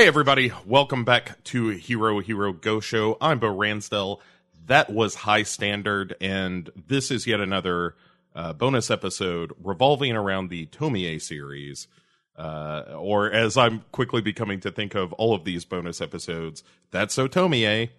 Hey, 0.00 0.06
everybody. 0.06 0.50
Welcome 0.64 1.04
back 1.04 1.44
to 1.44 1.68
Hero 1.68 2.20
Hero 2.20 2.54
Go 2.54 2.80
Show. 2.80 3.18
I'm 3.20 3.38
Bo 3.38 3.54
Ransdell. 3.54 4.20
That 4.64 4.90
was 4.90 5.14
High 5.14 5.42
Standard, 5.42 6.16
and 6.22 6.70
this 6.88 7.10
is 7.10 7.26
yet 7.26 7.38
another 7.38 7.96
uh, 8.34 8.54
bonus 8.54 8.90
episode 8.90 9.52
revolving 9.62 10.16
around 10.16 10.48
the 10.48 10.64
Tomie 10.64 11.20
series. 11.20 11.86
Uh, 12.34 12.94
or 12.96 13.30
as 13.30 13.58
I'm 13.58 13.84
quickly 13.92 14.22
becoming 14.22 14.60
to 14.60 14.70
think 14.70 14.94
of 14.94 15.12
all 15.12 15.34
of 15.34 15.44
these 15.44 15.66
bonus 15.66 16.00
episodes, 16.00 16.64
that's 16.90 17.12
so 17.12 17.28
Tomie. 17.28 17.90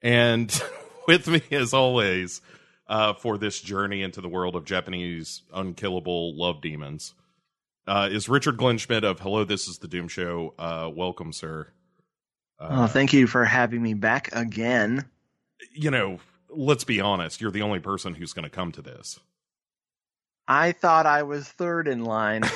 And 0.00 0.62
with 1.06 1.28
me, 1.28 1.42
as 1.50 1.74
always, 1.74 2.40
uh, 2.86 3.12
for 3.12 3.36
this 3.36 3.60
journey 3.60 4.00
into 4.00 4.22
the 4.22 4.28
world 4.30 4.56
of 4.56 4.64
Japanese 4.64 5.42
unkillable 5.52 6.34
love 6.34 6.62
demons 6.62 7.12
uh, 7.86 8.08
is 8.10 8.28
Richard 8.28 8.56
Glenschmidt 8.56 9.04
of 9.04 9.20
Hello, 9.20 9.44
This 9.44 9.68
is 9.68 9.78
the 9.78 9.88
Doom 9.88 10.08
Show. 10.08 10.54
Uh, 10.58 10.90
welcome, 10.94 11.32
sir. 11.32 11.68
oh, 12.60 12.86
thank 12.86 13.12
you 13.12 13.26
for 13.26 13.44
having 13.44 13.82
me 13.82 13.94
back 13.94 14.34
again. 14.34 15.04
You 15.72 15.90
know, 15.90 16.18
let's 16.48 16.84
be 16.84 17.00
honest, 17.00 17.40
you're 17.40 17.50
the 17.50 17.62
only 17.62 17.80
person 17.80 18.14
who's 18.14 18.32
going 18.32 18.44
to 18.44 18.50
come 18.50 18.72
to 18.72 18.82
this. 18.82 19.20
I 20.46 20.72
thought 20.72 21.06
I 21.06 21.22
was 21.22 21.48
third 21.48 21.88
in 21.88 22.04
line. 22.04 22.42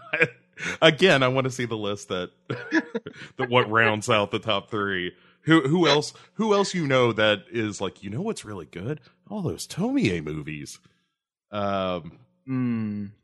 Again, 0.82 1.22
I 1.22 1.28
want 1.28 1.44
to 1.44 1.50
see 1.50 1.64
the 1.64 1.76
list 1.76 2.08
that 2.08 2.30
that 2.48 3.50
what 3.50 3.70
rounds 3.70 4.08
out 4.08 4.30
the 4.30 4.38
top 4.38 4.70
three. 4.70 5.12
Who 5.42 5.66
who 5.66 5.88
else 5.88 6.12
who 6.34 6.54
else 6.54 6.74
you 6.74 6.86
know 6.86 7.12
that 7.12 7.44
is 7.50 7.80
like 7.80 8.02
you 8.02 8.10
know 8.10 8.20
what's 8.20 8.44
really 8.44 8.66
good? 8.66 9.00
All 9.28 9.42
those 9.42 9.66
Tomie 9.66 10.22
movies. 10.22 10.78
Um, 11.50 12.18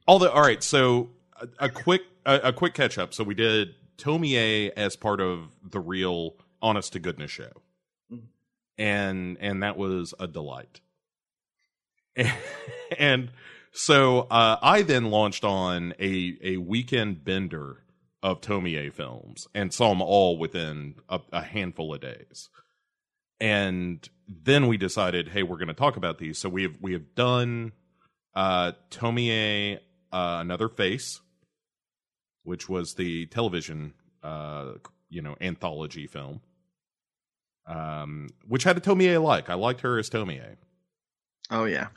All 0.06 0.18
the 0.18 0.30
all 0.32 0.40
right. 0.42 0.62
So 0.62 1.10
a, 1.40 1.66
a 1.66 1.68
quick 1.68 2.02
a, 2.24 2.36
a 2.44 2.52
quick 2.52 2.74
catch 2.74 2.98
up. 2.98 3.12
So 3.14 3.24
we 3.24 3.34
did 3.34 3.74
Tomie 3.96 4.70
as 4.76 4.96
part 4.96 5.20
of 5.20 5.48
the 5.62 5.80
real 5.80 6.36
Honest 6.62 6.92
to 6.94 6.98
Goodness 6.98 7.30
show, 7.30 7.50
Mhm. 8.12 8.22
and 8.78 9.36
and 9.40 9.62
that 9.62 9.76
was 9.76 10.14
a 10.18 10.26
delight. 10.26 10.80
and 12.98 13.30
so 13.72 14.20
uh, 14.30 14.56
I 14.60 14.82
then 14.82 15.06
launched 15.10 15.44
on 15.44 15.94
a 16.00 16.36
a 16.42 16.56
weekend 16.58 17.24
bender 17.24 17.82
of 18.22 18.40
Tomie 18.40 18.92
films 18.92 19.46
and 19.54 19.72
saw 19.72 19.90
them 19.90 20.02
all 20.02 20.36
within 20.38 20.96
a, 21.08 21.20
a 21.32 21.42
handful 21.42 21.94
of 21.94 22.00
days. 22.00 22.48
And 23.40 24.08
then 24.26 24.66
we 24.66 24.76
decided, 24.76 25.28
hey, 25.28 25.44
we're 25.44 25.58
going 25.58 25.68
to 25.68 25.74
talk 25.74 25.96
about 25.96 26.18
these. 26.18 26.38
So 26.38 26.48
we 26.48 26.64
have 26.64 26.76
we 26.80 26.92
have 26.94 27.14
done 27.14 27.72
uh, 28.34 28.72
Tomie, 28.90 29.76
uh, 30.12 30.38
another 30.40 30.68
face, 30.68 31.20
which 32.44 32.68
was 32.68 32.94
the 32.94 33.26
television, 33.26 33.94
uh, 34.22 34.72
you 35.10 35.22
know, 35.22 35.36
anthology 35.40 36.06
film, 36.06 36.40
um, 37.66 38.28
which 38.46 38.64
had 38.64 38.76
a 38.76 38.80
Tomie 38.80 39.22
like. 39.22 39.50
I 39.50 39.54
liked 39.54 39.80
her 39.82 39.98
as 39.98 40.08
Tomie 40.10 40.40
Oh 41.50 41.64
yeah. 41.64 41.88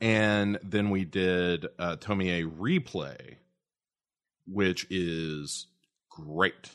and 0.00 0.58
then 0.62 0.90
we 0.90 1.04
did 1.04 1.66
uh, 1.78 1.96
Tomie 1.96 2.44
Replay, 2.50 3.36
which 4.46 4.86
is 4.90 5.66
great. 6.10 6.70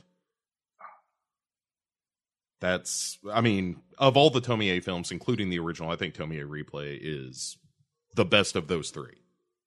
That's, 2.62 3.18
I 3.30 3.42
mean, 3.42 3.82
of 3.98 4.16
all 4.16 4.30
the 4.30 4.40
Tomie 4.40 4.82
films, 4.82 5.12
including 5.12 5.50
the 5.50 5.60
original, 5.60 5.90
I 5.92 5.98
think 5.98 6.14
Tomie 6.14 6.46
Replay 6.48 6.98
is 7.02 7.58
the 8.16 8.26
best 8.26 8.56
of 8.56 8.68
those 8.68 8.90
three. 8.92 9.16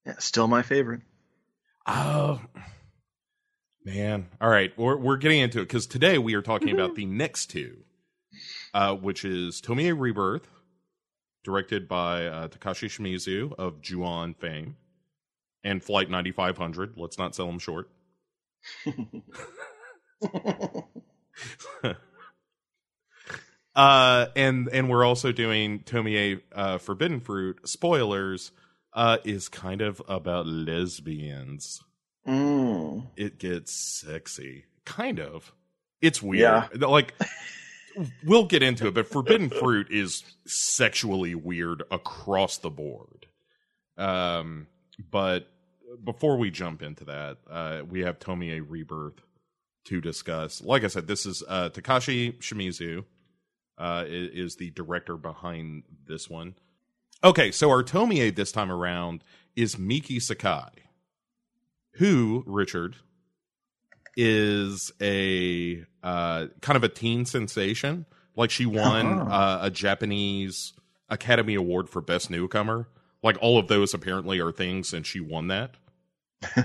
Yeah, 0.05 0.15
still 0.19 0.49
my 0.49 0.63
favorite. 0.63 1.03
Oh, 1.87 2.41
man! 3.85 4.29
All 4.41 4.49
right, 4.49 4.77
we're 4.77 4.97
we're 4.97 5.17
getting 5.17 5.41
into 5.41 5.61
it 5.61 5.65
because 5.65 5.87
today 5.87 6.19
we 6.19 6.35
are 6.35 6.43
talking 6.43 6.71
about 6.71 6.95
the 6.95 7.07
next 7.07 7.47
two, 7.47 7.79
uh, 8.75 8.95
which 8.95 9.25
is 9.25 9.61
Tomie 9.61 9.99
Rebirth, 9.99 10.49
directed 11.45 11.89
by 11.89 12.27
uh, 12.27 12.49
Takashi 12.49 12.89
Shimizu 12.89 13.53
of 13.59 13.81
Ju-on 13.81 14.35
fame, 14.35 14.77
and 15.65 15.83
Flight 15.83 16.11
9500. 16.11 16.95
Let's 16.97 17.19
not 17.19 17.35
sell 17.35 17.47
them 17.47 17.59
short. 17.59 17.89
uh, 23.77 24.27
and 24.35 24.69
and 24.73 24.89
we're 24.91 25.05
also 25.05 25.31
doing 25.31 25.81
Tomie 25.81 26.41
uh, 26.53 26.79
Forbidden 26.79 27.21
Fruit. 27.21 27.61
Spoilers 27.69 28.51
uh, 28.93 29.19
is 29.25 29.49
kind 29.49 29.83
of 29.83 30.03
about 30.09 30.47
lesbians 30.47 31.81
Mm. 32.27 33.07
it 33.17 33.39
gets 33.39 34.01
sexy. 34.05 34.65
Kind 34.85 35.21
of. 35.21 35.53
It's 36.03 36.21
weird. 36.21 36.41
Yeah. 36.41 36.67
Like 36.75 37.15
we'll 38.25 38.47
get 38.47 38.65
into 38.65 38.89
it, 38.89 38.95
but 38.95 39.07
forbidden 39.07 39.49
fruit 39.49 39.87
is 39.93 40.25
sexually 40.45 41.37
weird 41.37 41.85
across 41.91 42.59
the 42.59 42.71
board. 42.71 43.27
Um 43.97 44.67
but 45.11 45.47
before 46.03 46.37
we 46.37 46.51
jump 46.51 46.83
into 46.83 47.05
that, 47.05 47.37
uh 47.49 47.83
we 47.89 48.01
have 48.01 48.19
Tomie 48.19 48.61
Rebirth 48.67 49.21
to 49.85 50.01
discuss. 50.01 50.61
Like 50.61 50.83
I 50.83 50.89
said, 50.89 51.07
this 51.07 51.27
is 51.27 51.45
uh 51.47 51.69
Takashi 51.71 52.35
Shimizu 52.39 53.05
uh 53.79 54.05
i- 54.05 54.09
is 54.09 54.57
the 54.57 54.71
director 54.71 55.17
behind 55.17 55.83
this 56.07 56.29
one. 56.31 56.55
Okay, 57.25 57.51
so 57.51 57.71
our 57.71 57.83
Tomie 57.83 58.35
this 58.35 58.53
time 58.53 58.71
around 58.71 59.23
is 59.55 59.79
Miki 59.79 60.21
Sakai 60.21 60.69
who 61.95 62.43
Richard 62.47 62.97
is 64.19 64.93
a 65.01 65.83
uh, 66.03 66.47
kind 66.61 66.77
of 66.77 66.85
a 66.85 66.89
teen 66.91 67.25
sensation. 67.25 68.05
Like 68.37 68.51
she 68.51 68.67
won 68.67 69.07
Uh-huh. 69.21 69.31
uh, 69.35 69.59
a 69.63 69.71
Japanese 69.71 70.75
Academy 71.09 71.55
Award 71.55 71.89
for 71.89 72.01
Best 72.03 72.31
Newcomer. 72.31 72.89
Like 73.23 73.39
all 73.41 73.59
of 73.59 73.69
those 73.69 73.95
apparently 73.95 74.41
are 74.41 74.53
things, 74.53 74.93
and 74.93 75.07
she 75.07 75.21
won 75.21 75.49
that. 75.49 75.77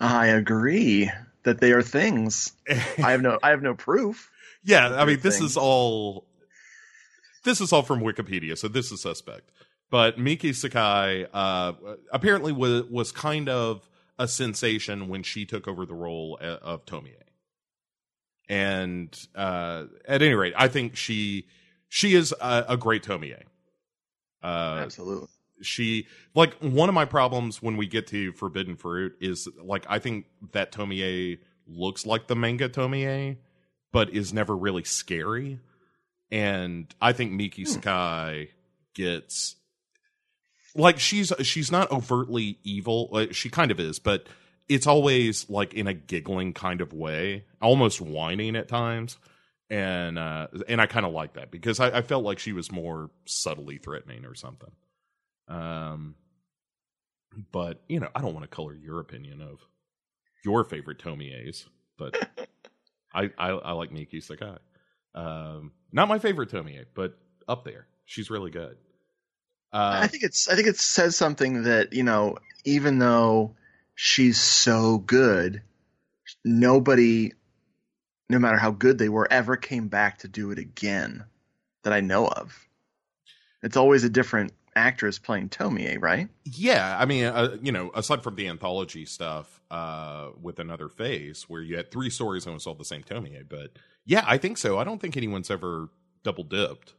I 0.00 0.26
agree 0.28 1.10
that 1.44 1.60
they 1.60 1.72
are 1.72 1.82
things. 1.82 2.52
I 2.68 3.10
have 3.12 3.22
no 3.22 3.38
I 3.42 3.50
have 3.50 3.62
no 3.62 3.74
proof. 3.74 4.30
Yeah, 4.66 4.96
I 4.96 5.04
mean 5.04 5.20
this 5.20 5.40
is 5.40 5.56
all 5.56 6.26
this 7.44 7.60
is 7.60 7.72
all 7.72 7.82
from 7.82 8.00
Wikipedia, 8.00 8.58
so 8.58 8.68
this 8.68 8.92
is 8.92 9.00
suspect. 9.00 9.50
But 9.90 10.18
Miki 10.18 10.52
Sakai 10.52 11.26
uh, 11.32 11.72
apparently 12.12 12.52
was 12.52 12.84
was 12.90 13.12
kind 13.12 13.48
of 13.48 13.88
a 14.18 14.26
sensation 14.26 15.08
when 15.08 15.22
she 15.22 15.46
took 15.46 15.68
over 15.68 15.86
the 15.86 15.94
role 15.94 16.38
of 16.40 16.84
Tomie. 16.84 17.14
And 18.48 19.16
uh, 19.34 19.84
at 20.06 20.22
any 20.22 20.34
rate, 20.34 20.54
I 20.56 20.68
think 20.68 20.96
she 20.96 21.46
she 21.88 22.14
is 22.14 22.34
a, 22.40 22.64
a 22.70 22.76
great 22.76 23.04
Tomie. 23.04 23.40
Uh, 24.42 24.80
Absolutely. 24.82 25.28
she 25.62 26.06
like 26.34 26.54
one 26.54 26.88
of 26.88 26.94
my 26.94 27.04
problems 27.04 27.62
when 27.62 27.76
we 27.76 27.86
get 27.86 28.08
to 28.08 28.32
Forbidden 28.32 28.76
Fruit 28.76 29.14
is 29.20 29.48
like 29.62 29.86
I 29.88 30.00
think 30.00 30.26
that 30.52 30.72
Tomie 30.72 31.38
looks 31.68 32.04
like 32.04 32.26
the 32.26 32.36
manga 32.36 32.68
Tomie, 32.68 33.36
but 33.92 34.10
is 34.10 34.32
never 34.32 34.56
really 34.56 34.84
scary. 34.84 35.60
And 36.30 36.92
I 37.00 37.12
think 37.12 37.32
Miki 37.32 37.62
Hmm. 37.64 37.70
Sakai 37.70 38.50
gets 38.94 39.56
like 40.74 40.98
she's 40.98 41.32
she's 41.42 41.70
not 41.72 41.90
overtly 41.90 42.58
evil. 42.64 43.26
She 43.30 43.48
kind 43.48 43.70
of 43.70 43.80
is, 43.80 43.98
but 43.98 44.26
it's 44.68 44.86
always 44.86 45.48
like 45.48 45.74
in 45.74 45.86
a 45.86 45.94
giggling 45.94 46.52
kind 46.52 46.80
of 46.80 46.92
way, 46.92 47.44
almost 47.62 48.00
whining 48.00 48.56
at 48.56 48.68
times. 48.68 49.16
And 49.70 50.18
uh 50.18 50.48
and 50.68 50.80
I 50.80 50.86
kind 50.86 51.06
of 51.06 51.12
like 51.12 51.34
that 51.34 51.50
because 51.50 51.80
I, 51.80 51.98
I 51.98 52.02
felt 52.02 52.24
like 52.24 52.38
she 52.38 52.52
was 52.52 52.70
more 52.70 53.10
subtly 53.24 53.78
threatening 53.78 54.24
or 54.24 54.34
something. 54.34 54.70
Um, 55.48 56.16
but 57.52 57.82
you 57.88 58.00
know, 58.00 58.08
I 58.14 58.20
don't 58.20 58.34
want 58.34 58.44
to 58.44 58.54
color 58.54 58.74
your 58.74 59.00
opinion 59.00 59.40
of 59.40 59.60
your 60.44 60.64
favorite 60.64 60.98
Tomies, 60.98 61.66
but 61.96 62.28
I, 63.16 63.30
I 63.38 63.48
I 63.50 63.72
like 63.72 63.90
Miki 63.90 64.20
Sakai. 64.20 64.58
Um, 65.14 65.72
not 65.92 66.08
my 66.08 66.18
favorite 66.18 66.50
Tomie, 66.50 66.84
but 66.94 67.18
up 67.48 67.64
there. 67.64 67.86
She's 68.04 68.30
really 68.30 68.50
good. 68.50 68.76
Uh, 69.72 69.98
I 70.02 70.06
think 70.06 70.22
it's 70.22 70.48
I 70.48 70.54
think 70.54 70.68
it 70.68 70.76
says 70.76 71.16
something 71.16 71.64
that, 71.64 71.92
you 71.92 72.02
know, 72.02 72.36
even 72.64 72.98
though 72.98 73.56
she's 73.94 74.38
so 74.40 74.98
good, 74.98 75.62
nobody 76.44 77.32
no 78.28 78.38
matter 78.38 78.58
how 78.58 78.70
good 78.70 78.98
they 78.98 79.08
were 79.08 79.26
ever 79.30 79.56
came 79.56 79.88
back 79.88 80.18
to 80.18 80.28
do 80.28 80.50
it 80.50 80.58
again 80.58 81.24
that 81.84 81.92
I 81.92 82.00
know 82.00 82.26
of. 82.26 82.58
It's 83.62 83.76
always 83.76 84.04
a 84.04 84.08
different 84.10 84.52
actress 84.76 85.18
playing 85.18 85.48
Tomie, 85.48 86.00
right? 86.00 86.28
yeah, 86.44 86.96
I 87.00 87.06
mean, 87.06 87.24
uh, 87.24 87.56
you 87.62 87.72
know, 87.72 87.90
aside 87.94 88.22
from 88.22 88.36
the 88.36 88.46
anthology 88.46 89.06
stuff 89.06 89.60
uh, 89.70 90.28
with 90.40 90.60
another 90.60 90.88
face, 90.88 91.48
where 91.48 91.62
you 91.62 91.76
had 91.76 91.90
three 91.90 92.10
stories 92.10 92.46
and 92.46 92.52
it 92.52 92.54
was 92.54 92.66
all 92.66 92.74
the 92.74 92.84
same 92.84 93.02
Tomie, 93.02 93.42
but 93.48 93.72
yeah, 94.04 94.24
I 94.26 94.38
think 94.38 94.58
so. 94.58 94.78
I 94.78 94.84
don't 94.84 95.00
think 95.00 95.16
anyone's 95.16 95.50
ever 95.50 95.88
double 96.22 96.44
dipped 96.44 96.94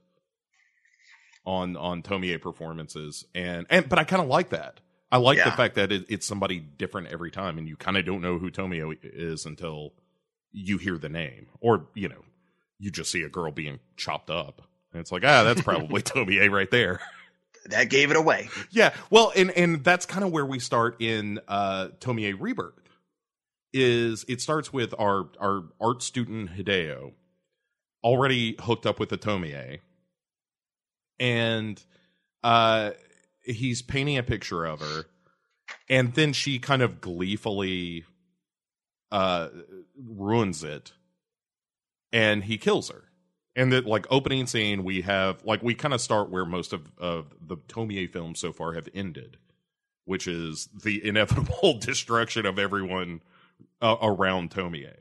on 1.46 1.78
on 1.78 2.04
Tomie 2.04 2.40
performances, 2.42 3.26
and 3.34 3.66
and 3.70 3.88
but 3.88 3.98
I 3.98 4.04
kind 4.04 4.22
of 4.22 4.28
like 4.28 4.50
that. 4.50 4.82
I 5.10 5.18
like 5.18 5.38
yeah. 5.38 5.46
the 5.46 5.56
fact 5.56 5.76
that 5.76 5.92
it, 5.92 6.06
it's 6.10 6.28
somebody 6.28 6.60
different 6.60 7.08
every 7.08 7.32
time, 7.32 7.58
and 7.58 7.68
you 7.68 7.78
kind 7.78 7.96
of 7.96 8.06
don't 8.06 8.22
know 8.22 8.38
who 8.38 8.52
Tomie 8.52 8.98
is 9.02 9.46
until 9.46 9.94
you 10.52 10.78
hear 10.78 10.98
the 10.98 11.10
name, 11.10 11.48
or 11.62 11.88
you 11.94 12.10
know, 12.10 12.26
you 12.78 12.92
just 12.92 13.12
see 13.12 13.24
a 13.24 13.30
girl 13.30 13.52
being 13.52 13.80
chopped 13.96 14.30
up, 14.30 14.62
and 14.92 15.00
it's 15.00 15.12
like, 15.12 15.24
ah, 15.26 15.44
that's 15.44 15.62
probably 15.62 16.02
Tomie 16.04 16.52
right 16.52 16.70
there. 16.70 17.00
That 17.68 17.90
gave 17.90 18.12
it 18.12 18.18
away. 18.18 18.50
Yeah, 18.72 18.94
well, 19.10 19.32
and 19.36 19.52
and 19.52 19.84
that's 19.84 20.06
kind 20.06 20.24
of 20.24 20.32
where 20.32 20.46
we 20.46 20.60
start 20.60 21.02
in 21.02 21.40
uh, 21.48 21.90
Tomie 22.00 22.36
Rebirth. 22.38 22.74
Is 23.74 24.26
it 24.28 24.42
starts 24.42 24.72
with 24.72 24.94
our 24.98 25.30
our 25.40 25.64
art 25.80 26.02
student 26.02 26.52
Hideo 26.52 27.14
already 28.04 28.56
hooked 28.60 28.86
up 28.86 29.00
with 29.00 29.10
the 29.10 29.18
Tomie, 29.18 29.80
and 31.20 31.84
uh, 32.44 32.92
he's 33.44 33.82
painting 33.82 34.18
a 34.18 34.24
picture 34.24 34.66
of 34.66 34.80
her, 34.80 35.06
and 35.90 36.14
then 36.14 36.34
she 36.34 36.60
kind 36.60 36.82
of 36.82 37.02
gleefully 37.02 38.06
uh, 39.12 39.50
ruins 39.98 40.64
it, 40.64 40.94
and 42.12 42.46
he 42.46 42.58
kills 42.58 42.90
her. 42.90 43.04
And 43.58 43.74
that 43.74 43.88
like 43.88 44.06
opening 44.12 44.46
scene, 44.46 44.84
we 44.84 45.02
have 45.02 45.44
like 45.44 45.64
we 45.64 45.74
kind 45.74 45.94
of 45.94 46.00
start 46.00 46.30
where 46.30 46.46
most 46.46 46.74
of 46.74 46.92
of 47.00 47.34
the 47.42 47.58
Tomie 47.58 48.08
films 48.10 48.40
so 48.40 48.54
far 48.54 48.74
have 48.74 48.88
ended, 48.94 49.38
which 50.06 50.28
is 50.28 50.70
the 50.84 51.04
inevitable 51.06 51.78
destruction 51.82 52.46
of 52.46 52.60
everyone 52.60 53.24
uh, 53.82 53.98
around 54.00 54.52
Tomie. 54.52 54.94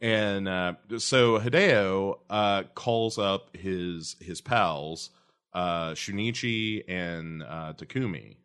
And 0.00 0.46
uh, 0.46 0.74
so 0.98 1.40
Hideo 1.40 2.20
uh, 2.30 2.62
calls 2.74 3.18
up 3.18 3.56
his 3.56 4.14
his 4.20 4.40
pals 4.40 5.10
uh, 5.52 5.92
Shunichi 5.92 6.84
and 6.86 7.42
uh, 7.42 7.72
Takumi, 7.72 8.36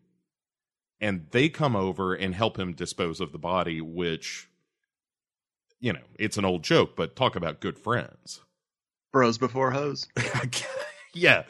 and 1.00 1.28
they 1.30 1.48
come 1.48 1.76
over 1.76 2.16
and 2.16 2.34
help 2.34 2.58
him 2.58 2.74
dispose 2.74 3.20
of 3.20 3.34
the 3.34 3.38
body. 3.38 3.82
Which, 3.82 4.50
you 5.80 5.94
know, 5.94 6.00
it's 6.18 6.38
an 6.38 6.46
old 6.46 6.64
joke, 6.64 6.96
but 6.96 7.16
talk 7.16 7.36
about 7.36 7.60
good 7.60 7.78
friends. 7.78 8.42
Bros 9.12 9.38
before 9.38 9.72
hoes. 9.72 10.08
yeah. 11.14 11.44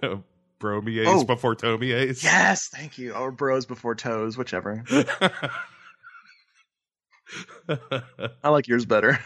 Bromies 0.60 1.04
oh, 1.06 1.24
before 1.24 1.56
Tomies. 1.56 2.22
Yes, 2.22 2.68
thank 2.68 2.96
you. 2.96 3.12
Or 3.14 3.32
bros 3.32 3.66
before 3.66 3.96
toes, 3.96 4.38
whichever. 4.38 4.84
I 7.68 8.48
like 8.48 8.68
yours 8.68 8.86
better. 8.86 9.18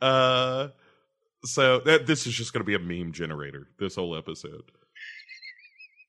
uh 0.00 0.68
so 1.44 1.80
that 1.80 2.06
this 2.06 2.26
is 2.26 2.34
just 2.34 2.52
going 2.52 2.60
to 2.60 2.64
be 2.64 2.74
a 2.74 2.78
meme 2.78 3.12
generator. 3.12 3.66
This 3.78 3.96
whole 3.96 4.16
episode. 4.16 4.70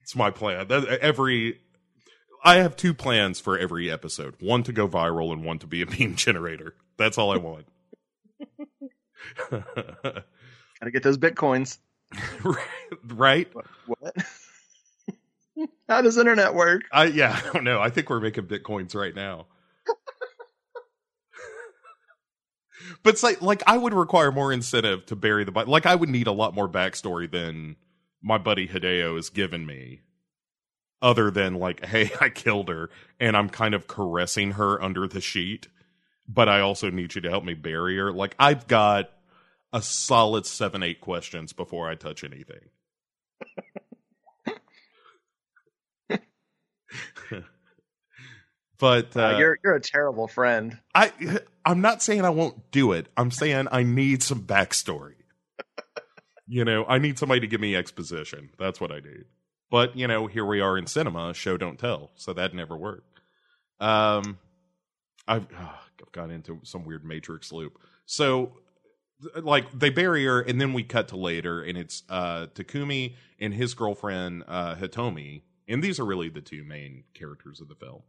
It's 0.03 0.15
my 0.15 0.29
plan. 0.29 0.67
That, 0.67 0.85
every 1.01 1.59
I 2.43 2.57
have 2.57 2.75
two 2.75 2.93
plans 2.93 3.39
for 3.39 3.57
every 3.57 3.91
episode. 3.91 4.35
One 4.39 4.63
to 4.63 4.73
go 4.73 4.87
viral 4.87 5.31
and 5.31 5.43
one 5.43 5.59
to 5.59 5.67
be 5.67 5.81
a 5.81 5.85
meme 5.85 6.15
generator. 6.15 6.75
That's 6.97 7.17
all 7.17 7.31
I 7.31 7.37
want. 7.37 7.65
Gotta 10.81 10.91
get 10.91 11.03
those 11.03 11.17
bitcoins. 11.19 11.77
right? 13.05 13.47
What? 13.85 14.15
How 15.87 16.01
does 16.01 16.17
internet 16.17 16.55
work? 16.55 16.83
I 16.91 17.05
yeah, 17.05 17.39
I 17.49 17.53
don't 17.53 17.63
know. 17.63 17.79
I 17.79 17.89
think 17.89 18.09
we're 18.09 18.19
making 18.19 18.45
bitcoins 18.45 18.95
right 18.95 19.15
now. 19.15 19.45
but 23.03 23.13
it's 23.13 23.21
like 23.21 23.41
like 23.43 23.61
I 23.67 23.77
would 23.77 23.93
require 23.93 24.31
more 24.31 24.51
incentive 24.51 25.05
to 25.07 25.15
bury 25.15 25.43
the 25.43 25.51
body. 25.51 25.69
Like 25.69 25.85
I 25.85 25.93
would 25.93 26.09
need 26.09 26.25
a 26.27 26.31
lot 26.31 26.55
more 26.55 26.67
backstory 26.67 27.31
than 27.31 27.75
my 28.23 28.39
buddy 28.39 28.67
Hideo 28.67 29.15
has 29.15 29.29
given 29.29 29.65
me. 29.65 30.01
Other 31.03 31.31
than 31.31 31.55
like, 31.55 31.85
hey, 31.85 32.11
I 32.19 32.29
killed 32.29 32.69
her 32.69 32.89
and 33.19 33.37
I'm 33.37 33.49
kind 33.49 33.75
of 33.75 33.87
caressing 33.87 34.51
her 34.51 34.81
under 34.81 35.07
the 35.07 35.21
sheet, 35.21 35.67
but 36.27 36.49
I 36.49 36.61
also 36.61 36.89
need 36.89 37.13
you 37.15 37.21
to 37.21 37.29
help 37.29 37.43
me 37.43 37.53
bury 37.53 37.97
her. 37.97 38.11
Like 38.11 38.35
I've 38.39 38.67
got 38.67 39.11
a 39.73 39.81
solid 39.81 40.45
seven, 40.45 40.83
eight 40.83 41.01
questions 41.01 41.53
before 41.53 41.89
I 41.89 41.95
touch 41.95 42.23
anything. 42.23 42.69
but 48.79 49.15
uh, 49.15 49.21
uh, 49.21 49.37
you're 49.37 49.57
you're 49.63 49.75
a 49.75 49.81
terrible 49.81 50.27
friend. 50.27 50.77
I 50.93 51.11
I'm 51.65 51.81
not 51.81 52.01
saying 52.03 52.25
I 52.25 52.29
won't 52.29 52.71
do 52.71 52.91
it. 52.93 53.07
I'm 53.15 53.31
saying 53.31 53.67
I 53.71 53.83
need 53.83 54.23
some 54.23 54.41
backstory. 54.43 55.15
you 56.47 56.65
know, 56.65 56.85
I 56.85 56.97
need 56.97 57.17
somebody 57.17 57.41
to 57.41 57.47
give 57.47 57.61
me 57.61 57.75
exposition. 57.75 58.49
That's 58.59 58.81
what 58.81 58.91
I 58.91 58.99
need. 58.99 59.25
But 59.69 59.95
you 59.95 60.07
know, 60.07 60.27
here 60.27 60.45
we 60.45 60.59
are 60.59 60.77
in 60.77 60.85
cinema, 60.85 61.33
show 61.33 61.57
don't 61.57 61.79
tell, 61.79 62.11
so 62.15 62.33
that 62.33 62.53
never 62.53 62.75
worked. 62.75 63.07
Um, 63.79 64.37
I've, 65.27 65.47
oh, 65.57 65.79
I've 66.01 66.11
got 66.11 66.29
into 66.29 66.59
some 66.63 66.83
weird 66.85 67.05
Matrix 67.05 67.51
loop. 67.51 67.79
So, 68.05 68.51
like, 69.35 69.71
they 69.77 69.89
bury 69.89 70.25
her, 70.25 70.41
and 70.41 70.59
then 70.59 70.73
we 70.73 70.83
cut 70.83 71.07
to 71.09 71.17
later, 71.17 71.61
and 71.61 71.77
it's 71.77 72.03
uh, 72.09 72.47
Takumi 72.53 73.15
and 73.39 73.53
his 73.53 73.73
girlfriend 73.73 74.43
uh, 74.47 74.75
Hitomi, 74.75 75.41
and 75.67 75.83
these 75.83 75.99
are 75.99 76.05
really 76.05 76.29
the 76.29 76.41
two 76.41 76.63
main 76.63 77.03
characters 77.13 77.61
of 77.61 77.67
the 77.67 77.75
film. 77.75 78.01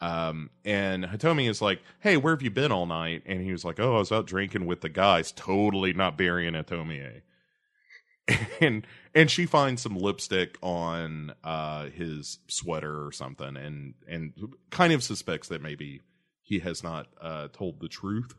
Um, 0.00 0.50
and 0.64 1.04
Hitomi 1.04 1.48
is 1.48 1.60
like, 1.60 1.80
"Hey, 2.00 2.16
where 2.16 2.34
have 2.34 2.42
you 2.42 2.50
been 2.50 2.70
all 2.72 2.86
night?" 2.86 3.22
And 3.26 3.40
he 3.42 3.52
was 3.52 3.64
like, 3.64 3.80
"Oh, 3.80 3.96
I 3.96 3.98
was 3.98 4.12
out 4.12 4.26
drinking 4.26 4.66
with 4.66 4.80
the 4.80 4.88
guys." 4.88 5.32
Totally 5.32 5.92
not 5.92 6.16
burying 6.16 6.54
Hitomi. 6.54 7.22
And 8.60 8.86
and 9.14 9.30
she 9.30 9.46
finds 9.46 9.80
some 9.80 9.96
lipstick 9.96 10.58
on 10.60 11.32
uh, 11.42 11.86
his 11.86 12.40
sweater 12.46 13.06
or 13.06 13.10
something, 13.10 13.56
and 13.56 13.94
and 14.06 14.34
kind 14.68 14.92
of 14.92 15.02
suspects 15.02 15.48
that 15.48 15.62
maybe 15.62 16.02
he 16.42 16.58
has 16.58 16.82
not 16.82 17.06
uh, 17.22 17.48
told 17.52 17.80
the 17.80 17.88
truth. 17.88 18.34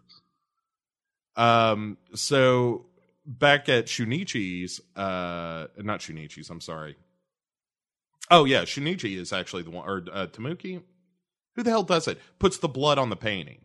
Um. 1.35 1.97
So 2.15 2.85
back 3.25 3.69
at 3.69 3.85
Shunichi's, 3.85 4.81
uh, 4.95 5.67
not 5.77 5.99
Shunichi's. 5.99 6.49
I'm 6.49 6.61
sorry. 6.61 6.97
Oh 8.31 8.45
yeah, 8.45 8.63
Shunichi 8.63 9.17
is 9.17 9.33
actually 9.33 9.63
the 9.63 9.71
one, 9.71 9.87
or 9.87 10.03
uh, 10.11 10.27
Tamuki. 10.27 10.81
Who 11.55 11.63
the 11.63 11.69
hell 11.69 11.83
does 11.83 12.07
it? 12.07 12.19
Puts 12.39 12.57
the 12.57 12.67
blood 12.67 12.97
on 12.97 13.09
the 13.09 13.15
painting. 13.15 13.59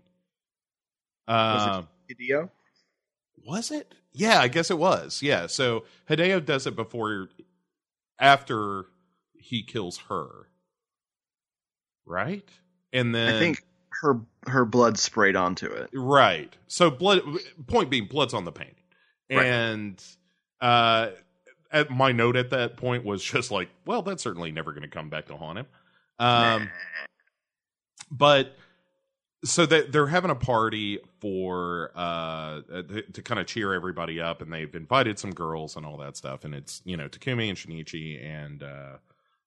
Uh, 1.28 1.82
was 1.82 1.84
it 2.08 2.18
Hideo? 2.18 2.50
Was 3.46 3.70
it? 3.70 3.94
Yeah, 4.12 4.40
I 4.40 4.48
guess 4.48 4.70
it 4.70 4.78
was. 4.78 5.22
Yeah. 5.22 5.46
So 5.46 5.84
Hideo 6.08 6.44
does 6.44 6.66
it 6.66 6.76
before, 6.76 7.28
after 8.18 8.86
he 9.36 9.62
kills 9.62 9.98
her, 10.08 10.48
right? 12.06 12.48
And 12.92 13.14
then 13.14 13.34
I 13.34 13.38
think 13.38 13.64
her 14.00 14.20
her 14.46 14.64
blood 14.64 14.98
sprayed 14.98 15.36
onto 15.36 15.66
it. 15.66 15.90
Right. 15.92 16.54
So 16.66 16.90
blood. 16.90 17.22
Point 17.66 17.90
being, 17.90 18.06
blood's 18.06 18.34
on 18.34 18.44
the 18.44 18.52
painting, 18.52 18.74
right. 19.30 19.46
and 19.46 20.04
uh, 20.60 21.10
at 21.70 21.90
my 21.90 22.12
note 22.12 22.36
at 22.36 22.50
that 22.50 22.76
point 22.76 23.04
was 23.04 23.22
just 23.22 23.50
like, 23.50 23.68
well, 23.86 24.02
that's 24.02 24.22
certainly 24.22 24.52
never 24.52 24.72
going 24.72 24.82
to 24.82 24.88
come 24.88 25.08
back 25.08 25.26
to 25.26 25.36
haunt 25.36 25.58
him. 25.58 25.66
Um, 26.18 26.64
nah 26.64 26.68
but 28.10 28.56
so 29.44 29.66
that 29.66 29.92
they're 29.92 30.06
having 30.06 30.30
a 30.30 30.34
party 30.34 30.98
for 31.20 31.90
uh 31.94 32.60
to, 32.62 33.02
to 33.12 33.22
kind 33.22 33.40
of 33.40 33.46
cheer 33.46 33.74
everybody 33.74 34.20
up 34.20 34.40
and 34.40 34.52
they've 34.52 34.74
invited 34.74 35.18
some 35.18 35.32
girls 35.32 35.76
and 35.76 35.84
all 35.84 35.98
that 35.98 36.16
stuff 36.16 36.44
and 36.44 36.54
it's 36.54 36.80
you 36.84 36.96
know 36.96 37.08
takumi 37.08 37.48
and 37.48 37.58
shinichi 37.58 38.24
and 38.24 38.62
uh 38.62 38.96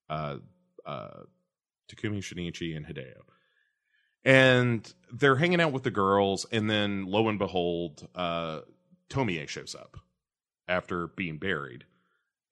uh 0.10 0.38
uh 0.86 1.22
takumi 1.90 2.20
shinichi 2.20 2.76
and 2.76 2.86
hideo 2.86 3.22
and 4.26 4.94
they're 5.12 5.36
hanging 5.36 5.62
out 5.62 5.72
with 5.72 5.84
the 5.84 5.92
girls 5.92 6.46
and 6.52 6.70
then 6.70 7.06
lo 7.06 7.30
and 7.30 7.40
behold 7.40 8.08
uh 8.16 8.62
tomie 9.10 9.48
shows 9.48 9.76
up 9.76 9.98
after 10.68 11.08
being 11.08 11.38
buried 11.38 11.86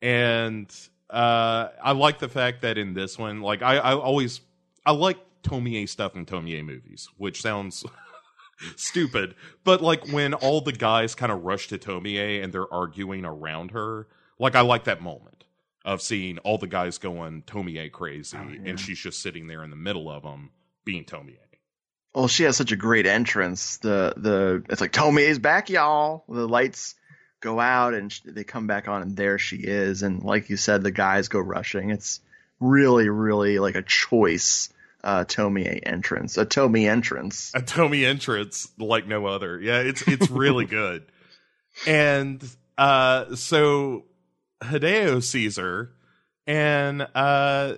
and 0.02 0.74
uh 1.10 1.70
i 1.84 1.92
like 1.92 2.20
the 2.20 2.30
fact 2.30 2.62
that 2.62 2.78
in 2.78 2.94
this 2.94 3.18
one 3.18 3.42
like 3.42 3.62
i 3.62 3.78
i 3.78 3.94
always 3.94 4.42
i 4.86 4.92
like 4.92 5.18
Tomie 5.46 5.88
stuff 5.88 6.16
in 6.16 6.26
Tomie 6.26 6.66
movies, 6.66 7.08
which 7.18 7.42
sounds 7.42 7.86
stupid, 8.76 9.36
but 9.64 9.82
like 9.82 10.08
when 10.08 10.34
all 10.34 10.60
the 10.62 10.72
guys 10.74 11.16
kind 11.16 11.32
of 11.32 11.44
rush 11.44 11.68
to 11.70 11.78
Tomie 11.78 12.44
and 12.44 12.52
they're 12.52 12.72
arguing 12.74 13.24
around 13.24 13.72
her, 13.72 14.08
like 14.40 14.56
I 14.56 14.62
like 14.62 14.86
that 14.86 15.02
moment 15.02 15.46
of 15.86 16.02
seeing 16.02 16.40
all 16.40 16.58
the 16.58 16.68
guys 16.68 16.98
going 16.98 17.44
Tomie 17.44 17.92
crazy, 17.92 18.38
oh, 18.38 18.50
yeah. 18.50 18.70
and 18.70 18.80
she's 18.80 19.00
just 19.00 19.22
sitting 19.22 19.48
there 19.48 19.64
in 19.64 19.70
the 19.70 19.76
middle 19.76 20.10
of 20.10 20.24
them 20.24 20.50
being 20.84 21.06
Tomie. 21.06 21.38
Well, 22.16 22.30
she 22.30 22.44
has 22.44 22.56
such 22.56 22.72
a 22.72 22.78
great 22.78 23.06
entrance. 23.06 23.78
The 23.78 24.14
the 24.16 24.64
it's 24.70 24.80
like 24.80 24.94
Tomie's 24.94 25.38
back, 25.38 25.70
y'all. 25.70 26.24
The 26.30 26.48
lights 26.48 26.96
go 27.42 27.60
out 27.60 27.94
and 27.94 28.18
they 28.24 28.46
come 28.46 28.68
back 28.68 28.88
on, 28.88 29.02
and 29.02 29.18
there 29.18 29.38
she 29.38 29.58
is. 29.58 30.02
And 30.02 30.24
like 30.24 30.50
you 30.50 30.56
said, 30.56 30.82
the 30.82 30.92
guys 30.92 31.28
go 31.28 31.40
rushing. 31.40 31.90
It's 31.90 32.22
really, 32.62 33.10
really 33.10 33.60
like 33.60 33.76
a 33.76 33.82
choice 33.82 34.70
uh, 35.04 35.26
Tomie 35.26 35.82
entrance, 35.86 36.38
a 36.38 36.46
Tomie 36.46 36.88
entrance, 36.88 37.52
a 37.54 37.60
Tomie 37.60 38.06
entrance 38.06 38.70
like 38.80 39.06
no 39.08 39.26
other. 39.26 39.60
Yeah, 39.60 39.80
it's 39.80 40.02
it's 40.08 40.30
really 40.30 40.66
good. 40.82 41.06
And 41.86 42.42
uh, 42.78 43.36
so 43.36 44.06
Hideo 44.64 45.22
sees 45.22 45.58
her, 45.58 45.92
and 46.48 47.06
uh, 47.14 47.74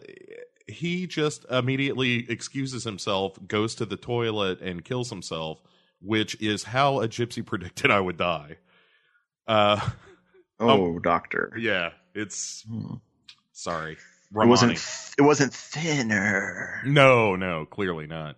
he 0.68 1.08
just 1.08 1.46
immediately 1.50 2.30
excuses 2.30 2.84
himself, 2.84 3.38
goes 3.48 3.76
to 3.76 3.86
the 3.86 3.98
toilet, 3.98 4.62
and 4.62 4.84
kills 4.84 5.10
himself, 5.10 5.60
which 6.02 6.40
is 6.42 6.64
how 6.64 7.02
a 7.02 7.08
gypsy 7.08 7.46
predicted 7.46 7.92
I 7.92 8.00
would 8.00 8.18
die. 8.18 8.58
Uh, 9.48 9.80
oh, 10.60 10.96
um, 10.96 11.02
doctor. 11.02 11.54
Yeah, 11.58 11.92
it's 12.14 12.64
hmm. 12.70 12.96
sorry. 13.54 13.94
It 13.94 14.48
wasn't. 14.48 14.74
It 15.18 15.22
wasn't 15.22 15.54
thinner. 15.54 16.82
No, 16.86 17.38
no, 17.38 17.66
clearly 17.66 18.08
not. 18.08 18.36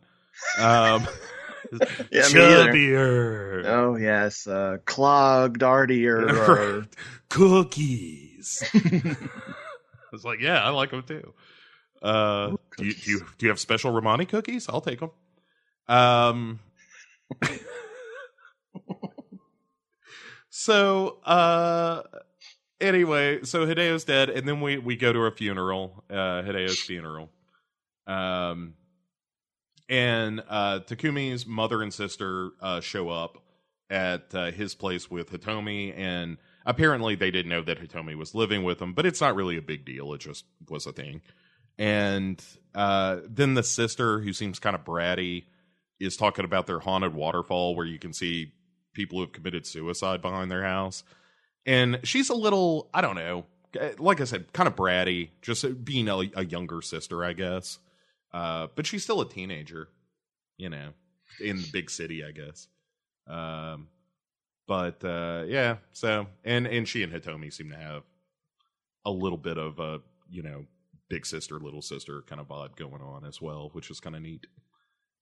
Um, 0.59 1.07
yeah, 2.11 2.21
chubbier. 2.21 3.65
Oh 3.65 3.95
yes, 3.95 4.45
uh, 4.45 4.77
clogged 4.85 5.63
artier. 5.63 6.85
Cookies. 7.29 8.63
I 8.71 10.11
was 10.11 10.23
like, 10.23 10.39
yeah, 10.41 10.63
I 10.63 10.69
like 10.69 10.91
them 10.91 11.03
too. 11.03 11.33
Uh, 12.01 12.55
do 12.77 12.85
you, 12.85 12.93
do 12.93 13.11
you 13.11 13.19
do 13.37 13.45
you 13.45 13.49
have 13.49 13.59
special 13.59 13.91
Romani 13.91 14.25
cookies? 14.25 14.67
I'll 14.69 14.81
take 14.81 14.99
them. 14.99 15.11
Um. 15.87 16.59
so, 20.49 21.19
uh, 21.25 22.03
anyway, 22.79 23.43
so 23.43 23.65
Hideo's 23.65 24.03
dead, 24.03 24.29
and 24.29 24.47
then 24.47 24.61
we 24.61 24.77
we 24.77 24.95
go 24.95 25.11
to 25.11 25.19
a 25.21 25.31
funeral, 25.31 26.03
uh, 26.09 26.43
Hideo's 26.43 26.79
funeral. 26.79 27.29
Um, 28.07 28.73
and 29.87 30.43
uh, 30.47 30.79
Takumi's 30.81 31.45
mother 31.45 31.81
and 31.81 31.93
sister 31.93 32.51
uh, 32.61 32.79
show 32.79 33.09
up 33.09 33.43
at 33.89 34.33
uh, 34.35 34.51
his 34.51 34.75
place 34.75 35.09
with 35.09 35.31
Hitomi, 35.31 35.97
and 35.97 36.37
apparently 36.65 37.15
they 37.15 37.31
didn't 37.31 37.49
know 37.49 37.63
that 37.63 37.79
Hitomi 37.79 38.15
was 38.15 38.35
living 38.35 38.63
with 38.63 38.79
them, 38.79 38.93
but 38.93 39.05
it's 39.05 39.21
not 39.21 39.35
really 39.35 39.57
a 39.57 39.61
big 39.61 39.85
deal. 39.85 40.13
It 40.13 40.21
just 40.21 40.45
was 40.69 40.85
a 40.85 40.91
thing. 40.91 41.21
And 41.79 42.43
uh, 42.75 43.21
then 43.27 43.55
the 43.55 43.63
sister, 43.63 44.19
who 44.19 44.33
seems 44.33 44.59
kind 44.59 44.75
of 44.75 44.83
bratty, 44.83 45.45
is 45.99 46.17
talking 46.17 46.45
about 46.45 46.67
their 46.67 46.79
haunted 46.79 47.15
waterfall 47.15 47.75
where 47.75 47.85
you 47.85 47.97
can 47.97 48.13
see 48.13 48.51
people 48.93 49.17
who 49.17 49.21
have 49.23 49.31
committed 49.31 49.65
suicide 49.65 50.21
behind 50.21 50.51
their 50.51 50.63
house. 50.63 51.03
And 51.65 51.99
she's 52.03 52.29
a 52.29 52.35
little, 52.35 52.89
I 52.93 53.01
don't 53.01 53.15
know, 53.15 53.45
like 53.97 54.19
I 54.19 54.25
said, 54.25 54.51
kind 54.53 54.67
of 54.67 54.75
bratty, 54.75 55.29
just 55.41 55.85
being 55.85 56.09
a, 56.09 56.17
a 56.35 56.45
younger 56.45 56.81
sister, 56.81 57.23
I 57.23 57.33
guess. 57.33 57.79
Uh, 58.33 58.67
but 58.75 58.85
she's 58.85 59.03
still 59.03 59.21
a 59.21 59.29
teenager, 59.29 59.87
you 60.57 60.69
know, 60.69 60.89
in 61.39 61.57
the 61.57 61.69
big 61.71 61.89
city, 61.89 62.23
I 62.23 62.31
guess. 62.31 62.67
Um, 63.27 63.87
but 64.67 65.03
uh, 65.03 65.45
yeah, 65.47 65.77
so 65.93 66.27
and 66.43 66.67
and 66.67 66.87
she 66.87 67.03
and 67.03 67.11
Hitomi 67.11 67.51
seem 67.51 67.69
to 67.69 67.75
have 67.75 68.03
a 69.05 69.11
little 69.11 69.37
bit 69.37 69.57
of 69.57 69.79
a 69.79 70.01
you 70.29 70.43
know 70.43 70.65
big 71.09 71.25
sister 71.25 71.59
little 71.59 71.81
sister 71.81 72.23
kind 72.27 72.39
of 72.39 72.47
vibe 72.47 72.75
going 72.75 73.01
on 73.01 73.25
as 73.25 73.41
well, 73.41 73.69
which 73.73 73.89
is 73.89 73.99
kind 73.99 74.15
of 74.15 74.21
neat. 74.21 74.47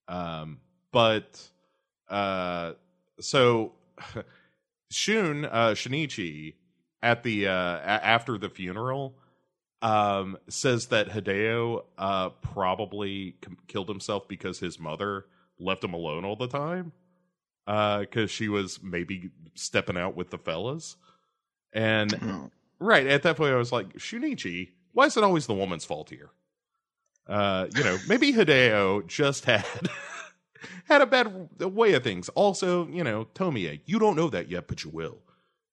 Um, 0.06 0.58
but 0.92 1.48
uh, 2.08 2.72
so 3.20 3.72
Shun 4.90 5.44
uh, 5.44 5.70
Shinichi 5.70 6.54
at 7.02 7.22
the 7.22 7.48
uh, 7.48 7.52
a- 7.52 8.06
after 8.06 8.38
the 8.38 8.48
funeral 8.48 9.14
um, 9.82 10.38
says 10.48 10.86
that 10.86 11.08
Hideo 11.08 11.84
uh, 11.96 12.30
probably 12.30 13.36
com- 13.42 13.58
killed 13.66 13.88
himself 13.88 14.28
because 14.28 14.58
his 14.58 14.78
mother 14.78 15.26
left 15.58 15.84
him 15.84 15.94
alone 15.94 16.24
all 16.24 16.36
the 16.36 16.48
time 16.48 16.92
because 17.66 18.30
uh, 18.30 18.32
she 18.32 18.48
was 18.48 18.82
maybe 18.82 19.30
stepping 19.54 19.98
out 19.98 20.16
with 20.16 20.30
the 20.30 20.38
fellas. 20.38 20.96
And 21.72 22.18
oh. 22.22 22.50
right 22.78 23.06
at 23.06 23.22
that 23.24 23.36
point, 23.36 23.52
I 23.52 23.56
was 23.56 23.72
like, 23.72 23.98
Shunichi, 23.98 24.70
why 24.92 25.06
is 25.06 25.16
it 25.16 25.24
always 25.24 25.46
the 25.46 25.54
woman's 25.54 25.84
fault 25.84 26.10
here? 26.10 26.30
Uh, 27.26 27.66
you 27.74 27.84
know, 27.84 27.98
maybe 28.08 28.32
Hideo 28.34 29.06
just 29.06 29.44
had 29.44 29.64
had 30.84 31.02
a 31.02 31.06
bad 31.06 31.50
way 31.60 31.94
of 31.94 32.02
things. 32.02 32.28
Also, 32.30 32.86
you 32.88 33.04
know, 33.04 33.26
Tomie, 33.34 33.80
you 33.86 33.98
don't 33.98 34.16
know 34.16 34.30
that 34.30 34.48
yet, 34.50 34.66
but 34.66 34.84
you 34.84 34.90
will. 34.90 35.18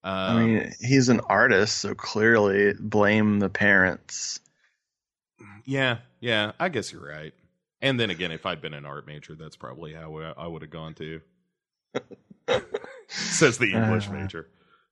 Um, 0.03 0.13
I 0.13 0.45
mean, 0.45 0.72
he's 0.79 1.10
an 1.10 1.22
artist, 1.22 1.79
so 1.79 1.95
clearly 1.95 2.74
blame 2.79 3.39
the 3.39 3.50
parents. 3.50 4.39
Yeah, 5.65 5.98
yeah, 6.19 6.51
I 6.60 6.69
guess 6.69 6.91
you're 6.91 7.07
right. 7.07 7.34
And 7.81 8.00
then 8.00 8.12
again, 8.12 8.31
if 8.31 8.45
I'd 8.45 8.62
been 8.62 8.75
an 8.75 8.86
art 8.86 9.07
major, 9.07 9.34
that's 9.36 9.55
probably 9.55 9.93
how 9.93 10.34
I 10.38 10.45
would 10.45 10.62
have 10.62 10.72
gone 10.72 10.93
to. 10.95 11.22
Says 13.07 13.57
the 13.57 13.74
English 13.74 14.10
uh, 14.10 14.13
major. 14.13 14.48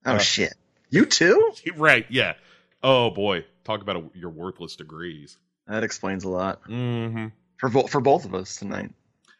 Oh 0.05 0.13
uh, 0.13 0.17
shit! 0.17 0.53
You 0.89 1.05
too? 1.05 1.53
Right? 1.75 2.05
Yeah. 2.09 2.33
Oh 2.81 3.11
boy, 3.11 3.45
talk 3.63 3.81
about 3.81 3.97
a, 3.97 4.09
your 4.13 4.29
worthless 4.29 4.75
degrees. 4.75 5.37
That 5.67 5.83
explains 5.83 6.23
a 6.23 6.29
lot 6.29 6.63
mm-hmm. 6.63 7.27
for 7.57 7.69
bo- 7.69 7.87
for 7.87 8.01
both 8.01 8.25
of 8.25 8.33
us 8.33 8.55
tonight. 8.55 8.91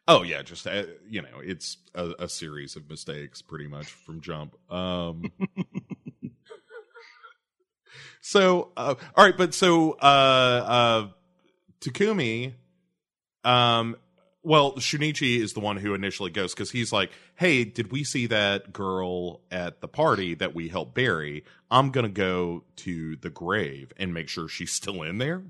Oh 0.07 0.23
yeah, 0.23 0.41
just 0.41 0.67
uh, 0.67 0.83
you 1.09 1.21
know, 1.21 1.39
it's 1.41 1.77
a, 1.95 2.13
a, 2.19 2.29
series 2.29 2.75
of 2.75 2.89
mistakes, 2.89 3.41
pretty 3.41 3.67
much 3.67 3.87
from 3.87 4.19
jump. 4.19 4.55
Um, 4.69 5.31
so, 8.21 8.71
uh, 8.75 8.95
all 9.15 9.25
right, 9.25 9.37
but 9.37 9.53
so 9.53 9.93
uh, 9.93 10.65
uh, 10.65 11.07
Takumi, 11.79 12.53
um, 13.45 13.95
well, 14.43 14.73
Shunichi 14.73 15.39
is 15.39 15.53
the 15.53 15.61
one 15.61 15.77
who 15.77 15.93
initially 15.93 16.29
goes 16.29 16.53
because 16.53 16.69
he's 16.71 16.91
like, 16.91 17.11
"Hey, 17.35 17.63
did 17.63 17.91
we 17.91 18.03
see 18.03 18.27
that 18.27 18.73
girl 18.73 19.41
at 19.49 19.81
the 19.81 19.87
party 19.87 20.35
that 20.35 20.53
we 20.53 20.67
helped 20.67 20.93
bury? 20.93 21.45
I'm 21.71 21.91
gonna 21.91 22.09
go 22.09 22.63
to 22.77 23.15
the 23.15 23.29
grave 23.29 23.93
and 23.97 24.13
make 24.13 24.29
sure 24.29 24.47
she's 24.47 24.71
still 24.71 25.01
in 25.03 25.17
there." 25.17 25.43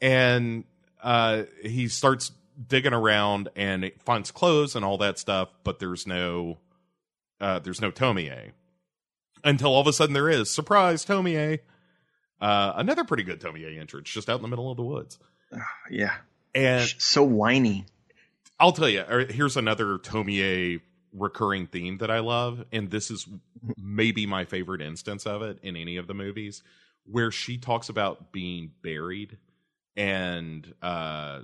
And 0.00 0.64
uh, 1.02 1.44
he 1.62 1.88
starts 1.88 2.32
digging 2.68 2.92
around 2.92 3.48
and 3.56 3.90
finds 4.04 4.30
clothes 4.30 4.76
and 4.76 4.84
all 4.84 4.98
that 4.98 5.18
stuff, 5.18 5.48
but 5.62 5.78
there's 5.78 6.06
no 6.06 6.58
uh, 7.40 7.60
there's 7.60 7.80
no 7.80 7.90
Tomie. 7.90 8.52
Until 9.44 9.68
all 9.68 9.80
of 9.80 9.86
a 9.86 9.92
sudden 9.92 10.14
there 10.14 10.30
is. 10.30 10.50
Surprise, 10.50 11.04
Tomie. 11.04 11.60
Uh, 12.40 12.72
another 12.76 13.04
pretty 13.04 13.22
good 13.22 13.40
Tomie 13.40 13.78
entrance, 13.78 14.10
just 14.10 14.28
out 14.28 14.36
in 14.36 14.42
the 14.42 14.48
middle 14.48 14.70
of 14.70 14.76
the 14.76 14.82
woods. 14.82 15.18
Uh, 15.52 15.58
yeah. 15.90 16.14
And 16.54 16.88
so 16.98 17.22
whiny. 17.22 17.86
I'll 18.58 18.72
tell 18.72 18.88
you, 18.88 19.04
er, 19.08 19.26
here's 19.26 19.56
another 19.56 19.98
Tomie 19.98 20.80
recurring 21.12 21.66
theme 21.66 21.98
that 21.98 22.10
I 22.10 22.20
love, 22.20 22.64
and 22.72 22.90
this 22.90 23.10
is 23.10 23.26
maybe 23.76 24.26
my 24.26 24.44
favorite 24.44 24.80
instance 24.80 25.26
of 25.26 25.42
it 25.42 25.58
in 25.62 25.76
any 25.76 25.96
of 25.96 26.06
the 26.06 26.14
movies, 26.14 26.62
where 27.04 27.30
she 27.30 27.58
talks 27.58 27.88
about 27.88 28.32
being 28.32 28.72
buried 28.82 29.38
and 29.96 30.74
uh 30.82 31.40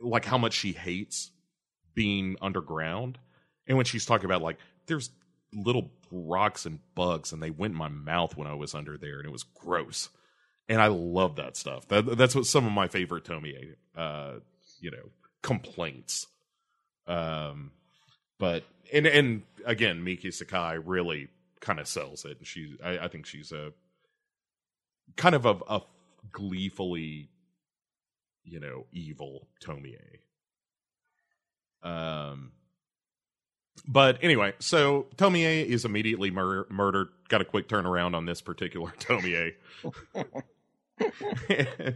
like 0.00 0.24
how 0.24 0.38
much 0.38 0.52
she 0.52 0.72
hates 0.72 1.30
being 1.94 2.36
underground. 2.40 3.18
And 3.66 3.76
when 3.76 3.86
she's 3.86 4.06
talking 4.06 4.26
about 4.26 4.42
like 4.42 4.58
there's 4.86 5.10
little 5.52 5.90
rocks 6.10 6.66
and 6.66 6.78
bugs 6.94 7.32
and 7.32 7.42
they 7.42 7.50
went 7.50 7.72
in 7.72 7.78
my 7.78 7.88
mouth 7.88 8.36
when 8.36 8.46
I 8.46 8.54
was 8.54 8.74
under 8.74 8.96
there 8.96 9.18
and 9.18 9.26
it 9.26 9.32
was 9.32 9.42
gross. 9.42 10.08
And 10.72 10.80
I 10.80 10.86
love 10.86 11.36
that 11.36 11.56
stuff. 11.56 11.86
That 11.88 12.16
that's 12.16 12.34
what 12.34 12.46
some 12.46 12.66
of 12.66 12.72
my 12.72 12.88
favorite 12.88 13.24
Tomie 13.24 13.74
uh 13.96 14.34
you 14.80 14.90
know 14.90 15.10
complaints. 15.42 16.26
Um 17.06 17.72
but 18.38 18.64
and 18.92 19.06
and 19.06 19.42
again 19.66 20.02
Miki 20.02 20.30
Sakai 20.30 20.78
really 20.78 21.28
kind 21.60 21.78
of 21.78 21.86
sells 21.86 22.24
it 22.24 22.38
she 22.42 22.76
I, 22.82 22.98
I 22.98 23.08
think 23.08 23.26
she's 23.26 23.52
a 23.52 23.72
kind 25.16 25.34
of 25.34 25.46
a, 25.46 25.58
a 25.68 25.82
gleefully 26.32 27.28
you 28.44 28.60
know, 28.60 28.86
evil 28.92 29.48
Tomie. 29.64 29.96
Um, 31.82 32.52
but 33.86 34.18
anyway, 34.22 34.52
so 34.58 35.06
Tomie 35.16 35.64
is 35.64 35.84
immediately 35.84 36.30
mur- 36.30 36.66
murdered. 36.70 37.08
Got 37.28 37.40
a 37.40 37.44
quick 37.44 37.68
turnaround 37.68 38.14
on 38.14 38.26
this 38.26 38.40
particular 38.40 38.90
Tomie. 38.98 39.54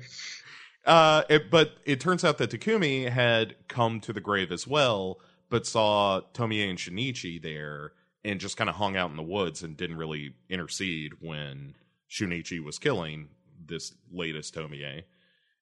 uh, 0.86 1.22
it, 1.28 1.50
but 1.50 1.76
it 1.84 2.00
turns 2.00 2.24
out 2.24 2.38
that 2.38 2.50
Takumi 2.50 3.08
had 3.10 3.56
come 3.68 4.00
to 4.00 4.12
the 4.12 4.20
grave 4.20 4.52
as 4.52 4.66
well, 4.66 5.18
but 5.48 5.66
saw 5.66 6.20
Tomie 6.34 6.68
and 6.68 6.78
Shinichi 6.78 7.40
there 7.40 7.92
and 8.24 8.40
just 8.40 8.56
kind 8.56 8.68
of 8.68 8.76
hung 8.76 8.96
out 8.96 9.10
in 9.10 9.16
the 9.16 9.22
woods 9.22 9.62
and 9.62 9.76
didn't 9.76 9.96
really 9.96 10.34
intercede 10.48 11.12
when 11.20 11.74
Shunichi 12.10 12.62
was 12.62 12.78
killing 12.78 13.28
this 13.64 13.94
latest 14.10 14.54
Tomie. 14.54 15.04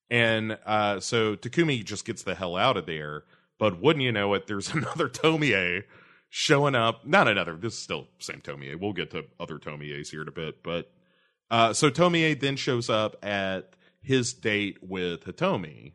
And 0.09 0.57
uh, 0.65 0.99
so 0.99 1.35
Takumi 1.35 1.83
just 1.83 2.05
gets 2.05 2.23
the 2.23 2.35
hell 2.35 2.55
out 2.55 2.77
of 2.77 2.85
there. 2.85 3.23
But 3.57 3.81
wouldn't 3.81 4.03
you 4.03 4.11
know 4.11 4.33
it, 4.33 4.47
there's 4.47 4.69
another 4.73 5.09
Tomie 5.09 5.83
showing 6.29 6.75
up. 6.75 7.05
Not 7.05 7.27
another, 7.27 7.55
this 7.55 7.73
is 7.73 7.79
still 7.79 8.07
same 8.19 8.41
Tomie. 8.41 8.79
We'll 8.79 8.93
get 8.93 9.11
to 9.11 9.25
other 9.39 9.57
Tomies 9.57 10.09
here 10.09 10.21
in 10.21 10.27
a 10.27 10.31
bit. 10.31 10.63
But 10.63 10.91
uh, 11.51 11.73
so 11.73 11.89
Tomie 11.89 12.39
then 12.39 12.55
shows 12.55 12.89
up 12.89 13.23
at 13.23 13.75
his 14.01 14.33
date 14.33 14.77
with 14.81 15.25
Hitomi 15.25 15.93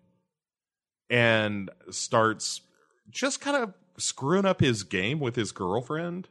and 1.09 1.71
starts 1.91 2.61
just 3.11 3.41
kind 3.41 3.57
of 3.57 3.75
screwing 3.99 4.45
up 4.47 4.61
his 4.61 4.83
game 4.83 5.21
with 5.21 5.37
his 5.37 5.53
girlfriend. 5.53 6.29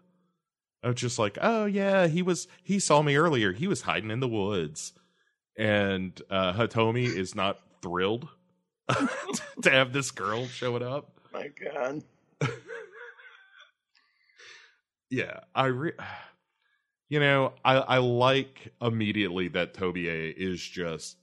Of 0.81 0.95
just 0.95 1.19
like, 1.19 1.37
oh 1.41 1.65
yeah, 1.65 2.07
he 2.07 2.21
was 2.21 2.47
he 2.63 2.79
saw 2.79 3.01
me 3.01 3.17
earlier. 3.17 3.51
He 3.51 3.67
was 3.67 3.81
hiding 3.81 4.11
in 4.11 4.21
the 4.21 4.29
woods. 4.29 4.93
And 5.57 6.19
uh 6.29 6.53
Hitomi 6.53 7.03
is 7.03 7.35
not 7.35 7.59
thrilled 7.81 8.29
to 9.61 9.69
have 9.69 9.91
this 9.91 10.11
girl 10.11 10.47
showing 10.47 10.81
up. 10.81 11.19
My 11.33 11.49
God. 11.49 12.03
yeah, 15.09 15.41
I 15.53 15.65
re- 15.65 15.91
you 17.09 17.19
know, 17.19 17.53
I 17.65 17.75
I 17.75 17.97
like 17.97 18.71
immediately 18.81 19.47
that 19.49 19.73
Tomie 19.73 20.33
is 20.37 20.61
just 20.61 21.17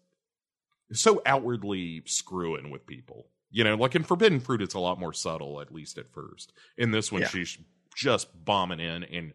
so 0.92 1.22
outwardly 1.24 2.02
screwing 2.06 2.70
with 2.70 2.86
people. 2.86 3.26
You 3.50 3.64
know, 3.64 3.76
like 3.76 3.94
in 3.94 4.02
Forbidden 4.02 4.40
Fruit, 4.40 4.60
it's 4.60 4.74
a 4.74 4.80
lot 4.80 4.98
more 4.98 5.12
subtle, 5.12 5.60
at 5.60 5.72
least 5.72 5.96
at 5.96 6.12
first. 6.12 6.52
In 6.76 6.90
this 6.90 7.10
one, 7.10 7.22
yeah. 7.22 7.28
she's 7.28 7.56
just 7.94 8.28
bombing 8.44 8.80
in 8.80 9.04
and 9.04 9.32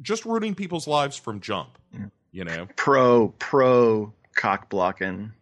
just 0.00 0.24
ruining 0.24 0.54
people's 0.54 0.86
lives 0.86 1.16
from 1.16 1.40
jump. 1.40 1.78
You 2.30 2.44
know, 2.44 2.68
pro 2.76 3.28
pro 3.38 4.14
cock 4.34 4.70
blocking. 4.70 5.32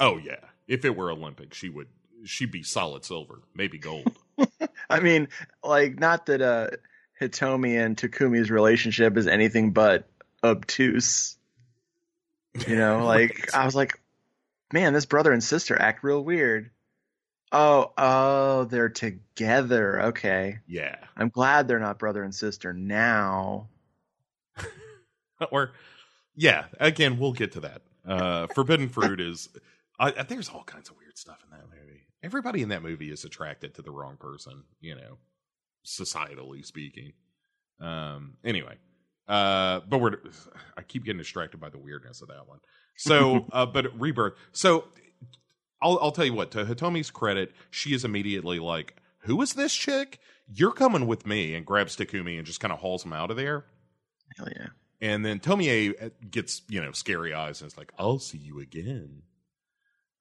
Oh 0.00 0.18
yeah, 0.18 0.44
if 0.66 0.84
it 0.84 0.96
were 0.96 1.10
Olympic, 1.10 1.54
she 1.54 1.68
would 1.68 1.86
she'd 2.24 2.50
be 2.50 2.62
solid 2.62 3.04
silver, 3.04 3.40
maybe 3.54 3.78
gold. 3.78 4.18
I 4.90 5.00
mean, 5.00 5.28
like 5.62 5.98
not 5.98 6.26
that 6.26 6.42
uh 6.42 6.68
Hitomi 7.20 7.78
and 7.78 7.96
Takumi's 7.96 8.50
relationship 8.50 9.16
is 9.16 9.26
anything 9.26 9.72
but 9.72 10.08
obtuse. 10.42 11.36
You 12.66 12.76
know, 12.76 13.04
like. 13.04 13.54
I 13.54 13.64
was 13.64 13.74
like, 13.74 14.00
man, 14.72 14.92
this 14.92 15.06
brother 15.06 15.32
and 15.32 15.42
sister 15.42 15.80
act 15.80 16.02
real 16.02 16.22
weird. 16.22 16.70
Oh, 17.52 17.92
oh, 17.98 18.64
they're 18.64 18.88
together. 18.88 20.02
Okay. 20.02 20.58
Yeah. 20.66 20.96
I'm 21.16 21.30
glad 21.30 21.66
they're 21.66 21.80
not 21.80 21.98
brother 21.98 22.22
and 22.22 22.34
sister 22.34 22.72
now. 22.72 23.68
or, 25.50 25.72
yeah, 26.36 26.66
again, 26.78 27.18
we'll 27.18 27.32
get 27.32 27.52
to 27.52 27.60
that. 27.60 27.82
Uh, 28.06 28.46
Forbidden 28.54 28.88
Fruit 28.88 29.20
is, 29.20 29.48
I, 29.98 30.22
there's 30.22 30.48
all 30.48 30.62
kinds 30.62 30.90
of 30.90 30.96
weird 30.96 31.18
stuff 31.18 31.42
in 31.44 31.50
that 31.50 31.64
movie. 31.66 32.02
Everybody 32.22 32.62
in 32.62 32.68
that 32.68 32.82
movie 32.82 33.10
is 33.10 33.24
attracted 33.24 33.74
to 33.74 33.82
the 33.82 33.90
wrong 33.90 34.16
person, 34.16 34.62
you 34.80 34.94
know, 34.94 35.18
societally 35.84 36.64
speaking. 36.64 37.12
Um, 37.80 38.34
anyway, 38.44 38.76
uh, 39.28 39.80
but 39.88 39.98
we're, 39.98 40.16
I 40.76 40.82
keep 40.82 41.04
getting 41.04 41.18
distracted 41.18 41.60
by 41.60 41.70
the 41.70 41.78
weirdness 41.78 42.20
of 42.22 42.28
that 42.28 42.46
one. 42.46 42.58
So, 42.96 43.46
uh, 43.52 43.66
but 43.66 43.98
Rebirth. 43.98 44.34
So 44.52 44.84
I'll, 45.80 45.98
I'll 46.02 46.12
tell 46.12 46.24
you 46.24 46.34
what, 46.34 46.50
to 46.52 46.64
Hitomi's 46.64 47.10
credit, 47.10 47.52
she 47.70 47.94
is 47.94 48.04
immediately 48.04 48.58
like, 48.58 48.96
who 49.20 49.40
is 49.42 49.54
this 49.54 49.74
chick? 49.74 50.18
You're 50.52 50.72
coming 50.72 51.06
with 51.06 51.26
me 51.26 51.54
and 51.54 51.64
grabs 51.64 51.96
Takumi 51.96 52.38
and 52.38 52.46
just 52.46 52.60
kind 52.60 52.72
of 52.72 52.80
hauls 52.80 53.04
him 53.04 53.12
out 53.12 53.30
of 53.30 53.36
there. 53.36 53.64
Hell 54.36 54.48
yeah. 54.54 54.68
And 55.00 55.24
then 55.24 55.40
Tomie 55.40 55.94
uh, 56.02 56.10
gets, 56.30 56.62
you 56.68 56.80
know, 56.82 56.92
scary 56.92 57.32
eyes 57.32 57.60
and 57.60 57.68
it's 57.68 57.78
like, 57.78 57.92
I'll 57.98 58.18
see 58.18 58.38
you 58.38 58.60
again. 58.60 59.22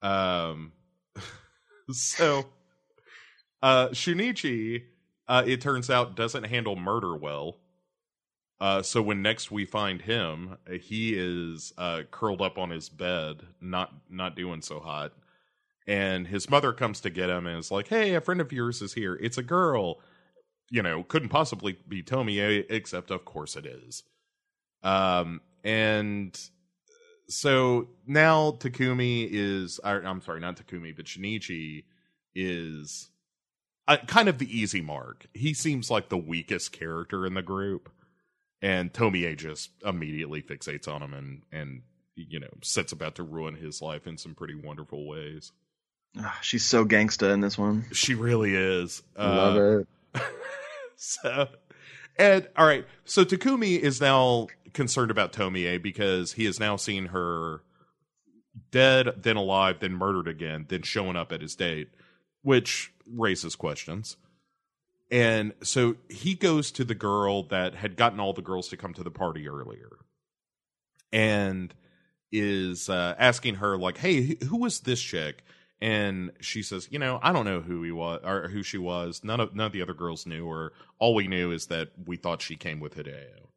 Um, 0.01 0.71
so, 1.91 2.45
uh, 3.61 3.89
Shunichi, 3.89 4.83
uh, 5.29 5.43
it 5.47 5.61
turns 5.61 5.89
out 5.89 6.15
doesn't 6.15 6.43
handle 6.43 6.75
murder 6.75 7.15
well. 7.15 7.55
Uh, 8.59 8.81
so 8.81 9.01
when 9.01 9.21
next 9.21 9.51
we 9.51 9.63
find 9.63 10.01
him, 10.01 10.57
he 10.81 11.13
is 11.15 11.71
uh, 11.77 12.01
curled 12.11 12.41
up 12.41 12.57
on 12.57 12.71
his 12.71 12.89
bed, 12.89 13.43
not 13.61 13.93
not 14.09 14.35
doing 14.35 14.61
so 14.61 14.81
hot 14.81 15.13
and 15.89 16.27
his 16.27 16.51
mother 16.51 16.71
comes 16.71 17.01
to 17.01 17.09
get 17.09 17.31
him 17.31 17.47
and 17.47 17.57
is 17.57 17.71
like, 17.71 17.87
"Hey, 17.87 18.13
a 18.13 18.21
friend 18.21 18.39
of 18.39 18.53
yours 18.53 18.81
is 18.81 18.93
here. 18.93 19.15
It's 19.15 19.39
a 19.39 19.43
girl." 19.43 19.99
You 20.69 20.83
know, 20.83 21.01
couldn't 21.03 21.29
possibly 21.29 21.79
be 21.87 22.03
Tomie, 22.03 22.63
except 22.69 23.09
of 23.09 23.25
course 23.25 23.55
it 23.55 23.65
is. 23.65 24.03
Um, 24.83 25.41
and 25.63 26.39
so 27.27 27.89
now 28.05 28.51
Takumi 28.51 29.27
is, 29.31 29.79
or, 29.83 30.03
I'm 30.05 30.21
sorry, 30.21 30.39
not 30.39 30.57
Takumi, 30.57 30.95
but 30.95 31.05
Shinichi 31.05 31.85
is 32.35 33.09
uh, 33.89 33.97
kind 34.05 34.29
of 34.29 34.37
the 34.37 34.57
easy 34.57 34.81
mark. 34.81 35.25
He 35.33 35.53
seems 35.53 35.89
like 35.89 36.09
the 36.09 36.17
weakest 36.17 36.71
character 36.71 37.25
in 37.25 37.33
the 37.33 37.41
group, 37.41 37.89
and 38.61 38.93
Tomie 38.93 39.35
just 39.35 39.71
immediately 39.83 40.43
fixates 40.43 40.87
on 40.87 41.01
him 41.01 41.13
and 41.13 41.41
and 41.51 41.81
you 42.15 42.39
know 42.39 42.49
sets 42.61 42.91
about 42.91 43.15
to 43.15 43.23
ruin 43.23 43.55
his 43.55 43.81
life 43.81 44.05
in 44.05 44.17
some 44.17 44.35
pretty 44.35 44.53
wonderful 44.53 45.07
ways. 45.07 45.51
Oh, 46.17 46.33
she's 46.41 46.65
so 46.65 46.85
gangsta 46.85 47.33
in 47.33 47.41
this 47.41 47.57
one. 47.57 47.85
She 47.91 48.13
really 48.13 48.55
is. 48.55 49.01
Love 49.17 49.57
uh, 49.57 50.19
it. 50.19 50.23
so, 50.95 51.47
and 52.17 52.47
all 52.55 52.67
right, 52.67 52.85
so 53.05 53.25
Takumi 53.25 53.79
is 53.79 53.99
now 53.99 54.47
concerned 54.73 55.09
about 55.09 55.33
Tomie 55.33 55.81
because 55.81 56.33
he 56.33 56.45
has 56.45 56.59
now 56.59 56.75
seen 56.75 57.07
her 57.07 57.61
dead, 58.71 59.13
then 59.17 59.35
alive, 59.35 59.79
then 59.79 59.93
murdered 59.93 60.27
again, 60.27 60.65
then 60.69 60.83
showing 60.83 61.15
up 61.15 61.31
at 61.31 61.41
his 61.41 61.55
date, 61.55 61.89
which 62.41 62.93
raises 63.05 63.55
questions. 63.55 64.17
And 65.11 65.53
so 65.63 65.95
he 66.09 66.35
goes 66.35 66.71
to 66.73 66.83
the 66.83 66.95
girl 66.95 67.43
that 67.43 67.75
had 67.75 67.95
gotten 67.95 68.19
all 68.19 68.33
the 68.33 68.41
girls 68.41 68.67
to 68.69 68.77
come 68.77 68.93
to 68.93 69.03
the 69.03 69.11
party 69.11 69.47
earlier 69.47 69.97
and 71.11 71.73
is 72.31 72.89
uh, 72.89 73.15
asking 73.17 73.55
her, 73.55 73.75
like, 73.75 73.97
hey, 73.97 74.37
who 74.45 74.57
was 74.57 74.81
this 74.81 75.01
chick? 75.01 75.43
and 75.81 76.31
she 76.41 76.61
says, 76.61 76.87
"You 76.91 76.99
know, 76.99 77.19
I 77.21 77.31
don't 77.31 77.45
know 77.45 77.61
who 77.61 77.83
he 77.83 77.91
was 77.91 78.21
or 78.23 78.49
who 78.49 78.63
she 78.63 78.77
was. 78.77 79.23
None 79.23 79.39
of 79.39 79.55
none 79.55 79.67
of 79.67 79.71
the 79.71 79.81
other 79.81 79.93
girls 79.93 80.25
knew 80.25 80.47
her. 80.49 80.73
All 80.99 81.15
we 81.15 81.27
knew 81.27 81.51
is 81.51 81.67
that 81.67 81.89
we 82.05 82.17
thought 82.17 82.41
she 82.41 82.55
came 82.55 82.79
with 82.79 82.95
Hideo, 82.95 83.47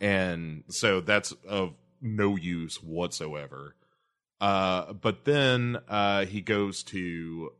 and 0.00 0.64
so 0.68 1.00
that's 1.00 1.32
of 1.46 1.74
no 2.00 2.36
use 2.36 2.82
whatsoever." 2.82 3.76
Uh, 4.40 4.92
but 4.92 5.24
then 5.24 5.78
uh, 5.88 6.24
he 6.24 6.40
goes 6.40 6.82
to 6.84 7.52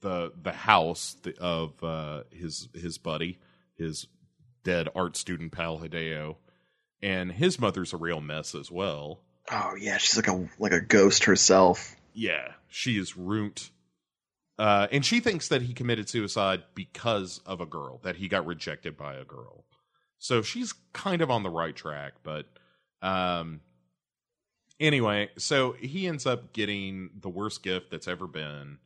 the 0.00 0.32
the 0.40 0.52
house 0.52 1.16
of 1.40 1.82
uh, 1.82 2.22
his 2.30 2.68
his 2.74 2.98
buddy, 2.98 3.38
his 3.76 4.06
dead 4.62 4.88
art 4.94 5.16
student 5.16 5.52
pal 5.52 5.78
Hideo, 5.78 6.36
and 7.02 7.32
his 7.32 7.58
mother's 7.58 7.92
a 7.92 7.96
real 7.96 8.20
mess 8.20 8.54
as 8.54 8.70
well. 8.70 9.20
Oh 9.50 9.74
yeah, 9.78 9.98
she's 9.98 10.16
like 10.16 10.28
a 10.28 10.48
like 10.58 10.72
a 10.72 10.80
ghost 10.80 11.24
herself. 11.24 11.96
Yeah, 12.12 12.52
she 12.68 12.98
is 12.98 13.16
root. 13.16 13.70
Uh, 14.56 14.86
and 14.92 15.04
she 15.04 15.18
thinks 15.18 15.48
that 15.48 15.62
he 15.62 15.72
committed 15.74 16.08
suicide 16.08 16.62
because 16.76 17.40
of 17.44 17.60
a 17.60 17.66
girl, 17.66 17.98
that 18.04 18.14
he 18.16 18.28
got 18.28 18.46
rejected 18.46 18.96
by 18.96 19.14
a 19.14 19.24
girl. 19.24 19.64
So 20.18 20.42
she's 20.42 20.72
kind 20.92 21.22
of 21.22 21.30
on 21.30 21.42
the 21.42 21.50
right 21.50 21.74
track, 21.74 22.14
but 22.22 22.46
um, 23.02 23.60
anyway, 24.78 25.30
so 25.36 25.72
he 25.72 26.06
ends 26.06 26.24
up 26.24 26.52
getting 26.52 27.10
the 27.20 27.28
worst 27.28 27.62
gift 27.62 27.90
that's 27.90 28.08
ever 28.08 28.26
been, 28.26 28.78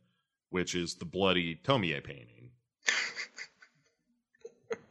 which 0.49 0.75
is 0.75 0.95
the 0.95 1.05
bloody 1.05 1.59
Tomie 1.63 2.03
painting. 2.03 2.51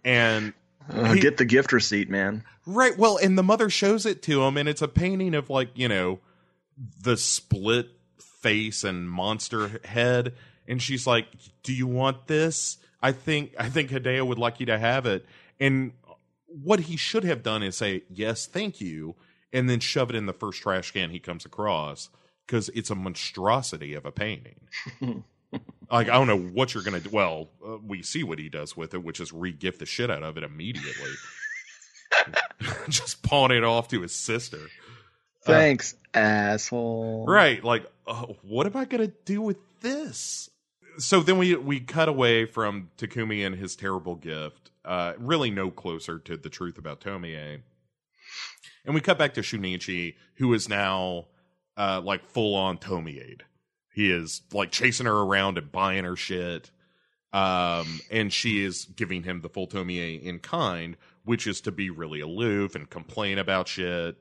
and 0.05 0.53
uh, 0.90 1.14
he, 1.14 1.21
get 1.21 1.37
the 1.37 1.44
gift 1.44 1.73
receipt, 1.73 2.09
man. 2.09 2.44
Right. 2.66 2.97
Well, 2.97 3.18
and 3.18 3.37
the 3.37 3.42
mother 3.42 3.71
shows 3.71 4.07
it 4.07 4.23
to 4.25 4.42
him, 4.42 4.57
and 4.57 4.68
it's 4.68 4.83
a 4.83 4.88
painting 4.88 5.35
of 5.35 5.51
like 5.51 5.71
you 5.75 5.88
know 5.88 6.21
the 7.03 7.16
split 7.16 7.88
face 8.18 8.85
and 8.85 9.11
monster 9.11 9.81
head 9.85 10.35
and 10.66 10.81
she's 10.81 11.07
like 11.07 11.27
do 11.62 11.73
you 11.73 11.87
want 11.87 12.27
this 12.29 12.79
i 13.03 13.11
think 13.11 13.53
i 13.59 13.68
think 13.68 13.90
hideo 13.90 14.25
would 14.25 14.38
like 14.38 14.61
you 14.61 14.66
to 14.66 14.79
have 14.79 15.07
it 15.07 15.27
and 15.59 15.92
what 16.47 16.81
he 16.81 16.97
should 16.97 17.25
have 17.25 17.42
done 17.42 17.62
is 17.62 17.77
say 17.77 18.03
yes 18.09 18.47
thank 18.47 18.81
you 18.81 19.16
and 19.53 19.68
then 19.68 19.81
shove 19.81 20.11
it 20.11 20.16
in 20.16 20.27
the 20.27 20.33
first 20.33 20.62
trash 20.62 20.92
can 20.92 21.11
he 21.11 21.18
comes 21.18 21.44
across 21.44 22.11
because 22.47 22.68
it's 22.71 22.90
a 22.90 22.94
monstrosity 22.94 23.94
of 23.94 24.07
a 24.07 24.12
painting 24.12 24.61
like 25.90 26.09
i 26.09 26.12
don't 26.12 26.27
know 26.27 26.38
what 26.38 26.74
you're 26.74 26.83
gonna 26.83 27.01
do 27.01 27.11
well 27.11 27.48
uh, 27.66 27.79
we 27.87 28.03
see 28.03 28.22
what 28.22 28.38
he 28.38 28.48
does 28.48 28.77
with 28.77 28.94
it 28.94 29.03
which 29.03 29.20
is 29.20 29.33
re-gift 29.33 29.79
the 29.79 29.87
shit 29.87 30.11
out 30.11 30.22
of 30.22 30.37
it 30.37 30.42
immediately 30.42 31.11
just 32.88 33.22
pawn 33.22 33.51
it 33.51 33.64
off 33.64 33.88
to 33.88 34.01
his 34.03 34.14
sister 34.14 34.59
Thanks, 35.48 35.94
uh, 36.14 36.18
asshole. 36.18 37.24
Right. 37.27 37.62
Like, 37.62 37.87
uh, 38.07 38.27
what 38.42 38.66
am 38.66 38.77
I 38.77 38.85
going 38.85 39.07
to 39.07 39.14
do 39.24 39.40
with 39.40 39.59
this? 39.81 40.51
So 40.98 41.20
then 41.20 41.38
we 41.38 41.55
we 41.55 41.81
cut 41.81 42.09
away 42.09 42.44
from 42.44 42.90
Takumi 42.98 43.46
and 43.46 43.55
his 43.55 43.77
terrible 43.77 44.16
gift, 44.16 44.70
uh, 44.85 45.12
really 45.18 45.51
no 45.51 45.70
closer 45.70 46.18
to 46.18 46.37
the 46.37 46.51
truth 46.51 46.77
about 46.77 47.01
Tomie. 47.01 47.61
And 48.85 48.94
we 48.94 49.01
cut 49.01 49.18
back 49.18 49.35
to 49.35 49.40
Shunichi, 49.40 50.14
who 50.37 50.53
is 50.55 50.68
now 50.68 51.27
uh, 51.77 52.01
like 52.03 52.27
full 52.27 52.57
on 52.57 52.79
Tomie. 52.79 53.40
He 53.98 54.12
is 54.12 54.42
like 54.52 54.70
chasing 54.70 55.06
her 55.06 55.12
around 55.12 55.58
and 55.58 55.72
buying 55.72 56.04
her 56.04 56.14
shit. 56.14 56.70
Um, 57.32 57.98
and 58.12 58.32
she 58.32 58.64
is 58.64 58.84
giving 58.84 59.24
him 59.24 59.40
the 59.40 59.48
full 59.48 59.66
Tomie 59.66 60.22
in 60.22 60.38
kind, 60.38 60.96
which 61.24 61.48
is 61.48 61.62
to 61.62 61.72
be 61.72 61.90
really 61.90 62.20
aloof 62.20 62.76
and 62.76 62.88
complain 62.88 63.38
about 63.38 63.66
shit 63.66 64.16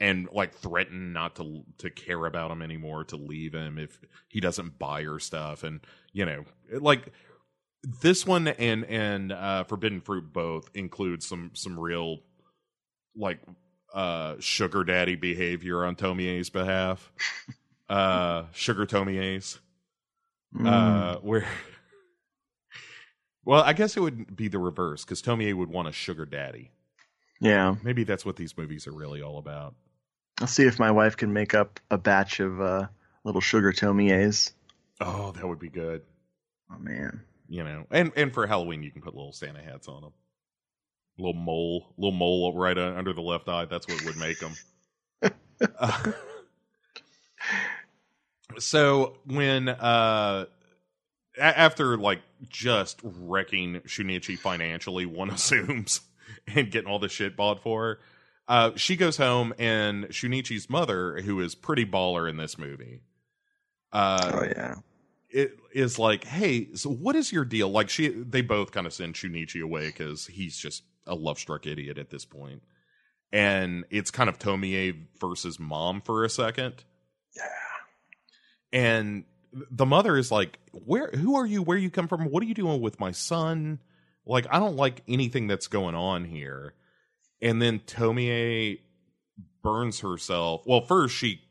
and 0.00 0.28
like 0.32 0.56
threaten 0.56 1.12
not 1.12 1.36
to 1.36 1.62
to 1.78 1.90
care 1.90 2.26
about 2.26 2.50
him 2.50 2.60
anymore 2.60 3.04
to 3.04 3.16
leave 3.16 3.54
him 3.54 3.78
if 3.78 4.00
he 4.26 4.40
doesn't 4.40 4.80
buy 4.80 5.04
her 5.04 5.20
stuff 5.20 5.62
and 5.62 5.78
you 6.12 6.24
know 6.24 6.42
like 6.80 7.12
this 8.02 8.26
one 8.26 8.48
and 8.48 8.84
and 8.86 9.30
uh 9.30 9.62
forbidden 9.64 10.00
fruit 10.00 10.32
both 10.32 10.70
include 10.74 11.22
some 11.22 11.50
some 11.52 11.78
real 11.78 12.18
like 13.14 13.40
uh 13.94 14.34
sugar 14.40 14.84
daddy 14.84 15.16
behavior 15.16 15.84
on 15.84 15.94
tomie's 15.94 16.50
behalf 16.50 17.12
uh 17.90 18.44
sugar 18.52 18.86
tomie's 18.86 19.58
mm. 20.54 20.66
uh, 20.66 21.18
where. 21.20 21.46
Well, 23.44 23.62
I 23.62 23.72
guess 23.72 23.96
it 23.96 24.00
would 24.00 24.36
be 24.36 24.48
the 24.48 24.58
reverse 24.58 25.04
because 25.04 25.22
Tomie 25.22 25.54
would 25.54 25.70
want 25.70 25.88
a 25.88 25.92
sugar 25.92 26.26
daddy. 26.26 26.70
Yeah, 27.40 27.76
maybe 27.82 28.04
that's 28.04 28.24
what 28.24 28.36
these 28.36 28.56
movies 28.56 28.86
are 28.86 28.92
really 28.92 29.22
all 29.22 29.38
about. 29.38 29.74
I'll 30.40 30.46
see 30.46 30.64
if 30.64 30.78
my 30.78 30.90
wife 30.90 31.16
can 31.16 31.32
make 31.32 31.54
up 31.54 31.80
a 31.90 31.98
batch 31.98 32.40
of 32.40 32.60
uh, 32.60 32.86
little 33.24 33.40
sugar 33.40 33.72
Tomies. 33.72 34.52
Oh, 35.00 35.32
that 35.32 35.48
would 35.48 35.58
be 35.58 35.70
good. 35.70 36.02
Oh 36.70 36.78
man, 36.78 37.22
you 37.48 37.64
know, 37.64 37.86
and 37.90 38.12
and 38.14 38.32
for 38.32 38.46
Halloween 38.46 38.82
you 38.82 38.90
can 38.90 39.02
put 39.02 39.14
little 39.14 39.32
Santa 39.32 39.62
hats 39.62 39.88
on 39.88 40.02
them. 40.02 40.12
Little 41.18 41.34
mole, 41.34 41.92
little 41.96 42.16
mole 42.16 42.56
right 42.56 42.76
under 42.76 43.12
the 43.12 43.20
left 43.20 43.48
eye. 43.48 43.64
That's 43.64 43.88
what 43.88 44.04
would 44.04 44.16
make 44.16 44.38
them. 44.38 44.52
uh, 45.78 46.12
so 48.58 49.16
when 49.24 49.68
uh 49.68 50.46
after 51.38 51.96
like 51.96 52.20
just 52.48 53.00
wrecking 53.02 53.80
Shunichi 53.86 54.38
financially, 54.38 55.06
one 55.06 55.30
assumes, 55.30 56.00
and 56.46 56.70
getting 56.70 56.90
all 56.90 56.98
the 56.98 57.08
shit 57.08 57.36
bought 57.36 57.62
for 57.62 57.82
her, 57.82 58.00
uh, 58.48 58.70
she 58.76 58.96
goes 58.96 59.16
home 59.16 59.54
and 59.58 60.06
Shunichi's 60.06 60.68
mother, 60.68 61.20
who 61.20 61.40
is 61.40 61.54
pretty 61.54 61.86
baller 61.86 62.28
in 62.28 62.36
this 62.36 62.58
movie, 62.58 63.00
uh, 63.92 64.30
oh 64.34 64.44
yeah, 64.44 64.74
it 65.30 65.58
is 65.72 65.98
like, 65.98 66.24
hey, 66.24 66.74
so 66.74 66.90
what 66.90 67.16
is 67.16 67.32
your 67.32 67.44
deal? 67.44 67.68
Like 67.68 67.88
she, 67.88 68.08
they 68.08 68.42
both 68.42 68.72
kind 68.72 68.86
of 68.86 68.92
send 68.92 69.14
Shunichi 69.14 69.62
away 69.62 69.86
because 69.86 70.26
he's 70.26 70.56
just 70.56 70.82
a 71.06 71.14
love 71.14 71.38
struck 71.38 71.66
idiot 71.66 71.98
at 71.98 72.10
this 72.10 72.24
point, 72.24 72.62
and 73.32 73.84
it's 73.90 74.10
kind 74.10 74.28
of 74.28 74.38
Tomie 74.38 75.06
versus 75.20 75.58
mom 75.58 76.00
for 76.00 76.24
a 76.24 76.28
second. 76.30 76.84
Yeah, 77.36 77.44
and 78.72 79.24
the 79.52 79.86
mother 79.86 80.16
is 80.16 80.30
like, 80.30 80.58
"Where? 80.72 81.08
Who 81.08 81.36
are 81.36 81.46
you? 81.46 81.62
Where 81.62 81.78
you 81.78 81.90
come 81.90 82.08
from? 82.08 82.24
What 82.30 82.42
are 82.42 82.46
you 82.46 82.54
doing 82.54 82.80
with 82.80 83.00
my 83.00 83.10
son? 83.12 83.80
Like, 84.26 84.46
I 84.50 84.58
don't 84.58 84.76
like 84.76 85.02
anything 85.08 85.46
that's 85.46 85.66
going 85.66 85.94
on 85.94 86.24
here." 86.24 86.74
And 87.42 87.60
then 87.60 87.80
Tomie 87.80 88.80
burns 89.62 90.00
herself. 90.00 90.62
Well, 90.66 90.82
first 90.82 91.14
she 91.14 91.42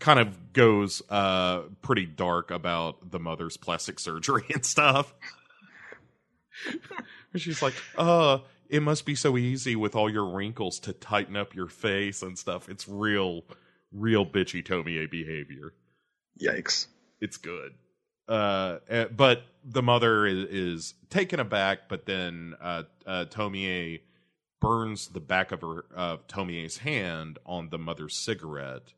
kind 0.00 0.18
of 0.18 0.52
goes 0.52 1.00
uh 1.10 1.62
pretty 1.80 2.06
dark 2.06 2.50
about 2.50 3.12
the 3.12 3.20
mother's 3.20 3.56
plastic 3.56 4.00
surgery 4.00 4.44
and 4.54 4.64
stuff. 4.64 5.14
She's 7.34 7.62
like, 7.62 7.74
"Uh, 7.96 8.38
it 8.68 8.82
must 8.82 9.04
be 9.06 9.14
so 9.14 9.36
easy 9.36 9.76
with 9.76 9.94
all 9.94 10.10
your 10.10 10.34
wrinkles 10.34 10.78
to 10.80 10.92
tighten 10.92 11.36
up 11.36 11.54
your 11.54 11.68
face 11.68 12.22
and 12.22 12.38
stuff." 12.38 12.68
It's 12.68 12.88
real 12.88 13.44
real 13.92 14.26
bitchy 14.26 14.64
Tomie 14.64 15.10
behavior. 15.10 15.72
Yikes 16.40 16.86
it's 17.20 17.36
good. 17.36 17.74
Uh, 18.28 18.78
eh, 18.88 19.06
but 19.06 19.44
the 19.64 19.82
mother 19.82 20.26
is, 20.26 20.38
is 20.50 20.94
taken 21.10 21.40
aback, 21.40 21.88
but 21.88 22.06
then 22.06 22.54
uh, 22.60 22.82
uh, 23.06 23.24
Tomie 23.26 24.00
burns 24.60 25.08
the 25.08 25.20
back 25.20 25.52
of 25.52 25.60
her 25.60 25.84
of 25.94 26.26
Tomie's 26.26 26.78
hand 26.78 27.38
on 27.46 27.68
the 27.70 27.78
mother's 27.78 28.16
cigarette. 28.16 28.92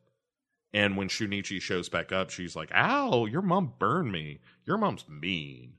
And 0.73 0.97
when 0.97 1.09
Shunichi 1.09 1.61
shows 1.61 1.89
back 1.89 2.11
up, 2.11 2.29
she's 2.29 2.55
like, 2.55 2.71
"Ow, 2.73 3.25
your 3.25 3.41
mom 3.41 3.73
burned 3.79 4.11
me. 4.11 4.39
Your 4.65 4.77
mom's 4.77 5.07
mean." 5.07 5.73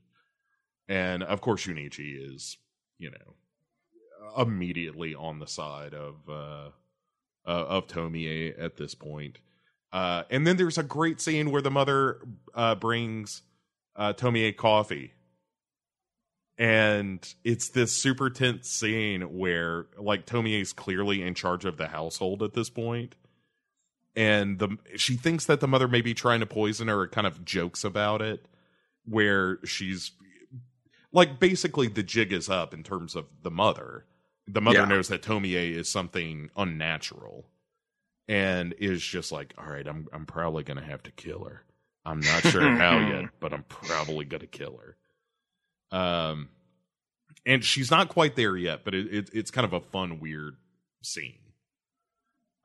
And 0.87 1.23
of 1.23 1.41
course, 1.41 1.65
Shunichi 1.65 2.33
is, 2.33 2.57
you 2.97 3.11
know, 3.11 4.41
immediately 4.41 5.15
on 5.15 5.39
the 5.39 5.47
side 5.47 5.93
of 5.93 6.15
uh, 6.29 6.69
uh 7.45 7.65
of 7.67 7.87
Tomie 7.87 8.53
at 8.57 8.77
this 8.77 8.95
point. 8.95 9.39
Uh, 9.91 10.23
and 10.29 10.47
then 10.47 10.57
there's 10.57 10.77
a 10.77 10.83
great 10.83 11.19
scene 11.19 11.51
where 11.51 11.61
the 11.61 11.71
mother 11.71 12.19
uh, 12.53 12.75
brings 12.75 13.41
uh, 13.95 14.13
Tomie 14.13 14.55
coffee. 14.55 15.13
And 16.57 17.27
it's 17.43 17.69
this 17.69 17.91
super 17.91 18.29
tense 18.29 18.69
scene 18.69 19.21
where, 19.37 19.87
like, 19.97 20.27
Tomie 20.27 20.61
is 20.61 20.73
clearly 20.73 21.23
in 21.23 21.33
charge 21.33 21.65
of 21.65 21.77
the 21.77 21.87
household 21.87 22.43
at 22.43 22.53
this 22.53 22.69
point, 22.69 23.15
and 24.15 24.59
the 24.59 24.77
she 24.95 25.15
thinks 25.15 25.45
that 25.45 25.59
the 25.59 25.67
mother 25.67 25.87
may 25.87 26.01
be 26.01 26.13
trying 26.13 26.41
to 26.41 26.45
poison 26.45 26.87
her. 26.87 27.07
Kind 27.07 27.25
of 27.25 27.43
jokes 27.43 27.83
about 27.83 28.21
it, 28.21 28.45
where 29.05 29.57
she's 29.65 30.11
like, 31.11 31.39
basically, 31.39 31.87
the 31.87 32.03
jig 32.03 32.31
is 32.31 32.47
up 32.47 32.75
in 32.75 32.83
terms 32.83 33.15
of 33.15 33.25
the 33.41 33.49
mother. 33.49 34.05
The 34.47 34.61
mother 34.61 34.79
yeah. 34.79 34.85
knows 34.85 35.07
that 35.07 35.23
Tomie 35.23 35.55
is 35.55 35.89
something 35.89 36.51
unnatural, 36.55 37.47
and 38.31 38.73
is 38.79 39.03
just 39.03 39.33
like, 39.33 39.53
all 39.57 39.65
right, 39.65 39.85
I'm 39.85 40.07
I'm 40.13 40.25
probably 40.25 40.63
gonna 40.63 40.81
have 40.81 41.03
to 41.03 41.11
kill 41.11 41.43
her. 41.43 41.65
I'm 42.05 42.21
not 42.21 42.43
sure 42.43 42.61
how 42.61 42.97
yet, 43.09 43.25
but 43.41 43.53
I'm 43.53 43.63
probably 43.63 44.23
gonna 44.23 44.47
kill 44.47 44.79
her. 44.79 45.97
Um, 45.97 46.47
and 47.45 47.61
she's 47.61 47.91
not 47.91 48.07
quite 48.07 48.37
there 48.37 48.55
yet, 48.55 48.85
but 48.85 48.95
it, 48.95 49.13
it, 49.13 49.29
it's 49.33 49.51
kind 49.51 49.65
of 49.65 49.73
a 49.73 49.81
fun, 49.81 50.21
weird 50.21 50.55
scene. 51.01 51.39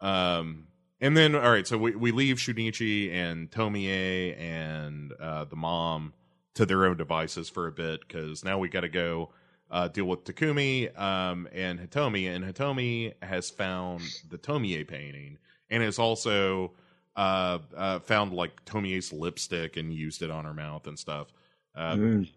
Um, 0.00 0.68
and 1.00 1.16
then 1.16 1.34
all 1.34 1.50
right, 1.50 1.66
so 1.66 1.76
we 1.76 1.96
we 1.96 2.12
leave 2.12 2.36
Shunichi 2.36 3.12
and 3.12 3.50
Tomie 3.50 4.38
and 4.38 5.12
uh, 5.20 5.46
the 5.46 5.56
mom 5.56 6.12
to 6.54 6.64
their 6.64 6.86
own 6.86 6.96
devices 6.96 7.48
for 7.48 7.66
a 7.66 7.72
bit 7.72 8.06
because 8.06 8.44
now 8.44 8.56
we 8.56 8.68
got 8.68 8.82
to 8.82 8.88
go 8.88 9.30
uh, 9.68 9.88
deal 9.88 10.04
with 10.04 10.22
Takumi 10.22 10.96
um, 10.96 11.48
and 11.52 11.80
Hitomi, 11.80 12.28
and 12.32 12.44
Hitomi 12.44 13.14
has 13.20 13.50
found 13.50 14.02
the 14.30 14.38
Tomie 14.38 14.86
painting 14.86 15.38
and 15.70 15.82
has 15.82 15.98
also 15.98 16.72
uh, 17.16 17.58
uh, 17.76 17.98
found 18.00 18.32
like 18.32 18.64
Tomie's 18.64 19.12
lipstick 19.12 19.76
and 19.76 19.92
used 19.92 20.22
it 20.22 20.30
on 20.30 20.44
her 20.44 20.54
mouth 20.54 20.86
and 20.86 20.98
stuff. 20.98 21.28
Uh, 21.74 21.94
mm. 21.94 22.28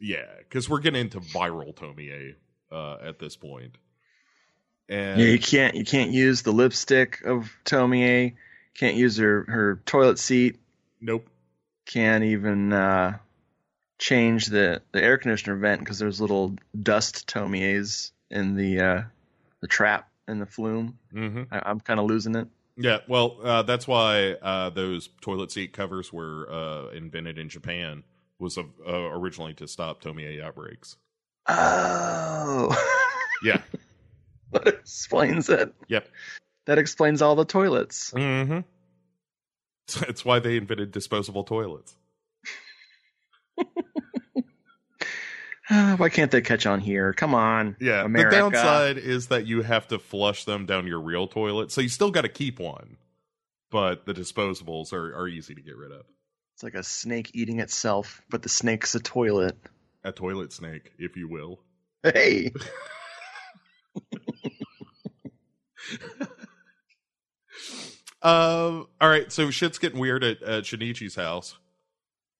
Yeah, 0.00 0.26
because 0.38 0.68
we're 0.68 0.80
getting 0.80 1.00
into 1.00 1.20
viral 1.20 1.74
Tomie 1.74 2.34
uh, 2.70 2.96
at 3.02 3.18
this 3.18 3.36
point. 3.36 3.76
And 4.88 5.20
yeah, 5.20 5.26
you 5.26 5.38
can't 5.38 5.74
you 5.74 5.84
can't 5.84 6.12
use 6.12 6.42
the 6.42 6.52
lipstick 6.52 7.22
of 7.24 7.50
Tomie. 7.64 8.34
Can't 8.74 8.96
use 8.96 9.18
her 9.18 9.44
her 9.48 9.82
toilet 9.84 10.18
seat. 10.18 10.58
Nope. 11.00 11.28
Can't 11.84 12.24
even 12.24 12.72
uh, 12.72 13.18
change 13.98 14.46
the 14.46 14.82
the 14.92 15.02
air 15.02 15.18
conditioner 15.18 15.56
vent 15.56 15.80
because 15.80 15.98
there's 15.98 16.20
little 16.20 16.56
dust 16.80 17.28
Tomies 17.28 18.12
in 18.30 18.54
the 18.54 18.80
uh, 18.80 19.02
the 19.60 19.66
trap 19.66 20.08
in 20.26 20.38
the 20.38 20.46
flume. 20.46 20.98
Mm-hmm. 21.12 21.42
I, 21.50 21.70
am 21.70 21.80
kind 21.80 22.00
of 22.00 22.06
losing 22.06 22.34
it. 22.34 22.48
Yeah, 22.80 22.98
well, 23.08 23.38
uh, 23.42 23.62
that's 23.62 23.88
why 23.88 24.34
uh, 24.34 24.70
those 24.70 25.08
toilet 25.20 25.50
seat 25.50 25.72
covers 25.72 26.12
were 26.12 26.48
uh, 26.48 26.90
invented 26.90 27.36
in 27.36 27.48
Japan. 27.48 28.04
Was 28.38 28.56
uh, 28.56 28.62
originally 28.86 29.52
to 29.54 29.66
stop 29.66 30.00
Tomie 30.00 30.40
outbreaks. 30.40 30.96
Oh, 31.48 32.68
yeah, 33.42 33.62
that 34.52 34.68
explains 34.68 35.48
it. 35.48 35.74
Yep, 35.88 36.08
that 36.66 36.78
explains 36.78 37.20
all 37.20 37.34
the 37.34 37.44
toilets. 37.44 38.12
Mm-hmm. 38.12 38.60
That's 40.00 40.24
why 40.24 40.38
they 40.38 40.56
invented 40.56 40.92
disposable 40.92 41.42
toilets. 41.42 41.96
Why 45.68 46.08
can't 46.08 46.30
they 46.30 46.40
catch 46.40 46.66
on 46.66 46.80
here? 46.80 47.12
Come 47.12 47.34
on. 47.34 47.76
Yeah. 47.78 48.04
America. 48.04 48.36
The 48.36 48.40
downside 48.40 48.98
is 48.98 49.28
that 49.28 49.46
you 49.46 49.62
have 49.62 49.86
to 49.88 49.98
flush 49.98 50.44
them 50.44 50.64
down 50.64 50.86
your 50.86 51.00
real 51.00 51.26
toilet. 51.26 51.70
So 51.70 51.82
you 51.82 51.88
still 51.88 52.10
got 52.10 52.22
to 52.22 52.28
keep 52.28 52.58
one, 52.58 52.96
but 53.70 54.06
the 54.06 54.14
disposables 54.14 54.92
are, 54.94 55.14
are 55.14 55.28
easy 55.28 55.54
to 55.54 55.60
get 55.60 55.76
rid 55.76 55.92
of. 55.92 56.06
It's 56.54 56.62
like 56.62 56.74
a 56.74 56.82
snake 56.82 57.32
eating 57.34 57.60
itself, 57.60 58.22
but 58.30 58.42
the 58.42 58.48
snake's 58.48 58.94
a 58.94 59.00
toilet. 59.00 59.56
A 60.04 60.12
toilet 60.12 60.52
snake, 60.52 60.92
if 60.98 61.16
you 61.16 61.28
will. 61.28 61.60
Hey. 62.02 62.52
um. 68.22 68.86
All 69.00 69.08
right. 69.08 69.30
So 69.30 69.50
shit's 69.50 69.78
getting 69.78 69.98
weird 69.98 70.24
at, 70.24 70.42
at 70.42 70.64
Shunichi's 70.64 71.14
house 71.14 71.56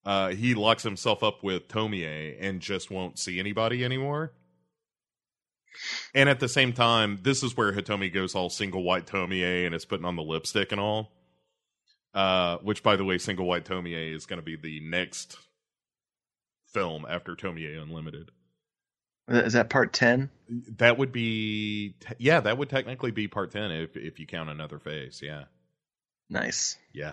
uh, 0.05 0.29
he 0.31 0.55
locks 0.55 0.83
himself 0.83 1.23
up 1.23 1.43
with 1.43 1.69
Tomie 1.69 2.37
and 2.41 2.61
just 2.61 2.91
won't 2.91 3.19
see 3.19 3.39
anybody 3.39 3.85
anymore. 3.85 4.33
And 6.15 6.29
at 6.29 6.41
the 6.41 6.49
same 6.49 6.73
time, 6.73 7.19
this 7.23 7.43
is 7.43 7.57
where 7.57 7.73
Hitomi 7.73 8.13
goes 8.13 8.35
all 8.35 8.51
single 8.51 8.83
white 8.83 9.07
Tomie 9.07 9.67
and 9.67 9.75
is 9.75 9.85
putting 9.85 10.07
on 10.07 10.17
the 10.17 10.23
lipstick 10.23 10.73
and 10.73 10.81
all. 10.81 11.13
Uh, 12.15 12.57
which, 12.59 12.83
by 12.83 12.97
the 12.97 13.05
way, 13.05 13.19
single 13.19 13.47
white 13.47 13.65
Tomie 13.65 14.15
is 14.15 14.27
going 14.27 14.41
to 14.41 14.45
be 14.45 14.57
the 14.57 14.81
next 14.81 15.39
film 16.73 17.07
after 17.09 17.37
Tomie 17.37 17.81
Unlimited. 17.81 18.31
Is 19.29 19.53
that 19.53 19.69
part 19.69 19.93
ten? 19.93 20.31
That 20.79 20.97
would 20.97 21.13
be, 21.13 21.95
yeah, 22.17 22.41
that 22.41 22.57
would 22.57 22.71
technically 22.71 23.11
be 23.11 23.29
part 23.29 23.51
ten 23.51 23.71
if 23.71 23.95
if 23.95 24.19
you 24.19 24.27
count 24.27 24.49
another 24.49 24.79
face. 24.79 25.21
Yeah. 25.23 25.45
Nice. 26.31 26.79
Yeah. 26.95 27.13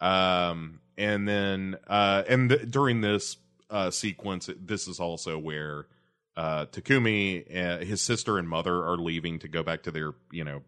Um, 0.00 0.80
and 0.96 1.28
then 1.28 1.76
uh, 1.86 2.24
and 2.28 2.70
during 2.70 3.00
this 3.00 3.36
uh, 3.70 3.90
sequence, 3.90 4.48
this 4.60 4.88
is 4.88 5.00
also 5.00 5.38
where 5.38 5.86
uh, 6.36 6.66
Takumi, 6.66 7.44
uh, 7.56 7.84
his 7.84 8.00
sister 8.00 8.38
and 8.38 8.48
mother 8.48 8.84
are 8.84 8.96
leaving 8.96 9.38
to 9.40 9.48
go 9.48 9.62
back 9.62 9.82
to 9.84 9.90
their 9.90 10.12
you 10.30 10.44
know 10.44 10.62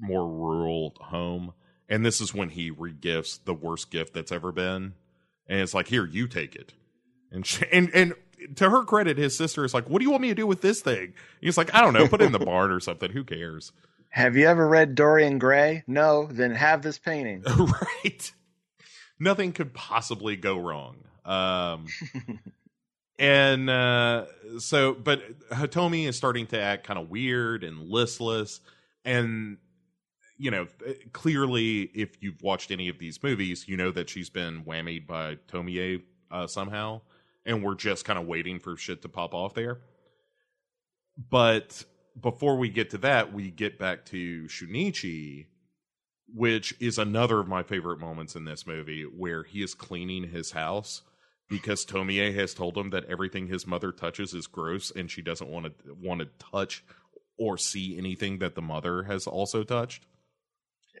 more 0.00 0.26
rural 0.26 0.94
home, 1.00 1.52
and 1.88 2.04
this 2.04 2.20
is 2.20 2.34
when 2.34 2.50
he 2.50 2.70
regifts 2.70 3.38
the 3.44 3.54
worst 3.54 3.90
gift 3.90 4.14
that's 4.14 4.32
ever 4.32 4.52
been, 4.52 4.94
and 5.46 5.60
it's 5.60 5.74
like, 5.74 5.88
here, 5.88 6.06
you 6.06 6.26
take 6.26 6.54
it. 6.54 6.74
And 7.30 7.44
she, 7.44 7.64
and 7.72 7.90
and 7.94 8.14
to 8.56 8.70
her 8.70 8.84
credit, 8.84 9.18
his 9.18 9.36
sister 9.36 9.64
is 9.64 9.74
like, 9.74 9.88
"What 9.88 9.98
do 9.98 10.04
you 10.04 10.10
want 10.10 10.22
me 10.22 10.28
to 10.28 10.34
do 10.34 10.46
with 10.46 10.60
this 10.60 10.80
thing?" 10.80 11.14
He's 11.40 11.58
like, 11.58 11.74
"I 11.74 11.80
don't 11.80 11.94
know, 11.94 12.08
put 12.08 12.22
it 12.22 12.26
in 12.26 12.32
the 12.32 12.38
barn 12.38 12.70
or 12.70 12.80
something. 12.80 13.10
Who 13.10 13.24
cares?" 13.24 13.72
Have 14.10 14.36
you 14.36 14.46
ever 14.46 14.66
read 14.66 14.94
Dorian 14.94 15.38
Gray? 15.38 15.84
No, 15.86 16.26
then 16.26 16.52
have 16.52 16.82
this 16.82 16.98
painting. 16.98 17.42
right. 18.04 18.32
Nothing 19.20 19.52
could 19.52 19.74
possibly 19.74 20.36
go 20.36 20.58
wrong. 20.58 20.96
Um, 21.24 21.86
and 23.18 23.68
uh, 23.68 24.26
so, 24.58 24.94
but 24.94 25.22
Hitomi 25.50 26.08
is 26.08 26.16
starting 26.16 26.46
to 26.48 26.60
act 26.60 26.86
kind 26.86 26.98
of 26.98 27.10
weird 27.10 27.64
and 27.64 27.88
listless, 27.88 28.60
and 29.04 29.58
you 30.38 30.50
know, 30.52 30.68
clearly, 31.12 31.82
if 31.94 32.22
you've 32.22 32.40
watched 32.42 32.70
any 32.70 32.88
of 32.88 32.98
these 32.98 33.22
movies, 33.22 33.66
you 33.66 33.76
know 33.76 33.90
that 33.90 34.08
she's 34.08 34.30
been 34.30 34.64
whammied 34.64 35.06
by 35.06 35.36
Tomie 35.48 36.02
uh, 36.30 36.46
somehow, 36.46 37.00
and 37.44 37.62
we're 37.62 37.74
just 37.74 38.04
kind 38.04 38.18
of 38.18 38.26
waiting 38.26 38.60
for 38.60 38.76
shit 38.76 39.02
to 39.02 39.08
pop 39.08 39.34
off 39.34 39.54
there. 39.54 39.80
But 41.30 41.84
before 42.20 42.56
we 42.56 42.68
get 42.68 42.90
to 42.90 42.98
that, 42.98 43.32
we 43.32 43.50
get 43.50 43.78
back 43.78 44.04
to 44.06 44.44
Shunichi, 44.44 45.46
which 46.32 46.74
is 46.80 46.98
another 46.98 47.40
of 47.40 47.48
my 47.48 47.62
favorite 47.62 47.98
moments 47.98 48.36
in 48.36 48.44
this 48.44 48.66
movie, 48.66 49.02
where 49.02 49.42
he 49.42 49.62
is 49.62 49.74
cleaning 49.74 50.30
his 50.30 50.52
house 50.52 51.02
because 51.48 51.84
Tomie 51.84 52.34
has 52.34 52.54
told 52.54 52.76
him 52.76 52.90
that 52.90 53.06
everything 53.06 53.46
his 53.46 53.66
mother 53.66 53.92
touches 53.92 54.34
is 54.34 54.46
gross, 54.46 54.90
and 54.94 55.10
she 55.10 55.22
doesn't 55.22 55.48
want 55.48 55.66
to 55.66 55.94
want 55.94 56.20
to 56.20 56.28
touch 56.38 56.84
or 57.38 57.56
see 57.56 57.96
anything 57.96 58.38
that 58.38 58.54
the 58.54 58.62
mother 58.62 59.04
has 59.04 59.26
also 59.26 59.62
touched. 59.62 60.04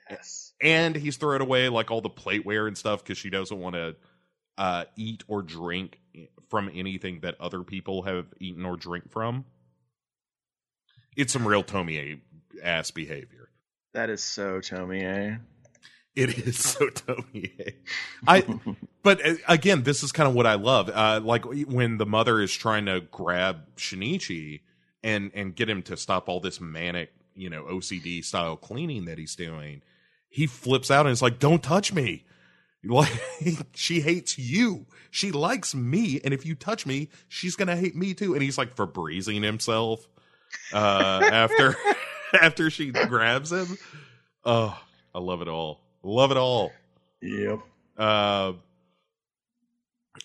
Yes, 0.08 0.54
and 0.60 0.96
he's 0.96 1.16
thrown 1.16 1.42
away 1.42 1.68
like 1.68 1.90
all 1.90 2.00
the 2.00 2.08
plateware 2.08 2.66
and 2.66 2.78
stuff 2.78 3.02
because 3.02 3.18
she 3.18 3.30
doesn't 3.30 3.58
want 3.58 3.74
to 3.74 3.96
uh, 4.56 4.84
eat 4.96 5.22
or 5.28 5.42
drink 5.42 6.00
from 6.48 6.70
anything 6.72 7.20
that 7.20 7.38
other 7.40 7.62
people 7.62 8.02
have 8.02 8.26
eaten 8.40 8.64
or 8.64 8.76
drink 8.76 9.10
from. 9.10 9.44
It's 11.18 11.32
some 11.32 11.46
real 11.46 11.64
Tomie 11.64 12.20
ass 12.62 12.92
behavior. 12.92 13.50
That 13.92 14.08
is 14.08 14.22
so 14.22 14.60
Tomie. 14.60 15.40
It 16.14 16.38
is 16.38 16.56
so 16.56 16.86
Tomie. 16.90 17.74
I, 18.24 18.44
but 19.02 19.26
uh, 19.26 19.34
again, 19.48 19.82
this 19.82 20.04
is 20.04 20.12
kind 20.12 20.28
of 20.28 20.36
what 20.36 20.46
I 20.46 20.54
love. 20.54 20.88
Uh, 20.88 21.20
like 21.22 21.44
when 21.44 21.98
the 21.98 22.06
mother 22.06 22.40
is 22.40 22.54
trying 22.54 22.86
to 22.86 23.00
grab 23.00 23.62
Shinichi 23.76 24.60
and 25.02 25.32
and 25.34 25.56
get 25.56 25.68
him 25.68 25.82
to 25.82 25.96
stop 25.96 26.28
all 26.28 26.38
this 26.38 26.60
manic, 26.60 27.10
you 27.34 27.50
know, 27.50 27.64
OCD 27.64 28.24
style 28.24 28.56
cleaning 28.56 29.06
that 29.06 29.18
he's 29.18 29.34
doing. 29.34 29.82
He 30.28 30.46
flips 30.46 30.88
out 30.88 31.04
and 31.06 31.12
is 31.12 31.20
like, 31.20 31.40
"Don't 31.40 31.64
touch 31.64 31.92
me." 31.92 32.26
Like 32.84 33.10
she 33.74 34.02
hates 34.02 34.38
you. 34.38 34.86
She 35.10 35.32
likes 35.32 35.74
me, 35.74 36.20
and 36.22 36.32
if 36.32 36.46
you 36.46 36.54
touch 36.54 36.86
me, 36.86 37.08
she's 37.26 37.56
gonna 37.56 37.76
hate 37.76 37.96
me 37.96 38.14
too. 38.14 38.34
And 38.34 38.42
he's 38.42 38.56
like 38.56 38.76
Febrezing 38.76 39.42
himself 39.42 40.06
uh, 40.72 41.28
after 41.32 41.76
after 42.40 42.70
she 42.70 42.90
grabs 42.90 43.52
him. 43.52 43.78
Oh, 44.44 44.78
I 45.14 45.18
love 45.18 45.42
it 45.42 45.48
all. 45.48 45.80
Love 46.02 46.30
it 46.30 46.36
all. 46.36 46.72
Yep. 47.22 47.60
Uh, 47.96 48.52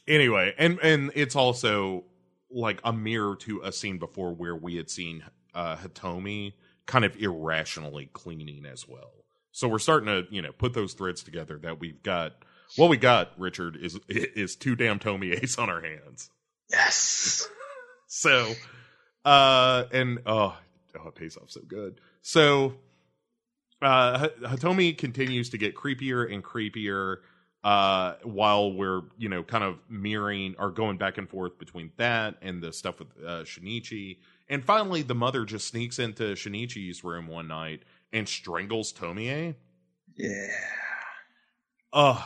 anyway, 0.07 0.53
and 0.57 0.79
and 0.81 1.11
it's 1.15 1.35
also 1.35 2.03
like 2.51 2.79
a 2.83 2.93
mirror 2.93 3.35
to 3.35 3.61
a 3.63 3.71
scene 3.71 3.97
before 3.97 4.33
where 4.33 4.55
we 4.55 4.75
had 4.75 4.89
seen 4.89 5.23
uh, 5.53 5.75
Hitomi 5.75 6.53
kind 6.85 7.05
of 7.05 7.15
irrationally 7.17 8.09
cleaning 8.13 8.65
as 8.65 8.87
well. 8.87 9.11
So 9.51 9.67
we're 9.67 9.79
starting 9.79 10.07
to, 10.07 10.25
you 10.33 10.41
know, 10.41 10.51
put 10.51 10.73
those 10.73 10.93
threads 10.93 11.23
together 11.23 11.57
that 11.59 11.79
we've 11.79 12.01
got. 12.03 12.33
What 12.75 12.89
we 12.89 12.97
got, 12.97 13.31
Richard, 13.37 13.77
is 13.77 13.99
is 14.09 14.55
two 14.55 14.75
damn 14.75 14.99
Tomies 14.99 15.59
on 15.59 15.69
our 15.69 15.81
hands. 15.81 16.29
Yes. 16.69 17.47
so, 18.07 18.53
uh, 19.25 19.85
and 19.91 20.19
oh, 20.25 20.57
oh, 20.99 21.07
it 21.07 21.15
pays 21.15 21.37
off 21.37 21.49
so 21.51 21.61
good. 21.67 21.99
So, 22.21 22.75
uh, 23.81 24.29
Hitomi 24.41 24.97
continues 24.97 25.49
to 25.51 25.57
get 25.57 25.75
creepier 25.75 26.31
and 26.31 26.43
creepier. 26.43 27.17
Uh, 27.63 28.15
while 28.23 28.73
we're 28.73 29.03
you 29.17 29.29
know 29.29 29.41
kind 29.41 29.63
of 29.63 29.77
mirroring 29.87 30.53
or 30.59 30.69
going 30.69 30.97
back 30.97 31.17
and 31.17 31.29
forth 31.29 31.57
between 31.57 31.89
that 31.95 32.35
and 32.41 32.61
the 32.61 32.73
stuff 32.73 32.99
with 32.99 33.07
uh, 33.25 33.43
Shinichi, 33.43 34.17
and 34.49 34.65
finally 34.65 35.01
the 35.01 35.15
mother 35.15 35.45
just 35.45 35.69
sneaks 35.69 35.97
into 35.97 36.33
Shinichi's 36.33 37.05
room 37.05 37.25
one 37.27 37.47
night 37.47 37.83
and 38.11 38.27
strangles 38.27 38.91
Tomie. 38.91 39.55
Yeah. 40.17 40.47
Ugh. 41.93 42.21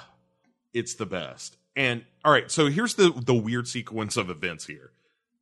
It's 0.73 0.95
the 0.95 1.05
best. 1.05 1.57
And 1.75 2.03
all 2.25 2.31
right, 2.31 2.49
so 2.49 2.67
here's 2.67 2.95
the 2.95 3.12
the 3.12 3.33
weird 3.33 3.67
sequence 3.67 4.17
of 4.17 4.29
events 4.29 4.65
here. 4.65 4.91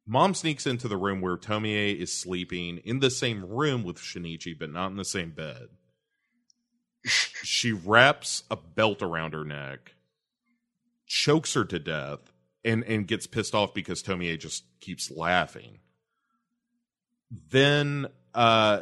Mom 0.08 0.34
sneaks 0.34 0.68
into 0.68 0.88
the 0.88 0.98
room 0.98 1.20
where 1.20 1.38
Tomie 1.38 2.00
is 2.00 2.13
sleeping 2.13 2.78
in 2.80 3.00
the 3.00 3.10
same 3.10 3.44
room 3.44 3.84
with 3.84 3.98
Shinichi, 3.98 4.58
but 4.58 4.72
not 4.72 4.91
in 4.91 4.98
the 4.98 5.06
same 5.06 5.32
bed. 5.32 5.70
She 7.04 7.72
wraps 7.72 8.44
a 8.50 8.56
belt 8.56 9.02
around 9.02 9.34
her 9.34 9.46
neck, 9.46 9.96
chokes 11.08 11.54
her 11.54 11.65
to 11.65 11.80
death, 11.80 12.32
and, 12.63 12.84
and 12.84 13.08
gets 13.08 13.28
pissed 13.28 13.54
off 13.54 13.74
because 13.74 14.02
Tomie 14.02 14.39
just 14.39 14.63
keeps 14.80 15.12
laughing. 15.12 15.80
Then 17.32 18.08
uh, 18.34 18.82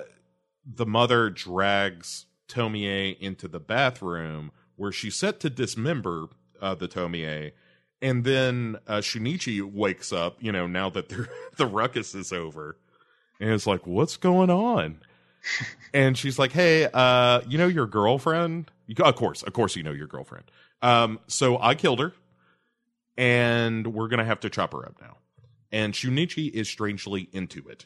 the 0.65 0.86
mother 0.86 1.29
drags 1.29 2.25
Tomie 2.47 3.17
into 3.19 3.47
the 3.47 3.59
bathroom 3.59 4.51
where 4.75 4.91
she's 4.91 5.15
set 5.15 5.39
to 5.41 5.49
dismember 5.49 6.27
uh, 6.62 6.75
the 6.75 6.88
Tomie. 6.88 7.51
And 8.03 8.23
then 8.23 8.77
uh, 8.87 8.97
Shunichi 8.97 9.63
wakes 9.63 10.13
up, 10.13 10.37
you 10.39 10.51
know, 10.51 10.67
now 10.67 10.91
that 10.91 11.09
the 11.57 11.65
ruckus 11.65 12.13
is 12.13 12.31
over. 12.31 12.77
And 13.39 13.49
it's 13.49 13.65
like, 13.65 13.87
what's 13.87 14.17
going 14.17 14.51
on? 14.51 14.99
and 15.93 16.17
she's 16.17 16.37
like, 16.37 16.51
hey, 16.51 16.87
uh, 16.93 17.41
you 17.47 17.57
know 17.57 17.67
your 17.67 17.87
girlfriend? 17.87 18.69
Of 18.99 19.15
course, 19.15 19.41
of 19.41 19.53
course 19.53 19.75
you 19.75 19.81
know 19.81 19.91
your 19.91 20.07
girlfriend. 20.07 20.45
Um, 20.81 21.19
so 21.27 21.59
I 21.59 21.73
killed 21.73 21.99
her. 21.99 22.13
And 23.17 23.93
we're 23.93 24.07
going 24.07 24.19
to 24.19 24.25
have 24.25 24.39
to 24.41 24.49
chop 24.49 24.73
her 24.73 24.85
up 24.85 24.99
now. 24.99 25.17
And 25.71 25.93
Shunichi 25.93 26.51
is 26.51 26.67
strangely 26.67 27.29
into 27.31 27.67
it. 27.67 27.85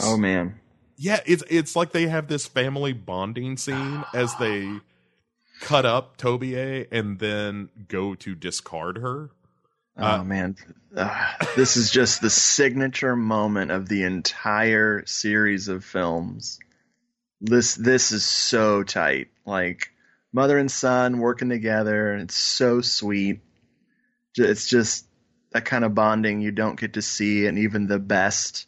Oh, 0.00 0.16
man 0.16 0.60
yeah, 1.02 1.18
it's 1.26 1.42
it's 1.50 1.74
like 1.74 1.90
they 1.90 2.06
have 2.06 2.28
this 2.28 2.46
family 2.46 2.92
bonding 2.92 3.56
scene 3.56 4.04
as 4.14 4.34
they 4.36 4.68
cut 5.62 5.86
up 5.86 6.16
Tomie 6.16 6.86
and 6.90 7.18
then 7.18 7.70
go 7.88 8.14
to 8.16 8.34
discard 8.34 8.98
her. 8.98 9.30
Oh 9.96 10.06
uh, 10.06 10.24
man, 10.24 10.56
uh, 10.96 11.32
this 11.56 11.76
is 11.76 11.90
just 11.90 12.20
the 12.20 12.30
signature 12.30 13.14
moment 13.14 13.70
of 13.70 13.88
the 13.88 14.02
entire 14.02 15.04
series 15.06 15.68
of 15.68 15.84
films. 15.84 16.58
This 17.40 17.74
this 17.74 18.12
is 18.12 18.24
so 18.24 18.82
tight, 18.82 19.28
like 19.46 19.92
mother 20.32 20.58
and 20.58 20.70
son 20.70 21.18
working 21.18 21.48
together. 21.48 22.14
It's 22.16 22.34
so 22.34 22.80
sweet. 22.80 23.40
It's 24.36 24.66
just 24.66 25.06
that 25.52 25.64
kind 25.64 25.84
of 25.84 25.94
bonding 25.94 26.40
you 26.40 26.50
don't 26.50 26.80
get 26.80 26.94
to 26.94 27.02
see 27.02 27.46
in 27.46 27.58
even 27.58 27.86
the 27.86 27.98
best 27.98 28.66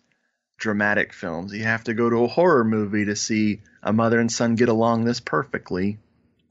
dramatic 0.58 1.12
films. 1.12 1.52
You 1.52 1.64
have 1.64 1.84
to 1.84 1.94
go 1.94 2.08
to 2.08 2.24
a 2.24 2.28
horror 2.28 2.64
movie 2.64 3.06
to 3.06 3.16
see 3.16 3.62
a 3.82 3.92
mother 3.92 4.20
and 4.20 4.30
son 4.30 4.54
get 4.54 4.68
along 4.68 5.04
this 5.04 5.20
perfectly. 5.20 5.98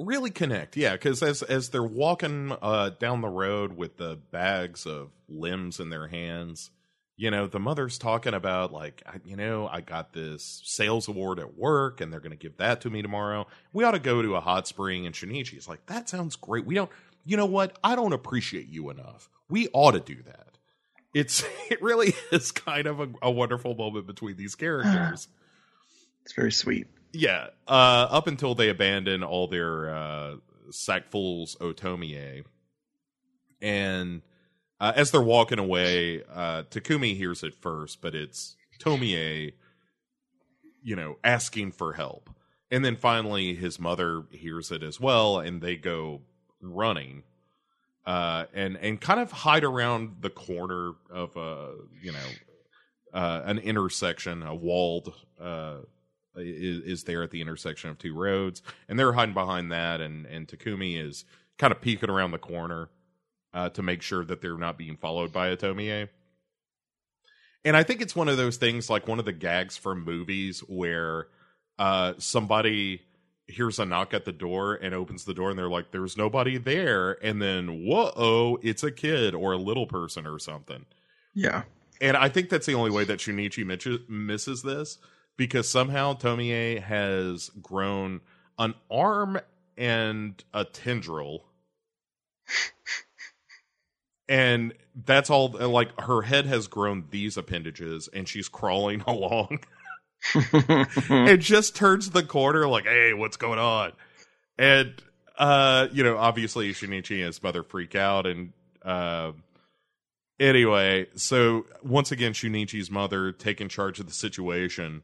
Really 0.05 0.31
connect, 0.31 0.77
yeah. 0.77 0.93
Because 0.93 1.21
as 1.23 1.41
as 1.43 1.69
they're 1.69 1.83
walking 1.83 2.55
uh, 2.61 2.91
down 2.91 3.21
the 3.21 3.29
road 3.29 3.75
with 3.75 3.97
the 3.97 4.19
bags 4.31 4.85
of 4.85 5.11
limbs 5.27 5.79
in 5.79 5.89
their 5.89 6.07
hands, 6.07 6.71
you 7.15 7.31
know, 7.31 7.47
the 7.47 7.59
mother's 7.59 7.97
talking 7.97 8.33
about 8.33 8.71
like, 8.71 9.03
you 9.25 9.35
know, 9.35 9.67
I 9.67 9.81
got 9.81 10.13
this 10.13 10.61
sales 10.65 11.07
award 11.07 11.39
at 11.39 11.57
work, 11.57 12.01
and 12.01 12.11
they're 12.11 12.19
going 12.19 12.31
to 12.31 12.37
give 12.37 12.57
that 12.57 12.81
to 12.81 12.89
me 12.89 13.01
tomorrow. 13.01 13.47
We 13.71 13.83
ought 13.83 13.91
to 13.91 13.99
go 13.99 14.21
to 14.21 14.35
a 14.35 14.41
hot 14.41 14.67
spring. 14.67 15.05
And 15.05 15.15
Shinichi's 15.15 15.67
like, 15.67 15.85
that 15.87 16.09
sounds 16.09 16.35
great. 16.35 16.65
We 16.65 16.75
don't, 16.75 16.91
you 17.25 17.37
know 17.37 17.45
what? 17.45 17.77
I 17.83 17.95
don't 17.95 18.13
appreciate 18.13 18.67
you 18.67 18.89
enough. 18.89 19.29
We 19.49 19.67
ought 19.73 19.91
to 19.91 19.99
do 19.99 20.21
that 20.23 20.53
it's 21.13 21.43
it 21.69 21.81
really 21.81 22.13
is 22.31 22.51
kind 22.51 22.87
of 22.87 22.99
a, 22.99 23.09
a 23.21 23.31
wonderful 23.31 23.75
moment 23.75 24.07
between 24.07 24.35
these 24.35 24.55
characters. 24.55 25.27
it's 26.23 26.33
very 26.33 26.51
sweet. 26.51 26.87
Yeah, 27.13 27.47
uh, 27.67 28.07
up 28.09 28.27
until 28.27 28.55
they 28.55 28.69
abandon 28.69 29.23
all 29.23 29.47
their 29.47 29.93
uh, 29.93 30.35
sackfuls 30.71 31.55
Otomie, 31.57 32.43
and 33.61 34.21
uh, 34.79 34.93
as 34.95 35.11
they're 35.11 35.21
walking 35.21 35.59
away, 35.59 36.23
uh, 36.23 36.63
Takumi 36.63 37.15
hears 37.15 37.43
it 37.43 37.53
first, 37.53 38.01
but 38.01 38.15
it's 38.15 38.55
Tomie, 38.79 39.53
you 40.81 40.95
know, 40.95 41.17
asking 41.23 41.71
for 41.71 41.93
help, 41.93 42.31
and 42.71 42.83
then 42.83 42.95
finally 42.95 43.53
his 43.53 43.79
mother 43.79 44.23
hears 44.31 44.71
it 44.71 44.81
as 44.81 44.99
well, 44.99 45.39
and 45.39 45.61
they 45.61 45.75
go 45.75 46.21
running 46.61 47.23
uh, 48.05 48.45
and 48.53 48.77
and 48.77 48.99
kind 48.99 49.19
of 49.19 49.31
hide 49.31 49.63
around 49.63 50.17
the 50.21 50.29
corner 50.29 50.93
of 51.09 51.35
a 51.37 51.73
you 52.01 52.11
know 52.11 52.27
uh, 53.13 53.41
an 53.45 53.59
intersection, 53.59 54.43
a 54.43 54.53
walled 54.53 55.13
uh, 55.39 55.77
is, 56.35 56.83
is 56.83 57.03
there 57.03 57.23
at 57.23 57.31
the 57.31 57.41
intersection 57.41 57.89
of 57.89 57.97
two 57.97 58.13
roads, 58.13 58.61
and 58.87 58.97
they're 58.97 59.13
hiding 59.13 59.33
behind 59.33 59.71
that, 59.71 60.01
and 60.01 60.25
and 60.25 60.47
Takumi 60.47 61.03
is 61.03 61.25
kind 61.57 61.71
of 61.71 61.81
peeking 61.81 62.09
around 62.09 62.31
the 62.31 62.37
corner, 62.37 62.89
uh, 63.53 63.69
to 63.69 63.81
make 63.81 64.01
sure 64.01 64.25
that 64.25 64.41
they're 64.41 64.57
not 64.57 64.77
being 64.77 64.97
followed 64.97 65.31
by 65.31 65.47
a 65.47 65.57
Tomie. 65.57 66.09
And 67.65 67.77
I 67.77 67.83
think 67.83 68.01
it's 68.01 68.15
one 68.15 68.27
of 68.27 68.37
those 68.37 68.57
things 68.57 68.89
like 68.89 69.07
one 69.07 69.19
of 69.19 69.25
the 69.25 69.31
gags 69.31 69.77
from 69.77 70.03
movies 70.03 70.59
where 70.61 71.27
uh, 71.79 72.13
somebody 72.17 73.01
hears 73.47 73.79
a 73.79 73.85
knock 73.85 74.13
at 74.13 74.25
the 74.25 74.31
door 74.31 74.75
and 74.75 74.93
opens 74.93 75.25
the 75.25 75.33
door 75.33 75.49
and 75.49 75.57
they're 75.57 75.69
like, 75.69 75.91
there's 75.91 76.17
nobody 76.17 76.57
there. 76.57 77.23
And 77.23 77.41
then, 77.41 77.85
whoa, 77.85 78.57
it's 78.61 78.83
a 78.83 78.91
kid 78.91 79.33
or 79.33 79.53
a 79.53 79.57
little 79.57 79.85
person 79.85 80.27
or 80.27 80.39
something. 80.39 80.85
Yeah. 81.33 81.63
And 82.01 82.17
I 82.17 82.27
think 82.27 82.49
that's 82.49 82.65
the 82.65 82.73
only 82.73 82.91
way 82.91 83.05
that 83.05 83.19
Shunichi 83.19 84.09
misses 84.09 84.61
this 84.61 84.97
because 85.37 85.69
somehow 85.69 86.13
Tomie 86.13 86.81
has 86.81 87.49
grown 87.61 88.21
an 88.57 88.75
arm 88.89 89.39
and 89.77 90.43
a 90.53 90.65
tendril. 90.65 91.45
and 94.29 94.73
that's 95.05 95.29
all 95.29 95.49
like 95.49 95.99
her 96.01 96.21
head 96.21 96.45
has 96.45 96.67
grown 96.67 97.05
these 97.09 97.37
appendages 97.37 98.07
and 98.13 98.27
she's 98.27 98.47
crawling 98.47 99.01
along. 99.07 99.59
And 101.09 101.41
just 101.41 101.75
turns 101.75 102.11
the 102.11 102.23
corner 102.23 102.65
like 102.67 102.85
hey 102.85 103.13
what's 103.13 103.35
going 103.37 103.59
on? 103.59 103.91
And 104.57 104.93
uh 105.37 105.87
you 105.91 106.03
know 106.03 106.17
obviously 106.17 106.71
shunichi 106.71 107.17
and 107.17 107.25
his 107.25 107.43
mother 107.43 107.63
freak 107.63 107.95
out 107.95 108.25
and 108.25 108.53
uh 108.83 109.31
anyway 110.39 111.07
so 111.15 111.65
once 111.83 112.11
again 112.11 112.33
shunichi's 112.33 112.91
mother 112.91 113.31
taking 113.31 113.67
charge 113.67 113.99
of 113.99 114.05
the 114.05 114.13
situation 114.13 115.01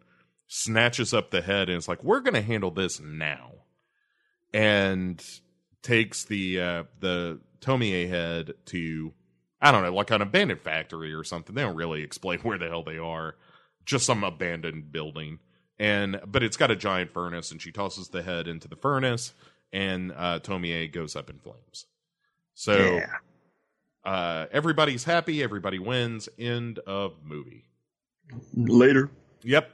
snatches 0.50 1.14
up 1.14 1.30
the 1.30 1.42
head 1.42 1.70
and 1.70 1.78
is 1.78 1.88
like 1.88 2.04
we're 2.04 2.20
gonna 2.20 2.42
handle 2.42 2.72
this 2.72 3.00
now 3.00 3.52
and 4.54 5.24
takes 5.84 6.26
the 6.26 6.60
uh 6.60 6.84
the 7.00 7.40
tomie 7.62 8.10
head 8.10 8.54
to 8.66 9.14
I 9.62 9.72
don't 9.72 9.84
know, 9.84 9.94
like 9.94 10.12
an 10.12 10.22
abandoned 10.22 10.62
factory 10.62 11.14
or 11.14 11.24
something. 11.24 11.54
They 11.54 11.62
don't 11.62 11.76
really 11.76 12.02
explain 12.02 12.40
where 12.44 12.58
the 12.58 12.68
hell 12.68 12.84
they 12.84 12.98
are. 12.98 13.36
Just 13.86 14.06
some 14.06 14.24
abandoned 14.24 14.92
building. 14.92 15.40
And 15.78 16.20
but 16.28 16.44
it's 16.44 16.58
got 16.58 16.72
a 16.72 16.76
giant 16.76 17.14
furnace, 17.14 17.52
and 17.52 17.62
she 17.62 17.72
tosses 17.72 18.10
the 18.10 18.22
head 18.22 18.50
into 18.50 18.68
the 18.68 18.76
furnace, 18.76 19.34
and 19.72 20.12
uh, 20.12 20.40
Tomie 20.40 20.92
goes 20.92 21.16
up 21.16 21.30
in 21.30 21.40
flames. 21.40 21.86
So 22.54 22.98
yeah. 22.98 23.14
uh, 24.04 24.48
everybody's 24.52 25.06
happy, 25.06 25.42
everybody 25.42 25.80
wins. 25.80 26.28
End 26.38 26.80
of 26.80 27.14
movie. 27.24 27.64
Later. 28.54 29.10
Yep. 29.44 29.72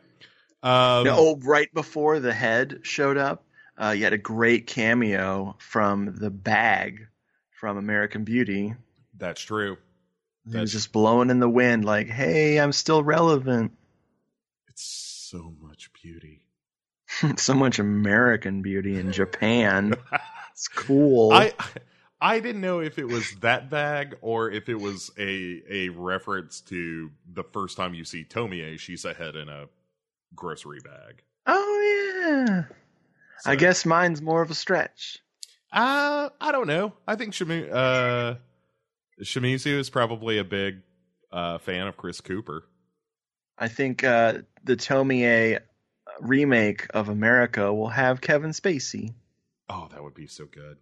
Um, 0.65 1.05
now, 1.05 1.15
oh, 1.17 1.39
right 1.43 1.71
before 1.73 2.19
the 2.19 2.33
head 2.33 2.79
showed 2.81 3.17
up, 3.17 3.45
uh, 3.77 3.89
you 3.89 4.03
had 4.03 4.13
a 4.13 4.17
great 4.17 4.67
cameo 4.67 5.55
from 5.59 6.15
the 6.17 6.31
bag 6.31 7.07
from 7.51 7.77
American 7.77 8.23
Beauty 8.23 8.73
that's 9.17 9.41
true. 9.41 9.77
He 10.49 10.57
was 10.57 10.71
just 10.71 10.91
blowing 10.91 11.29
in 11.29 11.39
the 11.39 11.49
wind, 11.49 11.85
like, 11.85 12.07
"Hey, 12.07 12.59
I'm 12.59 12.71
still 12.71 13.03
relevant." 13.03 13.71
It's 14.67 14.83
so 14.83 15.55
much 15.59 15.91
beauty. 15.93 16.45
so 17.37 17.53
much 17.53 17.79
American 17.79 18.61
beauty 18.61 18.99
in 18.99 19.11
Japan. 19.11 19.95
it's 20.51 20.67
cool. 20.67 21.31
I 21.31 21.53
I 22.21 22.39
didn't 22.39 22.61
know 22.61 22.79
if 22.79 22.99
it 22.99 23.07
was 23.07 23.31
that 23.41 23.69
bag 23.69 24.17
or 24.21 24.51
if 24.51 24.69
it 24.69 24.79
was 24.79 25.11
a 25.17 25.63
a 25.69 25.89
reference 25.89 26.61
to 26.61 27.11
the 27.33 27.43
first 27.43 27.77
time 27.77 27.93
you 27.93 28.03
see 28.03 28.23
Tomie. 28.23 28.77
She's 28.77 29.05
a 29.05 29.13
head 29.13 29.35
in 29.35 29.49
a 29.49 29.65
grocery 30.35 30.79
bag. 30.83 31.23
Oh 31.47 32.35
yeah. 32.37 32.63
So, 33.39 33.51
I 33.51 33.55
guess 33.55 33.85
mine's 33.85 34.21
more 34.21 34.41
of 34.41 34.51
a 34.51 34.55
stretch. 34.55 35.19
Uh 35.71 36.29
I 36.39 36.51
don't 36.51 36.67
know. 36.67 36.93
I 37.07 37.15
think 37.15 37.33
Shamu 37.33 37.71
uh 37.71 38.35
Shimizu 39.21 39.77
is 39.77 39.89
probably 39.89 40.37
a 40.37 40.43
big 40.43 40.81
uh, 41.31 41.57
fan 41.57 41.87
of 41.87 41.97
Chris 41.97 42.21
Cooper. 42.21 42.65
I 43.57 43.67
think 43.67 44.03
uh, 44.03 44.39
the 44.63 44.75
Tomie 44.75 45.59
remake 46.19 46.87
of 46.93 47.09
America 47.09 47.73
will 47.73 47.89
have 47.89 48.21
Kevin 48.21 48.51
Spacey. 48.51 49.13
Oh, 49.69 49.87
that 49.91 50.03
would 50.03 50.13
be 50.13 50.27
so 50.27 50.45
good. 50.45 50.77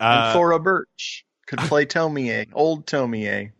And 0.00 0.20
uh, 0.20 0.32
Thora 0.32 0.58
Birch 0.58 1.24
could 1.46 1.60
play 1.60 1.86
Tomie, 1.86 2.48
old 2.52 2.86
Tomie. 2.86 3.52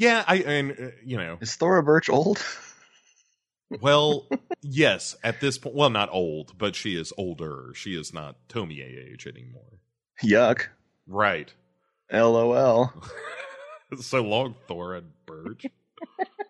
Yeah, 0.00 0.24
I 0.26 0.36
and 0.36 0.70
uh, 0.70 0.90
you 1.04 1.18
know, 1.18 1.36
is 1.42 1.56
Thora 1.56 1.82
Birch 1.82 2.08
old? 2.08 2.42
well, 3.82 4.26
yes, 4.62 5.14
at 5.22 5.42
this 5.42 5.58
point. 5.58 5.76
Well, 5.76 5.90
not 5.90 6.08
old, 6.10 6.56
but 6.56 6.74
she 6.74 6.98
is 6.98 7.12
older. 7.18 7.72
She 7.74 8.00
is 8.00 8.14
not 8.14 8.36
Tomie 8.48 8.80
age 8.80 9.26
anymore. 9.26 9.78
Yuck. 10.24 10.68
Right. 11.06 11.52
LOL. 12.10 12.94
so 14.00 14.22
long, 14.22 14.54
Thor 14.66 14.94
and 14.94 15.10
Birch. 15.26 15.66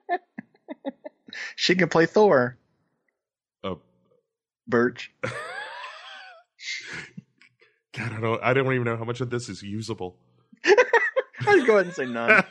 she 1.57 1.75
can 1.75 1.89
play 1.89 2.07
Thor. 2.07 2.57
Uh, 3.65 3.75
Birch. 4.69 5.11
God, 7.99 8.13
I 8.13 8.21
don't. 8.21 8.43
I 8.45 8.55
don't 8.55 8.73
even 8.73 8.85
know 8.85 8.97
how 8.97 9.03
much 9.03 9.21
of 9.21 9.31
this 9.31 9.49
is 9.49 9.61
usable. 9.61 10.15
I'd 10.65 11.67
go 11.67 11.79
ahead 11.79 11.87
and 11.87 11.95
say 11.97 12.07
none. 12.07 12.45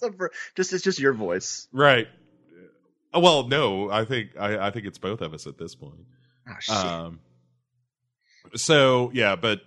just 0.56 0.72
it's 0.72 0.82
just 0.84 0.98
your 0.98 1.12
voice, 1.12 1.68
right? 1.72 2.08
Well, 3.14 3.48
no, 3.48 3.90
I 3.90 4.04
think 4.04 4.30
I, 4.38 4.66
I 4.66 4.70
think 4.70 4.86
it's 4.86 4.98
both 4.98 5.20
of 5.20 5.32
us 5.34 5.46
at 5.46 5.58
this 5.58 5.74
point. 5.74 6.04
Oh 6.48 6.54
shit. 6.60 6.76
Um, 6.76 7.20
so 8.54 9.10
yeah, 9.14 9.36
but 9.36 9.60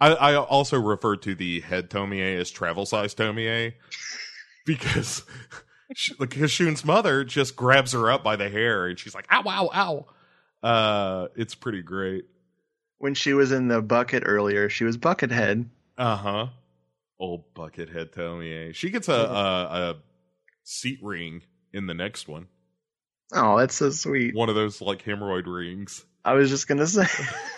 I, 0.00 0.12
I 0.12 0.36
also 0.36 0.80
refer 0.80 1.16
to 1.16 1.34
the 1.34 1.60
head 1.60 1.90
Tomie 1.90 2.36
as 2.38 2.50
travel 2.50 2.86
size 2.86 3.14
Tomie 3.14 3.74
because 4.66 5.22
because 6.18 6.50
Shun's 6.50 6.84
mother 6.84 7.24
just 7.24 7.56
grabs 7.56 7.92
her 7.92 8.10
up 8.10 8.24
by 8.24 8.36
the 8.36 8.48
hair 8.48 8.86
and 8.86 8.98
she's 8.98 9.14
like, 9.14 9.26
ow, 9.30 9.42
ow, 9.46 9.70
ow. 9.74 10.06
Uh, 10.66 11.28
it's 11.36 11.54
pretty 11.54 11.82
great. 11.82 12.24
When 12.98 13.14
she 13.14 13.32
was 13.32 13.52
in 13.52 13.68
the 13.68 13.82
bucket 13.82 14.22
earlier, 14.24 14.68
she 14.68 14.84
was 14.84 14.96
Buckethead. 14.96 15.66
Uh 15.98 16.16
huh. 16.16 16.46
Old 17.22 17.54
Buckethead 17.54 18.12
Tomie. 18.12 18.70
Eh? 18.70 18.72
She 18.72 18.90
gets 18.90 19.08
a, 19.08 19.12
a, 19.12 19.16
a 19.16 19.96
seat 20.64 20.98
ring 21.02 21.42
in 21.72 21.86
the 21.86 21.94
next 21.94 22.26
one. 22.26 22.48
Oh, 23.32 23.56
that's 23.56 23.76
so 23.76 23.90
sweet. 23.90 24.34
One 24.34 24.48
of 24.48 24.56
those 24.56 24.80
like 24.80 25.04
hemorrhoid 25.04 25.46
rings. 25.46 26.04
I 26.24 26.34
was 26.34 26.50
just 26.50 26.66
gonna 26.66 26.86
say. 26.86 27.06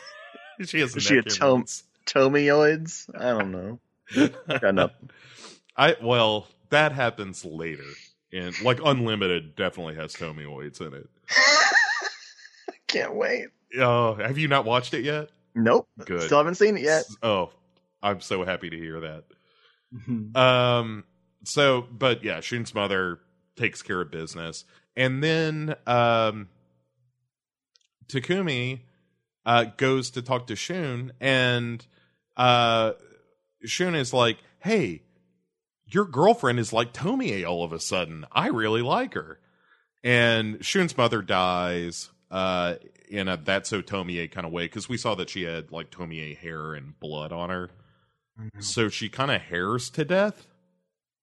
she 0.66 0.80
has. 0.80 0.94
Is 0.94 1.02
she 1.02 1.16
a 1.16 1.22
tom- 1.22 1.64
tomioids? 2.06 3.08
I 3.18 3.30
don't 3.30 3.52
know. 3.52 3.80
Got 4.60 4.74
nothing. 4.74 5.10
I 5.76 5.96
well, 6.02 6.46
that 6.68 6.92
happens 6.92 7.42
later. 7.44 7.88
And 8.32 8.54
like 8.62 8.80
Unlimited 8.84 9.56
definitely 9.56 9.94
has 9.94 10.14
tomioids 10.14 10.82
in 10.82 10.92
it. 10.92 11.08
I 11.30 12.74
can't 12.86 13.16
wait. 13.16 13.46
Oh, 13.78 14.14
have 14.14 14.36
you 14.36 14.46
not 14.46 14.66
watched 14.66 14.92
it 14.92 15.04
yet? 15.04 15.30
Nope. 15.54 15.88
Good. 16.04 16.22
Still 16.22 16.38
haven't 16.38 16.56
seen 16.56 16.76
it 16.76 16.82
yet. 16.82 17.04
Oh, 17.22 17.50
I'm 18.02 18.20
so 18.20 18.44
happy 18.44 18.68
to 18.68 18.76
hear 18.76 19.00
that. 19.00 19.24
Mm-hmm. 19.94 20.36
Um. 20.36 21.04
So, 21.44 21.86
but 21.90 22.24
yeah, 22.24 22.40
Shun's 22.40 22.74
mother 22.74 23.20
takes 23.56 23.82
care 23.82 24.00
of 24.00 24.10
business, 24.10 24.64
and 24.96 25.22
then 25.22 25.76
um, 25.86 26.48
Takumi 28.08 28.80
uh, 29.46 29.64
goes 29.76 30.10
to 30.10 30.22
talk 30.22 30.46
to 30.48 30.56
Shun, 30.56 31.12
and 31.20 31.84
uh, 32.36 32.92
Shun 33.64 33.94
is 33.94 34.12
like, 34.12 34.38
"Hey, 34.60 35.02
your 35.86 36.04
girlfriend 36.04 36.58
is 36.58 36.72
like 36.72 36.92
Tomie 36.92 37.46
all 37.46 37.64
of 37.64 37.72
a 37.72 37.80
sudden. 37.80 38.24
I 38.32 38.48
really 38.48 38.82
like 38.82 39.14
her." 39.14 39.38
And 40.02 40.64
Shun's 40.64 40.96
mother 40.96 41.22
dies 41.22 42.10
uh, 42.30 42.76
in 43.08 43.28
a 43.28 43.36
"That's 43.36 43.70
So 43.70 43.82
Tomie" 43.82 44.30
kind 44.30 44.46
of 44.46 44.52
way 44.52 44.64
because 44.64 44.88
we 44.88 44.96
saw 44.96 45.14
that 45.16 45.30
she 45.30 45.42
had 45.42 45.72
like 45.72 45.90
Tomie 45.90 46.36
hair 46.36 46.74
and 46.74 46.98
blood 46.98 47.32
on 47.32 47.50
her. 47.50 47.70
So 48.60 48.88
she 48.88 49.08
kind 49.08 49.30
of 49.30 49.40
hairs 49.40 49.90
to 49.90 50.04
death. 50.04 50.46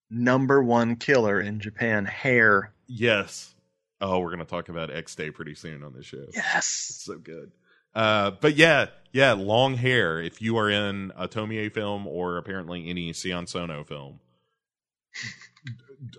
Number 0.10 0.62
one 0.62 0.96
killer 0.96 1.40
in 1.40 1.60
Japan, 1.60 2.06
hair. 2.06 2.74
Yes. 2.88 3.54
Oh, 4.00 4.20
we're 4.20 4.32
gonna 4.32 4.46
talk 4.46 4.70
about 4.70 4.90
Exte 4.90 5.34
pretty 5.34 5.56
soon 5.56 5.84
on 5.84 5.94
this 5.94 6.06
show. 6.06 6.26
Yes, 6.34 6.88
it's 6.90 7.04
so 7.06 7.18
good. 7.18 7.52
Uh, 7.94 8.32
but 8.32 8.56
yeah, 8.56 8.88
yeah, 9.12 9.34
long 9.34 9.76
hair. 9.76 10.20
If 10.22 10.42
you 10.42 10.58
are 10.58 10.70
in 10.70 11.12
a 11.18 11.28
Tomie 11.28 11.72
film 11.74 12.08
or 12.08 12.38
apparently 12.38 12.90
any 12.90 13.12
Sion 13.14 13.48
Sono 13.48 13.84
film, 13.84 14.20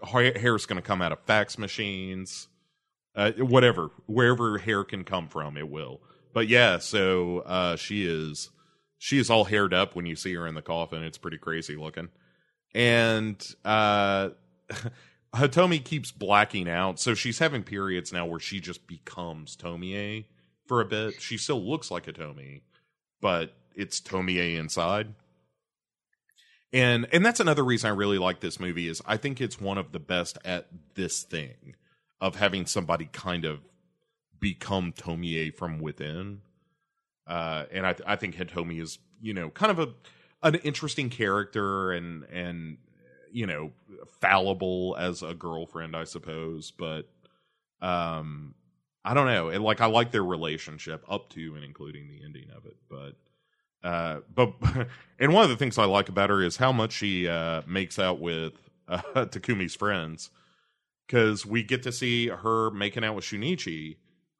hair 0.12 0.55
is 0.55 0.66
going 0.66 0.80
to 0.80 0.86
come 0.86 1.01
out 1.01 1.12
of 1.12 1.20
fax 1.20 1.59
machines, 1.59 2.49
uh, 3.14 3.32
whatever, 3.32 3.90
wherever 4.07 4.59
hair 4.59 4.84
can 4.84 5.05
come 5.05 5.28
from, 5.28 5.57
it 5.57 5.68
will. 5.68 6.01
But 6.34 6.49
yeah, 6.49 6.78
so 6.78 7.40
uh, 7.40 7.76
she 7.76 8.05
is 8.07 8.51
she 9.03 9.18
is 9.18 9.30
all 9.30 9.42
haired 9.42 9.74
up 9.74 9.96
when 9.96 10.07
you 10.07 10.14
see 10.14 10.32
her 10.34 10.46
in 10.46 10.55
the 10.55 10.62
coffin. 10.62 11.03
It's 11.03 11.18
pretty 11.18 11.36
crazy 11.36 11.74
looking, 11.74 12.09
and 12.72 13.36
uh, 13.64 14.28
Hitomi 15.34 15.82
keeps 15.82 16.12
blacking 16.12 16.68
out, 16.68 17.00
so 17.00 17.12
she's 17.12 17.40
having 17.40 17.64
periods 17.64 18.12
now 18.12 18.26
where 18.26 18.38
she 18.38 18.61
just 18.61 18.86
becomes 18.86 19.57
Tomie 19.57 20.26
for 20.66 20.80
a 20.80 20.84
bit. 20.84 21.20
She 21.20 21.36
still 21.36 21.61
looks 21.61 21.90
like 21.90 22.07
a 22.07 22.12
Tomie, 22.12 22.61
but 23.20 23.53
it's 23.74 24.00
Tomie 24.00 24.57
inside. 24.57 25.12
And 26.72 27.09
and 27.12 27.26
that's 27.26 27.40
another 27.40 27.64
reason 27.64 27.88
I 27.88 27.94
really 27.94 28.18
like 28.18 28.38
this 28.38 28.61
movie 28.61 28.86
is 28.86 29.03
I 29.05 29.16
think 29.16 29.40
it's 29.40 29.61
one 29.61 29.78
of 29.78 29.90
the 29.90 29.98
best 29.98 30.38
at 30.44 30.68
this 30.94 31.24
thing 31.24 31.74
of 32.20 32.36
having 32.36 32.66
somebody 32.66 33.07
kind 33.07 33.44
of 33.44 33.62
become 34.38 34.92
Tomie 34.92 35.53
from 35.57 35.80
within. 35.80 36.42
Uh, 37.26 37.64
and 37.70 37.86
I 37.86 37.94
I 38.06 38.16
think 38.16 38.36
Hitomi 38.36 38.80
is 38.80 38.98
you 39.20 39.34
know 39.34 39.50
kind 39.50 39.70
of 39.70 39.78
a 39.78 39.88
an 40.42 40.56
interesting 40.56 41.10
character 41.10 41.92
and 41.92 42.24
and 42.24 42.78
you 43.30 43.46
know 43.46 43.72
fallible 44.20 44.96
as 44.98 45.22
a 45.22 45.34
girlfriend 45.34 45.96
I 45.96 46.04
suppose, 46.04 46.70
but 46.70 47.08
um 47.80 48.54
I 49.04 49.14
don't 49.14 49.26
know. 49.26 49.48
And 49.48 49.64
like 49.64 49.80
I 49.80 49.86
like 49.86 50.12
their 50.12 50.24
relationship 50.24 51.04
up 51.08 51.28
to 51.30 51.54
and 51.54 51.64
including 51.64 52.08
the 52.08 52.24
ending 52.24 52.50
of 52.56 52.66
it, 52.66 52.76
but 52.88 53.16
uh, 53.82 54.20
but 54.32 54.54
and 55.18 55.32
one 55.32 55.44
of 55.44 55.50
the 55.50 55.56
things 55.56 55.78
I 55.78 55.84
like 55.84 56.08
about 56.08 56.30
her 56.30 56.42
is 56.42 56.56
how 56.56 56.72
much 56.72 56.92
she 56.92 57.28
uh, 57.28 57.62
makes 57.66 57.98
out 57.98 58.20
with 58.20 58.52
uh, 58.88 58.98
Takumi's 59.14 59.74
friends. 59.74 60.30
Because 61.06 61.44
we 61.44 61.62
get 61.62 61.82
to 61.82 61.92
see 61.92 62.28
her 62.28 62.70
making 62.70 63.04
out 63.04 63.14
with 63.16 63.24
Shunichi 63.24 63.96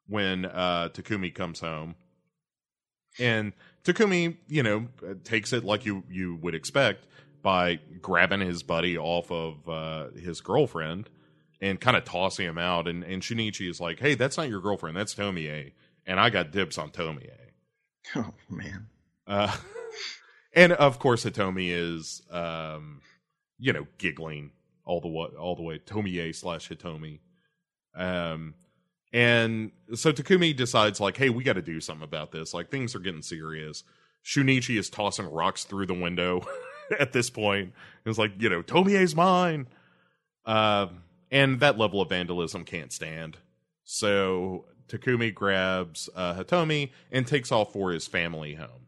when 0.07 0.47
uh, 0.47 0.89
Takumi 0.93 1.35
comes 1.35 1.61
home, 1.61 1.97
and 3.19 3.53
Takumi, 3.85 4.37
you 4.49 4.63
know, 4.63 4.89
takes 5.25 5.53
it 5.53 5.65
like 5.65 5.85
you 5.85 6.05
you 6.11 6.37
would 6.37 6.55
expect 6.55 7.07
by 7.43 7.81
grabbing 8.01 8.41
his 8.41 8.63
buddy 8.63 8.97
off 8.97 9.31
of 9.31 9.69
uh, 9.69 10.11
his 10.11 10.41
girlfriend 10.41 11.11
and 11.61 11.81
kind 11.81 11.97
of 11.97 12.05
tossing 12.05 12.47
him 12.47 12.59
out. 12.59 12.89
And, 12.89 13.03
and 13.05 13.23
Shunichi 13.23 13.69
is 13.69 13.81
like, 13.81 13.99
hey, 13.99 14.15
that's 14.15 14.37
not 14.37 14.49
your 14.49 14.61
girlfriend. 14.61 14.97
That's 14.97 15.15
Tomie. 15.15 15.73
And 16.07 16.21
I 16.21 16.31
got 16.31 16.51
dibs 16.51 16.79
on 16.79 16.91
Tomie. 16.91 17.29
Oh, 18.17 18.35
man. 18.51 18.89
Uh, 19.29 19.57
and 20.57 20.73
of 20.73 20.99
course, 20.99 21.25
Hitomi 21.25 21.69
is, 21.69 22.21
um, 22.33 23.01
you 23.61 23.73
know, 23.73 23.87
giggling 23.97 24.51
all 24.85 25.01
the 25.01 25.07
way, 25.07 25.29
all 25.39 25.55
the 25.55 25.63
way, 25.63 25.79
Tomie 25.79 26.35
slash 26.35 26.69
Hitomi. 26.69 27.21
Um, 27.95 28.55
and 29.13 29.73
so 29.95 30.13
Takumi 30.13 30.57
decides, 30.57 31.01
like, 31.01 31.17
hey, 31.17 31.29
we 31.29 31.45
got 31.45 31.55
to 31.55 31.63
do 31.63 31.81
something 31.81 32.05
about 32.05 32.33
this. 32.33 32.55
Like, 32.55 32.71
things 32.71 32.95
are 32.95 33.01
getting 33.01 33.23
serious. 33.23 33.85
Shunichi 34.25 34.79
is 34.79 34.89
tossing 34.89 35.27
rocks 35.27 35.65
through 35.65 35.87
the 35.87 35.95
window 35.95 36.47
at 36.99 37.13
this 37.13 37.29
point. 37.29 37.75
It's 38.07 38.19
like, 38.19 38.33
you 38.39 38.49
know, 38.49 38.63
Tomie's 38.63 39.15
mine. 39.15 39.67
Um, 40.47 41.03
and 41.31 41.61
that 41.61 41.79
level 41.79 42.01
of 42.01 42.09
vandalism 42.09 42.65
can't 42.65 42.93
stand. 42.93 43.39
So 43.85 44.67
Takumi 44.89 45.35
grabs 45.35 46.09
uh, 46.15 46.35
Hitomi 46.35 46.91
and 47.11 47.27
takes 47.27 47.51
off 47.51 47.73
for 47.73 47.91
his 47.91 48.07
family 48.07 48.55
home. 48.55 48.87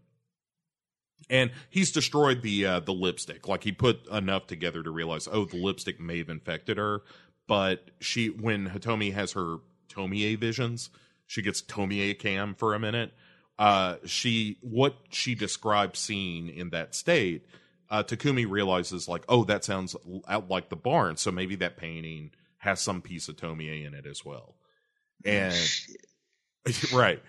And 1.30 1.52
he's 1.70 1.90
destroyed 1.90 2.42
the 2.42 2.66
uh, 2.66 2.80
the 2.80 2.92
lipstick. 2.92 3.48
Like 3.48 3.64
he 3.64 3.72
put 3.72 4.06
enough 4.08 4.46
together 4.46 4.82
to 4.82 4.90
realize, 4.90 5.26
oh, 5.30 5.46
the 5.46 5.56
lipstick 5.56 5.98
may 5.98 6.18
have 6.18 6.28
infected 6.28 6.76
her. 6.76 7.00
But 7.46 7.90
she, 8.00 8.28
when 8.28 8.68
Hitomi 8.68 9.12
has 9.14 9.32
her 9.32 9.56
Tomie 9.94 10.38
visions, 10.38 10.90
she 11.26 11.42
gets 11.42 11.62
Tomie 11.62 12.18
cam 12.18 12.54
for 12.54 12.74
a 12.74 12.78
minute. 12.78 13.12
Uh, 13.58 13.96
she 14.04 14.58
what 14.62 14.96
she 15.10 15.34
described 15.34 15.96
seeing 15.96 16.48
in 16.48 16.70
that 16.70 16.94
state 16.94 17.46
uh, 17.90 18.02
Takumi 18.02 18.48
realizes 18.48 19.08
like, 19.08 19.24
oh, 19.28 19.44
that 19.44 19.64
sounds 19.64 19.94
out 20.28 20.50
like 20.50 20.68
the 20.68 20.76
barn, 20.76 21.16
so 21.16 21.30
maybe 21.30 21.54
that 21.56 21.76
painting 21.76 22.30
has 22.58 22.80
some 22.80 23.00
piece 23.00 23.28
of 23.28 23.36
Tomie 23.36 23.86
in 23.86 23.94
it 23.94 24.06
as 24.06 24.24
well. 24.24 24.56
Oh, 25.24 25.30
and 25.30 25.54
right. 26.92 27.22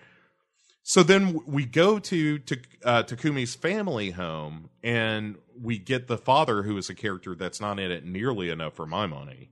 So 0.81 1.03
then 1.03 1.39
we 1.45 1.65
go 1.65 1.99
to, 1.99 2.39
to 2.39 2.57
uh, 2.83 3.03
Takumi's 3.03 3.55
family 3.55 4.11
home, 4.11 4.69
and 4.83 5.35
we 5.59 5.77
get 5.77 6.07
the 6.07 6.17
father, 6.17 6.63
who 6.63 6.77
is 6.77 6.89
a 6.89 6.95
character 6.95 7.35
that's 7.35 7.59
not 7.59 7.79
in 7.79 7.91
it 7.91 8.05
nearly 8.05 8.49
enough 8.49 8.75
for 8.75 8.85
my 8.85 9.07
money, 9.07 9.49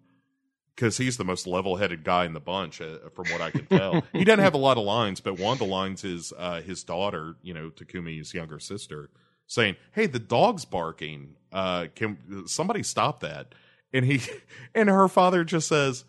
because 0.76 0.97
he's 0.97 1.17
the 1.17 1.24
most 1.24 1.45
level-headed 1.45 2.03
guy 2.03 2.26
in 2.26 2.34
the 2.34 2.39
bunch, 2.39 2.82
uh, 2.82 2.97
from 3.13 3.26
what 3.30 3.41
I 3.41 3.51
can 3.51 3.65
tell. 3.67 4.03
he 4.13 4.24
doesn't 4.24 4.43
have 4.43 4.53
a 4.53 4.59
lot 4.59 4.78
of 4.78 4.84
lines, 4.84 5.19
but 5.19 5.39
one 5.39 5.53
of 5.53 5.59
the 5.59 5.65
lines 5.65 6.03
is 6.03 6.34
uh, 6.38 6.61
his 6.61 6.84
daughter, 6.84 7.36
you 7.41 7.53
know, 7.53 7.69
Takumi's 7.69 8.34
younger 8.34 8.59
sister, 8.59 9.09
saying, 9.47 9.76
"Hey, 9.91 10.07
the 10.07 10.19
dog's 10.19 10.65
barking. 10.65 11.36
Uh, 11.51 11.88
can 11.95 12.47
somebody 12.47 12.84
stop 12.84 13.19
that?" 13.19 13.53
And 13.93 14.05
he 14.05 14.21
and 14.76 14.89
her 14.89 15.07
father 15.07 15.43
just 15.43 15.67
says, 15.67 16.05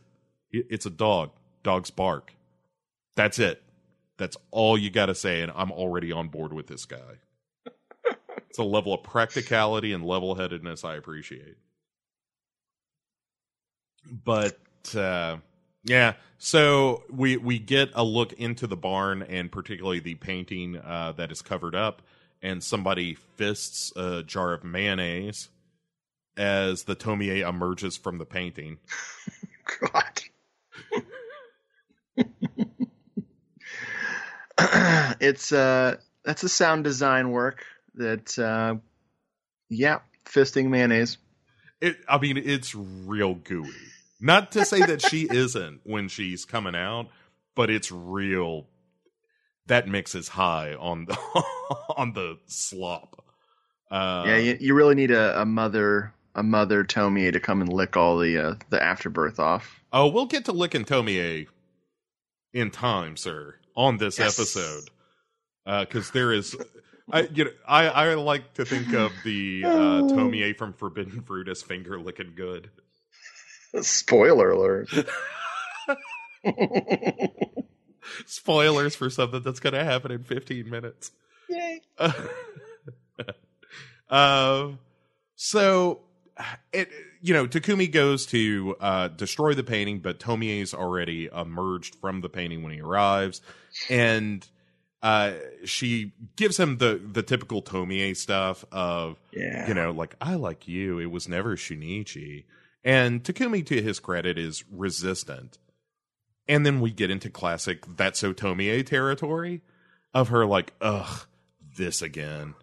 "It's 0.50 0.86
a 0.86 0.90
dog. 0.90 1.30
Dogs 1.62 1.90
bark. 1.90 2.34
That's 3.16 3.38
it. 3.38 3.62
That's 4.16 4.36
all 4.50 4.78
you 4.78 4.90
got 4.90 5.06
to 5.06 5.14
say." 5.14 5.42
And 5.42 5.52
I'm 5.54 5.72
already 5.72 6.10
on 6.10 6.28
board 6.28 6.52
with 6.52 6.68
this 6.68 6.86
guy. 6.86 7.20
it's 8.48 8.58
a 8.58 8.64
level 8.64 8.94
of 8.94 9.02
practicality 9.02 9.92
and 9.92 10.04
level-headedness 10.04 10.84
I 10.84 10.94
appreciate. 10.96 11.56
But 14.10 14.58
uh, 14.96 15.38
yeah, 15.84 16.14
so 16.38 17.04
we 17.10 17.36
we 17.36 17.58
get 17.58 17.90
a 17.94 18.04
look 18.04 18.32
into 18.34 18.66
the 18.66 18.76
barn 18.76 19.22
and 19.22 19.50
particularly 19.50 20.00
the 20.00 20.14
painting 20.16 20.76
uh, 20.76 21.12
that 21.16 21.32
is 21.32 21.42
covered 21.42 21.74
up 21.74 22.02
and 22.42 22.62
somebody 22.62 23.14
fists 23.14 23.92
a 23.96 24.22
jar 24.22 24.52
of 24.52 24.62
mayonnaise 24.62 25.48
as 26.36 26.84
the 26.84 26.94
Tomie 26.94 27.40
emerges 27.48 27.96
from 27.96 28.18
the 28.18 28.26
painting. 28.26 28.78
God. 29.80 30.22
it's 35.20 35.52
uh 35.52 35.96
that's 36.24 36.42
a 36.44 36.48
sound 36.48 36.84
design 36.84 37.30
work 37.30 37.64
that 37.94 38.38
uh 38.38 38.76
yeah, 39.70 40.00
fisting 40.26 40.68
mayonnaise. 40.68 41.16
It 41.80 41.96
I 42.08 42.18
mean 42.18 42.36
it's 42.36 42.74
real 42.74 43.34
gooey. 43.34 43.70
Not 44.20 44.52
to 44.52 44.64
say 44.64 44.80
that 44.80 45.02
she 45.02 45.28
isn't 45.30 45.80
when 45.84 46.08
she's 46.08 46.44
coming 46.44 46.74
out, 46.74 47.08
but 47.54 47.70
it's 47.70 47.90
real 47.90 48.66
that 49.66 49.88
mix 49.88 50.14
is 50.14 50.28
high 50.28 50.74
on 50.74 51.06
the 51.06 51.16
on 51.96 52.12
the 52.12 52.38
slop. 52.46 53.24
Uh, 53.90 54.24
yeah, 54.26 54.36
you, 54.36 54.56
you, 54.60 54.74
really 54.74 54.94
need 54.94 55.10
a, 55.10 55.42
a, 55.42 55.44
mother 55.44 56.12
a 56.34 56.42
mother 56.42 56.84
Tomie 56.84 57.32
to 57.32 57.38
come 57.38 57.60
and 57.60 57.72
lick 57.72 57.96
all 57.96 58.18
the 58.18 58.38
uh, 58.38 58.54
the 58.70 58.82
afterbirth 58.82 59.38
off. 59.38 59.82
Oh, 59.92 60.08
we'll 60.08 60.26
get 60.26 60.46
to 60.46 60.52
licking 60.52 60.84
Tomie 60.84 61.46
in 62.52 62.70
time, 62.70 63.16
sir, 63.16 63.56
on 63.76 63.98
this 63.98 64.18
yes. 64.18 64.38
episode, 64.38 64.90
because 65.64 66.08
uh, 66.08 66.12
there 66.12 66.32
is. 66.32 66.56
I 67.10 67.28
you 67.32 67.44
know 67.44 67.50
I, 67.66 67.88
I 67.88 68.14
like 68.14 68.54
to 68.54 68.64
think 68.64 68.92
of 68.94 69.12
the 69.24 69.62
uh, 69.64 69.68
Tomie 70.12 70.56
from 70.56 70.72
Forbidden 70.72 71.22
Fruit 71.22 71.48
as 71.48 71.62
finger 71.62 72.00
licking 72.00 72.32
good. 72.34 72.70
Spoiler 73.80 74.50
alert. 74.50 74.88
Spoilers 78.26 78.94
for 78.94 79.10
something 79.10 79.42
that's 79.42 79.60
going 79.60 79.74
to 79.74 79.84
happen 79.84 80.12
in 80.12 80.22
15 80.22 80.68
minutes. 80.68 81.10
Yay. 81.48 81.80
Uh, 84.08 84.68
so 85.34 86.00
it 86.72 86.90
you 87.22 87.32
know 87.32 87.46
Takumi 87.46 87.90
goes 87.90 88.26
to 88.26 88.76
uh, 88.80 89.08
destroy 89.08 89.54
the 89.54 89.64
painting, 89.64 90.00
but 90.00 90.20
Tomie's 90.20 90.74
already 90.74 91.28
emerged 91.34 91.96
from 91.96 92.20
the 92.20 92.28
painting 92.28 92.62
when 92.62 92.72
he 92.72 92.80
arrives, 92.80 93.40
and 93.88 94.46
uh, 95.04 95.34
she 95.64 96.12
gives 96.34 96.58
him 96.58 96.78
the 96.78 97.00
the 97.04 97.22
typical 97.22 97.62
Tomie 97.62 98.16
stuff 98.16 98.64
of 98.72 99.20
yeah. 99.32 99.68
you 99.68 99.74
know 99.74 99.92
like 99.92 100.16
I 100.20 100.34
like 100.34 100.66
you. 100.66 100.98
It 100.98 101.12
was 101.12 101.28
never 101.28 101.56
Shunichi, 101.56 102.44
and 102.82 103.22
Takumi, 103.22 103.64
to 103.66 103.80
his 103.80 104.00
credit, 104.00 104.36
is 104.38 104.64
resistant 104.68 105.58
and 106.48 106.64
then 106.64 106.80
we 106.80 106.90
get 106.90 107.10
into 107.10 107.30
classic 107.30 107.84
that's 107.96 108.18
so 108.18 108.32
Tomie 108.32 108.84
territory 108.84 109.62
of 110.12 110.28
her 110.28 110.46
like, 110.46 110.74
ugh, 110.80 111.26
this 111.76 112.02
again. 112.02 112.54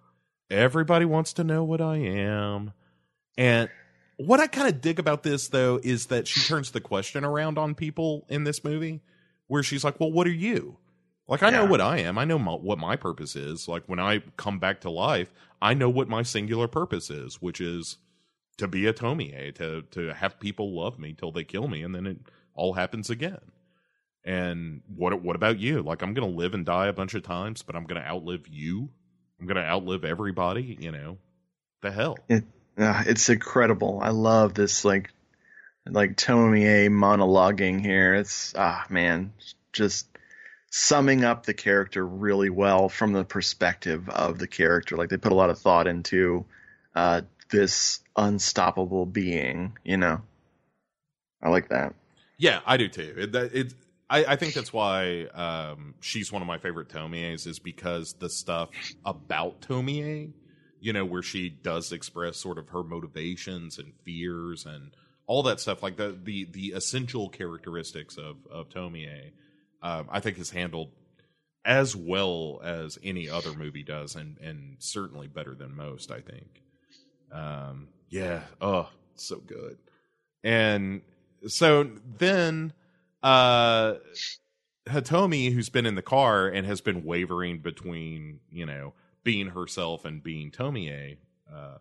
Everybody 0.50 1.06
wants 1.06 1.34
to 1.34 1.44
know 1.44 1.64
what 1.64 1.82
I 1.82 1.98
am. 1.98 2.74
And 3.38 3.70
what 4.18 4.40
I 4.40 4.48
kind 4.48 4.68
of 4.68 4.82
dig 4.82 5.00
about 5.00 5.24
this 5.24 5.48
though 5.48 5.80
is 5.84 6.08
that 6.08 6.28
she 6.28 6.42
turns 6.42 6.72
the 6.72 6.82
question 6.82 7.24
around 7.24 7.58
on 7.58 7.76
people 7.76 8.26
in 8.30 8.44
this 8.44 8.64
movie 8.64 9.02
where 9.48 9.64
she's 9.64 9.84
like, 9.84 10.00
"Well, 10.00 10.12
what 10.12 10.28
are 10.28 10.32
you?" 10.32 10.78
Like 11.32 11.44
I 11.44 11.50
yeah. 11.50 11.60
know 11.60 11.66
what 11.66 11.80
I 11.80 12.00
am. 12.00 12.18
I 12.18 12.26
know 12.26 12.38
my, 12.38 12.52
what 12.52 12.78
my 12.78 12.98
purpose 12.98 13.38
is. 13.38 13.66
Like 13.66 13.84
when 13.86 14.00
I 14.00 14.20
come 14.36 14.60
back 14.60 14.82
to 14.82 14.90
life, 14.90 15.32
I 15.62 15.74
know 15.74 15.90
what 15.90 16.10
my 16.10 16.24
singular 16.24 16.68
purpose 16.68 17.10
is, 17.10 17.42
which 17.42 17.62
is 17.62 17.96
to 18.58 18.68
be 18.68 18.86
a 18.86 18.94
Tomie, 18.94 19.56
to 19.56 19.84
to 19.92 20.14
have 20.14 20.42
people 20.42 20.76
love 20.78 21.00
me 21.00 21.14
till 21.14 21.32
they 21.32 21.46
kill 21.46 21.70
me 21.70 21.84
and 21.84 21.96
then 21.96 22.06
it 22.06 22.18
all 22.54 22.74
happens 22.74 23.10
again. 23.10 23.40
And 24.26 24.82
what 24.94 25.22
what 25.24 25.38
about 25.38 25.58
you? 25.58 25.82
Like 25.82 26.02
I'm 26.02 26.14
gonna 26.14 26.28
live 26.28 26.54
and 26.54 26.66
die 26.66 26.88
a 26.88 26.94
bunch 26.94 27.14
of 27.14 27.24
times, 27.24 27.62
but 27.62 27.78
I'm 27.78 27.86
gonna 27.86 28.06
outlive 28.06 28.50
you. 28.50 28.90
I'm 29.40 29.48
gonna 29.48 29.62
outlive 29.62 30.04
everybody. 30.04 30.78
You 30.82 30.92
know, 30.92 31.18
the 31.82 31.92
hell. 31.92 32.18
It, 32.28 32.44
uh, 32.78 33.04
it's 33.08 33.30
incredible. 33.30 34.02
I 34.04 34.10
love 34.10 34.54
this 34.54 34.84
like 34.84 35.14
like 35.86 36.18
Tomie 36.18 36.90
monologuing 36.90 37.80
here. 37.80 38.16
It's 38.16 38.54
ah 38.58 38.86
man, 38.90 39.32
just 39.72 40.11
summing 40.72 41.26
up 41.26 41.46
the 41.46 41.54
character 41.54 42.06
really 42.06 42.50
well 42.50 42.88
from 42.90 43.12
the 43.12 43.26
perspective 43.26 44.10
of 44.10 44.40
the 44.40 44.48
character. 44.48 44.96
Like 44.96 45.10
they 45.10 45.18
put 45.18 45.34
a 45.34 45.36
lot 45.36 45.50
of 45.50 45.60
thought 45.60 45.86
into 45.86 46.46
uh, 46.96 47.22
this 47.50 48.00
unstoppable 48.16 49.06
being. 49.06 49.78
You 49.84 49.98
know, 49.98 50.22
I 51.44 51.50
like 51.50 51.70
that. 51.70 51.94
Yeah, 52.38 52.62
I 52.66 52.78
do 52.78 52.88
too. 52.88 53.14
It, 53.18 53.36
it 53.36 53.74
I, 54.10 54.26
I, 54.26 54.36
think 54.38 54.54
that's 54.54 54.74
why 54.74 55.26
um, 55.34 55.94
she's 56.00 56.32
one 56.32 56.42
of 56.42 56.48
my 56.48 56.58
favorite 56.58 56.90
Tomies 56.90 57.46
is 57.46 57.60
because 57.60 58.14
the 58.14 58.30
stuff 58.30 58.70
about 59.06 59.62
Tomie, 59.62 60.32
you 60.80 60.94
know, 60.94 61.06
where 61.06 61.22
she 61.22 61.50
does 61.50 61.92
express 61.92 62.38
sort 62.38 62.58
of 62.58 62.70
her 62.70 62.84
motivations 62.84 63.78
and 63.78 63.94
fears 64.04 64.66
and 64.66 64.92
all 65.28 65.44
that 65.44 65.60
stuff, 65.60 65.84
like 65.84 65.98
the 65.98 66.18
the 66.24 66.46
the 66.46 66.70
essential 66.70 67.30
characteristics 67.30 68.18
of 68.18 68.38
of 68.50 68.70
Tomie, 68.70 69.32
um, 69.82 70.08
I 70.10 70.20
think 70.20 70.40
is 70.40 70.52
handled 70.52 70.92
as 71.64 71.96
well 71.96 72.60
as 72.64 72.98
any 73.04 73.30
other 73.30 73.54
movie 73.54 73.84
does, 73.84 74.16
and 74.16 74.38
and 74.40 74.78
certainly 74.80 75.28
better 75.28 75.56
than 75.56 75.76
most. 75.76 76.12
I 76.12 76.22
think. 76.22 76.62
Um, 77.32 77.88
yeah. 78.10 78.42
Oh, 78.60 78.90
so 79.16 79.38
good. 79.38 79.78
And 80.44 81.02
so 81.48 81.90
then 82.18 82.74
uh 83.24 83.96
Hitomi, 84.88 85.54
who's 85.54 85.70
been 85.70 85.86
in 85.86 85.96
the 85.96 86.02
car 86.02 86.48
and 86.48 86.66
has 86.66 86.82
been 86.82 87.06
wavering 87.06 87.60
between, 87.60 88.40
you 88.52 88.66
know, 88.66 88.94
being 89.24 89.48
herself 89.48 90.06
and 90.06 90.24
being 90.24 90.50
Tomie, 90.50 91.18
uh, 91.54 91.78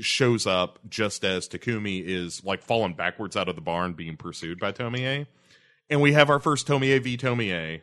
shows 0.00 0.46
up 0.46 0.78
just 0.88 1.24
as 1.24 1.48
Takumi 1.48 2.04
is 2.04 2.44
like 2.44 2.62
falling 2.62 2.92
backwards 2.92 3.36
out 3.36 3.48
of 3.48 3.54
the 3.54 3.62
barn 3.62 3.94
being 3.94 4.16
pursued 4.16 4.58
by 4.60 4.72
Tomie. 4.72 5.26
And 5.90 6.00
we 6.00 6.12
have 6.12 6.30
our 6.30 6.38
first 6.38 6.66
Tomie 6.66 7.02
v 7.02 7.16
Tomie, 7.16 7.80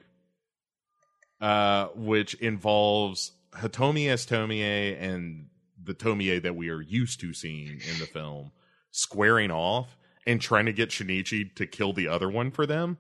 uh, 1.41 1.88
which 1.95 2.36
involves 2.36 3.32
Hitomi 3.53 4.10
as 4.10 4.26
Tomie 4.26 5.01
and 5.01 5.47
the 5.84 5.93
Tomie 5.93 6.41
that 6.41 6.56
we 6.56 6.70
are 6.70 6.82
used 6.82 7.20
to 7.22 7.34
seeing 7.34 7.68
in 7.68 7.99
the 7.99 8.06
film 8.06 8.51
squaring 8.91 9.51
off 9.51 9.97
and 10.26 10.41
trying 10.41 10.66
to 10.66 10.74
get 10.74 10.89
Shinichi 10.89 11.53
to 11.56 11.68
kill 11.68 11.93
the 11.93 12.08
other 12.08 12.30
one 12.30 12.51
for 12.51 12.66
them. 12.66 12.97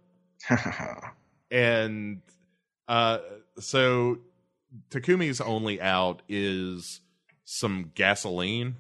and 1.51 2.21
uh, 2.87 3.19
so 3.59 4.19
Takumi's 4.89 5.41
only 5.41 5.81
out 5.81 6.21
is 6.27 7.01
some 7.45 7.91
gasoline, 7.95 8.75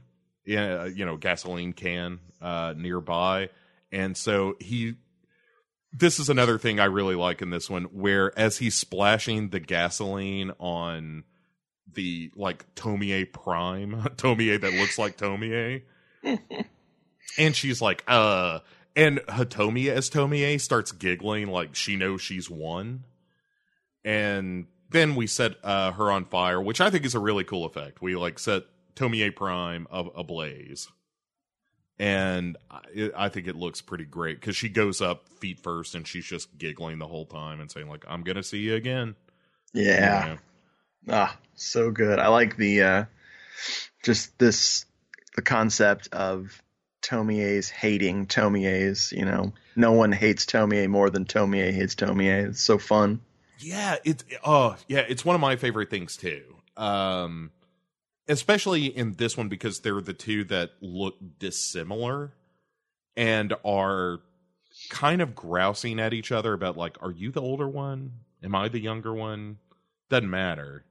yeah, 0.45 0.85
you 0.85 1.05
know, 1.05 1.17
gasoline 1.17 1.73
can 1.73 2.19
uh, 2.41 2.73
nearby, 2.75 3.49
and 3.91 4.15
so 4.15 4.55
he. 4.59 4.95
This 5.97 6.19
is 6.19 6.29
another 6.29 6.57
thing 6.57 6.79
I 6.79 6.85
really 6.85 7.15
like 7.15 7.41
in 7.41 7.51
this 7.51 7.69
one, 7.69 7.85
where 7.85 8.37
as 8.37 8.57
he's 8.57 8.75
splashing 8.75 9.49
the 9.49 9.61
gasoline 9.61 10.51
on 10.59 11.23
the 11.93 12.31
like 12.35 12.73
Tomie 12.75 13.31
Prime, 13.31 14.01
Tomie 14.17 14.59
that 14.59 14.73
looks 14.73 14.97
like 14.99 15.17
Tomie, 15.17 15.83
and 17.37 17.55
she's 17.55 17.81
like, 17.81 18.03
uh, 18.07 18.59
and 18.95 19.19
Hitomi 19.19 19.87
as 19.87 20.09
Tomie 20.09 20.59
starts 20.59 20.91
giggling 20.91 21.47
like 21.47 21.75
she 21.75 21.95
knows 21.95 22.21
she's 22.21 22.49
won. 22.49 23.03
And 24.03 24.67
then 24.89 25.15
we 25.15 25.27
set 25.27 25.53
uh, 25.63 25.91
her 25.93 26.11
on 26.11 26.25
fire, 26.25 26.61
which 26.61 26.79
I 26.79 26.89
think 26.89 27.05
is 27.05 27.15
a 27.15 27.19
really 27.19 27.43
cool 27.43 27.65
effect. 27.65 28.01
We 28.01 28.15
like 28.15 28.39
set 28.39 28.63
Tomie 28.95 29.35
Prime 29.35 29.87
of 29.89 30.09
ablaze. 30.15 30.87
And 31.97 32.57
I, 32.69 33.11
I 33.15 33.29
think 33.29 33.47
it 33.47 33.55
looks 33.55 33.81
pretty 33.81 34.05
great 34.05 34.39
because 34.39 34.55
she 34.55 34.69
goes 34.69 35.01
up 35.01 35.29
feet 35.39 35.59
first 35.59 35.95
and 35.95 36.07
she's 36.07 36.25
just 36.25 36.57
giggling 36.57 36.99
the 36.99 37.07
whole 37.07 37.25
time 37.25 37.61
and 37.61 37.71
saying, 37.71 37.87
like, 37.87 38.03
I'm 38.07 38.23
going 38.23 38.35
to 38.35 38.43
see 38.43 38.59
you 38.59 38.75
again. 38.75 39.15
Yeah. 39.73 40.23
You 40.23 40.29
know? 40.31 40.39
Ah, 41.09 41.37
so 41.55 41.91
good. 41.91 42.19
I 42.19 42.27
like 42.27 42.57
the, 42.57 42.81
uh, 42.81 43.05
just 44.03 44.37
this, 44.37 44.85
the 45.35 45.41
concept 45.41 46.09
of 46.11 46.61
Tomie's 47.05 47.69
hating 47.69 48.25
Tomie's. 48.25 49.11
You 49.11 49.25
know, 49.25 49.53
no 49.75 49.91
one 49.91 50.11
hates 50.11 50.45
Tomie 50.45 50.87
more 50.89 51.09
than 51.09 51.25
Tomie 51.25 51.71
hates 51.71 51.95
Tomie. 51.95 52.49
It's 52.49 52.61
so 52.61 52.77
fun. 52.77 53.21
Yeah, 53.59 53.97
it's 54.03 54.23
oh 54.43 54.75
yeah, 54.87 55.05
it's 55.07 55.23
one 55.23 55.35
of 55.35 55.41
my 55.41 55.55
favorite 55.55 55.89
things 55.89 56.17
too. 56.17 56.43
Um, 56.75 57.51
especially 58.27 58.85
in 58.85 59.13
this 59.13 59.37
one 59.37 59.49
because 59.49 59.79
they're 59.79 60.01
the 60.01 60.13
two 60.13 60.43
that 60.45 60.71
look 60.81 61.15
dissimilar 61.39 62.33
and 63.15 63.53
are 63.63 64.19
kind 64.89 65.21
of 65.21 65.35
grousing 65.35 65.99
at 65.99 66.13
each 66.13 66.31
other 66.31 66.53
about 66.53 66.77
like, 66.77 66.97
are 67.01 67.11
you 67.11 67.31
the 67.31 67.41
older 67.41 67.67
one? 67.67 68.11
Am 68.43 68.55
I 68.55 68.67
the 68.67 68.79
younger 68.79 69.13
one? 69.13 69.57
Doesn't 70.09 70.29
matter. 70.29 70.85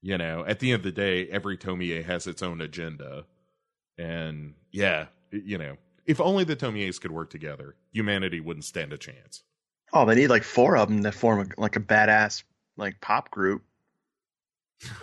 You 0.00 0.18
know, 0.18 0.44
at 0.46 0.58
the 0.58 0.72
end 0.72 0.80
of 0.80 0.84
the 0.84 0.92
day, 0.92 1.28
every 1.28 1.56
Tomie 1.56 2.04
has 2.04 2.26
its 2.26 2.42
own 2.42 2.60
agenda. 2.60 3.24
And 3.96 4.54
yeah, 4.72 5.06
you 5.30 5.58
know, 5.58 5.76
if 6.06 6.20
only 6.20 6.44
the 6.44 6.56
Tomies 6.56 7.00
could 7.00 7.12
work 7.12 7.30
together, 7.30 7.76
humanity 7.92 8.40
wouldn't 8.40 8.64
stand 8.64 8.92
a 8.92 8.98
chance. 8.98 9.44
Oh, 9.92 10.04
they 10.04 10.16
need 10.16 10.28
like 10.28 10.42
four 10.42 10.76
of 10.76 10.88
them 10.88 11.02
to 11.04 11.12
form 11.12 11.40
a, 11.40 11.60
like 11.60 11.76
a 11.76 11.80
badass 11.80 12.42
like 12.76 13.00
pop 13.00 13.30
group. 13.30 13.62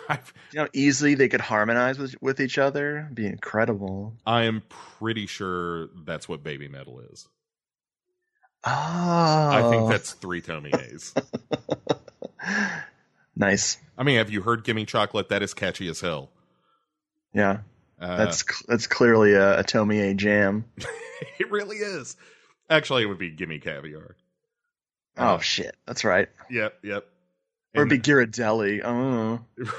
You 0.52 0.62
know, 0.62 0.68
easily 0.72 1.14
they 1.14 1.28
could 1.28 1.40
harmonize 1.40 1.96
with 1.96 2.16
with 2.20 2.40
each 2.40 2.58
other. 2.58 2.98
It'd 2.98 3.14
be 3.14 3.26
incredible. 3.26 4.16
I 4.26 4.42
am 4.42 4.62
pretty 4.68 5.26
sure 5.26 5.90
that's 6.04 6.28
what 6.28 6.42
Babymetal 6.42 7.12
is. 7.12 7.28
Oh, 8.64 8.70
I 8.72 9.68
think 9.70 9.88
that's 9.88 10.12
three 10.12 10.42
Tomies. 10.42 11.14
nice. 13.36 13.78
I 13.96 14.02
mean, 14.02 14.16
have 14.16 14.30
you 14.30 14.42
heard 14.42 14.64
"Gimme 14.64 14.86
Chocolate"? 14.86 15.28
That 15.28 15.42
is 15.44 15.54
catchy 15.54 15.88
as 15.88 16.00
hell. 16.00 16.30
Yeah. 17.32 17.58
Uh, 18.00 18.16
that's 18.16 18.44
that's 18.66 18.86
clearly 18.86 19.34
a, 19.34 19.60
a 19.60 19.62
Tomie 19.62 20.16
jam. 20.16 20.64
it 21.38 21.50
really 21.50 21.76
is. 21.76 22.16
Actually, 22.68 23.04
it 23.04 23.06
would 23.06 23.18
be 23.18 23.30
Gimme 23.30 23.60
Caviar. 23.60 24.16
Oh 25.16 25.34
uh, 25.34 25.38
shit, 25.38 25.76
that's 25.86 26.04
right. 26.04 26.28
Yep, 26.50 26.78
yep. 26.82 27.06
Or 27.74 27.82
it'd 27.82 27.88
be 27.88 27.98
Ghirardelli. 27.98 28.82
Oh, 28.84 29.40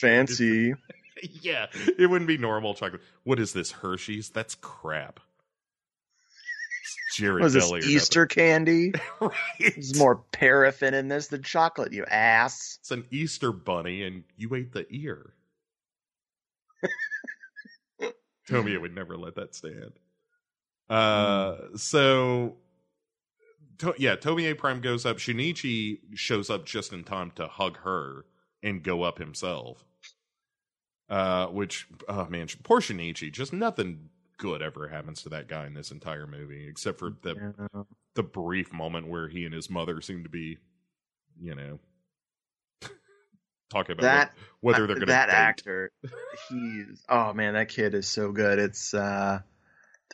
fancy. 0.00 0.74
yeah, 1.22 1.66
it 1.98 2.10
wouldn't 2.10 2.28
be 2.28 2.38
normal 2.38 2.74
chocolate. 2.74 3.02
What 3.22 3.38
is 3.38 3.52
this 3.52 3.70
Hershey's? 3.70 4.30
That's 4.30 4.54
crap. 4.56 5.20
Was 7.20 7.52
this 7.52 7.70
Easter 7.86 8.26
candy? 8.26 8.92
right. 9.20 9.32
There's 9.60 9.98
more 9.98 10.16
paraffin 10.32 10.94
in 10.94 11.08
this 11.08 11.28
than 11.28 11.42
chocolate. 11.42 11.92
You 11.92 12.06
ass. 12.06 12.78
It's 12.80 12.90
an 12.90 13.04
Easter 13.10 13.52
bunny, 13.52 14.02
and 14.02 14.24
you 14.36 14.54
ate 14.54 14.72
the 14.72 14.86
ear. 14.90 15.34
Tomie 18.48 18.80
would 18.80 18.94
never 18.94 19.16
let 19.16 19.36
that 19.36 19.54
stand. 19.54 19.92
Uh, 20.88 21.52
mm. 21.52 21.78
so 21.78 22.56
to, 23.82 23.94
yeah, 23.98 24.14
Tomie 24.14 24.56
Prime 24.56 24.80
goes 24.80 25.04
up. 25.04 25.18
Shinichi 25.18 25.98
shows 26.14 26.50
up 26.50 26.64
just 26.64 26.92
in 26.92 27.02
time 27.02 27.32
to 27.32 27.48
hug 27.48 27.78
her 27.78 28.24
and 28.62 28.82
go 28.82 29.02
up 29.02 29.18
himself. 29.18 29.84
Uh, 31.10 31.46
which 31.48 31.88
oh 32.08 32.26
man, 32.26 32.46
poor 32.62 32.80
Shinichi. 32.80 33.30
Just 33.30 33.52
nothing 33.52 34.08
good 34.38 34.62
ever 34.62 34.88
happens 34.88 35.22
to 35.22 35.28
that 35.30 35.48
guy 35.48 35.66
in 35.66 35.74
this 35.74 35.90
entire 35.90 36.26
movie, 36.26 36.66
except 36.68 36.98
for 36.98 37.10
the 37.22 37.34
yeah. 37.34 37.82
the 38.14 38.22
brief 38.22 38.72
moment 38.72 39.08
where 39.08 39.28
he 39.28 39.44
and 39.44 39.52
his 39.52 39.68
mother 39.68 40.00
seem 40.00 40.22
to 40.22 40.30
be, 40.30 40.58
you 41.40 41.54
know, 41.54 41.80
talking 43.70 43.92
about 43.92 44.02
that, 44.02 44.32
what, 44.60 44.74
whether 44.74 44.86
they're 44.86 44.96
going 44.96 45.06
to 45.08 45.12
that 45.12 45.26
date. 45.26 45.34
actor. 45.34 45.92
He's 46.48 47.02
oh 47.08 47.32
man, 47.34 47.54
that 47.54 47.68
kid 47.68 47.94
is 47.94 48.06
so 48.06 48.30
good. 48.30 48.58
It's 48.58 48.94
uh, 48.94 49.40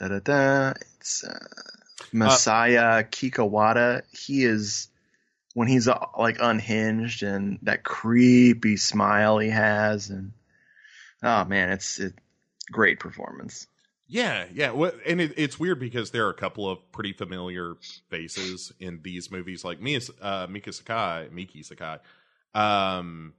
da 0.01 0.09
da 0.09 0.19
da. 0.21 0.73
It's 0.97 1.23
uh, 1.23 1.39
Masaya 2.13 3.01
uh, 3.01 3.03
Kikawada. 3.05 4.03
He 4.13 4.45
is 4.45 4.89
when 5.55 5.69
he's 5.69 5.89
uh, 5.89 6.07
like 6.19 6.39
unhinged 6.41 7.23
and 7.23 7.59
that 7.63 7.85
creepy 7.85 8.77
smile 8.77 9.39
he 9.39 9.51
has, 9.51 10.11
and 10.11 10.33
oh 11.23 11.45
man, 11.45 11.71
it's 11.71 11.99
it 11.99 12.15
great 12.71 13.01
performance. 13.01 13.67
Yeah, 14.11 14.47
yeah, 14.55 14.73
and 15.07 15.21
it, 15.21 15.35
it's 15.37 15.61
weird 15.61 15.81
because 15.81 16.13
there 16.13 16.27
are 16.27 16.31
a 16.31 16.35
couple 16.35 16.69
of 16.69 16.79
pretty 16.93 17.13
familiar 17.13 17.75
faces 18.09 18.73
in 18.81 19.01
these 19.03 19.31
movies, 19.31 19.65
like 19.65 19.83
Mia, 19.83 20.01
uh, 20.23 20.47
Mika 20.49 20.73
Sakai, 20.73 21.29
Miki 21.31 21.63
Sakai. 21.63 21.99
Um, 22.55 23.35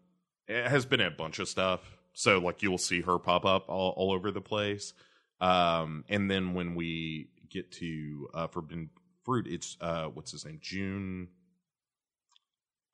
it 0.47 0.67
has 0.67 0.85
been 0.85 1.01
a 1.01 1.09
bunch 1.09 1.39
of 1.39 1.47
stuff. 1.47 1.81
So 2.13 2.39
like 2.39 2.61
you'll 2.61 2.77
see 2.77 3.01
her 3.01 3.17
pop 3.17 3.45
up 3.45 3.69
all, 3.69 3.93
all 3.95 4.11
over 4.11 4.31
the 4.31 4.41
place. 4.41 4.93
Um, 5.39 6.03
and 6.09 6.29
then 6.29 6.53
when 6.53 6.75
we 6.75 7.29
get 7.49 7.71
to 7.73 8.29
uh, 8.33 8.47
Forbidden 8.47 8.89
Fruit, 9.23 9.47
it's 9.47 9.77
uh, 9.81 10.05
what's 10.05 10.31
his 10.31 10.45
name? 10.45 10.59
Jun. 10.61 11.27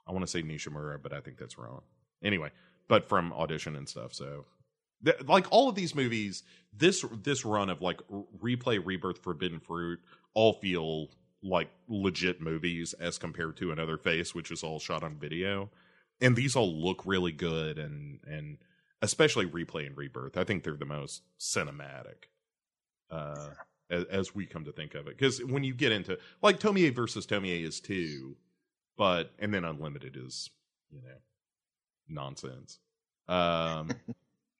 I 0.07 0.11
want 0.11 0.23
to 0.23 0.31
say 0.31 0.43
Nishimura, 0.43 1.01
but 1.01 1.13
I 1.13 1.19
think 1.19 1.37
that's 1.37 1.57
wrong. 1.57 1.81
Anyway, 2.23 2.51
but 2.87 3.07
from 3.07 3.33
audition 3.33 3.75
and 3.75 3.87
stuff. 3.87 4.13
So, 4.13 4.45
th- 5.03 5.23
like 5.27 5.47
all 5.51 5.69
of 5.69 5.75
these 5.75 5.95
movies, 5.95 6.43
this 6.73 7.03
this 7.23 7.45
run 7.45 7.69
of 7.69 7.81
like 7.81 8.01
replay, 8.41 8.83
rebirth, 8.83 9.19
Forbidden 9.23 9.59
Fruit, 9.59 9.99
all 10.33 10.53
feel 10.53 11.09
like 11.45 11.69
legit 11.87 12.41
movies 12.41 12.93
as 12.93 13.17
compared 13.17 13.55
to 13.57 13.71
another 13.71 13.97
face 13.97 14.33
which 14.33 14.51
is 14.51 14.63
all 14.63 14.79
shot 14.79 15.03
on 15.03 15.15
video 15.15 15.69
and 16.19 16.35
these 16.35 16.55
all 16.55 16.73
look 16.73 17.05
really 17.05 17.31
good 17.31 17.77
and 17.77 18.19
and 18.25 18.57
especially 19.01 19.45
replay 19.45 19.85
and 19.85 19.95
rebirth 19.95 20.37
i 20.37 20.43
think 20.43 20.63
they're 20.63 20.75
the 20.75 20.85
most 20.85 21.21
cinematic 21.39 22.25
uh 23.11 23.49
as, 23.89 24.03
as 24.05 24.35
we 24.35 24.45
come 24.45 24.65
to 24.65 24.71
think 24.71 24.95
of 24.95 25.07
it. 25.07 25.17
Because 25.17 25.43
when 25.43 25.63
you 25.63 25.73
get 25.73 25.91
into 25.91 26.17
like 26.41 26.59
tomie 26.59 26.93
versus 26.93 27.25
tomie 27.25 27.63
is 27.63 27.79
two 27.79 28.35
but 28.97 29.31
and 29.39 29.53
then 29.53 29.65
unlimited 29.65 30.17
is 30.17 30.49
you 30.91 31.01
know 31.01 31.17
nonsense. 32.07 32.79
Um 33.27 33.89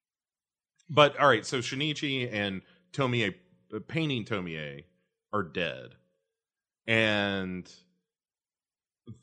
but 0.89 1.17
all 1.19 1.27
right 1.27 1.45
so 1.45 1.59
shinichi 1.59 2.31
and 2.31 2.61
tomie 2.93 3.33
uh, 3.73 3.79
painting 3.87 4.25
tomie 4.25 4.83
are 5.33 5.43
dead. 5.43 5.95
And 6.87 7.71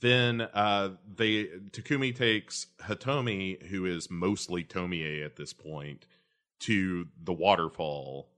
then 0.01 0.41
uh 0.41 0.91
they 1.17 1.45
takumi 1.71 2.15
takes 2.15 2.67
Hitomi, 2.83 3.67
who 3.67 3.85
is 3.85 4.11
mostly 4.11 4.65
tomie 4.65 5.25
at 5.25 5.37
this 5.37 5.53
point 5.53 6.07
to 6.61 7.09
the 7.23 7.33
waterfall 7.33 8.32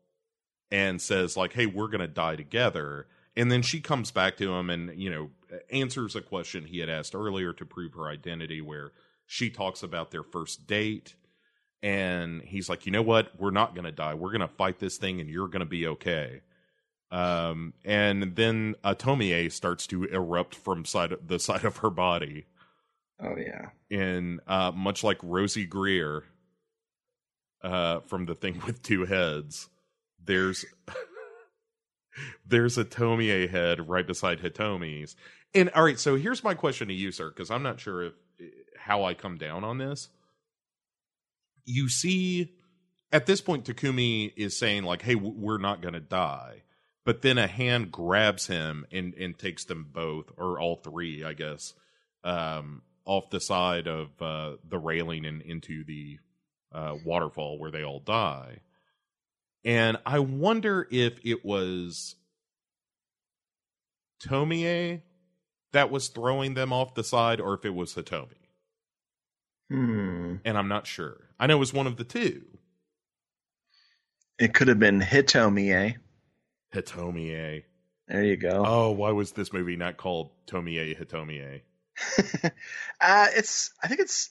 and 0.74 1.00
says 1.00 1.36
like 1.36 1.52
hey 1.52 1.66
we're 1.66 1.88
gonna 1.88 2.08
die 2.08 2.34
together. 2.34 3.06
And 3.36 3.50
then 3.50 3.62
she 3.62 3.80
comes 3.80 4.10
back 4.10 4.36
to 4.38 4.52
him 4.52 4.70
and 4.70 5.00
you 5.00 5.08
know 5.08 5.30
answers 5.70 6.16
a 6.16 6.20
question 6.20 6.64
he 6.64 6.80
had 6.80 6.88
asked 6.88 7.14
earlier 7.14 7.52
to 7.52 7.64
prove 7.64 7.94
her 7.94 8.08
identity 8.08 8.60
where 8.60 8.90
she 9.24 9.50
talks 9.50 9.84
about 9.84 10.10
their 10.10 10.24
first 10.24 10.66
date 10.66 11.14
and 11.80 12.42
he's 12.42 12.68
like 12.68 12.86
you 12.86 12.92
know 12.92 13.02
what? 13.02 13.38
We're 13.38 13.52
not 13.52 13.76
gonna 13.76 13.92
die. 13.92 14.14
We're 14.14 14.32
gonna 14.32 14.48
fight 14.48 14.80
this 14.80 14.96
thing 14.96 15.20
and 15.20 15.30
you're 15.30 15.48
gonna 15.48 15.64
be 15.64 15.86
okay. 15.86 16.40
Um, 17.12 17.74
and 17.84 18.34
then 18.34 18.74
a 18.82 18.96
Tomie 18.96 19.52
starts 19.52 19.86
to 19.88 20.04
erupt 20.06 20.56
from 20.56 20.84
side 20.84 21.14
the 21.24 21.38
side 21.38 21.64
of 21.64 21.76
her 21.78 21.90
body. 21.90 22.46
Oh 23.22 23.36
yeah. 23.36 23.68
And 23.92 24.40
uh, 24.48 24.72
much 24.74 25.04
like 25.04 25.18
Rosey 25.22 25.68
Grier 25.68 26.24
uh, 27.62 28.00
from 28.00 28.26
the 28.26 28.34
thing 28.34 28.60
with 28.66 28.82
two 28.82 29.04
heads, 29.04 29.68
there's 30.24 30.64
there's 32.46 32.78
a 32.78 32.84
Tomie 32.84 33.48
head 33.48 33.88
right 33.88 34.06
beside 34.06 34.40
Hitomi's. 34.40 35.16
And 35.54 35.70
all 35.70 35.84
right, 35.84 35.98
so 35.98 36.16
here's 36.16 36.42
my 36.42 36.54
question 36.54 36.88
to 36.88 36.94
you, 36.94 37.12
sir, 37.12 37.28
because 37.28 37.50
I'm 37.50 37.62
not 37.62 37.80
sure 37.80 38.04
if 38.04 38.12
how 38.76 39.04
I 39.04 39.14
come 39.14 39.38
down 39.38 39.64
on 39.64 39.78
this. 39.78 40.08
You 41.64 41.88
see, 41.88 42.52
at 43.12 43.26
this 43.26 43.40
point, 43.40 43.64
Takumi 43.64 44.32
is 44.36 44.58
saying 44.58 44.84
like, 44.84 45.02
"Hey, 45.02 45.14
we're 45.14 45.58
not 45.58 45.80
going 45.80 45.94
to 45.94 46.00
die." 46.00 46.64
but 47.04 47.22
then 47.22 47.38
a 47.38 47.46
hand 47.46 47.92
grabs 47.92 48.46
him 48.46 48.86
and 48.90 49.14
and 49.14 49.38
takes 49.38 49.64
them 49.64 49.86
both 49.92 50.32
or 50.36 50.58
all 50.58 50.76
three, 50.76 51.24
I 51.24 51.34
guess, 51.34 51.74
um, 52.24 52.82
off 53.04 53.30
the 53.30 53.40
side 53.40 53.86
of 53.86 54.10
uh, 54.20 54.56
the 54.66 54.78
railing 54.78 55.26
and 55.26 55.42
into 55.42 55.84
the 55.84 56.18
uh, 56.72 56.96
waterfall 57.04 57.58
where 57.58 57.70
they 57.70 57.84
all 57.84 58.00
die. 58.00 58.60
And 59.64 59.96
I 60.04 60.18
wonder 60.18 60.86
if 60.90 61.18
it 61.24 61.44
was 61.44 62.16
Tomie 64.22 65.02
that 65.72 65.90
was 65.90 66.08
throwing 66.08 66.54
them 66.54 66.72
off 66.72 66.94
the 66.94 67.04
side 67.04 67.40
or 67.40 67.54
if 67.54 67.64
it 67.64 67.74
was 67.74 67.94
Hitomi. 67.94 68.28
Hmm. 69.70 70.36
And 70.44 70.58
I'm 70.58 70.68
not 70.68 70.86
sure. 70.86 71.28
I 71.38 71.46
know 71.46 71.56
it 71.56 71.60
was 71.60 71.72
one 71.72 71.86
of 71.86 71.96
the 71.96 72.04
two. 72.04 72.42
It 74.38 74.52
could 74.52 74.68
have 74.68 74.78
been 74.78 75.00
Hitomie. 75.00 75.96
Hitomie. 76.74 77.62
There 78.08 78.24
you 78.24 78.36
go. 78.36 78.62
Oh, 78.66 78.90
why 78.90 79.12
was 79.12 79.32
this 79.32 79.52
movie 79.52 79.76
not 79.76 79.96
called 79.96 80.30
Tomie 80.46 80.98
Hitomie? 80.98 81.62
uh, 83.00 83.26
it's 83.34 83.70
I 83.82 83.88
think 83.88 84.00
it's 84.00 84.30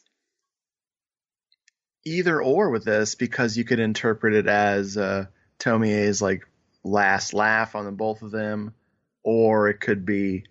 either 2.06 2.41
or 2.41 2.70
with 2.70 2.84
this 2.84 3.16
because 3.16 3.58
you 3.58 3.64
could 3.64 3.80
interpret 3.80 4.34
it 4.34 4.47
as 4.47 4.97
uh, 4.97 5.26
Tomie's 5.60 6.22
like 6.22 6.47
last 6.84 7.34
laugh 7.34 7.76
on 7.76 7.86
the 7.86 7.91
both 7.91 8.22
of 8.22 8.32
them, 8.32 8.74
or 9.24 9.70
it 9.70 9.80
could 9.80 10.06
be 10.06 10.43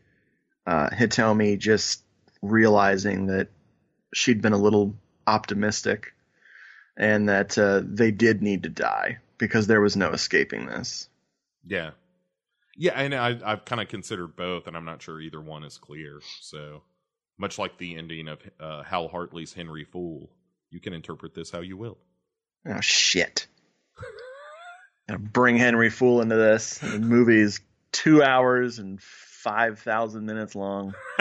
uh, 0.66 0.88
Hitomi 0.90 1.58
just 1.58 2.02
realizing 2.40 3.26
that 3.26 3.48
she'd 4.14 4.42
been 4.42 4.52
a 4.52 4.58
little 4.58 4.94
optimistic 5.26 6.12
and 6.96 7.28
that 7.28 7.56
uh, 7.58 7.82
they 7.84 8.10
did 8.10 8.42
need 8.42 8.64
to 8.64 8.68
die 8.68 9.18
because 9.38 9.66
there 9.66 9.80
was 9.80 9.96
no 9.96 10.10
escaping 10.10 10.66
this. 10.66 11.08
Yeah, 11.66 11.92
yeah, 12.76 12.92
and 12.92 13.14
I, 13.14 13.38
I've 13.44 13.64
kind 13.64 13.80
of 13.80 13.88
considered 13.88 14.36
both, 14.36 14.66
and 14.66 14.76
I'm 14.76 14.84
not 14.84 15.02
sure 15.02 15.20
either 15.20 15.40
one 15.40 15.64
is 15.64 15.78
clear. 15.78 16.20
So 16.40 16.82
much 17.38 17.58
like 17.58 17.78
the 17.78 17.96
ending 17.96 18.28
of 18.28 18.40
uh, 18.58 18.82
Hal 18.82 19.08
Hartley's 19.08 19.52
Henry 19.52 19.84
Fool, 19.84 20.30
you 20.72 20.80
can 20.80 20.92
interpret 20.92 21.34
this 21.34 21.50
how 21.50 21.60
you 21.60 21.76
will. 21.76 21.98
Oh 22.66 22.80
shit! 22.80 23.46
bring 25.18 25.56
Henry 25.56 25.90
Fool 25.90 26.20
into 26.20 26.36
this. 26.36 26.78
The 26.78 26.98
movie 26.98 27.40
is 27.40 27.60
two 27.92 28.22
hours 28.22 28.78
and 28.78 29.00
five 29.02 29.78
thousand 29.78 30.26
minutes 30.26 30.54
long. 30.54 30.94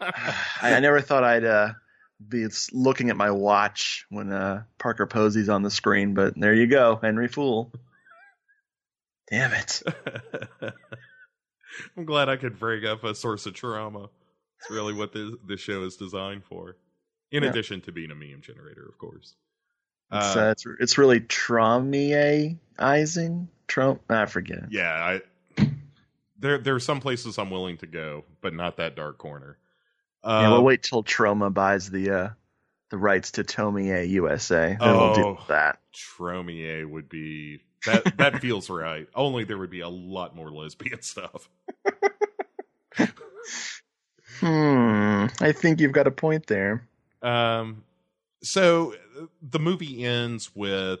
I, 0.00 0.74
I, 0.76 0.80
never 0.80 1.00
thought 1.00 1.24
I'd 1.24 1.44
uh, 1.44 1.72
be 2.26 2.46
looking 2.72 3.10
at 3.10 3.16
my 3.16 3.30
watch 3.30 4.06
when 4.10 4.32
uh, 4.32 4.64
Parker 4.78 5.06
Posey's 5.06 5.48
on 5.48 5.62
the 5.62 5.70
screen, 5.70 6.14
but 6.14 6.38
there 6.38 6.54
you 6.54 6.66
go, 6.66 6.98
Henry 7.00 7.28
Fool. 7.28 7.72
Damn 9.30 9.52
it. 9.52 9.82
I'm 11.96 12.04
glad 12.04 12.28
I 12.28 12.36
could 12.36 12.58
bring 12.58 12.84
up 12.84 13.04
a 13.04 13.14
source 13.14 13.46
of 13.46 13.54
trauma. 13.54 14.10
It's 14.60 14.70
really 14.70 14.92
what 14.92 15.12
this, 15.12 15.30
this 15.46 15.60
show 15.60 15.84
is 15.84 15.96
designed 15.96 16.44
for. 16.44 16.76
In 17.30 17.42
yeah. 17.42 17.50
addition 17.50 17.80
to 17.82 17.92
being 17.92 18.10
a 18.10 18.14
meme 18.14 18.40
generator, 18.42 18.86
of 18.88 18.96
course. 18.98 19.34
It's, 20.12 20.36
uh, 20.36 20.40
uh, 20.40 20.50
it's, 20.50 20.66
it's 20.80 20.98
really 20.98 21.20
traumatizing. 21.20 23.48
Trump, 23.66 24.02
I 24.10 24.26
forget. 24.26 24.70
Yeah, 24.70 24.92
I 24.92 25.22
there 26.44 26.58
there 26.58 26.74
are 26.74 26.80
some 26.80 27.00
places 27.00 27.38
I'm 27.38 27.50
willing 27.50 27.78
to 27.78 27.86
go, 27.86 28.24
but 28.42 28.54
not 28.54 28.76
that 28.76 28.96
dark 28.96 29.18
corner. 29.18 29.56
Uh, 30.22 30.40
yeah, 30.42 30.48
we'll 30.50 30.58
um, 30.58 30.64
wait 30.64 30.82
till 30.82 31.02
Troma 31.02 31.52
buys 31.52 31.90
the 31.90 32.10
uh, 32.10 32.28
the 32.90 32.98
rights 32.98 33.32
to 33.32 33.44
Tomie 33.44 34.08
USA. 34.10 34.76
Then 34.78 34.80
oh, 34.80 34.98
we'll 34.98 35.14
do 35.14 35.24
oh, 35.24 35.44
that. 35.48 35.78
Tromie 35.94 36.88
would 36.88 37.08
be 37.08 37.60
that 37.86 38.16
that 38.18 38.40
feels 38.42 38.68
right. 38.68 39.08
Only 39.14 39.44
there 39.44 39.58
would 39.58 39.70
be 39.70 39.80
a 39.80 39.88
lot 39.88 40.36
more 40.36 40.50
lesbian 40.50 41.00
stuff. 41.02 41.48
hmm. 44.40 45.26
I 45.40 45.52
think 45.52 45.80
you've 45.80 45.92
got 45.92 46.06
a 46.06 46.10
point 46.10 46.46
there. 46.46 46.86
Um. 47.24 47.84
So 48.42 48.94
the 49.40 49.58
movie 49.58 50.04
ends 50.04 50.54
with 50.54 51.00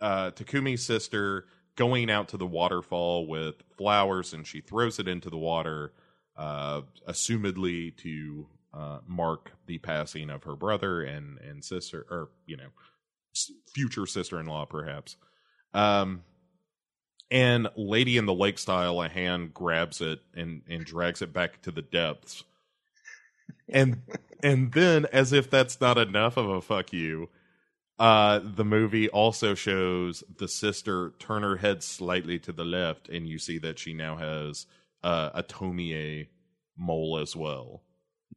uh, 0.00 0.30
Takumi's 0.32 0.84
sister 0.84 1.46
going 1.76 2.10
out 2.10 2.28
to 2.28 2.36
the 2.36 2.46
waterfall 2.46 3.26
with 3.26 3.54
flowers, 3.76 4.32
and 4.32 4.46
she 4.46 4.60
throws 4.60 4.98
it 4.98 5.08
into 5.08 5.30
the 5.30 5.38
water, 5.38 5.92
uh, 6.36 6.82
assumedly 7.08 7.96
to 7.98 8.46
uh, 8.74 8.98
mark 9.06 9.52
the 9.66 9.78
passing 9.78 10.30
of 10.30 10.44
her 10.44 10.56
brother 10.56 11.02
and 11.02 11.38
and 11.38 11.64
sister, 11.64 12.06
or 12.10 12.28
you 12.46 12.56
know, 12.56 12.68
future 13.74 14.06
sister 14.06 14.38
in 14.40 14.46
law, 14.46 14.64
perhaps. 14.66 15.16
Um, 15.72 16.22
and 17.30 17.68
Lady 17.76 18.18
in 18.18 18.26
the 18.26 18.34
Lake 18.34 18.58
style, 18.58 19.00
a 19.02 19.08
hand 19.08 19.54
grabs 19.54 20.00
it 20.00 20.20
and 20.34 20.62
and 20.68 20.84
drags 20.84 21.22
it 21.22 21.32
back 21.32 21.62
to 21.62 21.70
the 21.70 21.82
depths. 21.82 22.44
And 23.68 24.02
and 24.42 24.72
then, 24.72 25.06
as 25.12 25.32
if 25.32 25.50
that's 25.50 25.80
not 25.80 25.98
enough 25.98 26.36
of 26.36 26.48
a 26.48 26.60
fuck 26.60 26.92
you, 26.92 27.28
uh, 27.98 28.40
the 28.42 28.64
movie 28.64 29.08
also 29.08 29.54
shows 29.54 30.22
the 30.38 30.48
sister 30.48 31.14
turn 31.18 31.42
her 31.42 31.56
head 31.56 31.82
slightly 31.82 32.38
to 32.40 32.52
the 32.52 32.64
left, 32.64 33.08
and 33.08 33.28
you 33.28 33.38
see 33.38 33.58
that 33.58 33.78
she 33.78 33.94
now 33.94 34.16
has 34.16 34.66
uh, 35.02 35.30
a 35.34 35.42
Tomie 35.42 36.28
mole 36.76 37.18
as 37.18 37.34
well. 37.34 37.82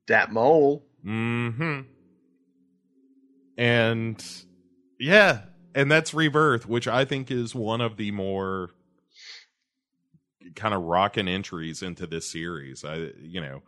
That 0.07 0.31
mole. 0.31 0.85
Mm 1.05 1.55
hmm. 1.55 1.79
And 3.57 4.25
yeah, 4.99 5.41
and 5.75 5.91
that's 5.91 6.13
Rebirth, 6.13 6.65
which 6.65 6.87
I 6.87 7.03
think 7.05 7.29
is 7.29 7.53
one 7.53 7.81
of 7.81 7.97
the 7.97 8.11
more 8.11 8.71
kind 10.55 10.73
of 10.73 10.83
rocking 10.83 11.27
entries 11.27 11.83
into 11.83 12.07
this 12.07 12.29
series. 12.29 12.85
I, 12.85 13.11
you 13.21 13.41
know, 13.41 13.61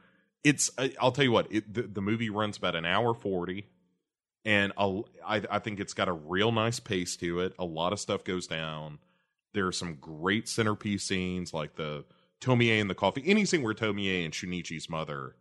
it's 0.43 0.71
I, 0.77 0.93
will 1.01 1.11
tell 1.11 1.23
you 1.23 1.31
what, 1.31 1.51
it, 1.51 1.73
the, 1.73 1.83
the, 1.83 2.01
movie 2.01 2.29
runs 2.29 2.57
about 2.57 2.75
an 2.75 2.85
hour 2.85 3.13
forty, 3.13 3.67
and 4.45 4.71
I'll, 4.77 5.07
I, 5.25 5.41
I 5.49 5.59
think 5.59 5.79
it's 5.79 5.93
got 5.93 6.07
a 6.07 6.13
real 6.13 6.51
nice 6.51 6.79
pace 6.79 7.15
to 7.17 7.41
it. 7.41 7.53
A 7.59 7.65
lot 7.65 7.93
of 7.93 7.99
stuff 7.99 8.23
goes 8.23 8.47
down. 8.47 8.99
There 9.53 9.67
are 9.67 9.71
some 9.71 9.95
great 9.95 10.47
centerpiece 10.47 11.03
scenes, 11.03 11.53
like 11.53 11.75
the 11.75 12.05
Tomie 12.39 12.79
and 12.79 12.89
the 12.89 12.95
coffee. 12.95 13.23
Anything 13.25 13.63
where 13.63 13.73
Tomie 13.73 14.23
and 14.25 14.33
Shunichi's 14.33 14.89
mother 14.89 15.35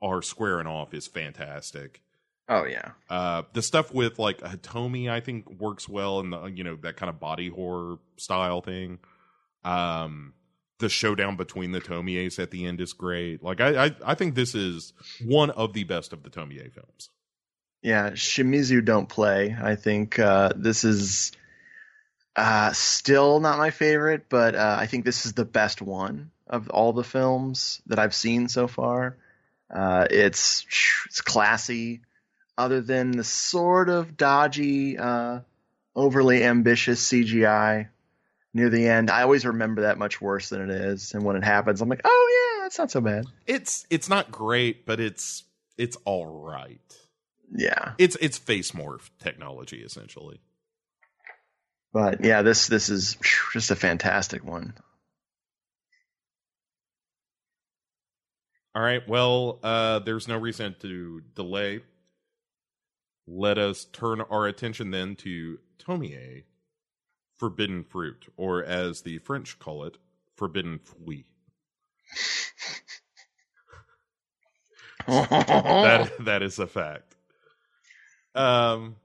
are 0.00 0.22
squaring 0.22 0.66
off 0.66 0.92
is 0.92 1.06
fantastic. 1.06 2.02
Oh 2.48 2.64
yeah. 2.64 2.90
Uh, 3.08 3.42
the 3.52 3.62
stuff 3.62 3.94
with 3.94 4.18
like 4.18 4.38
Hitomi, 4.38 5.08
I 5.08 5.20
think 5.20 5.48
works 5.60 5.88
well 5.88 6.20
in 6.20 6.30
the 6.30 6.44
you 6.46 6.64
know 6.64 6.76
that 6.82 6.96
kind 6.96 7.08
of 7.08 7.20
body 7.20 7.48
horror 7.48 7.98
style 8.16 8.60
thing. 8.60 8.98
Um, 9.64 10.34
the 10.82 10.90
showdown 10.90 11.36
between 11.36 11.72
the 11.72 11.80
Tomies 11.80 12.38
at 12.38 12.50
the 12.50 12.66
end 12.66 12.80
is 12.80 12.92
great. 12.92 13.42
Like 13.42 13.60
I, 13.60 13.86
I, 13.86 13.96
I 14.04 14.14
think 14.14 14.34
this 14.34 14.54
is 14.54 14.92
one 15.24 15.48
of 15.50 15.72
the 15.72 15.84
best 15.84 16.12
of 16.12 16.22
the 16.22 16.28
Tomie 16.28 16.70
films. 16.70 17.08
Yeah, 17.80 18.10
Shimizu 18.10 18.84
don't 18.84 19.08
play. 19.08 19.56
I 19.58 19.76
think 19.76 20.18
uh, 20.18 20.52
this 20.54 20.84
is 20.84 21.32
uh, 22.36 22.72
still 22.72 23.40
not 23.40 23.58
my 23.58 23.70
favorite, 23.70 24.26
but 24.28 24.54
uh, 24.54 24.76
I 24.78 24.86
think 24.86 25.04
this 25.04 25.24
is 25.24 25.32
the 25.32 25.44
best 25.44 25.80
one 25.80 26.30
of 26.46 26.68
all 26.68 26.92
the 26.92 27.04
films 27.04 27.80
that 27.86 27.98
I've 27.98 28.14
seen 28.14 28.48
so 28.48 28.66
far. 28.66 29.16
Uh, 29.72 30.06
it's 30.10 30.66
it's 31.06 31.20
classy, 31.20 32.00
other 32.58 32.80
than 32.80 33.12
the 33.12 33.24
sort 33.24 33.88
of 33.88 34.16
dodgy, 34.16 34.98
uh, 34.98 35.40
overly 35.94 36.44
ambitious 36.44 37.08
CGI 37.08 37.88
near 38.54 38.68
the 38.68 38.88
end. 38.88 39.10
I 39.10 39.22
always 39.22 39.46
remember 39.46 39.82
that 39.82 39.98
much 39.98 40.20
worse 40.20 40.48
than 40.48 40.62
it 40.62 40.70
is, 40.70 41.12
and 41.14 41.24
when 41.24 41.36
it 41.36 41.44
happens, 41.44 41.80
I'm 41.80 41.88
like, 41.88 42.02
oh 42.04 42.58
yeah, 42.60 42.66
it's 42.66 42.78
not 42.78 42.90
so 42.90 43.00
bad. 43.00 43.26
It's 43.46 43.86
it's 43.90 44.08
not 44.08 44.30
great, 44.30 44.86
but 44.86 45.00
it's 45.00 45.44
it's 45.78 45.96
all 46.04 46.26
right. 46.26 46.80
Yeah, 47.54 47.92
it's 47.98 48.16
it's 48.20 48.38
face 48.38 48.72
morph 48.72 49.10
technology 49.18 49.82
essentially. 49.82 50.40
But 51.92 52.24
yeah, 52.24 52.42
this 52.42 52.68
this 52.68 52.88
is 52.88 53.16
just 53.52 53.70
a 53.70 53.76
fantastic 53.76 54.44
one. 54.44 54.74
All 58.74 58.82
right. 58.82 59.06
Well, 59.06 59.58
uh, 59.62 59.98
there's 59.98 60.28
no 60.28 60.38
reason 60.38 60.74
to 60.80 61.22
delay. 61.34 61.80
Let 63.26 63.58
us 63.58 63.84
turn 63.84 64.22
our 64.22 64.46
attention 64.46 64.90
then 64.90 65.14
to 65.16 65.58
Tomie, 65.78 66.44
Forbidden 67.38 67.84
Fruit, 67.84 68.26
or 68.36 68.64
as 68.64 69.02
the 69.02 69.18
French 69.18 69.58
call 69.58 69.84
it, 69.84 69.98
Forbidden 70.36 70.78
Fruit. 70.78 71.26
that 75.06 76.10
that 76.20 76.42
is 76.42 76.58
a 76.58 76.66
fact. 76.66 77.16
Um, 78.34 78.96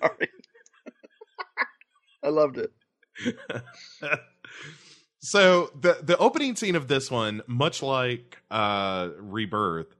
sorry. 0.00 0.28
I 2.22 2.28
loved 2.28 2.58
it. 2.58 2.72
so 5.20 5.70
the 5.78 5.98
the 6.02 6.16
opening 6.18 6.56
scene 6.56 6.74
of 6.74 6.88
this 6.88 7.10
one, 7.10 7.42
much 7.46 7.82
like 7.82 8.38
uh, 8.50 9.10
Rebirth, 9.18 9.94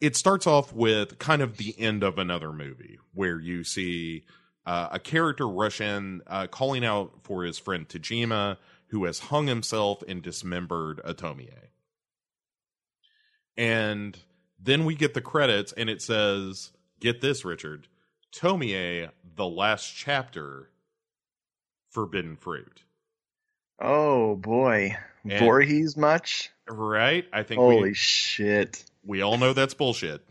it 0.00 0.16
starts 0.16 0.46
off 0.46 0.72
with 0.72 1.18
kind 1.18 1.42
of 1.42 1.56
the 1.56 1.78
end 1.78 2.02
of 2.02 2.18
another 2.18 2.52
movie 2.52 2.98
where 3.12 3.40
you 3.40 3.64
see 3.64 4.24
uh, 4.66 4.88
a 4.92 4.98
character 4.98 5.48
rush 5.48 5.80
in, 5.80 6.22
uh, 6.26 6.46
calling 6.46 6.84
out 6.84 7.12
for 7.22 7.44
his 7.44 7.58
friend 7.58 7.88
Tajima, 7.88 8.56
who 8.88 9.04
has 9.04 9.18
hung 9.18 9.46
himself 9.46 10.02
and 10.06 10.22
dismembered 10.22 11.00
a 11.04 11.14
Tomie. 11.14 11.50
And 13.56 14.18
then 14.58 14.84
we 14.84 14.94
get 14.94 15.14
the 15.14 15.20
credits, 15.20 15.72
and 15.72 15.88
it 15.88 16.02
says, 16.02 16.72
"Get 17.00 17.20
this, 17.20 17.44
Richard, 17.44 17.88
Tomie, 18.32 19.10
the 19.36 19.46
last 19.46 19.94
chapter." 19.94 20.70
forbidden 21.94 22.36
fruit. 22.36 22.82
Oh 23.80 24.36
boy, 24.36 24.96
and, 25.22 25.38
Voorhees 25.38 25.96
much? 25.96 26.50
Right? 26.68 27.24
I 27.32 27.44
think. 27.44 27.60
Holy 27.60 27.90
we, 27.90 27.94
shit! 27.94 28.84
We 29.04 29.22
all 29.22 29.38
know 29.38 29.52
that's 29.52 29.74
bullshit. 29.74 30.22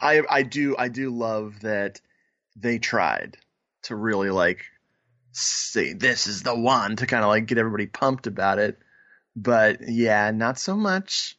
I 0.00 0.22
I 0.28 0.42
do 0.42 0.74
I 0.76 0.88
do 0.88 1.10
love 1.10 1.60
that 1.60 2.00
they 2.60 2.78
tried 2.78 3.36
to 3.82 3.96
really 3.96 4.30
like 4.30 4.64
say 5.32 5.92
this 5.92 6.26
is 6.26 6.42
the 6.42 6.54
one 6.54 6.96
to 6.96 7.06
kind 7.06 7.22
of 7.22 7.28
like 7.28 7.46
get 7.46 7.58
everybody 7.58 7.86
pumped 7.86 8.26
about 8.26 8.58
it, 8.58 8.78
but 9.36 9.80
yeah, 9.88 10.30
not 10.30 10.58
so 10.58 10.76
much. 10.76 11.38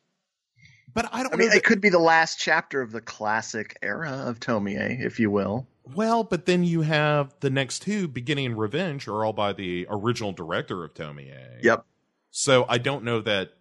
But 0.94 1.10
I 1.12 1.24
don't. 1.24 1.34
I 1.34 1.38
mean, 1.38 1.50
that... 1.50 1.58
it 1.58 1.64
could 1.64 1.82
be 1.82 1.90
the 1.90 2.00
last 2.00 2.40
chapter 2.40 2.82
of 2.82 2.92
the 2.92 3.02
classic 3.02 3.78
era 3.82 4.24
of 4.26 4.40
Tomie, 4.40 4.78
eh, 4.78 4.98
if 5.00 5.20
you 5.20 5.30
will. 5.30 5.68
Well, 5.96 6.24
but 6.24 6.46
then 6.46 6.64
you 6.64 6.82
have 6.82 7.34
the 7.40 7.50
next 7.50 7.80
two, 7.80 8.08
beginning 8.08 8.46
in 8.46 8.56
Revenge, 8.56 9.08
are 9.08 9.26
all 9.26 9.34
by 9.34 9.54
the 9.54 9.88
original 9.90 10.32
director 10.32 10.84
of 10.84 10.94
Tomie. 10.94 11.32
Eh? 11.32 11.60
Yep. 11.64 11.86
So 12.32 12.66
I 12.70 12.78
don't 12.78 13.04
know 13.04 13.22
that. 13.22 13.54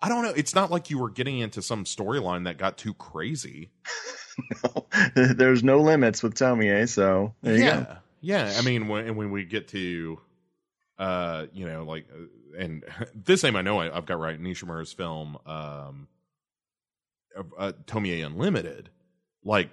I 0.00 0.08
don't 0.08 0.24
know. 0.24 0.32
It's 0.34 0.54
not 0.54 0.70
like 0.70 0.90
you 0.90 0.98
were 0.98 1.10
getting 1.10 1.38
into 1.38 1.62
some 1.62 1.84
storyline 1.84 2.44
that 2.44 2.58
got 2.58 2.76
too 2.76 2.94
crazy. 2.94 3.70
no, 4.64 4.86
there's 5.14 5.62
no 5.62 5.80
limits 5.80 6.22
with 6.22 6.34
Tomie. 6.34 6.88
So 6.88 7.34
there 7.42 7.58
yeah, 7.58 7.96
yeah. 8.20 8.54
I 8.56 8.62
mean, 8.62 8.88
when 8.88 9.16
when 9.16 9.30
we 9.30 9.44
get 9.44 9.68
to, 9.68 10.20
uh, 10.98 11.46
you 11.52 11.66
know, 11.66 11.84
like, 11.84 12.06
uh, 12.12 12.58
and 12.58 12.84
this 13.14 13.42
name 13.42 13.56
I 13.56 13.62
know 13.62 13.78
I, 13.80 13.90
have 13.90 14.06
got 14.06 14.18
right. 14.18 14.40
Nishimura's 14.40 14.92
film, 14.92 15.38
um, 15.46 16.08
uh, 17.58 17.72
Tomie 17.86 18.24
Unlimited, 18.24 18.90
like 19.44 19.70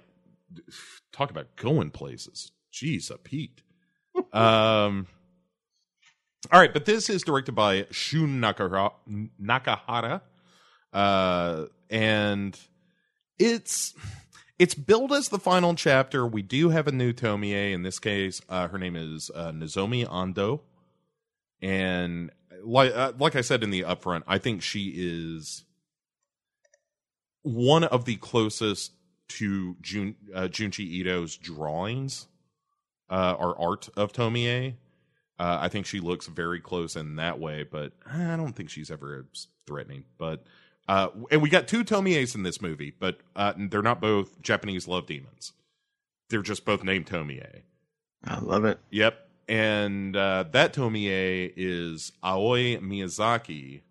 talk 1.12 1.30
about 1.30 1.56
going 1.56 1.90
places. 1.90 2.52
Jeez, 2.72 3.10
a 3.10 3.18
Pete. 3.18 3.62
um, 4.32 5.06
all 6.52 6.58
right, 6.58 6.72
but 6.72 6.84
this 6.84 7.10
is 7.10 7.22
directed 7.22 7.52
by 7.52 7.86
Shun 7.90 8.40
Nakahara, 8.40 8.92
Nakahara 9.40 10.22
uh, 10.92 11.66
and 11.88 12.58
it's 13.38 13.94
it's 14.60 14.74
billed 14.74 15.10
as 15.10 15.30
the 15.30 15.38
final 15.38 15.74
chapter. 15.74 16.26
We 16.26 16.42
do 16.42 16.68
have 16.68 16.86
a 16.86 16.92
new 16.92 17.14
Tomie 17.14 17.72
in 17.72 17.82
this 17.82 17.98
case. 17.98 18.42
Uh, 18.46 18.68
her 18.68 18.76
name 18.76 18.94
is 18.94 19.30
uh, 19.34 19.52
Nozomi 19.52 20.06
Ando, 20.06 20.60
and 21.62 22.30
like 22.62 22.94
uh, 22.94 23.12
like 23.18 23.36
I 23.36 23.40
said 23.40 23.62
in 23.62 23.70
the 23.70 23.80
upfront, 23.80 24.22
I 24.26 24.36
think 24.36 24.60
she 24.60 24.92
is 24.94 25.64
one 27.40 27.84
of 27.84 28.04
the 28.04 28.16
closest 28.16 28.92
to 29.28 29.76
Jun 29.80 30.16
uh, 30.34 30.42
Junji 30.42 31.00
Ito's 31.00 31.38
drawings 31.38 32.26
uh, 33.08 33.34
or 33.38 33.58
art 33.58 33.88
of 33.96 34.12
Tomie. 34.12 34.74
Uh, 35.38 35.58
I 35.58 35.68
think 35.70 35.86
she 35.86 36.00
looks 36.00 36.26
very 36.26 36.60
close 36.60 36.96
in 36.96 37.16
that 37.16 37.40
way, 37.40 37.62
but 37.62 37.94
I 38.06 38.36
don't 38.36 38.52
think 38.52 38.68
she's 38.68 38.90
ever 38.90 39.26
threatening. 39.66 40.04
But 40.18 40.44
uh, 40.90 41.08
and 41.30 41.40
we 41.40 41.48
got 41.48 41.68
two 41.68 41.84
Tomies 41.84 42.34
in 42.34 42.42
this 42.42 42.60
movie, 42.60 42.92
but 42.98 43.20
uh, 43.36 43.52
they're 43.56 43.80
not 43.80 44.00
both 44.00 44.42
Japanese 44.42 44.88
love 44.88 45.06
demons. 45.06 45.52
They're 46.30 46.42
just 46.42 46.64
both 46.64 46.82
named 46.82 47.06
Tomie. 47.06 47.62
I 48.24 48.38
love 48.40 48.64
it. 48.64 48.80
Yep, 48.90 49.16
and 49.48 50.16
uh, 50.16 50.46
that 50.50 50.74
Tomie 50.74 51.52
is 51.56 52.10
Aoi 52.24 52.78
Miyazaki, 52.78 53.82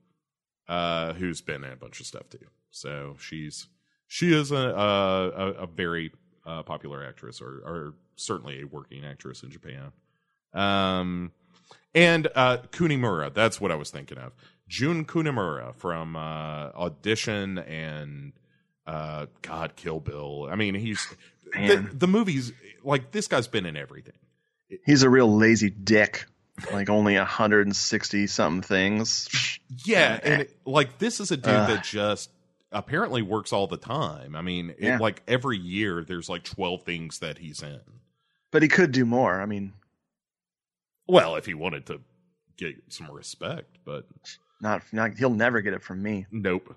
uh, 0.67 1.13
who's 1.13 1.39
been 1.39 1.63
in 1.63 1.71
a 1.71 1.77
bunch 1.77 2.01
of 2.01 2.05
stuff 2.05 2.27
too. 2.29 2.45
So 2.69 3.15
she's 3.17 3.67
she 4.05 4.33
is 4.33 4.51
a 4.51 4.57
a, 4.57 5.63
a 5.63 5.67
very 5.67 6.11
uh, 6.45 6.63
popular 6.63 7.05
actress, 7.05 7.39
or, 7.39 7.61
or 7.65 7.93
certainly 8.17 8.59
a 8.59 8.67
working 8.67 9.05
actress 9.05 9.41
in 9.41 9.51
Japan. 9.51 9.93
Um, 10.53 11.31
and 11.93 12.27
uh, 12.35 12.57
Kunimura, 12.71 13.33
that's 13.33 13.59
what 13.59 13.71
I 13.71 13.75
was 13.75 13.89
thinking 13.89 14.17
of. 14.17 14.33
Jun 14.67 15.05
Kunimura 15.05 15.75
from 15.75 16.15
uh, 16.15 16.69
Audition 16.75 17.57
and 17.57 18.33
uh, 18.85 19.25
God 19.41 19.75
Kill 19.75 19.99
Bill. 19.99 20.47
I 20.49 20.55
mean, 20.55 20.75
he's 20.75 21.05
the, 21.53 21.87
the 21.91 22.07
movies 22.07 22.53
like 22.83 23.11
this 23.11 23.27
guy's 23.27 23.47
been 23.47 23.65
in 23.65 23.75
everything. 23.75 24.13
He's 24.85 25.03
a 25.03 25.09
real 25.09 25.35
lazy 25.35 25.69
dick. 25.69 26.25
Like 26.73 26.89
only 26.89 27.15
160 27.15 28.27
something 28.27 28.61
things. 28.61 29.59
Yeah, 29.85 30.19
and 30.21 30.41
it, 30.41 30.57
like 30.65 30.97
this 30.97 31.19
is 31.19 31.31
a 31.31 31.37
dude 31.37 31.53
that 31.53 31.83
just 31.85 32.29
apparently 32.71 33.21
works 33.21 33.53
all 33.53 33.67
the 33.67 33.77
time. 33.77 34.35
I 34.35 34.41
mean, 34.41 34.75
yeah. 34.77 34.95
it, 34.95 35.01
like 35.01 35.23
every 35.27 35.57
year 35.57 36.03
there's 36.03 36.29
like 36.29 36.43
12 36.43 36.83
things 36.83 37.19
that 37.19 37.37
he's 37.37 37.63
in. 37.63 37.79
But 38.51 38.61
he 38.61 38.67
could 38.67 38.91
do 38.91 39.05
more. 39.05 39.39
I 39.39 39.45
mean, 39.45 39.73
well, 41.09 41.35
if 41.35 41.45
he 41.45 41.53
wanted 41.53 41.85
to 41.87 42.01
get 42.57 42.75
some 42.89 43.09
respect, 43.11 43.77
but 43.85 44.05
not, 44.61 44.83
not 44.91 45.15
he'll 45.17 45.29
never 45.29 45.61
get 45.61 45.73
it 45.73 45.83
from 45.83 46.01
me. 46.01 46.25
Nope. 46.31 46.75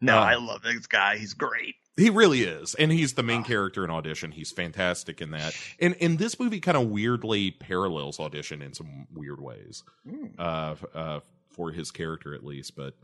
No, 0.00 0.18
uh, 0.18 0.22
I 0.22 0.34
love 0.36 0.62
this 0.62 0.86
guy. 0.86 1.16
He's 1.16 1.34
great. 1.34 1.74
He 1.96 2.10
really 2.10 2.42
is, 2.42 2.74
and 2.74 2.92
he's 2.92 3.14
the 3.14 3.22
main 3.22 3.40
oh. 3.40 3.44
character 3.44 3.82
in 3.82 3.90
Audition. 3.90 4.30
He's 4.30 4.52
fantastic 4.52 5.22
in 5.22 5.30
that, 5.30 5.54
and 5.80 5.96
and 6.00 6.18
this 6.18 6.38
movie 6.38 6.60
kind 6.60 6.76
of 6.76 6.88
weirdly 6.88 7.52
parallels 7.52 8.20
Audition 8.20 8.60
in 8.60 8.74
some 8.74 9.06
weird 9.14 9.40
ways, 9.40 9.82
mm. 10.06 10.30
uh, 10.38 10.74
uh, 10.94 11.20
for 11.48 11.72
his 11.72 11.90
character 11.90 12.34
at 12.34 12.44
least. 12.44 12.76
But 12.76 12.94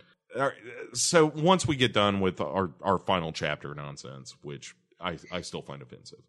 so 0.92 1.26
once 1.26 1.66
we 1.66 1.76
get 1.76 1.94
done 1.94 2.20
with 2.20 2.42
our 2.42 2.70
our 2.82 2.98
final 2.98 3.32
chapter 3.32 3.74
nonsense, 3.74 4.34
which 4.42 4.74
I 5.00 5.18
I 5.30 5.40
still 5.40 5.62
find 5.62 5.80
offensive, 5.80 6.20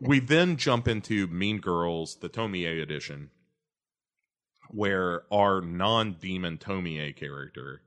we 0.00 0.20
then 0.20 0.56
jump 0.56 0.88
into 0.88 1.26
Mean 1.28 1.58
Girls, 1.58 2.16
the 2.16 2.28
Tomie 2.28 2.82
edition, 2.82 3.30
where 4.70 5.22
our 5.32 5.60
non 5.60 6.14
demon 6.14 6.58
Tomie 6.58 7.14
character 7.14 7.82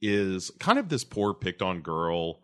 is 0.00 0.50
kind 0.58 0.78
of 0.78 0.88
this 0.88 1.04
poor 1.04 1.32
picked 1.34 1.62
on 1.62 1.80
girl. 1.80 2.40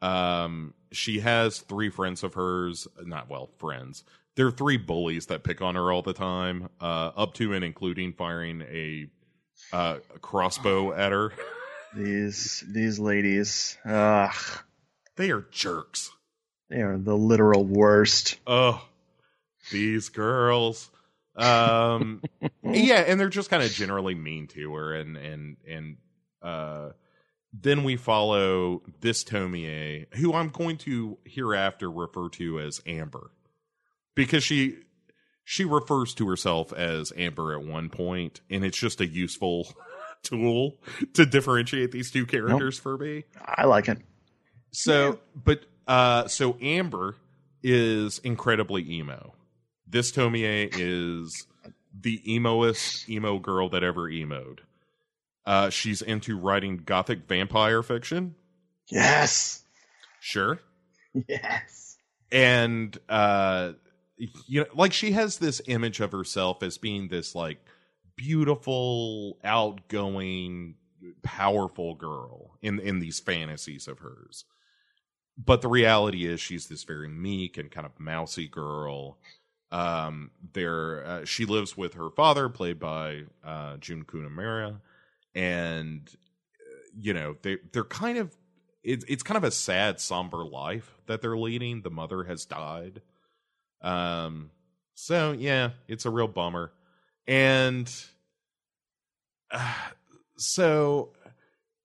Um, 0.00 0.74
she 0.92 1.20
has 1.20 1.58
three 1.58 1.90
friends 1.90 2.22
of 2.22 2.34
hers, 2.34 2.88
not 3.04 3.28
well 3.28 3.50
friends. 3.58 4.04
There 4.36 4.46
are 4.46 4.52
three 4.52 4.76
bullies 4.76 5.26
that 5.26 5.42
pick 5.42 5.60
on 5.60 5.74
her 5.74 5.92
all 5.92 6.02
the 6.02 6.12
time, 6.12 6.68
uh, 6.80 7.10
up 7.16 7.34
to 7.34 7.52
and 7.52 7.64
including 7.64 8.12
firing 8.12 8.62
a 8.62 9.10
uh, 9.72 9.98
crossbow 10.20 10.92
at 10.92 11.12
her. 11.12 11.32
These 11.94 12.64
these 12.68 12.98
ladies, 12.98 13.76
ugh, 13.84 14.32
they 15.16 15.30
are 15.30 15.46
jerks. 15.50 16.10
They 16.70 16.82
are 16.82 16.96
the 16.96 17.16
literal 17.16 17.64
worst. 17.64 18.36
Oh, 18.46 18.82
these 19.72 20.08
girls. 20.08 20.88
Um, 21.36 22.22
yeah, 22.62 23.00
and 23.06 23.18
they're 23.18 23.28
just 23.28 23.50
kind 23.50 23.62
of 23.62 23.70
generally 23.72 24.14
mean 24.14 24.46
to 24.48 24.74
her, 24.74 24.94
and 24.94 25.16
and 25.16 25.56
and 25.68 25.96
uh, 26.42 26.90
then 27.52 27.82
we 27.82 27.96
follow 27.96 28.82
this 29.00 29.24
Tomie, 29.24 30.06
who 30.14 30.32
I'm 30.32 30.48
going 30.48 30.78
to 30.78 31.18
hereafter 31.24 31.90
refer 31.90 32.28
to 32.30 32.60
as 32.60 32.80
Amber, 32.86 33.32
because 34.14 34.44
she 34.44 34.76
she 35.42 35.64
refers 35.64 36.14
to 36.14 36.28
herself 36.28 36.72
as 36.72 37.12
Amber 37.16 37.52
at 37.52 37.66
one 37.66 37.90
point, 37.90 38.40
and 38.48 38.64
it's 38.64 38.78
just 38.78 39.00
a 39.00 39.06
useful 39.06 39.74
tool 40.22 40.78
to 41.14 41.26
differentiate 41.26 41.90
these 41.90 42.12
two 42.12 42.26
characters 42.26 42.78
nope. 42.78 42.82
for 42.82 42.98
me. 42.98 43.24
I 43.44 43.64
like 43.64 43.88
it. 43.88 43.98
So, 44.70 45.18
but 45.34 45.64
uh, 45.86 46.28
so 46.28 46.56
Amber 46.60 47.16
is 47.62 48.18
incredibly 48.20 48.90
emo. 48.90 49.34
This 49.86 50.12
Tomie 50.12 50.70
is 50.72 51.46
the 51.98 52.22
emoest 52.34 53.08
emo 53.08 53.38
girl 53.38 53.68
that 53.70 53.82
ever 53.82 54.08
emoed. 54.08 54.60
Uh, 55.44 55.70
she's 55.70 56.02
into 56.02 56.38
writing 56.38 56.78
gothic 56.78 57.26
vampire 57.26 57.82
fiction. 57.82 58.34
Yes. 58.88 59.64
Sure. 60.20 60.60
Yes. 61.28 61.96
And 62.30 62.96
uh, 63.08 63.72
you 64.46 64.60
know, 64.60 64.66
like 64.74 64.92
she 64.92 65.12
has 65.12 65.38
this 65.38 65.60
image 65.66 66.00
of 66.00 66.12
herself 66.12 66.62
as 66.62 66.78
being 66.78 67.08
this 67.08 67.34
like 67.34 67.58
beautiful, 68.16 69.38
outgoing, 69.42 70.76
powerful 71.22 71.94
girl 71.94 72.58
in 72.62 72.78
in 72.78 73.00
these 73.00 73.18
fantasies 73.18 73.88
of 73.88 73.98
hers. 73.98 74.44
But 75.42 75.62
the 75.62 75.68
reality 75.68 76.26
is 76.26 76.40
she's 76.40 76.66
this 76.66 76.84
very 76.84 77.08
meek 77.08 77.56
and 77.56 77.70
kind 77.70 77.86
of 77.86 77.98
mousy 77.98 78.48
girl. 78.48 79.18
Um 79.70 80.32
there 80.52 81.04
uh, 81.06 81.24
she 81.24 81.44
lives 81.44 81.76
with 81.76 81.94
her 81.94 82.10
father 82.10 82.48
played 82.48 82.80
by 82.80 83.22
uh 83.44 83.76
Jun 83.76 84.02
Kunimura 84.02 84.80
and 85.34 86.10
uh, 86.60 86.88
you 86.98 87.14
know 87.14 87.36
they 87.42 87.58
they're 87.72 87.84
kind 87.84 88.18
of 88.18 88.36
it's 88.82 89.04
it's 89.08 89.22
kind 89.22 89.36
of 89.38 89.44
a 89.44 89.50
sad 89.52 90.00
somber 90.00 90.44
life 90.44 90.98
that 91.06 91.22
they're 91.22 91.38
leading. 91.38 91.82
The 91.82 91.90
mother 91.90 92.24
has 92.24 92.44
died. 92.44 93.00
Um 93.80 94.50
so 94.94 95.32
yeah, 95.32 95.70
it's 95.88 96.04
a 96.04 96.10
real 96.10 96.28
bummer. 96.28 96.72
And 97.26 97.90
uh, 99.50 99.74
so 100.36 101.12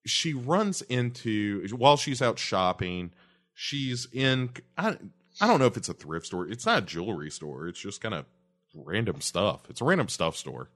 she 0.04 0.34
runs 0.34 0.82
into 0.82 1.66
while 1.74 1.96
she's 1.96 2.20
out 2.20 2.38
shopping, 2.38 3.12
she's 3.56 4.06
in 4.12 4.50
I, 4.78 4.96
I 5.40 5.46
don't 5.48 5.58
know 5.58 5.66
if 5.66 5.76
it's 5.76 5.88
a 5.88 5.94
thrift 5.94 6.26
store. 6.26 6.46
It's 6.46 6.66
not 6.66 6.78
a 6.78 6.86
jewelry 6.86 7.30
store. 7.30 7.66
It's 7.66 7.80
just 7.80 8.00
kind 8.00 8.14
of 8.14 8.26
random 8.74 9.20
stuff. 9.20 9.62
It's 9.68 9.80
a 9.80 9.84
random 9.84 10.08
stuff 10.08 10.36
store. 10.36 10.70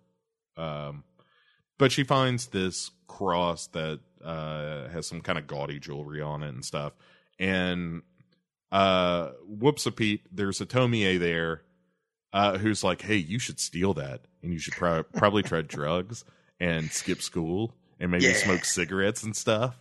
Um 0.56 1.04
but 1.78 1.92
she 1.92 2.02
finds 2.02 2.48
this 2.48 2.90
cross 3.06 3.68
that 3.68 4.00
uh 4.24 4.88
has 4.88 5.06
some 5.06 5.20
kind 5.20 5.38
of 5.38 5.46
gaudy 5.46 5.78
jewelry 5.78 6.20
on 6.22 6.42
it 6.42 6.48
and 6.48 6.64
stuff. 6.64 6.94
And 7.38 8.02
uh 8.72 9.32
whoops 9.46 9.86
a 9.86 9.92
peep, 9.92 10.26
there's 10.32 10.60
a 10.60 10.66
Tomie 10.66 11.18
there 11.18 11.62
uh, 12.32 12.58
who's 12.58 12.84
like, 12.84 13.02
"Hey, 13.02 13.16
you 13.16 13.40
should 13.40 13.58
steal 13.58 13.92
that, 13.94 14.20
and 14.40 14.52
you 14.52 14.60
should 14.60 14.74
pro- 14.74 15.02
probably 15.02 15.42
try 15.42 15.62
drugs 15.62 16.24
and 16.60 16.90
skip 16.92 17.20
school 17.22 17.74
and 17.98 18.12
maybe 18.12 18.26
yeah. 18.26 18.34
smoke 18.34 18.64
cigarettes 18.64 19.24
and 19.24 19.34
stuff." 19.36 19.76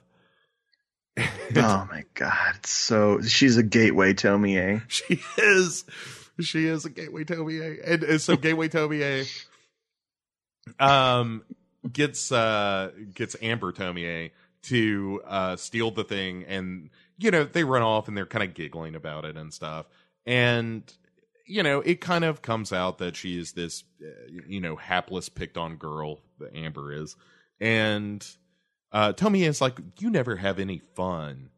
Oh 1.56 1.88
my 1.90 2.06
god! 2.14 2.66
So 2.66 3.22
she's 3.22 3.58
a 3.58 3.64
gateway 3.64 4.14
Tomie. 4.14 4.82
She 4.90 5.22
is. 5.38 5.86
She 6.40 6.66
is 6.68 6.86
a 6.86 6.90
gateway 6.90 7.26
Tomie, 7.26 7.80
and, 7.86 8.04
and 8.04 8.22
so 8.22 8.38
gateway 8.38 8.70
Tomie 8.70 9.28
um 10.80 11.44
gets 11.92 12.32
uh 12.32 12.92
gets 13.14 13.36
Amber 13.42 13.72
Tomie 13.72 14.32
to 14.64 15.22
uh 15.26 15.56
steal 15.56 15.92
the 15.92 16.04
thing, 16.04 16.46
and 16.48 16.90
you 17.18 17.32
know 17.32 17.44
they 17.44 17.64
run 17.64 17.82
off 17.82 18.08
and 18.08 18.16
they're 18.16 18.26
kind 18.26 18.44
of 18.44 18.54
giggling 18.54 18.96
about 18.96 19.26
it 19.26 19.36
and 19.36 19.54
stuff, 19.54 19.88
and 20.26 20.84
you 21.50 21.64
know, 21.64 21.82
it 21.82 22.00
kind 22.00 22.24
of 22.24 22.44
comes 22.44 22.72
out 22.72 23.00
that 23.00 23.16
she 23.16 23.40
is 23.40 23.54
this, 23.54 23.84
uh, 24.04 24.06
you 24.48 24.62
know, 24.62 24.76
hapless, 24.76 25.30
picked 25.30 25.58
on 25.58 25.78
girl 25.78 26.20
that 26.38 26.56
Amber 26.56 26.94
is, 26.94 27.16
and 27.60 28.26
uh, 28.92 29.14
Tomie 29.14 29.48
is 29.48 29.62
like, 29.62 29.80
"You 30.00 30.10
never 30.10 30.36
have 30.38 30.60
any 30.60 30.80
fun," 30.96 31.50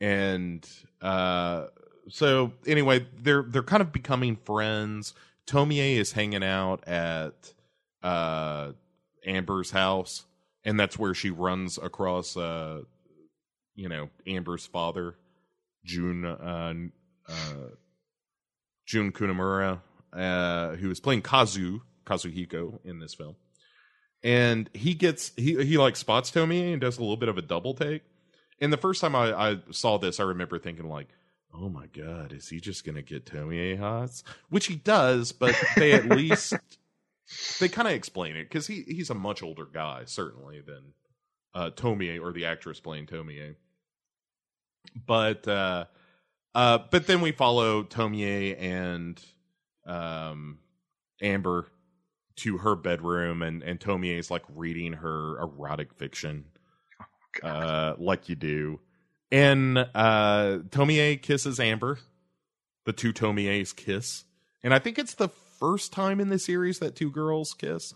and 0.00 0.68
uh, 1.00 1.66
so 2.08 2.52
anyway, 2.66 3.06
they're 3.20 3.42
they're 3.42 3.62
kind 3.62 3.80
of 3.80 3.92
becoming 3.92 4.36
friends. 4.36 5.14
Tomie 5.46 5.96
is 5.96 6.12
hanging 6.12 6.44
out 6.44 6.86
at 6.88 7.52
uh, 8.02 8.72
Amber's 9.26 9.70
house, 9.70 10.24
and 10.64 10.78
that's 10.78 10.98
where 10.98 11.14
she 11.14 11.30
runs 11.30 11.78
across, 11.78 12.36
uh, 12.36 12.82
you 13.74 13.88
know, 13.88 14.08
Amber's 14.26 14.66
father, 14.66 15.16
Jun 15.84 16.24
Uh, 16.24 16.74
uh, 17.28 17.68
Jun 18.86 19.12
Kunimura, 19.12 19.80
uh, 20.12 20.76
who 20.76 20.90
is 20.90 21.00
playing 21.00 21.22
Kazu 21.22 21.80
Kazuhiko 22.04 22.78
in 22.84 22.98
this 22.98 23.14
film, 23.14 23.36
and 24.24 24.70
he 24.72 24.94
gets 24.94 25.32
he 25.36 25.62
he 25.64 25.76
like 25.76 25.94
spots 25.94 26.30
Tomie 26.30 26.72
and 26.72 26.80
does 26.80 26.96
a 26.96 27.02
little 27.02 27.18
bit 27.18 27.28
of 27.28 27.38
a 27.38 27.42
double 27.42 27.74
take. 27.74 28.02
And 28.58 28.72
the 28.72 28.78
first 28.78 29.00
time 29.00 29.14
I, 29.14 29.32
I 29.34 29.58
saw 29.70 29.98
this, 29.98 30.18
I 30.18 30.24
remember 30.24 30.58
thinking 30.58 30.88
like, 30.88 31.08
"Oh 31.52 31.68
my 31.68 31.86
god, 31.88 32.32
is 32.32 32.48
he 32.48 32.58
just 32.58 32.84
gonna 32.84 33.02
get 33.02 33.26
Tomie 33.26 33.78
Haas?" 33.78 34.24
Which 34.48 34.66
he 34.66 34.76
does, 34.76 35.30
but 35.32 35.54
they 35.76 35.92
at 35.92 36.06
least 36.16 36.54
they 37.60 37.68
kind 37.68 37.86
of 37.86 37.94
explain 37.94 38.34
it 38.36 38.44
because 38.44 38.66
he 38.66 38.84
he's 38.88 39.10
a 39.10 39.14
much 39.14 39.42
older 39.42 39.66
guy 39.66 40.02
certainly 40.06 40.62
than 40.62 40.94
uh, 41.54 41.70
Tomie 41.70 42.20
or 42.20 42.32
the 42.32 42.46
actress 42.46 42.80
playing 42.80 43.06
Tomie. 43.06 43.56
But 45.06 45.46
uh, 45.46 45.84
uh, 46.54 46.78
but 46.90 47.06
then 47.06 47.20
we 47.20 47.32
follow 47.32 47.82
Tomie 47.82 48.56
and 48.58 49.22
um, 49.86 50.58
Amber 51.20 51.66
to 52.36 52.58
her 52.58 52.74
bedroom, 52.76 53.42
and 53.42 53.62
and 53.62 53.80
Tomie 53.80 54.18
is 54.18 54.30
like 54.30 54.42
reading 54.54 54.94
her 54.94 55.38
erotic 55.40 55.94
fiction, 55.94 56.44
oh, 57.42 57.48
uh, 57.48 57.94
like 57.98 58.28
you 58.28 58.34
do. 58.34 58.80
And 59.30 59.78
uh, 59.78 60.58
Tomie 60.68 61.20
kisses 61.20 61.58
Amber. 61.60 61.98
The 62.84 62.92
two 62.92 63.12
Tomies 63.12 63.74
kiss, 63.74 64.24
and 64.62 64.74
I 64.74 64.78
think 64.78 64.98
it's 64.98 65.14
the 65.14 65.28
first 65.58 65.92
time 65.92 66.20
in 66.20 66.28
the 66.28 66.38
series 66.38 66.80
that 66.80 66.96
two 66.96 67.10
girls 67.10 67.54
kiss. 67.54 67.94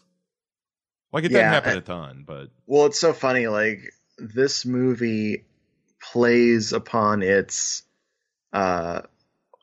Like 1.13 1.25
it 1.25 1.29
doesn't 1.29 1.45
happen 1.45 1.77
a 1.77 1.81
ton, 1.83 2.25
but 2.27 2.49
well, 2.67 2.87
it's 2.87 2.99
so 2.99 3.13
funny. 3.13 3.49
Like 3.49 3.93
this 4.19 4.65
movie 4.65 5.45
plays 6.01 6.73
upon 6.73 7.23
its 7.23 7.83
uh, 8.53 9.03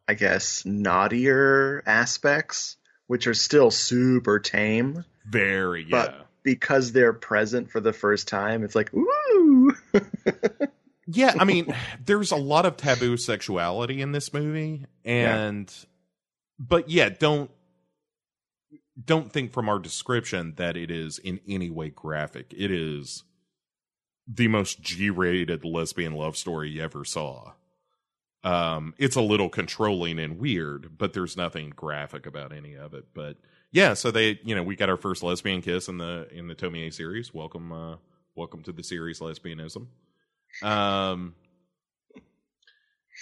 I 0.07 0.13
guess, 0.13 0.65
naughtier 0.65 1.83
aspects, 1.85 2.77
which 3.07 3.27
are 3.27 3.33
still 3.33 3.71
super 3.71 4.39
tame. 4.39 5.05
Very, 5.25 5.83
yeah. 5.83 5.89
But 5.89 6.27
because 6.43 6.91
they're 6.91 7.13
present 7.13 7.71
for 7.71 7.79
the 7.79 7.93
first 7.93 8.27
time, 8.27 8.63
it's 8.63 8.75
like, 8.75 8.93
ooh. 8.93 9.75
yeah, 11.07 11.35
I 11.39 11.43
mean, 11.45 11.75
there's 12.05 12.31
a 12.31 12.37
lot 12.37 12.65
of 12.65 12.77
taboo 12.77 13.17
sexuality 13.17 14.01
in 14.01 14.11
this 14.11 14.33
movie, 14.33 14.85
and 15.03 15.71
yeah. 15.71 15.85
but 16.59 16.89
yeah, 16.89 17.09
don't 17.09 17.49
don't 19.03 19.31
think 19.31 19.51
from 19.51 19.67
our 19.67 19.79
description 19.79 20.53
that 20.55 20.77
it 20.77 20.89
is 20.89 21.19
in 21.19 21.39
any 21.47 21.69
way 21.69 21.89
graphic. 21.89 22.53
It 22.55 22.71
is 22.71 23.23
the 24.27 24.47
most 24.47 24.81
G-rated 24.81 25.65
lesbian 25.65 26.13
love 26.13 26.37
story 26.37 26.69
you 26.69 26.81
ever 26.81 27.03
saw. 27.03 27.51
Um, 28.45 28.93
it's 28.99 29.15
a 29.15 29.21
little 29.21 29.49
controlling 29.49 30.19
and 30.19 30.37
weird, 30.37 30.99
but 30.99 31.13
there's 31.13 31.35
nothing 31.35 31.71
graphic 31.75 32.27
about 32.27 32.53
any 32.53 32.75
of 32.75 32.93
it. 32.93 33.05
But 33.15 33.37
yeah, 33.71 33.95
so 33.95 34.11
they, 34.11 34.39
you 34.43 34.53
know, 34.53 34.61
we 34.61 34.75
got 34.75 34.87
our 34.87 34.97
first 34.97 35.23
lesbian 35.23 35.63
kiss 35.63 35.87
in 35.87 35.97
the 35.97 36.27
in 36.31 36.47
the 36.47 36.53
Tomie 36.53 36.93
series. 36.93 37.33
Welcome, 37.33 37.71
uh, 37.71 37.95
welcome 38.35 38.61
to 38.63 38.71
the 38.71 38.83
series 38.83 39.19
lesbianism. 39.19 39.87
Um, 40.61 41.33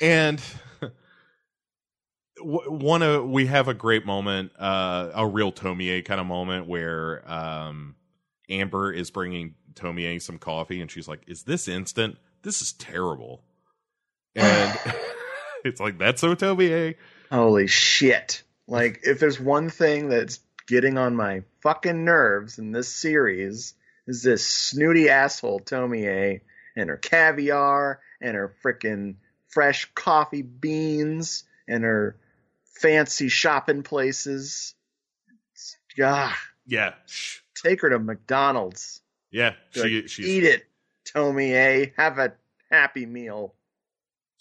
and 0.01 0.41
one 2.41 3.01
of 3.01 3.29
we 3.29 3.45
have 3.45 3.69
a 3.69 3.73
great 3.73 4.05
moment, 4.05 4.51
uh, 4.59 5.09
a 5.15 5.25
real 5.25 5.53
Tomie 5.53 6.03
kind 6.03 6.19
of 6.19 6.27
moment 6.27 6.67
where 6.67 7.23
um, 7.31 7.95
Amber 8.49 8.91
is 8.91 9.09
bringing 9.09 9.55
Tomie 9.73 10.21
some 10.21 10.37
coffee, 10.37 10.81
and 10.81 10.91
she's 10.91 11.07
like, 11.07 11.21
"Is 11.27 11.43
this 11.43 11.69
instant? 11.69 12.17
This 12.41 12.61
is 12.61 12.73
terrible." 12.73 13.45
And 14.35 14.79
it's 15.65 15.79
like 15.79 15.97
that's 15.97 16.21
so 16.21 16.35
Tomie. 16.35 16.95
Holy 17.31 17.67
shit! 17.67 18.43
Like 18.67 19.01
if 19.03 19.19
there's 19.19 19.39
one 19.39 19.69
thing 19.69 20.09
that's 20.09 20.39
getting 20.67 20.97
on 20.97 21.15
my 21.15 21.43
fucking 21.61 22.05
nerves 22.05 22.59
in 22.59 22.71
this 22.71 22.87
series, 22.87 23.73
is 24.07 24.23
this 24.23 24.45
snooty 24.45 25.09
asshole 25.09 25.61
Tomie 25.61 26.41
and 26.75 26.89
her 26.89 26.97
caviar 26.97 27.99
and 28.21 28.35
her 28.35 28.55
frickin' 28.63 29.15
fresh 29.49 29.89
coffee 29.93 30.41
beans 30.41 31.43
and 31.67 31.83
her 31.83 32.17
fancy 32.65 33.29
shopping 33.29 33.83
places. 33.83 34.75
Ah, 36.01 36.37
yeah. 36.65 36.93
Take 37.55 37.81
her 37.81 37.89
to 37.89 37.99
McDonald's. 37.99 39.01
Yeah, 39.31 39.53
she, 39.71 40.01
like, 40.01 40.19
eat 40.19 40.43
it, 40.43 40.65
Tomie. 41.05 41.93
Have 41.97 42.19
a 42.19 42.33
happy 42.69 43.05
meal. 43.05 43.53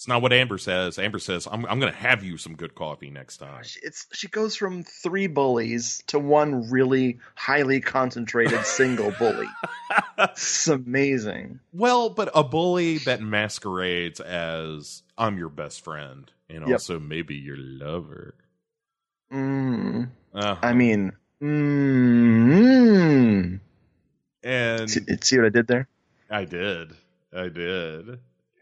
It's 0.03 0.09
not 0.09 0.21
what 0.21 0.33
Amber 0.33 0.59
says. 0.59 0.99
Amber 0.99 1.21
says, 1.21 1.47
"I'm 1.47 1.65
I'm 1.65 1.79
going 1.79 1.93
to 1.93 1.99
have 2.01 2.25
you 2.25 2.37
some 2.37 2.57
good 2.57 2.75
coffee 2.75 3.09
next 3.09 3.37
time." 3.37 3.63
It's 3.85 4.09
she 4.13 4.27
goes 4.27 4.57
from 4.57 4.83
three 4.83 5.29
bullies 5.29 6.03
to 6.09 6.19
one 6.19 6.69
really 6.73 7.21
highly 7.37 7.81
concentrated 7.81 8.65
single 8.65 9.13
bully. 9.13 9.47
It's 10.19 10.67
amazing. 10.67 11.61
Well, 11.73 12.11
but 12.11 12.33
a 12.35 12.43
bully 12.43 12.99
that 12.99 13.21
masquerades 13.21 14.19
as 14.19 15.05
I'm 15.17 15.39
your 15.39 15.51
best 15.51 15.85
friend 15.85 16.29
and 16.51 16.63
yep. 16.63 16.73
also 16.73 16.99
maybe 16.99 17.37
your 17.37 17.59
lover. 17.59 18.35
Mm. 19.33 20.09
Uh-huh. 20.35 20.57
I 20.61 20.73
mean, 20.73 21.13
mm. 21.41 22.41
and 24.43 24.91
see, 24.91 25.01
see 25.21 25.37
what 25.37 25.47
I 25.47 25.51
did 25.51 25.69
there? 25.69 25.87
I 26.29 26.45
did. 26.45 26.93
I 27.33 27.49
did. 27.49 28.19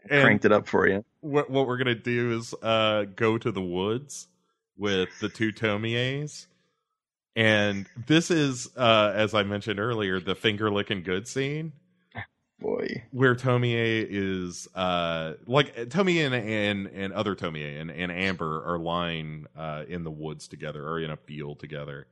And 0.09 0.23
Cranked 0.23 0.45
it 0.45 0.51
up 0.51 0.67
for 0.67 0.87
you. 0.87 1.03
What 1.21 1.49
what 1.49 1.67
we're 1.67 1.77
gonna 1.77 1.95
do 1.95 2.37
is 2.37 2.53
uh, 2.61 3.05
go 3.15 3.37
to 3.37 3.51
the 3.51 3.61
woods 3.61 4.27
with 4.77 5.09
the 5.19 5.29
two 5.29 5.51
Tomies. 5.51 6.47
And 7.35 7.87
this 8.07 8.29
is, 8.29 8.69
uh, 8.75 9.13
as 9.15 9.33
I 9.33 9.43
mentioned 9.43 9.79
earlier, 9.79 10.19
the 10.19 10.35
finger 10.35 10.69
licking 10.69 11.03
good 11.03 11.27
scene. 11.27 11.71
Boy, 12.59 13.05
where 13.11 13.33
Tomie 13.33 14.05
is, 14.07 14.67
uh, 14.75 15.33
like 15.47 15.73
Tomie 15.89 16.23
and 16.23 16.35
and, 16.35 16.87
and 16.87 17.13
other 17.13 17.35
Tomie 17.35 17.79
and, 17.81 17.89
and 17.89 18.11
Amber 18.11 18.63
are 18.65 18.77
lying 18.77 19.47
uh, 19.57 19.85
in 19.87 20.03
the 20.03 20.11
woods 20.11 20.47
together 20.47 20.87
or 20.87 20.99
in 20.99 21.09
a 21.09 21.17
field 21.17 21.59
together, 21.59 22.05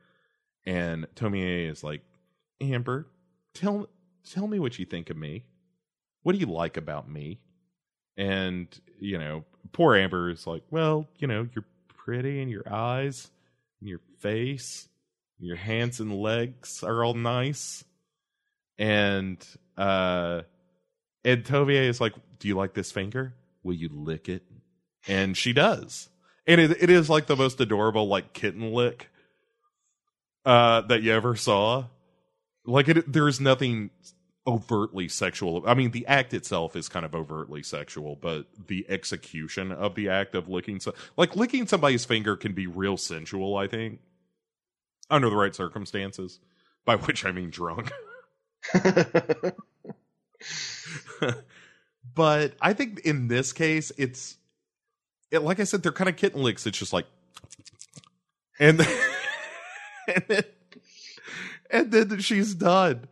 and 0.66 1.06
Tomie 1.16 1.70
is 1.70 1.84
like, 1.84 2.02
Amber, 2.62 3.08
tell 3.54 3.90
tell 4.28 4.48
me 4.48 4.58
what 4.58 4.80
you 4.80 4.86
think 4.86 5.12
of 5.12 5.18
me. 5.18 5.44
What 6.24 6.34
do 6.34 6.40
you 6.40 6.48
like 6.48 6.78
about 6.78 7.08
me? 7.08 7.42
And, 8.20 8.68
you 9.00 9.18
know, 9.18 9.46
poor 9.72 9.96
Amber 9.96 10.30
is 10.30 10.46
like, 10.46 10.64
well, 10.70 11.08
you 11.20 11.28
know, 11.28 11.48
you're 11.56 11.66
pretty 11.88 12.42
and 12.42 12.52
your 12.52 12.66
eyes 12.70 13.32
and 13.80 13.90
your 13.90 14.02
face, 14.20 14.90
and 15.40 15.48
your 15.48 15.56
hands 15.56 16.02
and 16.02 16.14
legs 16.14 16.84
are 16.84 17.02
all 17.02 17.14
nice. 17.14 17.86
And 18.78 19.38
uh 19.78 20.42
and 21.24 21.46
Tomie 21.46 21.88
is 21.88 22.02
like, 22.02 22.14
Do 22.40 22.50
you 22.50 22.56
like 22.56 22.74
this 22.74 22.92
finger? 22.92 23.34
Will 23.64 23.76
you 23.76 23.90
lick 23.90 24.28
it? 24.28 24.44
And 25.08 25.38
she 25.38 25.54
does. 25.54 26.10
And 26.46 26.60
it, 26.60 26.72
it 26.84 26.90
is 26.90 27.10
like 27.10 27.28
the 27.28 27.38
most 27.38 27.62
adorable 27.62 28.08
like 28.08 28.34
kitten 28.34 28.74
lick 28.74 29.10
uh 30.46 30.82
that 30.82 31.04
you 31.04 31.14
ever 31.14 31.38
saw. 31.38 31.86
Like 32.66 32.90
it 32.90 33.14
there's 33.14 33.40
nothing 33.40 33.92
overtly 34.50 35.08
sexual. 35.08 35.64
I 35.68 35.76
mean, 35.76 35.92
the 35.92 36.08
act 36.08 36.34
itself 36.34 36.76
is 36.76 36.90
kind 36.90 37.06
of 37.06 37.14
overtly 37.14 37.62
sexual, 37.62 38.16
but 38.16 38.48
the 38.68 38.84
execution 38.90 39.72
of 39.72 39.94
the 39.94 40.10
act 40.10 40.34
of 40.34 40.50
licking, 40.50 40.80
so- 40.80 40.96
like 41.18 41.36
licking 41.36 41.68
somebody's 41.68 42.04
finger, 42.04 42.36
can 42.36 42.54
be 42.54 42.66
real 42.66 42.98
sensual. 42.98 43.56
I 43.56 43.68
think 43.68 44.00
under 45.10 45.30
the 45.30 45.36
right 45.36 45.54
circumstances, 45.54 46.40
by 46.84 46.96
which 46.96 47.26
I 47.26 47.32
mean 47.32 47.52
drunk. 47.52 47.92
but 52.16 52.56
I 52.60 52.74
think 52.74 53.02
in 53.02 53.28
this 53.28 53.54
case, 53.54 53.92
it's 53.98 54.38
it, 55.30 55.44
like 55.44 55.60
I 55.60 55.64
said, 55.64 55.84
they're 55.84 55.92
kind 55.92 56.10
of 56.10 56.16
kitten 56.16 56.42
licks. 56.42 56.66
It's 56.66 56.80
just 56.80 56.92
like, 56.92 57.06
and 58.60 58.80
then, 58.80 59.02
and 60.08 60.24
then, 60.28 60.44
and 61.70 61.92
then 61.92 62.20
she's 62.20 62.56
done 62.56 63.08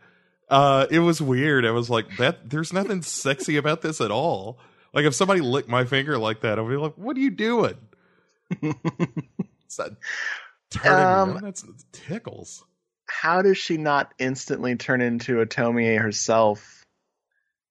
uh, 0.49 0.87
it 0.89 0.99
was 0.99 1.21
weird. 1.21 1.65
I 1.65 1.71
was 1.71 1.89
like, 1.89 2.17
that. 2.17 2.49
There's 2.49 2.71
nothing 2.71 3.01
sexy 3.01 3.57
about 3.57 3.81
this 3.81 4.01
at 4.01 4.11
all. 4.11 4.59
Like 4.93 5.05
if 5.05 5.13
somebody 5.13 5.41
licked 5.41 5.69
my 5.69 5.85
finger 5.85 6.17
like 6.17 6.41
that, 6.41 6.57
I'd 6.57 6.67
be 6.67 6.77
like, 6.77 6.93
"What 6.95 7.17
are 7.17 7.19
you 7.19 7.29
doing?" 7.29 7.75
it's 8.61 9.75
that 9.77 9.97
turning 10.71 11.05
um, 11.05 11.29
me 11.29 11.35
on. 11.35 11.43
That's 11.43 11.65
tickles. 11.91 12.63
How 13.07 13.41
does 13.41 13.57
she 13.57 13.77
not 13.77 14.13
instantly 14.17 14.75
turn 14.75 15.01
into 15.01 15.41
a 15.41 15.45
Tomie 15.45 15.99
herself? 15.99 16.83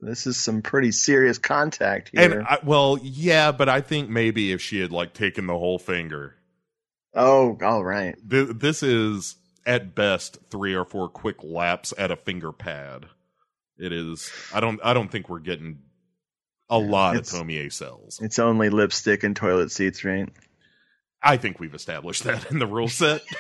This 0.00 0.26
is 0.26 0.36
some 0.36 0.62
pretty 0.62 0.92
serious 0.92 1.38
contact 1.38 2.10
here. 2.12 2.38
And 2.38 2.46
I, 2.46 2.58
well, 2.62 2.98
yeah, 3.02 3.52
but 3.52 3.68
I 3.68 3.80
think 3.80 4.10
maybe 4.10 4.52
if 4.52 4.60
she 4.60 4.80
had 4.80 4.92
like 4.92 5.14
taken 5.14 5.46
the 5.46 5.58
whole 5.58 5.78
finger. 5.78 6.34
Oh, 7.14 7.58
all 7.62 7.82
right. 7.82 8.14
Th- 8.28 8.50
this 8.50 8.82
is 8.82 9.36
at 9.66 9.94
best 9.94 10.38
three 10.50 10.74
or 10.74 10.84
four 10.84 11.08
quick 11.08 11.36
laps 11.42 11.92
at 11.98 12.10
a 12.10 12.16
finger 12.16 12.52
pad. 12.52 13.06
It 13.78 13.92
is. 13.92 14.30
I 14.54 14.60
don't. 14.60 14.80
I 14.82 14.94
don't 14.94 15.10
think 15.10 15.28
we're 15.28 15.40
getting 15.40 15.80
a 16.70 16.78
lot 16.78 17.16
it's, 17.16 17.32
of 17.32 17.40
Tomie 17.40 17.72
cells. 17.72 18.18
It's 18.22 18.38
only 18.38 18.70
lipstick 18.70 19.22
and 19.22 19.36
toilet 19.36 19.70
seats, 19.70 20.04
right? 20.04 20.28
I 21.22 21.36
think 21.36 21.60
we've 21.60 21.74
established 21.74 22.24
that 22.24 22.50
in 22.50 22.58
the 22.58 22.66
rule 22.66 22.88
set. 22.88 23.22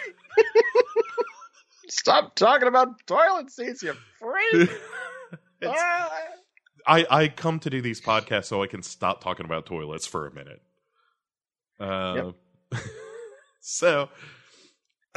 Stop 1.88 2.34
talking 2.34 2.68
about 2.68 3.06
toilet 3.06 3.50
seats, 3.50 3.82
you 3.82 3.94
freak. 4.18 4.70
I 6.86 7.06
I 7.10 7.28
come 7.28 7.58
to 7.60 7.70
do 7.70 7.80
these 7.80 8.00
podcasts 8.00 8.46
so 8.46 8.62
I 8.62 8.66
can 8.66 8.82
stop 8.82 9.22
talking 9.22 9.46
about 9.46 9.66
toilets 9.66 10.06
for 10.06 10.26
a 10.26 10.34
minute. 10.34 10.62
Uh, 11.80 12.32
yep. 12.72 12.82
so 13.60 14.08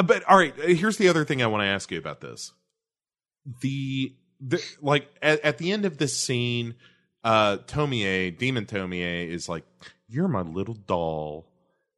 but 0.03 0.23
all 0.29 0.37
right, 0.37 0.53
uh, 0.59 0.67
here's 0.67 0.97
the 0.97 1.09
other 1.09 1.25
thing 1.25 1.41
I 1.41 1.47
want 1.47 1.61
to 1.61 1.67
ask 1.67 1.91
you 1.91 1.97
about 1.97 2.21
this. 2.21 2.51
The, 3.61 4.13
the 4.39 4.63
like 4.81 5.09
at, 5.21 5.43
at 5.43 5.57
the 5.57 5.71
end 5.71 5.85
of 5.85 5.97
this 5.97 6.17
scene, 6.17 6.75
uh 7.23 7.57
Tomie, 7.57 8.37
Demon 8.37 8.65
Tomie 8.65 9.27
is 9.29 9.49
like, 9.49 9.65
"You're 10.07 10.27
my 10.27 10.41
little 10.41 10.75
doll. 10.75 11.47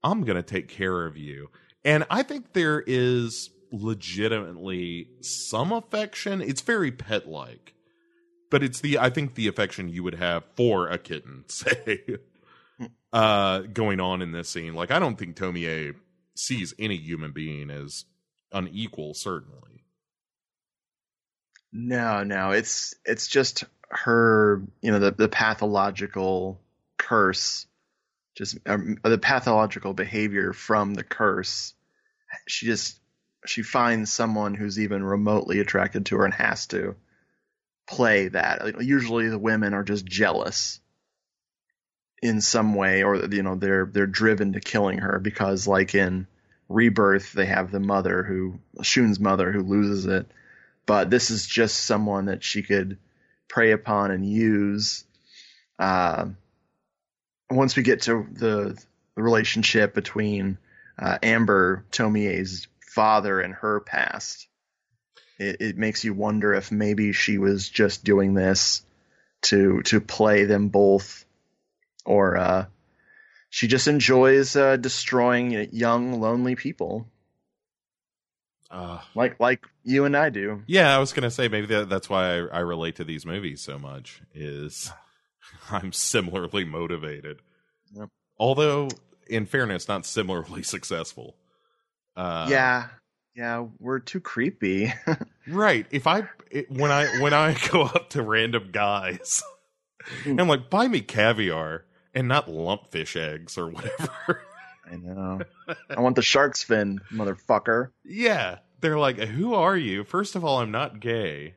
I'm 0.03 0.23
going 0.23 0.37
to 0.37 0.43
take 0.43 0.67
care 0.67 1.05
of 1.05 1.17
you." 1.17 1.49
And 1.83 2.05
I 2.09 2.23
think 2.23 2.53
there 2.53 2.83
is 2.85 3.49
legitimately 3.71 5.07
some 5.21 5.71
affection. 5.71 6.41
It's 6.41 6.61
very 6.61 6.91
pet 6.91 7.27
like. 7.27 7.73
But 8.49 8.63
it's 8.63 8.81
the 8.81 8.99
I 8.99 9.09
think 9.09 9.35
the 9.35 9.47
affection 9.47 9.89
you 9.89 10.03
would 10.03 10.15
have 10.15 10.43
for 10.55 10.87
a 10.87 10.97
kitten, 10.97 11.45
say, 11.47 12.03
uh 13.13 13.59
going 13.59 13.99
on 13.99 14.21
in 14.21 14.31
this 14.31 14.49
scene. 14.49 14.73
Like 14.73 14.91
I 14.91 14.99
don't 14.99 15.17
think 15.17 15.35
Tomie 15.35 15.95
sees 16.35 16.73
any 16.79 16.97
human 16.97 17.31
being 17.31 17.69
as 17.69 18.05
unequal 18.51 19.13
certainly. 19.13 19.83
No 21.71 22.23
no 22.23 22.51
it's 22.51 22.95
it's 23.05 23.27
just 23.27 23.63
her 23.89 24.61
you 24.81 24.91
know 24.91 24.99
the, 24.99 25.11
the 25.11 25.29
pathological 25.29 26.59
curse 26.97 27.67
just 28.35 28.57
um, 28.65 28.97
the 29.03 29.17
pathological 29.17 29.93
behavior 29.93 30.53
from 30.53 30.93
the 30.93 31.03
curse. 31.03 31.73
She 32.47 32.65
just 32.65 32.99
she 33.45 33.63
finds 33.63 34.11
someone 34.11 34.53
who's 34.53 34.79
even 34.79 35.03
remotely 35.03 35.59
attracted 35.59 36.05
to 36.07 36.17
her 36.17 36.25
and 36.25 36.33
has 36.33 36.67
to 36.67 36.95
play 37.87 38.29
that. 38.29 38.81
Usually 38.81 39.27
the 39.29 39.39
women 39.39 39.73
are 39.73 39.83
just 39.83 40.05
jealous 40.05 40.79
in 42.21 42.41
some 42.41 42.75
way 42.75 43.03
or 43.03 43.15
you 43.25 43.41
know 43.43 43.55
they're 43.55 43.85
they're 43.85 44.05
driven 44.05 44.53
to 44.53 44.59
killing 44.59 44.99
her 44.99 45.19
because 45.19 45.67
like 45.67 45.95
in 45.95 46.27
rebirth 46.69 47.33
they 47.33 47.47
have 47.47 47.71
the 47.71 47.79
mother 47.79 48.23
who 48.23 48.59
shun's 48.81 49.19
mother 49.19 49.51
who 49.51 49.61
loses 49.61 50.05
it. 50.05 50.27
But 50.85 51.09
this 51.09 51.31
is 51.31 51.45
just 51.45 51.85
someone 51.85 52.25
that 52.25 52.43
she 52.43 52.63
could 52.63 52.97
prey 53.47 53.71
upon 53.71 54.11
and 54.11 54.25
use. 54.25 55.03
Uh, 55.77 56.27
once 57.49 57.75
we 57.75 57.83
get 57.83 58.03
to 58.03 58.25
the, 58.31 58.77
the 59.15 59.21
relationship 59.21 59.93
between 59.93 60.57
uh, 60.97 61.17
amber 61.21 61.85
tomie's 61.91 62.67
father 62.79 63.39
and 63.39 63.53
her 63.53 63.79
past 63.79 64.47
it, 65.41 65.57
it 65.59 65.77
makes 65.77 66.03
you 66.03 66.13
wonder 66.13 66.53
if 66.53 66.71
maybe 66.71 67.11
she 67.13 67.37
was 67.37 67.67
just 67.67 68.03
doing 68.03 68.33
this 68.33 68.83
to 69.43 69.81
to 69.83 69.99
play 69.99 70.45
them 70.45 70.69
both 70.69 71.25
or 72.05 72.37
uh, 72.37 72.65
she 73.49 73.67
just 73.67 73.87
enjoys 73.87 74.55
uh, 74.55 74.77
destroying 74.77 75.69
young, 75.71 76.19
lonely 76.19 76.55
people. 76.55 77.07
Uh, 78.71 79.01
like 79.15 79.37
like 79.39 79.65
you 79.83 80.05
and 80.05 80.15
I 80.15 80.29
do. 80.29 80.63
Yeah, 80.65 80.95
I 80.95 80.99
was 80.99 81.11
gonna 81.11 81.29
say 81.29 81.49
maybe 81.49 81.67
that, 81.67 81.89
that's 81.89 82.09
why 82.09 82.37
I, 82.37 82.37
I 82.37 82.59
relate 82.59 82.95
to 82.95 83.03
these 83.03 83.25
movies 83.25 83.61
so 83.61 83.77
much. 83.77 84.21
Is 84.33 84.91
I'm 85.71 85.91
similarly 85.91 86.63
motivated. 86.63 87.41
Yep. 87.93 88.09
Although, 88.39 88.87
in 89.27 89.45
fairness, 89.45 89.89
not 89.89 90.05
similarly 90.05 90.63
successful. 90.63 91.35
Uh, 92.15 92.47
yeah, 92.49 92.87
yeah, 93.35 93.65
we're 93.79 93.99
too 93.99 94.19
creepy. 94.19 94.93
Right. 95.47 95.87
If 95.89 96.05
I 96.05 96.29
it, 96.51 96.69
when 96.69 96.91
I 96.91 97.19
when 97.19 97.33
I 97.33 97.57
go 97.71 97.81
up 97.81 98.11
to 98.11 98.21
random 98.21 98.69
guys, 98.71 99.41
I'm 100.23 100.47
like, 100.47 100.69
buy 100.69 100.87
me 100.87 101.01
caviar 101.01 101.83
and 102.13 102.27
not 102.27 102.47
lumpfish 102.47 103.19
eggs 103.19 103.57
or 103.57 103.69
whatever. 103.69 104.43
I 104.91 104.95
know. 104.95 105.41
I 105.89 106.01
want 106.01 106.15
the 106.15 106.21
shark's 106.21 106.63
fin, 106.63 106.99
motherfucker. 107.11 107.91
Yeah. 108.03 108.57
They're 108.81 108.99
like, 108.99 109.17
who 109.17 109.53
are 109.53 109.77
you? 109.77 110.03
First 110.03 110.35
of 110.35 110.43
all, 110.43 110.59
I'm 110.59 110.71
not 110.71 110.99
gay. 110.99 111.55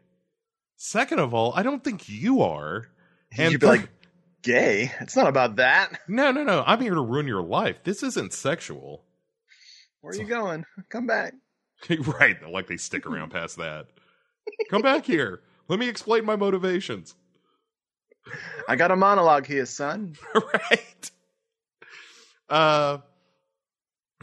Second 0.76 1.18
of 1.18 1.34
all, 1.34 1.52
I 1.54 1.62
don't 1.62 1.82
think 1.82 2.08
you 2.08 2.42
are. 2.42 2.88
And 3.36 3.52
you'd 3.52 3.60
be 3.60 3.66
th- 3.66 3.80
like, 3.80 3.88
gay? 4.42 4.92
It's 5.00 5.16
not 5.16 5.28
about 5.28 5.56
that. 5.56 5.98
No, 6.06 6.30
no, 6.30 6.44
no. 6.44 6.62
I'm 6.66 6.80
here 6.80 6.94
to 6.94 7.00
ruin 7.00 7.26
your 7.26 7.42
life. 7.42 7.82
This 7.82 8.02
isn't 8.02 8.32
sexual. 8.32 9.02
Where 10.00 10.10
are 10.10 10.14
so, 10.14 10.22
you 10.22 10.28
going? 10.28 10.64
Come 10.90 11.06
back. 11.06 11.32
right. 12.20 12.36
Like 12.48 12.66
they 12.66 12.76
stick 12.76 13.06
around 13.06 13.30
past 13.30 13.56
that. 13.56 13.86
Come 14.70 14.82
back 14.82 15.06
here. 15.06 15.40
Let 15.68 15.78
me 15.78 15.88
explain 15.88 16.24
my 16.24 16.36
motivations. 16.36 17.14
I 18.68 18.76
got 18.76 18.90
a 18.90 18.96
monologue 18.96 19.46
here, 19.46 19.66
son. 19.66 20.16
right. 20.34 21.10
Uh 22.48 22.98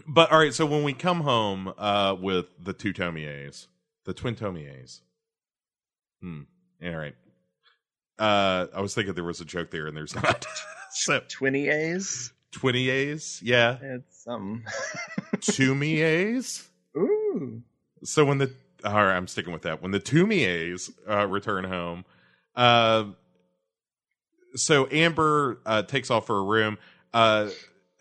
but 0.07 0.31
all 0.31 0.39
right, 0.39 0.53
so 0.53 0.65
when 0.65 0.83
we 0.83 0.93
come 0.93 1.21
home 1.21 1.73
uh 1.77 2.15
with 2.19 2.47
the 2.61 2.73
two 2.73 2.93
Tomies, 2.93 3.67
the 4.05 4.13
twin 4.13 4.35
Tomies. 4.35 5.01
Hmm. 6.21 6.41
All 6.83 6.95
right. 6.95 7.15
Uh 8.19 8.67
I 8.75 8.81
was 8.81 8.93
thinking 8.93 9.13
there 9.13 9.23
was 9.23 9.41
a 9.41 9.45
joke 9.45 9.71
there 9.71 9.87
and 9.87 9.95
there's 9.95 10.15
not. 10.15 10.45
so 10.91 11.19
Twinny 11.21 11.71
A's? 11.71 12.33
Twinny 12.51 12.89
A's, 12.89 13.39
yeah. 13.43 13.77
It's 13.81 14.23
something. 14.23 14.65
Toomey 15.39 16.01
A's? 16.01 16.67
Ooh. 16.97 17.61
So 18.03 18.25
when 18.25 18.39
the 18.39 18.51
all 18.83 18.93
right, 18.93 19.15
I'm 19.15 19.27
sticking 19.27 19.53
with 19.53 19.61
that. 19.63 19.81
When 19.81 19.91
the 19.91 19.99
Toomies 19.99 20.91
uh, 21.07 21.27
return 21.27 21.63
home, 21.63 22.03
uh, 22.55 23.05
so 24.55 24.87
Amber 24.91 25.59
uh, 25.65 25.83
takes 25.83 26.09
off 26.09 26.27
for 26.27 26.37
a 26.37 26.43
room. 26.43 26.77
Uh, 27.13 27.49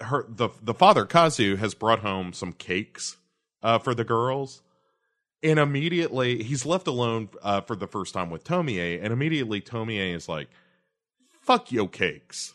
her 0.01 0.25
the 0.29 0.49
the 0.63 0.75
father 0.75 1.05
Kazu 1.05 1.57
has 1.57 1.75
brought 1.75 2.01
home 2.01 2.33
some 2.33 2.53
cakes 2.53 3.17
uh, 3.63 3.79
for 3.79 3.95
the 3.95 4.05
girls, 4.05 4.63
and 5.43 5.59
immediately 5.59 6.43
he's 6.43 6.65
left 6.65 6.87
alone 6.87 7.29
uh, 7.43 7.61
for 7.61 7.77
the 7.77 7.87
first 7.87 8.15
time 8.15 8.31
with 8.31 8.45
Tomie, 8.45 9.03
and 9.03 9.13
immediately 9.13 9.61
Tomie 9.61 10.15
is 10.15 10.29
like, 10.29 10.49
"Fuck 11.43 11.71
your 11.71 11.89
cakes," 11.89 12.55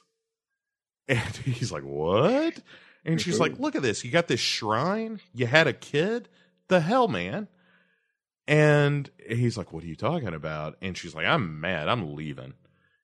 and 1.07 1.35
he's 1.37 1.71
like, 1.71 1.83
"What?" 1.83 2.61
And 3.03 3.21
she's 3.21 3.39
like, 3.39 3.59
"Look 3.59 3.75
at 3.75 3.83
this! 3.83 4.03
You 4.03 4.11
got 4.11 4.27
this 4.27 4.39
shrine. 4.39 5.19
You 5.33 5.45
had 5.45 5.67
a 5.67 5.73
kid. 5.73 6.27
The 6.67 6.81
hell, 6.81 7.07
man!" 7.07 7.47
And 8.47 9.09
he's 9.27 9.57
like, 9.57 9.71
"What 9.71 9.83
are 9.83 9.87
you 9.87 9.95
talking 9.95 10.33
about?" 10.33 10.77
And 10.81 10.97
she's 10.97 11.13
like, 11.13 11.27
"I'm 11.27 11.61
mad. 11.61 11.87
I'm 11.87 12.15
leaving." 12.15 12.53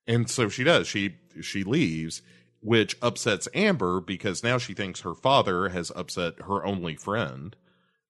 And 0.08 0.30
so 0.30 0.50
she 0.50 0.64
does. 0.64 0.88
She 0.88 1.16
she 1.42 1.64
leaves, 1.64 2.22
which 2.60 2.98
upsets 3.02 3.48
Amber 3.54 4.02
because 4.02 4.44
now 4.44 4.58
she 4.58 4.74
thinks 4.74 5.02
her 5.02 5.14
father 5.14 5.70
has 5.70 5.92
upset 5.96 6.42
her 6.48 6.66
only 6.66 6.96
friend, 6.96 7.56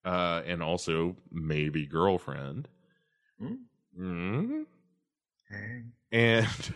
uh, 0.06 0.42
and 0.46 0.64
also 0.64 1.16
maybe 1.32 1.86
girlfriend. 1.86 2.68
Mm-hmm. 3.42 4.62
And 6.12 6.48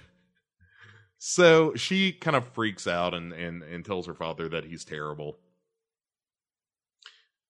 so 1.18 1.76
she 1.76 2.12
kind 2.12 2.36
of 2.36 2.48
freaks 2.50 2.88
out 2.88 3.14
and, 3.14 3.32
and 3.34 3.64
and 3.64 3.86
tells 3.86 4.08
her 4.08 4.16
father 4.16 4.50
that 4.50 4.66
he's 4.66 4.86
terrible. 4.86 5.38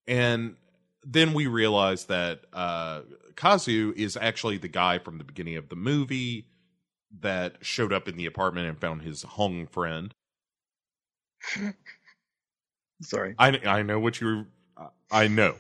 And 0.07 0.55
then 1.03 1.33
we 1.33 1.47
realize 1.47 2.05
that 2.05 2.41
uh, 2.53 3.01
Kazu 3.35 3.93
is 3.95 4.17
actually 4.17 4.57
the 4.57 4.67
guy 4.67 4.99
from 4.99 5.17
the 5.17 5.23
beginning 5.23 5.57
of 5.57 5.69
the 5.69 5.75
movie 5.75 6.47
that 7.21 7.57
showed 7.61 7.93
up 7.93 8.07
in 8.07 8.17
the 8.17 8.25
apartment 8.25 8.67
and 8.67 8.79
found 8.79 9.01
his 9.01 9.23
hung 9.23 9.67
friend. 9.67 10.13
Sorry, 13.01 13.35
I 13.37 13.59
I 13.65 13.81
know 13.83 13.99
what 13.99 14.21
you. 14.21 14.45
I 15.11 15.27
know, 15.27 15.55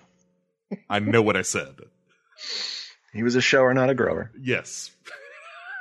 I 0.89 0.99
know 0.99 1.21
what 1.21 1.37
I 1.37 1.43
said. 1.43 1.75
He 3.13 3.23
was 3.23 3.35
a 3.35 3.41
shower, 3.41 3.73
not 3.73 3.89
a 3.89 3.93
grower. 3.93 4.31
Yes. 4.39 4.91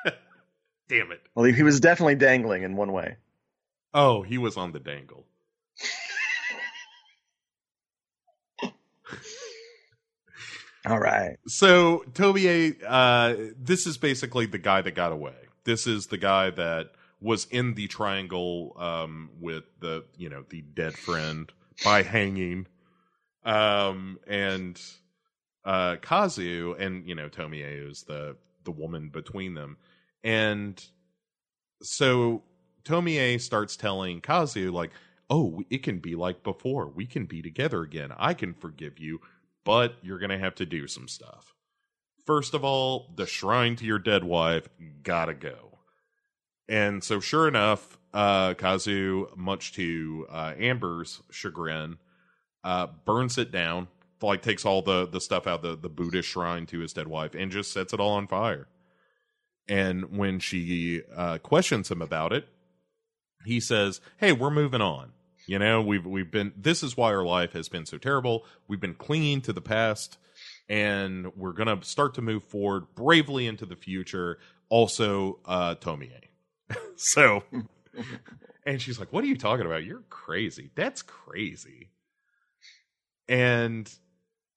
Damn 0.89 1.11
it. 1.13 1.21
Well, 1.35 1.45
he 1.45 1.63
was 1.63 1.81
definitely 1.81 2.15
dangling 2.17 2.63
in 2.63 2.77
one 2.77 2.93
way. 2.93 3.17
Oh, 3.93 4.23
he 4.23 4.39
was 4.39 4.57
on 4.57 4.73
the 4.73 4.81
dangle. 4.81 5.25
All 10.87 10.99
right. 10.99 11.39
So 11.47 12.05
Tobier, 12.13 12.77
uh, 12.87 13.35
this 13.59 13.87
is 13.87 13.97
basically 13.97 14.47
the 14.47 14.59
guy 14.59 14.83
that 14.83 14.95
got 14.95 15.13
away. 15.13 15.35
This 15.65 15.87
is 15.87 16.07
the 16.07 16.19
guy 16.19 16.51
that 16.51 16.93
was 17.21 17.47
in 17.51 17.75
the 17.75 17.87
triangle 17.87 18.77
um, 18.79 19.31
with 19.41 19.65
the 19.81 20.05
you 20.17 20.29
know 20.29 20.45
the 20.49 20.63
dead 20.63 20.95
friend 20.97 21.51
by 21.85 22.03
hanging, 22.03 22.67
um, 23.45 24.19
and 24.27 24.81
uh, 25.65 25.97
Kazu 25.97 26.75
and 26.79 27.09
you 27.09 27.15
know 27.15 27.29
Tomie 27.29 27.91
is 27.91 28.03
the 28.03 28.37
the 28.65 28.71
woman 28.71 29.09
between 29.09 29.55
them, 29.55 29.77
and 30.23 30.83
so 31.83 32.43
Tomie 32.85 33.41
starts 33.41 33.77
telling 33.77 34.21
Kazu 34.21 34.71
like, 34.71 34.91
"Oh, 35.31 35.63
it 35.71 35.83
can 35.83 35.99
be 35.99 36.15
like 36.15 36.43
before. 36.43 36.89
We 36.89 37.07
can 37.07 37.25
be 37.25 37.43
together 37.43 37.83
again. 37.83 38.13
I 38.19 38.35
can 38.35 38.55
forgive 38.55 38.99
you." 38.99 39.21
but 39.65 39.97
you're 40.03 40.19
to 40.31 40.39
have 40.39 40.55
to 40.57 40.67
do 40.67 40.87
some 40.87 41.09
stuff. 41.09 41.54
First 42.25 42.55
of 42.55 42.65
all, 42.65 43.11
the 43.15 43.27
shrine 43.27 43.77
to 43.77 43.85
your 43.85 43.99
dead 43.99 44.25
wife 44.25 44.69
gotta 45.03 45.35
go. 45.35 45.79
And 46.69 47.05
so, 47.05 47.21
sure 47.21 47.47
enough, 47.47 47.99
uh, 48.15 48.55
Kazu, 48.55 49.27
much 49.37 49.73
to 49.75 50.27
uh, 50.31 50.55
Amber's 50.59 51.21
chagrin, 51.31 51.99
uh, 52.63 52.87
burns 53.05 53.37
it 53.37 53.51
down. 53.51 53.89
Like 54.23 54.41
takes 54.41 54.65
all 54.65 54.81
the 54.81 55.07
the 55.07 55.21
stuff 55.21 55.47
out 55.47 55.61
the 55.61 55.77
the 55.77 55.91
Buddhist 55.91 56.31
shrine 56.31 56.65
to 56.67 56.79
his 56.79 56.95
dead 56.95 57.09
wife 57.09 57.35
and 57.35 57.51
just 57.51 57.73
sets 57.73 57.93
it 57.93 58.01
all 58.01 58.13
on 58.13 58.27
fire. 58.27 58.69
And 59.69 60.17
when 60.17 60.39
she 60.39 61.03
uh, 61.15 61.39
questions 61.39 61.91
him 61.91 62.01
about 62.01 62.33
it, 62.33 62.49
he 63.45 63.61
says, 63.61 64.01
"Hey, 64.17 64.33
we're 64.33 64.51
moving 64.51 64.81
on. 64.81 65.13
You 65.47 65.59
know, 65.59 65.83
we've 65.83 66.07
we've 66.07 66.31
been 66.31 66.55
this 66.57 66.83
is 66.83 66.97
why 66.97 67.13
our 67.13 67.25
life 67.25 67.53
has 67.53 67.69
been 67.69 67.85
so 67.85 67.99
terrible. 67.99 68.47
We've 68.67 68.81
been 68.81 68.95
clinging 68.95 69.43
to 69.43 69.53
the 69.53 69.61
past 69.61 70.17
and 70.69 71.33
we're 71.37 71.53
going 71.53 71.79
to 71.79 71.87
start 71.87 72.15
to 72.15 72.23
move 72.23 72.45
forward 72.45 72.87
bravely 72.95 73.47
into 73.47 73.67
the 73.67 73.77
future. 73.77 74.39
Also, 74.69 75.39
uh 75.45 75.75
Tomie. 75.77 76.11
so 76.97 77.43
and 78.67 78.81
she's 78.81 78.99
like, 78.99 79.13
"What 79.13 79.25
are 79.25 79.29
you 79.29 79.37
talking 79.37 79.67
about? 79.67 79.85
You're 79.85 80.05
crazy. 80.11 80.71
That's 80.75 81.03
crazy." 81.03 81.91
And 83.29 83.93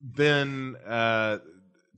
then 0.02 0.76
uh 0.86 1.40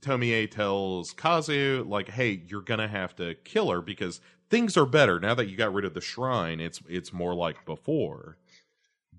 Tomie 0.00 0.50
tells 0.50 1.12
Kazu 1.12 1.84
like, 1.88 2.08
"Hey, 2.08 2.42
you're 2.48 2.62
going 2.62 2.80
to 2.80 2.88
have 2.88 3.14
to 3.16 3.34
kill 3.44 3.70
her 3.70 3.80
because 3.80 4.20
things 4.48 4.76
are 4.76 4.86
better 4.86 5.20
now 5.20 5.34
that 5.34 5.48
you 5.48 5.56
got 5.56 5.72
rid 5.72 5.84
of 5.84 5.94
the 5.94 6.00
shrine. 6.00 6.60
It's 6.60 6.80
it's 6.88 7.12
more 7.12 7.34
like 7.34 7.64
before." 7.64 8.36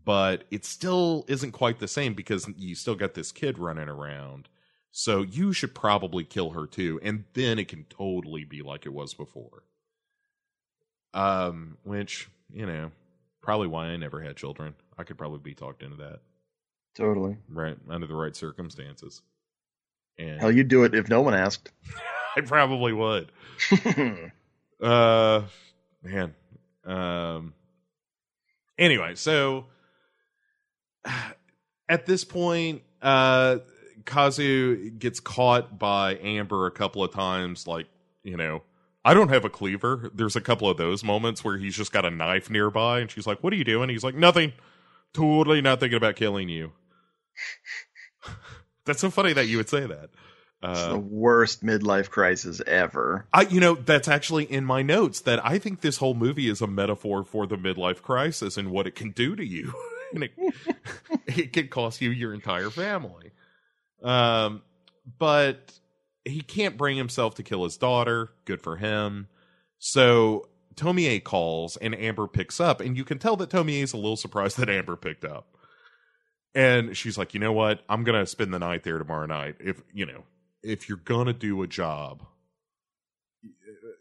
but 0.03 0.45
it 0.51 0.65
still 0.65 1.25
isn't 1.27 1.51
quite 1.51 1.79
the 1.79 1.87
same 1.87 2.13
because 2.13 2.49
you 2.57 2.75
still 2.75 2.95
got 2.95 3.13
this 3.13 3.31
kid 3.31 3.57
running 3.59 3.87
around. 3.87 4.49
So 4.91 5.21
you 5.21 5.53
should 5.53 5.73
probably 5.73 6.23
kill 6.23 6.51
her 6.51 6.67
too, 6.67 6.99
and 7.01 7.23
then 7.33 7.57
it 7.59 7.69
can 7.69 7.85
totally 7.85 8.43
be 8.43 8.61
like 8.61 8.85
it 8.85 8.93
was 8.93 9.13
before. 9.13 9.63
Um, 11.13 11.77
which 11.83 12.29
you 12.53 12.65
know, 12.65 12.91
probably 13.41 13.67
why 13.67 13.87
I 13.87 13.97
never 13.97 14.21
had 14.21 14.35
children. 14.35 14.75
I 14.97 15.03
could 15.03 15.17
probably 15.17 15.39
be 15.39 15.53
talked 15.53 15.81
into 15.81 15.97
that. 15.97 16.19
Totally. 16.95 17.37
Right 17.47 17.77
under 17.89 18.07
the 18.07 18.15
right 18.15 18.35
circumstances. 18.35 19.21
And 20.17 20.41
hell, 20.41 20.51
you'd 20.51 20.67
do 20.67 20.83
it 20.83 20.93
if 20.93 21.09
no 21.09 21.21
one 21.21 21.33
asked. 21.33 21.71
I 22.35 22.41
probably 22.41 22.93
would. 22.93 23.31
uh, 24.83 25.41
man. 26.03 26.35
Um. 26.85 27.53
Anyway, 28.77 29.15
so 29.15 29.67
at 31.89 32.05
this 32.05 32.23
point, 32.23 32.81
uh, 33.01 33.59
Kazu 34.05 34.91
gets 34.91 35.19
caught 35.19 35.77
by 35.77 36.15
Amber 36.17 36.65
a 36.65 36.71
couple 36.71 37.03
of 37.03 37.11
times. 37.11 37.67
Like, 37.67 37.87
you 38.23 38.37
know, 38.37 38.63
I 39.03 39.13
don't 39.13 39.29
have 39.29 39.45
a 39.45 39.49
cleaver. 39.49 40.11
There's 40.13 40.35
a 40.35 40.41
couple 40.41 40.69
of 40.69 40.77
those 40.77 41.03
moments 41.03 41.43
where 41.43 41.57
he's 41.57 41.75
just 41.75 41.91
got 41.91 42.05
a 42.05 42.11
knife 42.11 42.49
nearby, 42.49 42.99
and 42.99 43.09
she's 43.09 43.27
like, 43.27 43.43
"What 43.43 43.53
are 43.53 43.57
you 43.57 43.63
doing?" 43.63 43.89
He's 43.89 44.03
like, 44.03 44.15
"Nothing. 44.15 44.53
Totally 45.13 45.61
not 45.61 45.79
thinking 45.79 45.97
about 45.97 46.15
killing 46.15 46.49
you." 46.49 46.71
That's 48.85 49.01
so 49.01 49.09
funny 49.09 49.33
that 49.33 49.47
you 49.47 49.57
would 49.57 49.69
say 49.69 49.85
that. 49.85 50.09
Uh, 50.63 50.89
the 50.89 50.99
worst 50.99 51.63
midlife 51.63 52.09
crisis 52.09 52.61
ever. 52.67 53.25
I, 53.33 53.43
you 53.43 53.59
know, 53.59 53.73
that's 53.73 54.07
actually 54.07 54.43
in 54.43 54.63
my 54.63 54.83
notes 54.83 55.21
that 55.21 55.43
I 55.43 55.57
think 55.57 55.81
this 55.81 55.97
whole 55.97 56.13
movie 56.13 56.47
is 56.47 56.61
a 56.61 56.67
metaphor 56.67 57.23
for 57.23 57.47
the 57.47 57.55
midlife 57.55 58.03
crisis 58.03 58.57
and 58.57 58.69
what 58.69 58.85
it 58.85 58.93
can 58.93 59.09
do 59.09 59.35
to 59.35 59.43
you. 59.43 59.73
and 60.13 60.25
it, 60.25 60.33
it 61.25 61.53
could 61.53 61.71
cost 61.71 61.99
you 61.99 62.11
your 62.11 62.33
entire 62.33 62.69
family. 62.69 63.30
Um, 64.01 64.61
but 65.17 65.73
he 66.25 66.41
can't 66.41 66.77
bring 66.77 66.97
himself 66.97 67.35
to 67.35 67.43
kill 67.43 67.63
his 67.63 67.77
daughter. 67.77 68.29
Good 68.45 68.61
for 68.61 68.77
him. 68.77 69.27
So 69.79 70.49
Tomie 70.75 71.23
calls 71.23 71.77
and 71.77 71.95
Amber 71.95 72.27
picks 72.27 72.59
up, 72.59 72.81
and 72.81 72.95
you 72.95 73.03
can 73.03 73.19
tell 73.19 73.35
that 73.37 73.49
Tomie 73.49 73.83
is 73.83 73.93
a 73.93 73.97
little 73.97 74.17
surprised 74.17 74.57
that 74.57 74.69
Amber 74.69 74.95
picked 74.95 75.25
up. 75.25 75.57
And 76.53 76.95
she's 76.97 77.17
like, 77.17 77.33
you 77.33 77.39
know 77.39 77.53
what? 77.53 77.81
I'm 77.87 78.03
gonna 78.03 78.25
spend 78.25 78.53
the 78.53 78.59
night 78.59 78.83
there 78.83 78.97
tomorrow 78.97 79.25
night. 79.25 79.55
If 79.59 79.81
you 79.93 80.05
know, 80.05 80.23
if 80.61 80.89
you're 80.89 80.97
gonna 80.97 81.33
do 81.33 81.61
a 81.63 81.67
job, 81.67 82.23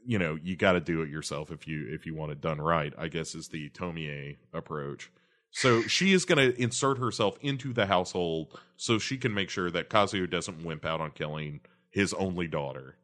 you 0.05 0.19
know, 0.19 0.39
you 0.43 0.57
got 0.57 0.73
to 0.73 0.81
do 0.81 1.03
it 1.03 1.09
yourself 1.09 1.51
if 1.51 1.67
you 1.67 1.87
if 1.91 2.07
you 2.07 2.15
want 2.15 2.33
it 2.33 2.41
done 2.41 2.61
right. 2.61 2.93
I 2.99 3.09
guess 3.09 3.35
is 3.35 3.49
the 3.49 3.71
Tomie 3.71 4.37
approach. 4.53 5.11
So 5.51 5.83
she 5.83 6.13
is 6.13 6.25
going 6.25 6.39
to 6.39 6.61
insert 6.61 6.99
herself 6.99 7.37
into 7.41 7.73
the 7.73 7.87
household 7.87 8.59
so 8.77 8.99
she 8.99 9.17
can 9.19 9.35
make 9.35 9.51
sure 9.51 9.71
that 9.71 9.91
Kazuo 9.91 10.31
doesn't 10.31 10.65
wimp 10.65 10.85
out 10.85 11.01
on 11.01 11.11
killing 11.11 11.61
his 11.91 12.15
only 12.15 12.47
daughter. 12.47 12.97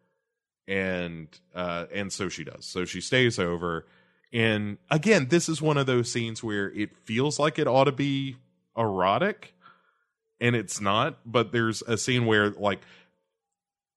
And 0.69 1.29
uh 1.55 1.87
and 1.93 2.13
so 2.13 2.29
she 2.29 2.43
does. 2.43 2.65
So 2.65 2.85
she 2.85 3.01
stays 3.01 3.39
over 3.39 3.87
and 4.33 4.79
again, 4.91 5.29
this 5.29 5.49
is 5.49 5.63
one 5.63 5.79
of 5.79 5.87
those 5.87 6.11
scenes 6.11 6.43
where 6.43 6.71
it 6.73 6.97
feels 7.05 7.39
like 7.39 7.59
it 7.59 7.69
ought 7.69 7.85
to 7.85 7.93
be 7.93 8.37
erotic 8.77 9.55
and 10.41 10.57
it's 10.57 10.81
not, 10.81 11.19
but 11.25 11.53
there's 11.53 11.83
a 11.83 11.97
scene 11.97 12.27
where 12.27 12.51
like 12.51 12.81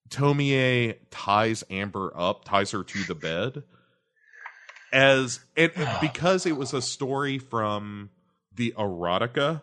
Tomie 0.09 0.95
ties 1.11 1.63
Amber 1.69 2.11
up, 2.15 2.45
ties 2.45 2.71
her 2.71 2.83
to 2.83 3.03
the 3.03 3.15
bed 3.15 3.63
as 4.91 5.39
it 5.55 5.73
because 6.01 6.45
it 6.45 6.57
was 6.57 6.73
a 6.73 6.81
story 6.81 7.37
from 7.37 8.09
the 8.59 8.73
erotica 8.77 9.61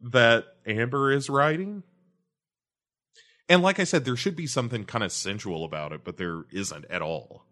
that 0.00 0.44
Amber 0.64 1.12
is 1.12 1.28
writing. 1.28 1.82
And 3.48 3.60
like 3.60 3.80
I 3.80 3.84
said, 3.84 4.04
there 4.04 4.16
should 4.16 4.36
be 4.36 4.46
something 4.46 4.84
kind 4.84 5.02
of 5.02 5.10
sensual 5.10 5.64
about 5.64 5.92
it, 5.92 6.04
but 6.04 6.16
there 6.16 6.44
isn't 6.52 6.84
at 6.88 7.02
all. 7.02 7.44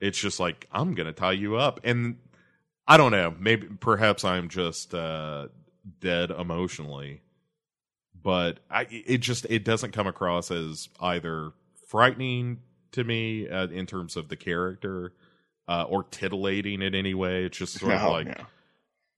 It's 0.00 0.18
just 0.18 0.40
like, 0.40 0.66
I'm 0.72 0.94
going 0.94 1.06
to 1.06 1.12
tie 1.12 1.32
you 1.32 1.56
up. 1.56 1.80
And 1.84 2.16
I 2.86 2.96
don't 2.96 3.12
know, 3.12 3.32
maybe 3.38 3.68
perhaps 3.80 4.24
I'm 4.24 4.48
just 4.48 4.92
uh, 4.92 5.48
dead 6.00 6.32
emotionally. 6.32 7.22
But 8.20 8.58
I, 8.68 8.86
it 8.90 9.18
just 9.18 9.46
it 9.48 9.64
doesn't 9.64 9.92
come 9.92 10.08
across 10.08 10.50
as 10.50 10.88
either 11.00 11.52
frightening 11.86 12.58
to 12.92 13.04
me 13.04 13.48
uh, 13.48 13.68
in 13.68 13.86
terms 13.86 14.16
of 14.16 14.28
the 14.28 14.36
character 14.36 15.12
uh, 15.68 15.84
or 15.88 16.02
titillating 16.02 16.82
in 16.82 16.96
any 16.96 17.14
way. 17.14 17.44
It's 17.44 17.56
just 17.56 17.78
sort 17.78 17.92
no, 17.92 17.98
of 17.98 18.12
like, 18.12 18.38
no 18.38 18.44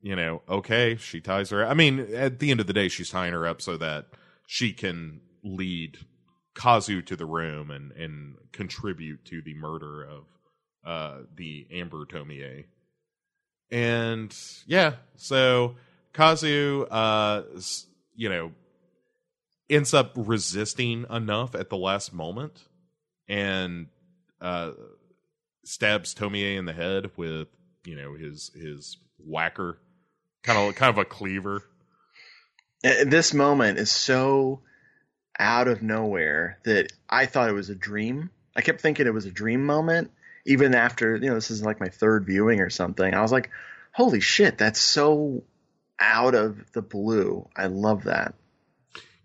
you 0.02 0.16
know, 0.16 0.42
okay, 0.48 0.96
she 0.96 1.20
ties 1.20 1.50
her. 1.50 1.66
I 1.66 1.74
mean, 1.74 2.14
at 2.14 2.38
the 2.38 2.50
end 2.50 2.60
of 2.60 2.66
the 2.66 2.72
day, 2.72 2.88
she's 2.88 3.10
tying 3.10 3.32
her 3.32 3.46
up 3.46 3.60
so 3.60 3.76
that 3.76 4.06
she 4.46 4.72
can 4.72 5.20
lead 5.44 5.98
Kazu 6.54 7.02
to 7.02 7.16
the 7.16 7.26
room 7.26 7.70
and 7.70 7.92
and 7.92 8.36
contribute 8.52 9.24
to 9.26 9.42
the 9.42 9.54
murder 9.54 10.02
of 10.02 10.24
uh 10.84 11.22
the 11.34 11.66
Amber 11.72 12.04
Tomie. 12.06 12.64
And 13.70 14.36
yeah, 14.66 14.94
so 15.16 15.76
Kazu 16.12 16.86
uh 16.90 17.42
you 18.14 18.28
know 18.28 18.52
ends 19.68 19.94
up 19.94 20.12
resisting 20.16 21.06
enough 21.10 21.54
at 21.54 21.70
the 21.70 21.76
last 21.76 22.12
moment 22.12 22.64
and 23.28 23.86
uh 24.40 24.72
stabs 25.64 26.14
Tomie 26.14 26.56
in 26.56 26.64
the 26.64 26.72
head 26.72 27.10
with, 27.16 27.48
you 27.84 27.96
know, 27.96 28.14
his 28.14 28.50
his 28.54 28.98
whacker 29.18 29.78
kind 30.42 30.58
of 30.58 30.74
kind 30.74 30.90
of 30.90 30.98
a 30.98 31.04
cleaver. 31.04 31.62
This 32.82 33.34
moment 33.34 33.78
is 33.78 33.90
so 33.90 34.60
out 35.38 35.68
of 35.68 35.82
nowhere 35.82 36.58
that 36.64 36.92
I 37.08 37.26
thought 37.26 37.48
it 37.48 37.54
was 37.54 37.70
a 37.70 37.74
dream. 37.74 38.30
I 38.56 38.62
kept 38.62 38.80
thinking 38.80 39.06
it 39.06 39.14
was 39.14 39.26
a 39.26 39.30
dream 39.30 39.64
moment, 39.64 40.10
even 40.46 40.74
after 40.74 41.16
you 41.16 41.28
know 41.28 41.34
this 41.34 41.50
is 41.50 41.62
like 41.62 41.80
my 41.80 41.88
third 41.88 42.26
viewing 42.26 42.60
or 42.60 42.70
something. 42.70 43.14
I 43.14 43.20
was 43.22 43.32
like, 43.32 43.50
"Holy 43.92 44.20
shit, 44.20 44.58
that's 44.58 44.80
so 44.80 45.42
out 45.98 46.34
of 46.34 46.72
the 46.72 46.82
blue." 46.82 47.48
I 47.56 47.66
love 47.66 48.04
that. 48.04 48.34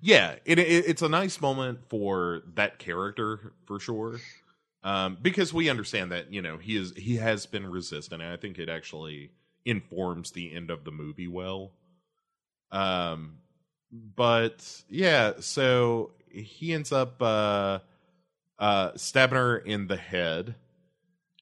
Yeah, 0.02 0.36
it, 0.46 0.60
it, 0.60 0.86
it's 0.88 1.02
a 1.02 1.10
nice 1.10 1.42
moment 1.42 1.80
for 1.90 2.44
that 2.56 2.78
character 2.78 3.54
for 3.66 3.80
sure, 3.80 4.20
um, 4.84 5.18
because 5.22 5.54
we 5.54 5.70
understand 5.70 6.12
that 6.12 6.32
you 6.32 6.42
know 6.42 6.58
he 6.58 6.78
is 6.78 6.94
he 6.96 7.16
has 7.16 7.46
been 7.46 7.66
resistant, 7.66 8.22
and 8.22 8.32
I 8.32 8.38
think 8.38 8.60
it 8.60 8.70
actually 8.70 9.32
informs 9.66 10.32
the 10.32 10.54
end 10.54 10.70
of 10.70 10.84
the 10.84 10.92
movie 10.92 11.28
well. 11.28 11.72
Um, 12.72 13.40
but 13.92 14.84
yeah, 14.90 15.34
so 15.40 16.12
he 16.30 16.74
ends 16.74 16.92
up 16.92 17.22
uh, 17.22 17.80
uh, 18.60 18.92
stabbing 18.96 19.38
her 19.38 19.58
in 19.58 19.88
the 19.88 19.98
head 19.98 20.56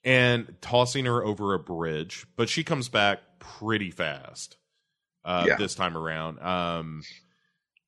and 0.04 0.56
tossing 0.62 1.06
her 1.06 1.24
over 1.24 1.54
a 1.54 1.60
bridge, 1.60 2.26
but 2.36 2.50
she 2.50 2.64
comes 2.64 2.90
back 2.90 3.20
pretty 3.40 3.92
fast 3.92 4.58
uh, 5.26 5.46
yeah. 5.48 5.56
this 5.58 5.76
time 5.76 5.98
around. 5.98 6.40
Um, 6.40 7.04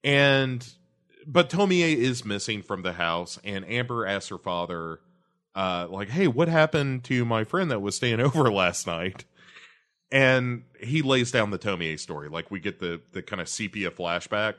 and 0.03 0.67
but 1.27 1.49
Tomie 1.49 1.95
is 1.95 2.23
missing 2.23 2.61
from 2.61 2.83
the 2.83 2.93
house, 2.93 3.39
and 3.43 3.67
Amber 3.69 4.05
asks 4.05 4.29
her 4.29 4.37
father, 4.37 4.99
uh, 5.55 5.87
like, 5.89 6.09
"Hey, 6.09 6.27
what 6.27 6.47
happened 6.47 7.03
to 7.05 7.25
my 7.25 7.43
friend 7.43 7.71
that 7.71 7.81
was 7.81 7.95
staying 7.95 8.19
over 8.21 8.51
last 8.51 8.87
night?" 8.87 9.25
And 10.11 10.63
he 10.79 11.01
lays 11.01 11.31
down 11.31 11.51
the 11.51 11.59
Tomie 11.59 11.99
story. 11.99 12.29
Like 12.29 12.51
we 12.51 12.59
get 12.59 12.79
the 12.79 13.01
the 13.11 13.21
kind 13.21 13.41
of 13.41 13.49
sepia 13.49 13.91
flashback 13.91 14.55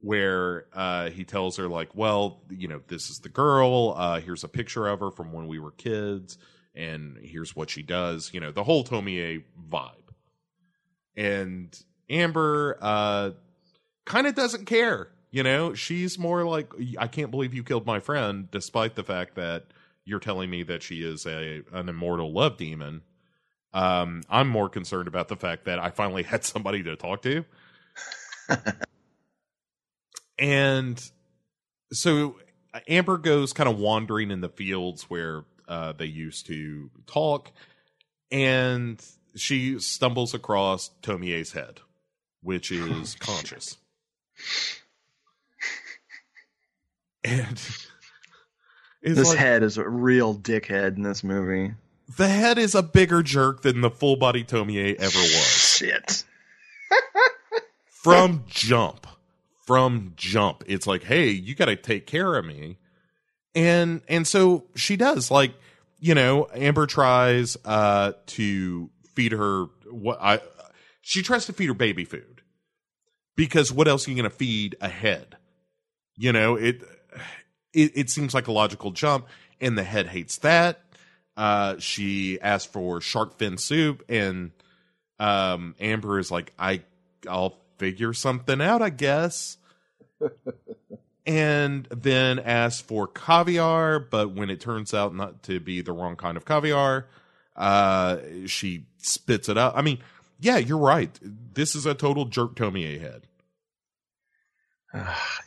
where 0.00 0.66
uh, 0.74 1.10
he 1.10 1.24
tells 1.24 1.56
her 1.56 1.68
like, 1.68 1.94
well, 1.94 2.40
you 2.50 2.68
know, 2.68 2.80
this 2.86 3.10
is 3.10 3.18
the 3.18 3.28
girl. 3.28 3.94
Uh, 3.96 4.20
here's 4.20 4.44
a 4.44 4.48
picture 4.48 4.86
of 4.86 5.00
her 5.00 5.10
from 5.10 5.32
when 5.32 5.48
we 5.48 5.58
were 5.58 5.72
kids, 5.72 6.38
and 6.74 7.18
here's 7.20 7.56
what 7.56 7.70
she 7.70 7.82
does. 7.82 8.30
You 8.32 8.40
know, 8.40 8.52
the 8.52 8.64
whole 8.64 8.84
Tomie 8.84 9.42
vibe. 9.70 9.92
And 11.16 11.76
Amber 12.08 12.78
uh, 12.80 13.30
kind 14.04 14.26
of 14.28 14.36
doesn't 14.36 14.66
care. 14.66 15.08
You 15.30 15.42
know, 15.42 15.74
she's 15.74 16.18
more 16.18 16.44
like, 16.44 16.72
I 16.96 17.08
can't 17.08 17.30
believe 17.30 17.52
you 17.52 17.62
killed 17.62 17.84
my 17.84 17.98
friend, 18.00 18.48
despite 18.50 18.94
the 18.94 19.02
fact 19.02 19.34
that 19.34 19.64
you're 20.04 20.20
telling 20.20 20.48
me 20.48 20.62
that 20.62 20.82
she 20.82 21.02
is 21.02 21.26
a 21.26 21.62
an 21.72 21.88
immortal 21.88 22.32
love 22.32 22.56
demon 22.56 23.02
um, 23.72 24.22
I'm 24.28 24.48
more 24.48 24.68
concerned 24.68 25.08
about 25.08 25.28
the 25.28 25.36
fact 25.36 25.66
that 25.66 25.78
I 25.78 25.90
finally 25.90 26.22
had 26.22 26.44
somebody 26.44 26.82
to 26.84 26.96
talk 26.96 27.22
to. 27.22 27.44
and 30.38 31.10
so 31.92 32.36
Amber 32.86 33.18
goes 33.18 33.52
kind 33.52 33.68
of 33.68 33.78
wandering 33.78 34.30
in 34.30 34.40
the 34.40 34.48
fields 34.48 35.04
where 35.04 35.44
uh, 35.66 35.92
they 35.92 36.06
used 36.06 36.46
to 36.46 36.90
talk, 37.06 37.50
and 38.30 39.04
she 39.36 39.78
stumbles 39.78 40.34
across 40.34 40.90
Tomie's 41.02 41.52
head, 41.52 41.80
which 42.42 42.72
is 42.72 43.14
conscious. 43.16 43.76
And 47.24 47.60
this 49.02 49.28
like, 49.28 49.38
head 49.38 49.62
is 49.62 49.76
a 49.76 49.86
real 49.86 50.34
dickhead 50.34 50.96
in 50.96 51.02
this 51.02 51.22
movie 51.22 51.74
the 52.16 52.28
head 52.28 52.58
is 52.58 52.74
a 52.74 52.82
bigger 52.82 53.22
jerk 53.22 53.62
than 53.62 53.80
the 53.80 53.90
full 53.90 54.16
body 54.16 54.44
Tomie 54.44 54.94
ever 54.94 55.18
was. 55.18 55.46
Shit. 55.46 56.24
From 57.84 58.44
jump. 58.46 59.06
From 59.66 60.14
jump. 60.16 60.64
It's 60.66 60.86
like, 60.86 61.04
hey, 61.04 61.28
you 61.28 61.54
gotta 61.54 61.76
take 61.76 62.06
care 62.06 62.36
of 62.36 62.44
me. 62.44 62.78
And 63.54 64.00
and 64.08 64.26
so 64.26 64.64
she 64.74 64.96
does. 64.96 65.30
Like, 65.30 65.52
you 65.98 66.14
know, 66.14 66.48
Amber 66.54 66.86
tries 66.86 67.56
uh 67.64 68.12
to 68.26 68.88
feed 69.14 69.32
her 69.32 69.66
what 69.90 70.18
I 70.22 70.40
she 71.02 71.22
tries 71.22 71.46
to 71.46 71.52
feed 71.52 71.66
her 71.66 71.74
baby 71.74 72.04
food. 72.04 72.42
Because 73.36 73.70
what 73.70 73.88
else 73.88 74.06
are 74.06 74.10
you 74.10 74.16
gonna 74.16 74.30
feed 74.30 74.76
a 74.80 74.88
head? 74.88 75.36
You 76.16 76.32
know, 76.32 76.56
it 76.56 76.82
it, 77.74 77.92
it 77.94 78.10
seems 78.10 78.32
like 78.32 78.46
a 78.46 78.52
logical 78.52 78.92
jump, 78.92 79.26
and 79.60 79.76
the 79.76 79.84
head 79.84 80.06
hates 80.06 80.38
that 80.38 80.87
uh, 81.38 81.78
she 81.78 82.40
asked 82.40 82.72
for 82.72 83.00
shark 83.00 83.38
fin 83.38 83.58
soup, 83.58 84.04
and 84.08 84.50
um, 85.20 85.76
Amber 85.78 86.18
is 86.18 86.32
like, 86.32 86.52
"I, 86.58 86.82
I'll 87.28 87.56
figure 87.78 88.12
something 88.12 88.60
out, 88.60 88.82
I 88.82 88.90
guess." 88.90 89.56
and 91.26 91.86
then 91.90 92.40
asked 92.40 92.88
for 92.88 93.06
caviar, 93.06 94.00
but 94.00 94.32
when 94.32 94.50
it 94.50 94.60
turns 94.60 94.92
out 94.92 95.14
not 95.14 95.44
to 95.44 95.60
be 95.60 95.80
the 95.80 95.92
wrong 95.92 96.16
kind 96.16 96.36
of 96.36 96.44
caviar, 96.44 97.06
uh, 97.54 98.18
she 98.46 98.86
spits 98.96 99.48
it 99.48 99.56
out. 99.56 99.76
I 99.76 99.82
mean, 99.82 99.98
yeah, 100.40 100.56
you're 100.56 100.76
right. 100.76 101.16
This 101.22 101.76
is 101.76 101.86
a 101.86 101.94
total 101.94 102.24
jerk 102.24 102.56
Tomie 102.56 103.00
head. 103.00 103.27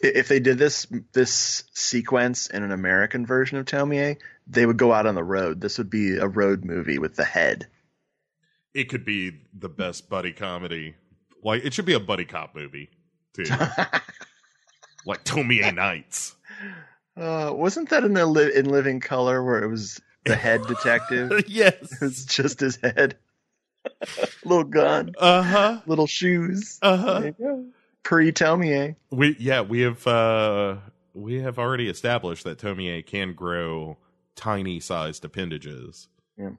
If 0.03 0.27
they 0.29 0.39
did 0.39 0.57
this 0.57 0.87
this 1.13 1.63
sequence 1.73 2.47
in 2.47 2.63
an 2.63 2.71
American 2.71 3.25
version 3.25 3.59
of 3.59 3.65
Tomie, 3.65 4.17
they 4.47 4.65
would 4.65 4.77
go 4.77 4.91
out 4.91 5.05
on 5.05 5.13
the 5.13 5.23
road. 5.23 5.61
This 5.61 5.77
would 5.77 5.91
be 5.91 6.17
a 6.17 6.27
road 6.27 6.65
movie 6.65 6.97
with 6.97 7.15
the 7.15 7.23
head. 7.23 7.67
It 8.73 8.89
could 8.89 9.05
be 9.05 9.41
the 9.53 9.69
best 9.69 10.09
buddy 10.09 10.31
comedy. 10.31 10.95
Like 11.43 11.63
it 11.63 11.73
should 11.75 11.85
be 11.85 11.93
a 11.93 11.99
buddy 11.99 12.25
cop 12.25 12.55
movie 12.55 12.89
too. 13.33 13.43
like 15.05 15.23
Tomie 15.23 15.71
Nights. 15.73 16.35
Uh, 17.15 17.51
wasn't 17.53 17.89
that 17.89 18.03
in 18.03 18.13
the 18.13 18.25
li- 18.25 18.55
in 18.55 18.69
Living 18.69 18.99
Color 19.01 19.43
where 19.43 19.63
it 19.63 19.67
was 19.69 20.01
the 20.25 20.35
head 20.35 20.61
detective? 20.67 21.43
yes. 21.47 21.75
It 21.93 22.01
was 22.01 22.25
just 22.25 22.59
his 22.59 22.77
head. 22.77 23.17
little 24.45 24.63
gun. 24.63 25.13
Uh 25.17 25.43
huh. 25.43 25.81
Little 25.85 26.07
shoes. 26.07 26.79
Uh 26.81 26.97
huh. 26.97 27.31
Pre 28.03 28.31
Tomie. 28.31 28.95
We 29.11 29.35
yeah 29.39 29.61
we 29.61 29.81
have 29.81 30.05
uh 30.07 30.77
we 31.13 31.41
have 31.41 31.59
already 31.59 31.89
established 31.89 32.43
that 32.45 32.57
Tomie 32.57 33.05
can 33.05 33.33
grow 33.33 33.97
tiny 34.35 34.79
sized 34.79 35.25
appendages. 35.25 36.07
Yeah. 36.37 36.51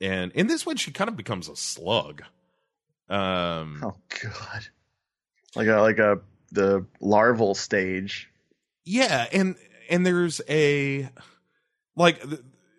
And 0.00 0.32
in 0.32 0.46
this 0.46 0.66
one, 0.66 0.76
she 0.76 0.90
kind 0.90 1.08
of 1.08 1.16
becomes 1.16 1.48
a 1.48 1.56
slug. 1.56 2.22
Um. 3.08 3.80
Oh 3.82 3.94
God. 4.22 4.66
Like 5.54 5.68
a 5.68 5.80
like 5.80 5.98
a 5.98 6.20
the 6.52 6.86
larval 7.00 7.54
stage. 7.54 8.30
Yeah, 8.84 9.26
and 9.32 9.56
and 9.88 10.06
there's 10.06 10.40
a 10.48 11.08
like 11.96 12.22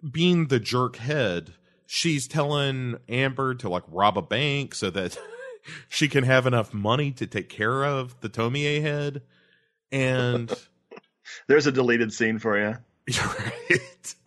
being 0.10 0.48
the 0.48 0.60
jerk 0.60 0.98
head. 0.98 1.53
She's 1.85 2.27
telling 2.27 2.98
Amber 3.07 3.56
to 3.56 3.69
like 3.69 3.84
rob 3.88 4.18
a 4.18 4.22
bank 4.22 4.76
so 4.76 4.89
that 4.89 5.18
she 5.89 6.07
can 6.07 6.23
have 6.23 6.45
enough 6.45 6.73
money 6.73 7.11
to 7.11 7.27
take 7.27 7.49
care 7.49 7.84
of 7.84 8.19
the 8.22 8.30
Tomie 8.30 8.81
head. 8.81 9.22
And 9.91 10.52
there's 11.48 11.68
a 11.68 11.72
deleted 11.72 12.14
scene 12.14 12.39
for 12.39 12.57
you. 12.57 12.77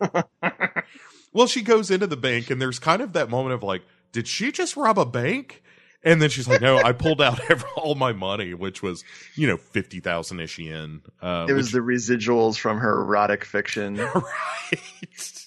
Right. 0.03 0.33
well, 1.33 1.47
she 1.47 1.61
goes 1.61 1.91
into 1.91 2.07
the 2.07 2.17
bank, 2.17 2.49
and 2.49 2.61
there's 2.61 2.79
kind 2.79 3.01
of 3.01 3.13
that 3.13 3.29
moment 3.29 3.53
of 3.53 3.63
like, 3.63 3.83
did 4.11 4.27
she 4.27 4.51
just 4.51 4.75
rob 4.75 4.97
a 4.97 5.05
bank? 5.05 5.61
And 6.03 6.19
then 6.19 6.29
she's 6.29 6.47
like, 6.47 6.61
no, 6.61 6.77
I 6.77 6.93
pulled 6.93 7.21
out 7.21 7.39
all 7.75 7.93
my 7.93 8.11
money, 8.11 8.55
which 8.55 8.81
was, 8.81 9.03
you 9.35 9.47
know, 9.47 9.57
50,000 9.57 10.39
ish 10.39 10.57
yen. 10.57 11.01
Uh, 11.21 11.45
it 11.47 11.53
was 11.53 11.67
which... 11.67 11.73
the 11.73 11.79
residuals 11.79 12.57
from 12.57 12.79
her 12.79 13.01
erotic 13.01 13.45
fiction. 13.45 13.97
right. 13.97 15.45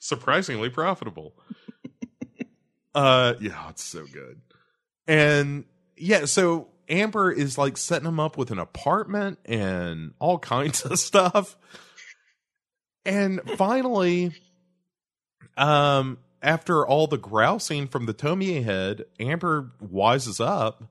Surprisingly 0.00 0.70
profitable. 0.70 1.34
uh, 2.94 3.34
yeah, 3.40 3.68
it's 3.68 3.84
so 3.84 4.04
good. 4.06 4.40
And 5.08 5.64
yeah, 5.96 6.26
so 6.26 6.68
Amber 6.88 7.32
is 7.32 7.58
like 7.58 7.76
setting 7.76 8.06
him 8.06 8.20
up 8.20 8.36
with 8.36 8.50
an 8.50 8.58
apartment 8.58 9.38
and 9.46 10.12
all 10.20 10.38
kinds 10.38 10.82
of 10.82 10.98
stuff. 10.98 11.56
And 13.04 13.40
finally, 13.56 14.32
um, 15.56 16.18
after 16.42 16.86
all 16.86 17.06
the 17.06 17.16
grousing 17.16 17.88
from 17.88 18.06
the 18.06 18.14
Tomie 18.14 18.62
head, 18.62 19.06
Amber 19.18 19.72
wises 19.82 20.44
up 20.44 20.84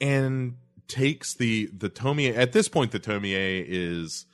and 0.00 0.56
takes 0.88 1.34
the 1.34 1.70
the 1.72 1.88
Tomie. 1.88 2.36
At 2.36 2.52
this 2.52 2.68
point, 2.68 2.90
the 2.90 3.00
Tomie 3.00 3.64
is 3.66 4.26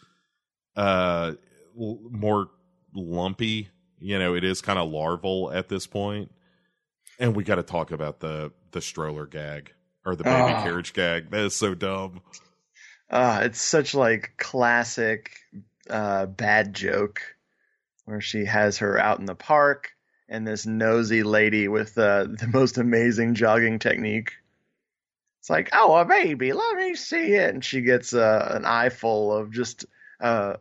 uh 0.75 1.35
more 1.77 2.49
lumpy. 2.95 3.69
You 3.99 4.19
know, 4.19 4.35
it 4.35 4.45
is 4.45 4.63
kind 4.63 4.79
of 4.79 4.91
larval 4.91 5.53
at 5.53 5.69
this 5.69 5.87
point. 5.87 6.33
And 7.19 7.35
we 7.35 7.45
got 7.45 7.57
to 7.57 7.63
talk 7.63 7.93
about 7.93 8.21
the 8.21 8.53
the 8.73 8.81
stroller 8.81 9.27
gag 9.27 9.73
or 10.05 10.17
the 10.17 10.25
baby 10.25 10.55
oh. 10.57 10.63
carriage 10.63 10.93
gag. 10.93 11.31
That 11.31 11.45
is 11.45 11.57
so 11.57 11.75
dumb. 11.75 12.21
Uh, 13.11 13.43
it's 13.45 13.61
such 13.61 13.95
like 13.95 14.33
classic 14.37 15.31
uh, 15.89 16.27
bad 16.27 16.75
joke 16.75 17.21
where 18.05 18.21
she 18.21 18.45
has 18.45 18.79
her 18.79 18.99
out 18.99 19.19
in 19.19 19.27
the 19.27 19.35
park 19.35 19.93
and 20.29 20.47
this 20.47 20.67
nosy 20.67 21.23
lady 21.23 21.69
with 21.69 21.97
uh, 21.99 22.25
the 22.29 22.49
most 22.53 22.79
amazing 22.79 23.35
jogging 23.35 23.79
technique. 23.79 24.33
It's 25.41 25.51
like, 25.51 25.71
oh, 25.73 25.95
a 25.95 26.05
baby, 26.05 26.53
let 26.53 26.77
me 26.77 26.95
see 26.97 27.35
it. 27.35 27.55
And 27.55 27.65
she 27.65 27.83
gets 27.83 28.13
uh, 28.13 28.53
an 28.57 28.65
eyeful 28.65 29.33
of 29.33 29.53
just 29.53 29.85
a 30.21 30.25
uh, 30.25 30.57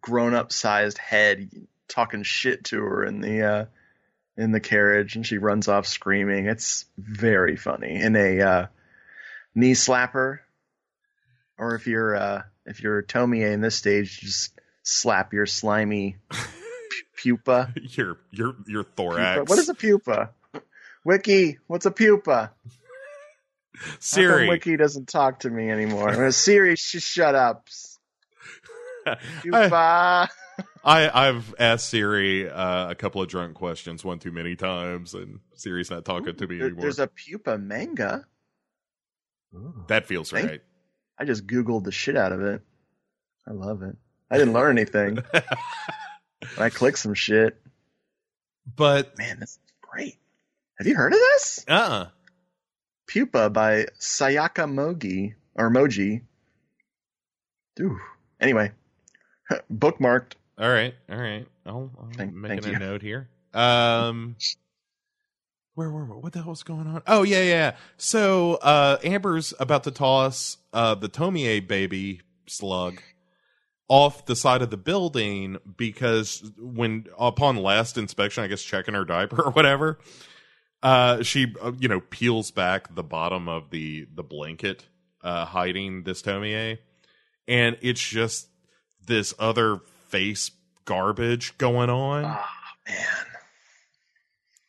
grown 0.00 0.34
up 0.34 0.52
sized 0.52 0.98
head 0.98 1.50
talking 1.86 2.22
shit 2.22 2.64
to 2.64 2.80
her 2.80 3.04
in 3.04 3.20
the 3.20 3.42
uh, 3.42 3.64
in 4.38 4.52
the 4.52 4.60
carriage, 4.60 5.16
and 5.16 5.26
she 5.26 5.36
runs 5.36 5.68
off 5.68 5.86
screaming. 5.86 6.46
It's 6.46 6.86
very 6.96 7.56
funny. 7.56 8.00
In 8.00 8.14
a 8.14 8.40
uh, 8.40 8.66
knee 9.54 9.72
slapper, 9.72 10.38
or 11.58 11.74
if 11.74 11.86
you're 11.86 12.16
uh, 12.16 12.42
if 12.64 12.80
you're 12.80 13.02
Tomie 13.02 13.52
in 13.52 13.60
this 13.60 13.74
stage, 13.74 14.20
just 14.20 14.58
slap 14.84 15.32
your 15.32 15.44
slimy 15.44 16.16
pupa. 17.16 17.74
your 17.74 18.18
your 18.30 18.54
your 18.66 18.84
thorax. 18.84 19.40
Pupa. 19.40 19.50
What 19.50 19.58
is 19.58 19.68
a 19.68 19.74
pupa? 19.74 20.30
Wiki, 21.04 21.58
what's 21.66 21.86
a 21.86 21.90
pupa? 21.90 22.52
Siri. 23.98 24.48
Wiki 24.48 24.76
doesn't 24.76 25.08
talk 25.08 25.40
to 25.40 25.50
me 25.50 25.70
anymore. 25.70 26.30
Siri, 26.30 26.76
she 26.76 27.00
shut 27.00 27.34
up. 27.34 27.68
Pupa. 29.42 29.74
I, 29.74 30.28
I've 30.84 31.54
asked 31.58 31.88
Siri 31.88 32.48
uh, 32.48 32.90
a 32.90 32.94
couple 32.94 33.22
of 33.22 33.28
drunk 33.28 33.54
questions 33.54 34.04
one 34.04 34.18
too 34.18 34.32
many 34.32 34.56
times, 34.56 35.14
and 35.14 35.40
Siri's 35.54 35.90
not 35.90 36.04
talking 36.04 36.28
Ooh, 36.28 36.32
to 36.32 36.46
me 36.46 36.58
there, 36.58 36.66
anymore. 36.66 36.82
There's 36.82 36.98
a 36.98 37.06
pupa 37.06 37.58
manga. 37.58 38.26
That 39.88 40.06
feels 40.06 40.30
Thank, 40.30 40.48
right. 40.48 40.60
I 41.18 41.24
just 41.24 41.46
Googled 41.46 41.84
the 41.84 41.92
shit 41.92 42.16
out 42.16 42.32
of 42.32 42.42
it. 42.42 42.62
I 43.46 43.52
love 43.52 43.82
it. 43.82 43.96
I 44.30 44.38
didn't 44.38 44.52
learn 44.52 44.76
anything. 44.76 45.18
I 46.58 46.70
clicked 46.70 46.98
some 46.98 47.14
shit. 47.14 47.60
But 48.76 49.16
man, 49.16 49.40
this 49.40 49.52
is 49.52 49.58
great. 49.80 50.18
Have 50.78 50.86
you 50.86 50.94
heard 50.94 51.12
of 51.12 51.18
this? 51.18 51.64
Uh. 51.66 51.72
Uh-uh. 51.72 52.08
Pupa 53.06 53.48
by 53.48 53.86
Sayaka 53.98 54.70
Mogi 54.70 55.34
or 55.54 55.70
Moji. 55.70 56.22
Ooh. 57.80 57.98
Anyway, 58.38 58.72
bookmarked. 59.72 60.34
All 60.58 60.68
right, 60.68 60.94
all 61.08 61.16
right. 61.16 61.46
I'll, 61.66 61.90
I'm 62.02 62.12
thank, 62.12 62.34
making 62.34 62.62
thank 62.62 62.76
a 62.76 62.78
note 62.80 63.02
here. 63.02 63.28
Um, 63.54 64.36
where 65.74 65.90
were 65.90 66.04
we? 66.04 66.20
What 66.20 66.32
the 66.32 66.40
hell 66.40 66.50
was 66.50 66.64
going 66.64 66.88
on? 66.88 67.02
Oh 67.06 67.22
yeah, 67.22 67.42
yeah. 67.42 67.76
So 67.96 68.54
uh, 68.56 68.98
Amber's 69.04 69.54
about 69.60 69.84
to 69.84 69.92
toss 69.92 70.56
uh, 70.72 70.96
the 70.96 71.08
Tomie 71.08 71.66
baby 71.66 72.22
slug 72.48 73.00
off 73.86 74.26
the 74.26 74.34
side 74.34 74.60
of 74.60 74.70
the 74.70 74.76
building 74.76 75.58
because 75.76 76.50
when 76.58 77.06
upon 77.16 77.56
last 77.56 77.96
inspection, 77.96 78.42
I 78.42 78.48
guess 78.48 78.62
checking 78.62 78.94
her 78.94 79.04
diaper 79.04 79.40
or 79.46 79.52
whatever, 79.52 80.00
uh, 80.82 81.22
she 81.22 81.54
uh, 81.62 81.70
you 81.78 81.86
know 81.86 82.00
peels 82.00 82.50
back 82.50 82.92
the 82.96 83.04
bottom 83.04 83.48
of 83.48 83.70
the 83.70 84.08
the 84.12 84.24
blanket 84.24 84.84
uh, 85.22 85.44
hiding 85.44 86.02
this 86.02 86.22
Tomie, 86.22 86.78
and 87.46 87.78
it's 87.80 88.00
just 88.00 88.48
this 89.06 89.32
other 89.38 89.80
face 90.08 90.50
garbage 90.84 91.56
going 91.58 91.90
on. 91.90 92.24
Oh 92.24 92.44
man, 92.88 93.26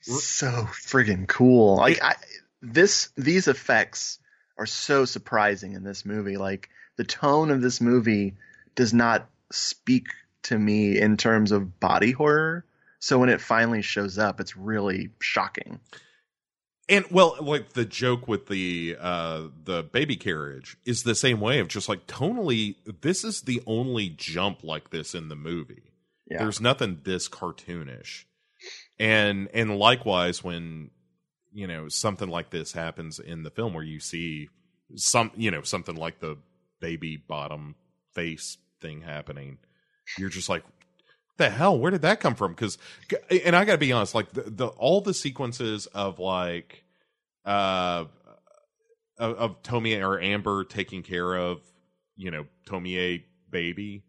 so 0.02 0.48
friggin' 0.72 1.28
cool! 1.28 1.78
Like 1.78 2.04
I, 2.04 2.16
this, 2.62 3.10
these 3.18 3.48
effects 3.48 4.20
are 4.58 4.66
so 4.66 5.06
surprising 5.06 5.74
in 5.74 5.84
this 5.84 6.06
movie. 6.06 6.38
Like 6.38 6.70
the 6.98 7.04
tone 7.04 7.50
of 7.52 7.62
this 7.62 7.80
movie 7.80 8.36
does 8.76 8.94
not 8.94 9.30
speak 9.52 10.08
to 10.44 10.58
me 10.58 11.00
in 11.00 11.18
terms 11.18 11.52
of 11.52 11.80
body 11.80 12.12
horror. 12.12 12.66
So 13.00 13.18
when 13.20 13.30
it 13.30 13.42
finally 13.42 13.82
shows 13.82 14.18
up, 14.18 14.40
it's 14.42 14.58
really 14.58 15.10
shocking. 15.20 15.80
And 16.90 17.06
well, 17.12 17.38
like 17.40 17.74
the 17.74 17.86
joke 17.86 18.28
with 18.28 18.48
the 18.48 18.98
uh 19.00 19.44
the 19.64 19.84
baby 19.84 20.16
carriage 20.16 20.76
is 20.86 21.04
the 21.04 21.16
same 21.16 21.40
way 21.40 21.60
of 21.60 21.68
just 21.68 21.88
like 21.88 22.08
tonally, 22.08 22.76
this 23.02 23.24
is 23.24 23.42
the 23.42 23.62
only 23.68 24.10
jump 24.10 24.64
like 24.64 24.90
this 24.90 25.14
in 25.14 25.30
the 25.30 25.36
movie. 25.36 25.94
Yeah. 26.30 26.40
There's 26.40 26.60
nothing 26.60 27.02
this 27.04 27.30
cartoonish. 27.30 28.26
And 29.00 29.50
and 29.54 29.78
likewise 29.78 30.44
when 30.44 30.90
you 31.54 31.68
know 31.68 31.90
something 31.90 32.28
like 32.30 32.50
this 32.50 32.74
happens 32.74 33.20
in 33.20 33.44
the 33.44 33.52
film 33.52 33.74
where 33.74 33.84
you 33.84 34.00
see 34.00 34.50
some 34.96 35.32
you 35.36 35.52
know 35.52 35.62
something 35.62 35.96
like 35.96 36.20
the 36.20 36.38
baby 36.80 37.18
bottom 37.18 37.76
face 38.14 38.58
thing 38.82 39.02
happening, 39.02 39.58
you're 40.18 40.30
just 40.30 40.50
like, 40.50 40.64
the 41.40 41.50
hell? 41.50 41.80
Where 41.80 41.90
did 41.90 42.04
that 42.04 42.20
come 42.20 42.36
from? 42.36 42.52
Because, 42.54 42.78
and 43.44 43.56
I 43.56 43.66
got 43.66 43.72
to 43.72 43.78
be 43.80 43.92
honest, 43.92 44.14
like 44.14 44.32
the, 44.32 44.44
the 44.44 44.68
all 44.68 45.02
the 45.02 45.16
sequences 45.16 45.88
of 45.88 46.20
like, 46.20 46.84
uh, 47.46 48.06
of, 49.18 49.36
of 49.38 49.64
Tomie 49.64 50.00
or 50.00 50.22
Amber 50.22 50.64
taking 50.64 51.02
care 51.02 51.34
of, 51.36 51.62
you 52.16 52.30
know, 52.30 52.46
Tomie 52.68 53.24
baby, 53.50 54.04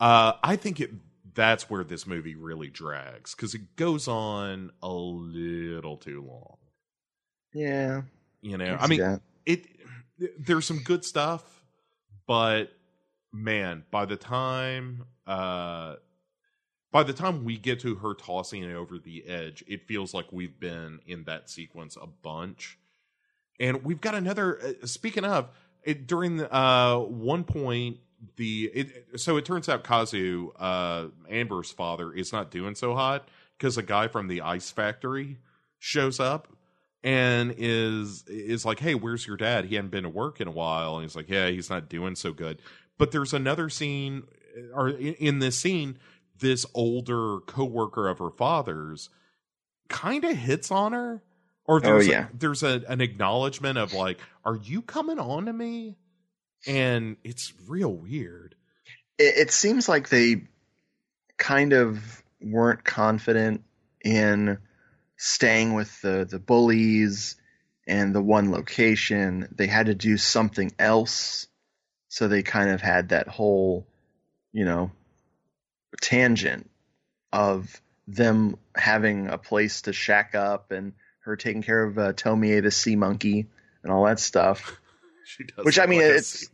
uh, 0.00 0.32
I 0.42 0.56
think 0.56 0.80
it 0.80 0.90
that's 1.34 1.68
where 1.68 1.84
this 1.84 2.06
movie 2.06 2.36
really 2.36 2.68
drags 2.68 3.34
because 3.34 3.54
it 3.54 3.76
goes 3.76 4.08
on 4.08 4.70
a 4.82 4.88
little 4.88 5.96
too 5.96 6.24
long. 6.24 6.56
Yeah, 7.52 8.02
you 8.40 8.56
know, 8.56 8.76
I 8.80 8.86
mean, 8.86 9.00
that. 9.00 9.20
it. 9.44 9.66
There's 10.38 10.64
some 10.64 10.78
good 10.78 11.04
stuff, 11.04 11.42
but 12.26 12.72
man, 13.32 13.84
by 13.90 14.04
the 14.04 14.16
time 14.16 15.06
uh 15.26 15.96
by 16.94 17.02
the 17.02 17.12
time 17.12 17.42
we 17.42 17.58
get 17.58 17.80
to 17.80 17.96
her 17.96 18.14
tossing 18.14 18.62
it 18.62 18.72
over 18.72 18.98
the 18.98 19.26
edge, 19.26 19.64
it 19.66 19.88
feels 19.88 20.14
like 20.14 20.26
we've 20.30 20.60
been 20.60 21.00
in 21.08 21.24
that 21.24 21.50
sequence 21.50 21.98
a 22.00 22.06
bunch. 22.06 22.78
And 23.58 23.82
we've 23.82 24.00
got 24.00 24.14
another 24.14 24.60
uh, 24.60 24.86
speaking 24.86 25.24
of 25.24 25.48
it 25.82 26.06
during 26.06 26.36
the 26.36 26.54
uh 26.54 26.98
one 27.00 27.42
point 27.42 27.96
the 28.36 28.70
it, 28.72 29.20
so 29.20 29.36
it 29.36 29.44
turns 29.44 29.68
out 29.68 29.82
Kazu, 29.82 30.52
uh, 30.56 31.06
Amber's 31.28 31.72
father, 31.72 32.12
is 32.12 32.32
not 32.32 32.52
doing 32.52 32.76
so 32.76 32.94
hot 32.94 33.28
because 33.58 33.76
a 33.76 33.82
guy 33.82 34.06
from 34.06 34.28
the 34.28 34.42
ice 34.42 34.70
factory 34.70 35.38
shows 35.80 36.20
up 36.20 36.46
and 37.02 37.56
is 37.58 38.22
is 38.28 38.64
like, 38.64 38.78
"Hey, 38.78 38.94
where's 38.94 39.26
your 39.26 39.36
dad? 39.36 39.64
He 39.64 39.74
hadn't 39.74 39.90
been 39.90 40.04
to 40.04 40.08
work 40.08 40.40
in 40.40 40.46
a 40.46 40.52
while." 40.52 40.94
And 40.94 41.02
he's 41.04 41.16
like, 41.16 41.28
"Yeah, 41.28 41.48
he's 41.48 41.70
not 41.70 41.88
doing 41.88 42.14
so 42.14 42.32
good." 42.32 42.62
But 42.98 43.10
there's 43.10 43.34
another 43.34 43.68
scene, 43.68 44.22
or 44.72 44.90
in, 44.90 45.14
in 45.14 45.38
this 45.40 45.58
scene, 45.58 45.98
this 46.38 46.66
older 46.74 47.40
coworker 47.40 48.08
of 48.08 48.18
her 48.18 48.30
father's 48.30 49.10
kind 49.88 50.24
of 50.24 50.36
hits 50.36 50.70
on 50.70 50.92
her, 50.92 51.22
or 51.66 51.76
oh, 51.76 51.80
there's 51.80 52.08
Oh, 52.08 52.10
yeah. 52.10 52.26
a, 52.32 52.36
there's 52.36 52.62
a, 52.62 52.82
an 52.88 53.00
acknowledgement 53.00 53.78
of 53.78 53.92
like, 53.94 54.18
"Are 54.44 54.56
you 54.56 54.82
coming 54.82 55.18
on 55.18 55.46
to 55.46 55.52
me?" 55.52 55.96
And 56.66 57.16
it's 57.24 57.52
real 57.68 57.92
weird. 57.92 58.54
it, 59.18 59.36
it 59.48 59.50
seems 59.52 59.88
like 59.88 60.08
they 60.08 60.44
kind 61.38 61.72
of 61.72 62.22
weren't 62.40 62.84
confident 62.84 63.62
in 64.04 64.58
staying 65.16 65.74
with 65.74 66.00
the 66.02 66.26
the 66.28 66.38
bullies 66.38 67.36
and 67.86 68.14
the 68.14 68.22
one 68.22 68.50
location. 68.50 69.48
They 69.54 69.66
had 69.66 69.86
to 69.86 69.94
do 69.94 70.16
something 70.16 70.72
else, 70.78 71.46
so 72.08 72.28
they 72.28 72.42
kind 72.42 72.70
of 72.70 72.80
had 72.80 73.10
that 73.10 73.28
whole, 73.28 73.86
you 74.52 74.64
know, 74.64 74.90
tangent 76.00 76.70
of 77.32 77.80
them 78.06 78.56
having 78.76 79.28
a 79.28 79.38
place 79.38 79.82
to 79.82 79.92
shack 79.92 80.34
up 80.34 80.70
and 80.70 80.92
her 81.20 81.36
taking 81.36 81.62
care 81.62 81.82
of 81.82 81.98
uh, 81.98 82.12
Tomie 82.12 82.62
the 82.62 82.70
sea 82.70 82.96
monkey 82.96 83.46
and 83.82 83.92
all 83.92 84.04
that 84.04 84.20
stuff. 84.20 84.78
She 85.26 85.44
does 85.44 85.64
Which, 85.64 85.78
I 85.78 85.86
mean, 85.86 86.02
like 86.02 86.10
it's- 86.10 86.50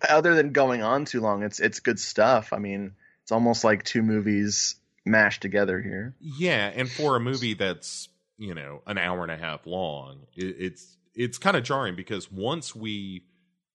other 0.08 0.34
than 0.34 0.52
going 0.52 0.82
on 0.82 1.06
too 1.06 1.22
long, 1.22 1.42
it's 1.42 1.58
it's 1.58 1.80
good 1.80 1.98
stuff. 1.98 2.52
I 2.52 2.58
mean, 2.58 2.92
it's 3.22 3.32
almost 3.32 3.64
like 3.64 3.82
two 3.82 4.02
movies 4.02 4.76
mashed 5.06 5.40
together 5.40 5.80
here. 5.80 6.14
Yeah, 6.20 6.70
and 6.74 6.90
for 6.90 7.16
a 7.16 7.20
movie 7.20 7.54
that's 7.54 8.10
you 8.36 8.52
know 8.54 8.82
an 8.86 8.98
hour 8.98 9.22
and 9.22 9.32
a 9.32 9.38
half 9.38 9.66
long, 9.66 10.26
it, 10.36 10.54
it's 10.58 10.96
it's 11.14 11.38
kind 11.38 11.56
of 11.56 11.64
jarring 11.64 11.96
because 11.96 12.30
once 12.30 12.76
we 12.76 13.24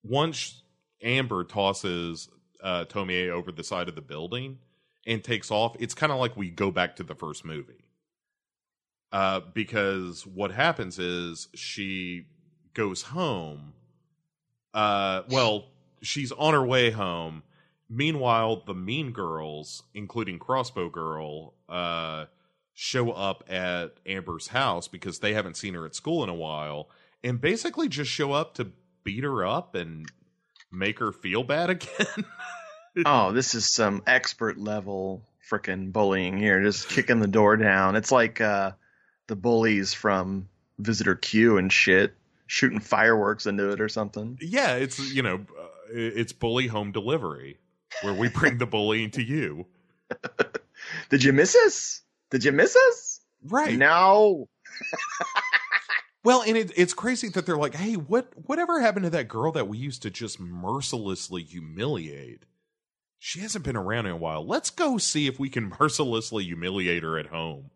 once 0.04 0.62
Amber 1.02 1.44
tosses 1.44 2.30
uh, 2.62 2.86
Tomie 2.86 3.30
over 3.30 3.52
the 3.52 3.64
side 3.64 3.90
of 3.90 3.96
the 3.96 4.02
building 4.02 4.60
and 5.06 5.24
takes 5.24 5.52
off, 5.52 5.76
it's 5.80 5.94
kind 5.94 6.12
of 6.12 6.20
like 6.20 6.36
we 6.36 6.50
go 6.50 6.72
back 6.72 6.96
to 6.98 7.04
the 7.04 7.16
first 7.16 7.46
movie. 7.46 7.86
Uh, 9.12 9.40
because 9.54 10.28
what 10.28 10.52
happens 10.52 11.00
is 11.00 11.48
she 11.54 12.26
goes 12.74 13.04
home. 13.04 13.74
Uh, 14.74 15.22
well, 15.30 15.70
she's 16.02 16.32
on 16.34 16.54
her 16.54 16.66
way 16.66 16.92
home. 16.92 17.44
Meanwhile, 17.90 18.64
the 18.66 18.74
Mean 18.74 19.12
Girls, 19.12 19.84
including 19.94 20.40
Crossbow 20.40 20.90
Girl, 20.90 21.54
uh, 21.70 22.26
show 22.74 23.12
up 23.12 23.44
at 23.50 23.96
Amber's 24.06 24.48
house 24.48 24.90
because 24.90 25.20
they 25.20 25.34
haven't 25.34 25.56
seen 25.56 25.74
her 25.74 25.86
at 25.86 25.96
school 25.96 26.22
in 26.22 26.30
a 26.30 26.36
while, 26.36 26.90
and 27.24 27.40
basically 27.40 27.88
just 27.88 28.12
show 28.12 28.34
up 28.34 28.54
to 28.56 28.72
beat 29.04 29.24
her 29.24 29.46
up 29.46 29.74
and 29.74 30.12
make 30.72 31.00
her 31.00 31.12
feel 31.12 31.44
bad 31.44 31.70
again. 31.72 32.26
Oh, 33.06 33.32
this 33.32 33.54
is 33.56 33.72
some 33.72 34.02
expert 34.08 34.58
level 34.58 35.24
frickin' 35.50 35.92
bullying 35.94 36.38
here, 36.38 36.62
just 36.64 36.90
kicking 36.90 37.20
the 37.20 37.28
door 37.28 37.56
down. 37.56 37.96
It's 37.96 38.12
like 38.12 38.42
uh, 38.42 38.72
the 39.28 39.36
bullies 39.36 39.94
from 39.94 40.50
Visitor 40.80 41.16
Q 41.16 41.58
and 41.58 41.72
shit, 41.72 42.16
shooting 42.48 42.80
fireworks 42.80 43.46
into 43.46 43.70
it 43.72 43.82
or 43.82 43.90
something. 43.90 44.38
yeah, 44.42 44.76
it's 44.76 45.00
you 45.14 45.22
know, 45.22 45.36
uh, 45.36 45.68
it's 45.90 46.34
bully 46.34 46.68
home 46.68 46.92
delivery 46.92 47.58
where 48.02 48.14
we 48.14 48.30
bring 48.30 48.58
the 48.58 48.66
bullying 48.66 49.12
to 49.12 49.24
you. 49.24 49.66
Did 51.10 51.24
you 51.24 51.34
miss 51.34 51.56
us? 51.56 52.02
Did 52.30 52.44
you 52.44 52.52
miss 52.52 52.76
us? 52.76 53.22
Right. 53.44 53.78
No. 53.78 54.48
Well, 56.24 56.42
and 56.42 56.58
it, 56.58 56.72
it's 56.76 56.94
crazy 56.94 57.30
that 57.30 57.46
they're 57.46 57.58
like, 57.58 57.76
"Hey, 57.76 57.96
what 57.96 58.32
whatever 58.48 58.82
happened 58.82 59.06
to 59.06 59.10
that 59.12 59.28
girl 59.28 59.52
that 59.54 59.68
we 59.68 59.78
used 59.78 60.02
to 60.02 60.10
just 60.10 60.40
mercilessly 60.40 61.44
humiliate? 61.44 62.44
She 63.20 63.40
hasn't 63.40 63.66
been 63.66 63.78
around 63.78 64.06
in 64.06 64.12
a 64.12 64.18
while. 64.18 64.46
Let's 64.46 64.70
go 64.70 64.98
see 64.98 65.28
if 65.28 65.40
we 65.40 65.50
can 65.50 65.72
mercilessly 65.80 66.44
humiliate 66.44 67.04
her 67.04 67.18
at 67.18 67.28
home." 67.28 67.72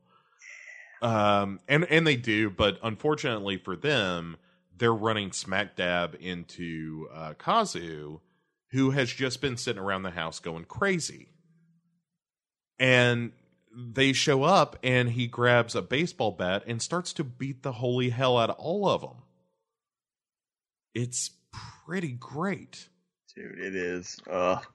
Um, 1.01 1.59
and 1.67 1.85
and 1.85 2.05
they 2.05 2.15
do, 2.15 2.49
but 2.49 2.79
unfortunately 2.83 3.57
for 3.57 3.75
them, 3.75 4.37
they're 4.77 4.93
running 4.93 5.31
smack 5.31 5.75
dab 5.75 6.15
into 6.19 7.07
uh, 7.13 7.33
Kazu, 7.37 8.19
who 8.71 8.91
has 8.91 9.11
just 9.11 9.41
been 9.41 9.57
sitting 9.57 9.81
around 9.81 10.03
the 10.03 10.11
house 10.11 10.39
going 10.39 10.65
crazy. 10.65 11.29
And 12.79 13.31
they 13.75 14.13
show 14.13 14.43
up 14.43 14.77
and 14.83 15.09
he 15.09 15.27
grabs 15.27 15.75
a 15.75 15.81
baseball 15.81 16.31
bat 16.31 16.63
and 16.67 16.81
starts 16.81 17.13
to 17.13 17.23
beat 17.23 17.63
the 17.63 17.73
holy 17.73 18.09
hell 18.09 18.37
out 18.37 18.49
of 18.49 18.55
all 18.57 18.87
of 18.87 19.01
them. 19.01 19.23
It's 20.93 21.31
pretty 21.85 22.11
great. 22.11 22.87
Dude, 23.35 23.59
it 23.59 23.75
is. 23.75 24.19
Ugh. 24.29 24.65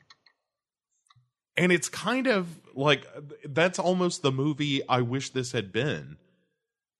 And 1.59 1.73
it's 1.73 1.89
kind 1.89 2.27
of 2.27 2.49
like 2.75 3.07
that's 3.45 3.79
almost 3.79 4.23
the 4.23 4.33
movie 4.33 4.87
I 4.89 5.01
wish 5.01 5.31
this 5.31 5.53
had 5.53 5.73
been 5.73 6.19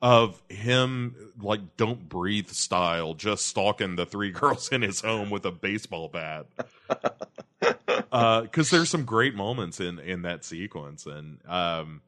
of 0.03 0.43
him 0.49 1.33
like 1.41 1.77
don't 1.77 2.09
breathe 2.09 2.49
style 2.49 3.15
just 3.15 3.47
stalking 3.47 3.97
the 3.97 4.07
three 4.07 4.31
girls 4.33 4.69
in 4.71 4.83
his 4.83 5.01
home 5.01 5.31
with 5.31 5.45
a 5.45 5.53
baseball 5.53 6.09
bat. 6.09 6.47
uh 8.13 8.47
cuz 8.47 8.71
there's 8.71 8.89
some 8.91 9.05
great 9.05 9.35
moments 9.35 9.81
in 9.81 9.99
in 9.99 10.23
that 10.23 10.45
sequence 10.45 11.07
and 11.07 11.39
um 11.47 12.03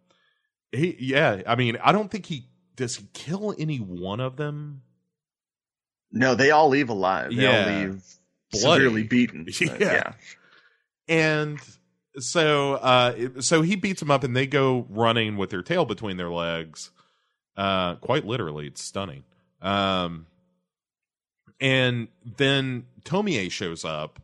he 0.72 0.96
yeah, 1.00 1.42
I 1.46 1.54
mean, 1.56 1.78
I 1.82 1.92
don't 1.92 2.10
think 2.10 2.26
he 2.26 2.46
does 2.76 2.96
he 2.96 3.06
kill 3.14 3.54
any 3.58 3.78
one 3.78 4.20
of 4.20 4.36
them? 4.36 4.82
No, 6.12 6.34
they 6.34 6.50
all 6.50 6.68
leave 6.68 6.88
alive. 6.90 7.34
They 7.34 7.42
Yeah. 7.42 7.60
all 7.60 7.66
leave 7.66 8.02
Bloody. 8.52 8.84
severely 8.84 9.02
beaten. 9.02 9.46
Yeah. 9.60 9.76
Yeah. 9.80 10.12
and 11.08 11.58
so 12.18 12.74
uh 12.74 13.40
so 13.40 13.62
he 13.62 13.76
beats 13.76 14.00
them 14.00 14.10
up 14.10 14.24
and 14.24 14.34
they 14.36 14.46
go 14.46 14.86
running 14.90 15.36
with 15.36 15.50
their 15.50 15.62
tail 15.62 15.84
between 15.84 16.16
their 16.16 16.30
legs 16.30 16.90
uh 17.56 17.94
quite 17.96 18.26
literally 18.26 18.66
it's 18.66 18.82
stunning 18.82 19.22
um 19.62 20.26
and 21.60 22.08
then 22.36 22.86
tomie 23.04 23.50
shows 23.50 23.84
up 23.84 24.18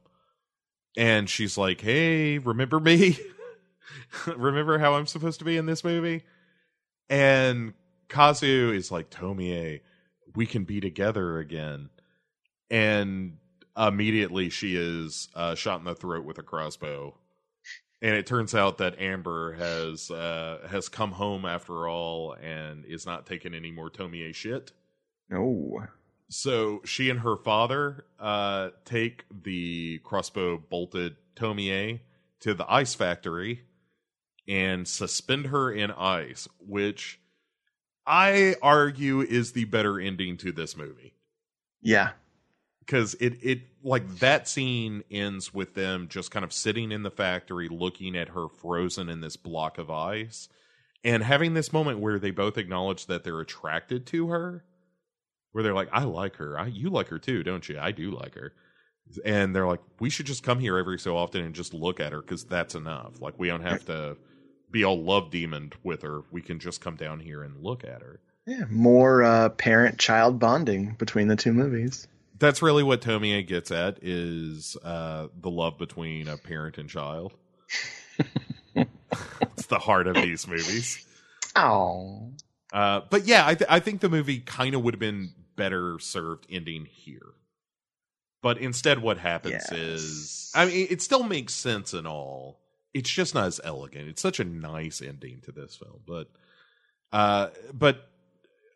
and 0.97 1.29
she's 1.29 1.57
like 1.59 1.81
hey 1.81 2.39
remember 2.39 2.81
me 2.81 3.19
remember 4.37 4.79
how 4.79 4.95
i'm 4.95 5.07
supposed 5.07 5.39
to 5.39 5.45
be 5.45 5.57
in 5.57 5.67
this 5.67 5.85
movie 5.85 6.25
and 7.09 7.75
kazu 8.09 8.73
is 8.73 8.91
like 8.91 9.11
tomie 9.11 9.81
we 10.35 10.47
can 10.47 10.65
be 10.65 10.81
together 10.81 11.39
again 11.39 11.91
and 12.71 13.39
immediately 13.77 14.51
she 14.51 14.77
is 14.77 15.29
uh, 15.35 15.55
shot 15.55 15.79
in 15.79 15.85
the 15.85 15.95
throat 15.95 16.25
with 16.25 16.39
a 16.39 16.43
crossbow. 16.43 17.17
And 18.03 18.15
it 18.15 18.27
turns 18.27 18.55
out 18.55 18.79
that 18.79 19.01
Amber 19.01 19.55
has 19.55 20.11
uh, 20.11 20.67
has 20.69 20.89
come 20.89 21.13
home 21.13 21.47
after 21.47 21.89
all 21.89 22.35
and 22.35 22.85
is 22.85 23.07
not 23.07 23.25
taking 23.25 23.55
any 23.55 23.71
more 23.71 23.91
Tomie 23.91 24.35
shit. 24.35 24.73
No. 25.31 25.87
So 26.29 26.81
she 26.85 27.11
and 27.11 27.21
her 27.21 27.37
father 27.37 28.07
uh, 28.19 28.71
take 28.85 29.25
the 29.43 29.99
crossbow 30.05 30.59
bolted 30.59 31.17
Tomie 31.37 32.01
to 32.41 32.55
the 32.55 32.71
ice 32.71 32.95
factory 32.95 33.63
and 34.49 34.87
suspend 34.89 35.47
her 35.47 35.71
in 35.73 35.91
ice, 35.91 36.49
which 36.59 37.21
I 38.07 38.57
argue 38.63 39.21
is 39.21 39.53
the 39.53 39.65
better 39.65 39.99
ending 40.01 40.37
to 40.39 40.53
this 40.53 40.77
movie 40.77 41.15
Yeah. 41.81 42.11
because 42.81 43.15
it 43.15 43.39
it 43.43 43.61
like 43.83 44.19
that 44.19 44.47
scene 44.49 45.03
ends 45.11 45.55
with 45.55 45.75
them 45.75 46.09
just 46.09 46.31
kind 46.31 46.45
of 46.45 46.53
sitting 46.53 46.93
in 46.93 47.03
the 47.03 47.11
factory 47.11 47.69
looking 47.69 48.17
at 48.17 48.31
her 48.31 48.49
frozen 48.49 49.09
in 49.09 49.21
this 49.21 49.37
block 49.37 49.79
of 49.79 49.91
ice 49.91 50.49
and 51.03 51.23
having 51.23 51.55
this 51.55 51.73
moment 51.73 51.99
where 52.01 52.19
they 52.19 52.31
both 52.31 52.59
acknowledge 52.59 53.07
that 53.07 53.25
they're 53.25 53.41
attracted 53.41 54.07
to 54.07 54.29
her 54.29 54.65
where 55.55 55.65
they're 55.65 55.75
like 55.75 55.89
i 55.93 56.05
like 56.05 56.37
her 56.37 56.59
I, 56.59 56.67
you 56.67 56.91
like 56.91 57.09
her 57.09 57.19
too 57.19 57.43
don't 57.43 57.67
you 57.69 57.79
i 57.81 57.91
do 57.93 58.11
like 58.11 58.35
her 58.35 58.53
and 59.25 59.55
they're 59.55 59.67
like 59.67 59.81
we 60.01 60.11
should 60.11 60.27
just 60.27 60.43
come 60.43 60.59
here 60.59 60.77
every 60.79 60.99
so 60.99 61.17
often 61.17 61.43
and 61.43 61.55
just 61.55 61.73
look 61.75 62.01
at 62.01 62.13
her 62.13 62.21
because 62.21 62.45
that's 62.45 62.75
enough 62.75 63.21
like 63.21 63.35
we 63.39 63.49
don't 63.49 63.63
have 63.63 63.85
to 63.87 64.17
be 64.71 64.85
all 64.85 65.03
love 65.03 65.31
demoned 65.31 65.75
with 65.83 66.03
her 66.03 66.23
we 66.31 66.41
can 66.43 66.59
just 66.59 66.81
come 66.81 66.97
down 66.97 67.21
here 67.21 67.43
and 67.43 67.63
look 67.63 67.85
at 67.85 68.03
her 68.03 68.21
Yeah. 68.47 68.65
More 68.69 69.23
uh, 69.23 69.49
parent 69.51 69.99
child 69.99 70.39
bonding 70.39 70.97
between 70.99 71.29
the 71.29 71.37
two 71.37 71.53
movies. 71.53 72.09
that's 72.39 72.61
really 72.61 72.83
what 72.83 73.01
Tomie 73.01 73.47
gets 73.47 73.71
at 73.71 73.99
is 74.03 74.77
uh, 74.83 75.29
the 75.41 75.51
love 75.51 75.79
between 75.79 76.29
a 76.29 76.37
parent 76.37 76.77
and 76.79 76.89
child. 76.91 77.33
it's 78.75 79.67
the 79.67 79.79
heart 79.79 80.07
of 80.07 80.15
these 80.17 80.47
movies. 80.49 81.05
Oh. 81.57 82.33
Uh, 82.73 83.03
but 83.09 83.27
yeah, 83.27 83.47
I, 83.47 83.55
th- 83.55 83.71
I 83.71 83.79
think 83.81 84.01
the 84.01 84.09
movie 84.09 84.41
kind 84.41 84.75
of 84.75 84.83
would 84.83 84.95
have 84.95 85.01
been 85.01 85.33
better 85.57 85.99
served 85.99 86.47
ending 86.51 86.87
here. 86.87 87.35
But 88.43 88.59
instead, 88.59 89.01
what 89.01 89.19
happens 89.19 89.65
Yes. 89.71 89.73
is, 89.73 90.53
I 90.55 90.67
mean, 90.67 90.87
it 90.91 91.01
still 91.01 91.23
makes 91.23 91.55
sense 91.55 91.95
and 91.95 92.07
all. 92.07 92.61
It's 92.93 93.11
just 93.11 93.35
not 93.35 93.47
as 93.47 93.61
elegant. 93.65 94.09
It's 94.09 94.23
such 94.23 94.39
a 94.39 94.45
nice 94.45 95.01
ending 95.01 95.41
to 95.43 95.53
this 95.53 95.77
film, 95.77 96.01
but, 96.07 96.29
uh, 97.13 97.49
but 97.73 98.09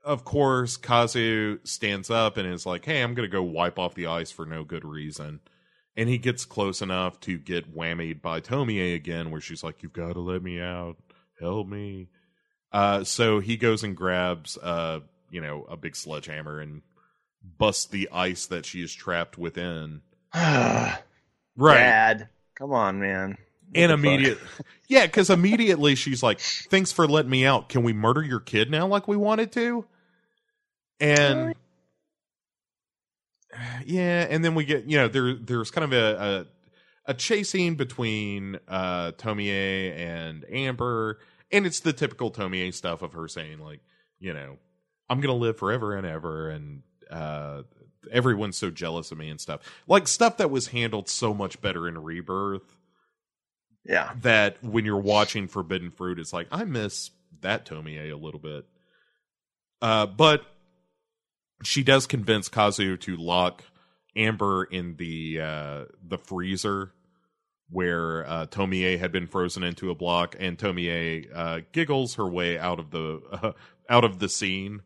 of 0.04 0.24
course, 0.24 0.76
Kazu 0.78 1.58
stands 1.64 2.08
up 2.08 2.36
and 2.38 2.48
is 2.52 2.64
like, 2.64 2.84
"Hey, 2.84 3.02
I'm 3.02 3.14
going 3.14 3.28
to 3.28 3.32
go 3.32 3.42
wipe 3.42 3.78
off 3.78 3.94
the 3.94 4.06
ice 4.06 4.30
for 4.30 4.46
no 4.46 4.64
good 4.64 4.84
reason." 4.84 5.40
And 5.96 6.08
he 6.08 6.16
gets 6.16 6.44
close 6.44 6.80
enough 6.80 7.20
to 7.20 7.36
get 7.38 7.74
whammied 7.74 8.22
by 8.22 8.40
Tomie 8.40 8.94
again, 8.94 9.30
where 9.30 9.40
she's 9.40 9.62
like, 9.62 9.82
"You've 9.82 9.92
got 9.92 10.14
to 10.14 10.20
let 10.20 10.42
me 10.42 10.60
out, 10.60 10.96
help 11.38 11.68
me." 11.68 12.08
Uh, 12.72 13.04
so 13.04 13.40
he 13.40 13.56
goes 13.56 13.82
and 13.84 13.96
grabs, 13.96 14.56
uh, 14.58 15.00
you 15.30 15.40
know, 15.40 15.64
a 15.68 15.76
big 15.76 15.96
sledgehammer 15.96 16.60
and 16.60 16.82
bust 17.58 17.90
the 17.90 18.08
ice 18.12 18.46
that 18.46 18.66
she 18.66 18.82
is 18.82 18.92
trapped 18.92 19.38
within. 19.38 20.02
Right. 21.58 21.74
Dad, 21.74 22.28
come 22.54 22.72
on, 22.72 23.00
man. 23.00 23.30
What 23.30 23.80
and 23.80 23.90
immediate, 23.90 24.38
yeah, 24.88 25.06
because 25.06 25.28
immediately 25.28 25.96
she's 25.96 26.22
like, 26.22 26.38
"Thanks 26.38 26.92
for 26.92 27.08
letting 27.08 27.30
me 27.30 27.44
out. 27.44 27.68
Can 27.68 27.82
we 27.82 27.92
murder 27.92 28.22
your 28.22 28.38
kid 28.38 28.70
now, 28.70 28.86
like 28.86 29.08
we 29.08 29.16
wanted 29.16 29.50
to?" 29.52 29.84
And 31.00 31.54
yeah, 33.84 34.26
and 34.30 34.44
then 34.44 34.54
we 34.54 34.64
get 34.64 34.84
you 34.84 34.98
know 34.98 35.08
there 35.08 35.34
there's 35.34 35.72
kind 35.72 35.84
of 35.84 35.92
a 35.92 36.46
a, 37.06 37.10
a 37.10 37.14
chase 37.14 37.50
scene 37.50 37.74
between 37.74 38.58
uh 38.68 39.12
Tomie 39.18 39.50
and 39.50 40.44
Amber, 40.50 41.18
and 41.50 41.66
it's 41.66 41.80
the 41.80 41.92
typical 41.92 42.30
Tomie 42.30 42.72
stuff 42.72 43.02
of 43.02 43.14
her 43.14 43.26
saying 43.26 43.58
like, 43.58 43.80
you 44.20 44.32
know, 44.32 44.58
I'm 45.10 45.20
gonna 45.20 45.34
live 45.34 45.56
forever 45.58 45.96
and 45.96 46.06
ever, 46.06 46.50
and 46.50 46.82
uh 47.10 47.62
everyone's 48.12 48.56
so 48.56 48.70
jealous 48.70 49.10
of 49.12 49.18
me 49.18 49.28
and 49.28 49.40
stuff, 49.40 49.60
like 49.86 50.08
stuff 50.08 50.38
that 50.38 50.50
was 50.50 50.68
handled 50.68 51.08
so 51.08 51.34
much 51.34 51.60
better 51.60 51.86
in 51.88 51.98
Rebirth 52.02 52.76
Yeah. 53.84 54.12
that 54.22 54.62
when 54.62 54.84
you're 54.84 54.96
watching 54.96 55.48
Forbidden 55.48 55.90
Fruit, 55.90 56.18
it's 56.18 56.32
like 56.32 56.46
I 56.50 56.64
miss 56.64 57.10
that 57.40 57.66
Tomie 57.66 58.10
a 58.12 58.16
little 58.16 58.40
bit. 58.40 58.66
Uh, 59.82 60.06
but 60.06 60.42
she 61.64 61.82
does 61.82 62.06
convince 62.06 62.48
Kazu 62.48 62.96
to 62.98 63.16
lock 63.16 63.62
Amber 64.16 64.64
in 64.64 64.96
the 64.96 65.40
uh, 65.40 65.84
the 66.02 66.18
freezer 66.18 66.92
where 67.70 68.26
uh, 68.26 68.46
Tomie 68.46 68.98
had 68.98 69.12
been 69.12 69.26
frozen 69.26 69.62
into 69.62 69.90
a 69.90 69.94
block, 69.94 70.34
and 70.38 70.56
Tomie 70.58 71.28
uh, 71.34 71.60
giggles 71.72 72.14
her 72.14 72.26
way 72.26 72.58
out 72.58 72.80
of 72.80 72.90
the 72.90 73.20
uh, 73.30 73.52
out 73.90 74.04
of 74.04 74.18
the 74.18 74.28
scene, 74.28 74.82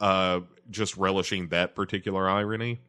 uh, 0.00 0.40
just 0.70 0.96
relishing 0.96 1.48
that 1.48 1.74
particular 1.74 2.28
irony. 2.28 2.80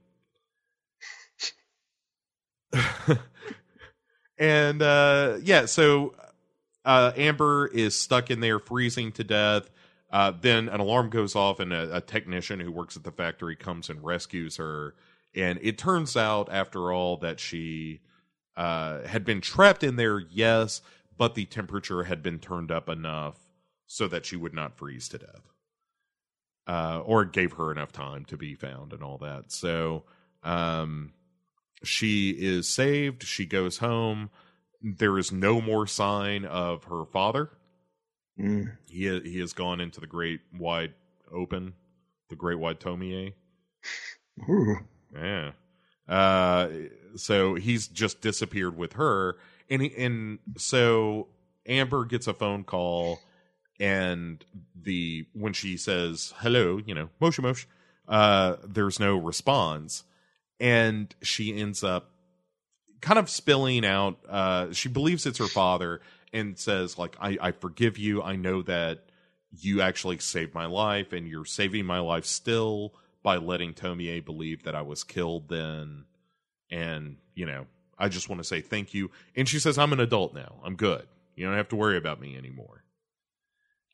and 4.37 4.81
uh 4.81 5.37
yeah 5.41 5.65
so 5.65 6.13
uh 6.83 7.11
amber 7.15 7.67
is 7.67 7.97
stuck 7.97 8.29
in 8.29 8.39
there 8.39 8.59
freezing 8.59 9.11
to 9.11 9.23
death. 9.23 9.69
Uh 10.11 10.31
then 10.41 10.69
an 10.69 10.79
alarm 10.79 11.09
goes 11.09 11.35
off 11.35 11.59
and 11.59 11.71
a, 11.73 11.97
a 11.97 12.01
technician 12.01 12.59
who 12.59 12.71
works 12.71 12.97
at 12.97 13.03
the 13.03 13.11
factory 13.11 13.55
comes 13.55 13.89
and 13.89 14.03
rescues 14.03 14.57
her. 14.57 14.93
And 15.35 15.59
it 15.61 15.77
turns 15.77 16.15
out 16.17 16.49
after 16.51 16.91
all 16.91 17.17
that 17.17 17.39
she 17.39 18.01
uh 18.57 19.05
had 19.05 19.23
been 19.25 19.41
trapped 19.41 19.83
in 19.83 19.95
there 19.95 20.19
yes 20.19 20.81
but 21.17 21.35
the 21.35 21.45
temperature 21.45 22.03
had 22.03 22.21
been 22.21 22.39
turned 22.39 22.71
up 22.71 22.89
enough 22.89 23.37
so 23.87 24.07
that 24.07 24.25
she 24.25 24.35
would 24.35 24.53
not 24.53 24.77
freeze 24.77 25.07
to 25.09 25.17
death 25.17 25.54
uh 26.67 27.01
or 27.05 27.25
gave 27.25 27.53
her 27.53 27.71
enough 27.71 27.91
time 27.91 28.25
to 28.25 28.37
be 28.37 28.55
found 28.55 28.93
and 28.93 29.03
all 29.03 29.17
that. 29.19 29.51
So 29.51 30.03
um 30.43 31.13
she 31.83 32.31
is 32.31 32.67
saved. 32.67 33.23
She 33.23 33.45
goes 33.45 33.77
home. 33.77 34.29
There 34.81 35.17
is 35.17 35.31
no 35.31 35.61
more 35.61 35.87
sign 35.87 36.45
of 36.45 36.85
her 36.85 37.05
father. 37.05 37.49
Mm. 38.39 38.75
he 38.89 39.19
he 39.21 39.39
has 39.39 39.53
gone 39.53 39.79
into 39.79 40.01
the 40.01 40.07
great 40.07 40.41
wide 40.57 40.93
open 41.31 41.73
the 42.29 42.35
great 42.35 42.59
wide 42.59 42.81
tomie. 42.81 43.33
Ooh. 44.49 44.77
yeah. 45.13 45.51
Uh 46.07 46.69
so 47.15 47.55
he's 47.55 47.87
just 47.87 48.21
disappeared 48.21 48.77
with 48.77 48.93
her. 48.93 49.37
And 49.69 49.81
he, 49.81 49.95
and 49.95 50.39
so 50.57 51.27
amber 51.65 52.05
gets 52.05 52.27
a 52.27 52.33
phone 52.33 52.63
call 52.63 53.19
and 53.79 54.45
the 54.81 55.25
when 55.33 55.53
she 55.53 55.75
says 55.75 56.33
hello 56.37 56.79
you 56.85 56.95
know 56.95 57.09
mosh 57.19 57.39
mosh 57.39 57.65
uh 58.07 58.55
there's 58.63 58.99
no 58.99 59.17
response. 59.17 60.03
And 60.59 61.13
she 61.21 61.57
ends 61.57 61.83
up 61.83 62.11
kind 63.01 63.19
of 63.19 63.29
spilling 63.29 63.85
out 63.85 64.17
uh 64.27 64.71
she 64.73 64.89
believes 64.89 65.25
it's 65.25 65.39
her 65.39 65.47
father 65.47 66.01
and 66.33 66.57
says 66.57 66.97
like 66.97 67.15
I, 67.19 67.37
I 67.41 67.51
forgive 67.51 67.97
you. 67.97 68.21
I 68.21 68.35
know 68.35 68.61
that 68.63 69.05
you 69.51 69.81
actually 69.81 70.17
saved 70.19 70.53
my 70.53 70.65
life 70.65 71.13
and 71.13 71.27
you're 71.27 71.45
saving 71.45 71.85
my 71.85 71.99
life 71.99 72.25
still 72.25 72.93
by 73.23 73.37
letting 73.37 73.73
tomie 73.73 74.23
believe 74.23 74.63
that 74.63 74.75
i 74.75 74.81
was 74.81 75.03
killed 75.03 75.49
then. 75.49 76.05
And 76.71 77.17
you 77.33 77.45
know 77.45 77.65
i 77.97 78.07
just 78.07 78.29
want 78.29 78.39
to 78.39 78.47
say 78.47 78.61
thank 78.61 78.93
you. 78.93 79.11
And 79.35 79.47
she 79.47 79.59
says 79.59 79.77
i'm 79.77 79.93
an 79.93 79.99
adult 79.99 80.33
now. 80.33 80.55
I'm 80.63 80.75
good. 80.75 81.07
You 81.35 81.45
don't 81.45 81.57
have 81.57 81.69
to 81.69 81.75
worry 81.75 81.97
about 81.97 82.21
me 82.21 82.37
anymore 82.37 82.84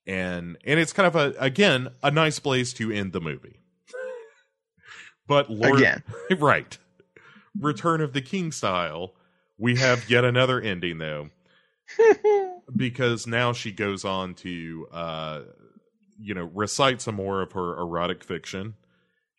and 0.07 0.57
and 0.65 0.80
it's 0.80 0.94
kind 0.94 1.07
of 1.07 1.15
a 1.15 1.34
again 1.40 1.90
a 2.03 2.11
nice 2.11 2.40
place 2.40 2.73
to 2.73 2.91
end 2.91 3.14
the 3.14 3.22
movie. 3.22 3.60
But 5.28 5.49
lord 5.49 5.80
Again. 5.80 6.03
right. 6.40 6.78
Return 7.60 8.02
of 8.02 8.14
the 8.14 8.22
king 8.22 8.52
style. 8.52 9.14
We 9.57 9.76
have 9.78 10.10
yet 10.10 10.26
another 10.26 10.60
ending 10.60 10.98
though. 10.98 11.30
Because 12.73 13.28
now 13.28 13.52
she 13.52 13.73
goes 13.73 14.06
on 14.06 14.34
to 14.36 14.88
uh 14.94 15.41
you 16.18 16.34
know 16.34 16.49
recite 16.53 17.02
some 17.02 17.15
more 17.15 17.41
of 17.41 17.52
her 17.52 17.78
erotic 17.78 18.23
fiction. 18.23 18.76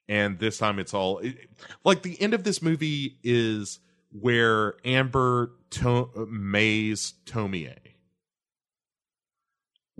And 0.07 0.39
this 0.39 0.59
time 0.59 0.79
it's 0.79 0.93
all 0.93 1.19
it, 1.19 1.37
like 1.83 2.03
the 2.03 2.21
end 2.21 2.35
of 2.35 2.45
this 2.45 2.61
movie 2.61 3.17
is 3.23 3.79
where 4.11 4.75
amber 4.85 5.53
to- 5.71 6.29
mays 6.31 7.15
tomie 7.25 7.71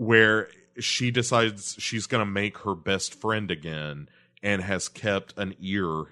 where 0.03 0.47
she 0.79 1.11
decides 1.11 1.75
she's 1.79 2.07
going 2.07 2.21
to 2.21 2.29
make 2.29 2.59
her 2.59 2.75
best 2.75 3.13
friend 3.13 3.51
again 3.51 4.09
and 4.41 4.61
has 4.61 4.89
kept 4.89 5.37
an 5.37 5.55
ear 5.59 6.05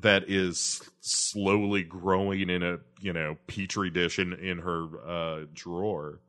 that 0.00 0.28
is 0.28 0.82
slowly 1.00 1.84
growing 1.84 2.50
in 2.50 2.62
a 2.62 2.78
you 3.00 3.12
know 3.12 3.36
petri 3.46 3.90
dish 3.90 4.18
in 4.18 4.32
in 4.32 4.58
her 4.58 4.88
uh 5.06 5.44
drawer. 5.52 6.20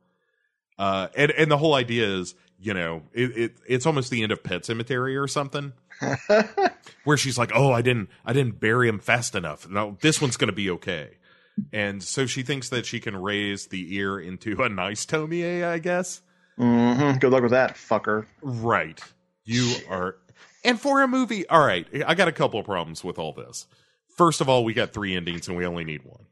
Uh 0.78 1.08
and 1.16 1.32
and 1.32 1.50
the 1.50 1.56
whole 1.56 1.74
idea 1.74 2.06
is 2.06 2.34
you 2.60 2.72
know 2.74 3.02
it, 3.12 3.36
it 3.36 3.56
it's 3.68 3.86
almost 3.86 4.10
the 4.10 4.22
end 4.22 4.30
of 4.30 4.44
pet 4.44 4.64
cemetery 4.64 5.16
or 5.16 5.26
something. 5.26 5.72
Where 7.04 7.16
she's 7.16 7.38
like 7.38 7.50
oh 7.54 7.72
i 7.72 7.82
didn't 7.82 8.10
i 8.24 8.32
didn't 8.32 8.60
bury 8.60 8.88
him 8.88 9.00
fast 9.00 9.34
enough. 9.34 9.68
Now 9.68 9.96
this 10.00 10.20
one's 10.20 10.36
gonna 10.36 10.52
be 10.52 10.70
okay. 10.70 11.16
And 11.72 12.02
so 12.02 12.26
she 12.26 12.42
thinks 12.42 12.68
that 12.68 12.84
she 12.84 13.00
can 13.00 13.16
raise 13.16 13.66
the 13.66 13.96
ear 13.96 14.20
into 14.20 14.62
a 14.62 14.68
nice 14.68 15.06
tomie 15.06 15.64
i 15.64 15.78
guess 15.78 16.20
hmm 16.56 17.12
Good 17.18 17.32
luck 17.32 17.42
with 17.42 17.52
that, 17.52 17.74
fucker. 17.74 18.26
Right. 18.42 19.00
You 19.44 19.74
are. 19.88 20.16
And 20.64 20.80
for 20.80 21.02
a 21.02 21.08
movie, 21.08 21.48
all 21.48 21.64
right, 21.64 21.86
I 22.06 22.14
got 22.14 22.28
a 22.28 22.32
couple 22.32 22.58
of 22.58 22.66
problems 22.66 23.04
with 23.04 23.18
all 23.18 23.32
this. 23.32 23.66
First 24.16 24.40
of 24.40 24.48
all, 24.48 24.64
we 24.64 24.74
got 24.74 24.92
three 24.92 25.14
endings 25.14 25.46
and 25.48 25.56
we 25.56 25.64
only 25.66 25.84
need 25.84 26.02
one. 26.04 26.26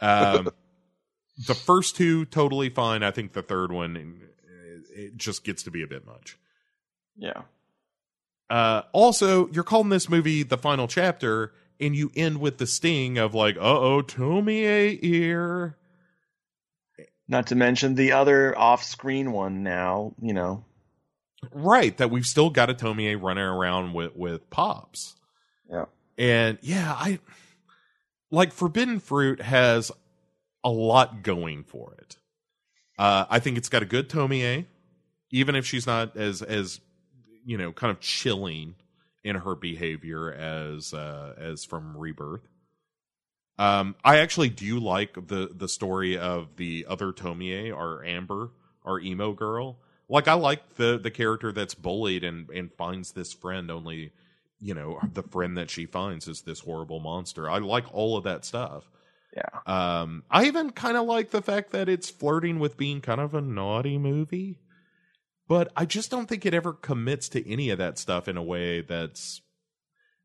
Um, 0.00 0.50
the 1.46 1.54
first 1.54 1.96
two, 1.96 2.24
totally 2.26 2.68
fine. 2.68 3.02
I 3.02 3.10
think 3.10 3.32
the 3.32 3.42
third 3.42 3.72
one, 3.72 4.20
it 4.94 5.16
just 5.16 5.44
gets 5.44 5.62
to 5.62 5.70
be 5.70 5.82
a 5.82 5.86
bit 5.86 6.04
much. 6.04 6.36
Yeah. 7.16 7.42
Uh, 8.50 8.82
also, 8.92 9.48
you're 9.48 9.64
calling 9.64 9.88
this 9.88 10.08
movie 10.08 10.42
the 10.42 10.58
final 10.58 10.86
chapter, 10.86 11.54
and 11.80 11.96
you 11.96 12.10
end 12.14 12.38
with 12.38 12.58
the 12.58 12.66
sting 12.66 13.16
of 13.16 13.34
like, 13.34 13.56
"Uh 13.56 13.60
oh, 13.60 14.02
Tomie 14.02 14.98
ear." 15.02 15.76
Not 17.28 17.48
to 17.48 17.54
mention 17.54 17.94
the 17.94 18.12
other 18.12 18.56
off-screen 18.58 19.32
one 19.32 19.62
now. 19.62 20.14
You 20.20 20.34
know. 20.34 20.64
Right, 21.50 21.96
that 21.96 22.10
we've 22.10 22.26
still 22.26 22.50
got 22.50 22.70
a 22.70 22.74
Tomie 22.74 23.20
running 23.20 23.44
around 23.44 23.94
with 23.94 24.14
with 24.14 24.48
pops. 24.50 25.16
Yeah. 25.70 25.86
And 26.16 26.58
yeah, 26.62 26.92
I 26.92 27.18
like 28.30 28.52
Forbidden 28.52 29.00
Fruit 29.00 29.40
has 29.40 29.90
a 30.62 30.70
lot 30.70 31.22
going 31.22 31.64
for 31.64 31.96
it. 31.98 32.16
Uh, 32.98 33.24
I 33.28 33.40
think 33.40 33.58
it's 33.58 33.68
got 33.68 33.82
a 33.82 33.86
good 33.86 34.08
Tomie, 34.08 34.66
even 35.30 35.56
if 35.56 35.66
she's 35.66 35.86
not 35.86 36.16
as 36.16 36.42
as 36.42 36.80
you 37.44 37.58
know 37.58 37.72
kind 37.72 37.90
of 37.90 38.00
chilling 38.00 38.76
in 39.24 39.36
her 39.36 39.54
behavior 39.54 40.32
as 40.32 40.94
uh, 40.94 41.34
as 41.38 41.64
from 41.64 41.96
Rebirth. 41.96 42.46
Um, 43.62 43.94
I 44.02 44.18
actually 44.18 44.48
do 44.48 44.80
like 44.80 45.14
the 45.28 45.50
the 45.54 45.68
story 45.68 46.18
of 46.18 46.56
the 46.56 46.86
other 46.88 47.12
Tomie, 47.12 47.72
our 47.72 48.04
Amber, 48.04 48.50
our 48.84 48.98
emo 48.98 49.32
girl. 49.32 49.78
Like 50.08 50.26
I 50.26 50.34
like 50.34 50.74
the 50.76 50.98
the 50.98 51.10
character 51.10 51.52
that's 51.52 51.74
bullied 51.74 52.24
and 52.24 52.50
and 52.50 52.72
finds 52.72 53.12
this 53.12 53.32
friend 53.32 53.70
only 53.70 54.12
you 54.62 54.74
know, 54.74 55.00
the 55.12 55.24
friend 55.24 55.58
that 55.58 55.68
she 55.70 55.86
finds 55.86 56.28
is 56.28 56.42
this 56.42 56.60
horrible 56.60 57.00
monster. 57.00 57.50
I 57.50 57.58
like 57.58 57.92
all 57.92 58.16
of 58.16 58.24
that 58.24 58.44
stuff. 58.44 58.88
Yeah. 59.36 59.48
Um, 59.66 60.22
I 60.30 60.44
even 60.44 60.70
kind 60.70 60.96
of 60.96 61.06
like 61.06 61.30
the 61.30 61.42
fact 61.42 61.72
that 61.72 61.88
it's 61.88 62.08
flirting 62.08 62.60
with 62.60 62.76
being 62.76 63.00
kind 63.00 63.20
of 63.20 63.34
a 63.34 63.40
naughty 63.40 63.98
movie, 63.98 64.60
but 65.48 65.72
I 65.76 65.84
just 65.84 66.10
don't 66.10 66.28
think 66.28 66.46
it 66.46 66.54
ever 66.54 66.72
commits 66.72 67.28
to 67.30 67.50
any 67.50 67.70
of 67.70 67.78
that 67.78 67.98
stuff 67.98 68.28
in 68.28 68.36
a 68.36 68.42
way 68.42 68.82
that's 68.82 69.40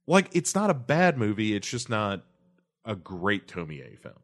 like 0.05 0.29
it's 0.33 0.53
not 0.53 0.69
a 0.69 0.75
bad 0.75 1.17
movie. 1.17 1.55
It's 1.55 1.69
just 1.69 1.89
not 1.89 2.23
a 2.87 2.95
great 2.95 3.47
Tomie 3.47 3.99
film. 3.99 4.15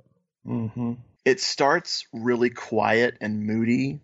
Mm-hmm. 0.48 0.94
It 1.26 1.40
starts 1.40 2.08
really 2.12 2.50
quiet 2.50 3.18
and 3.22 3.46
moody, 3.46 4.00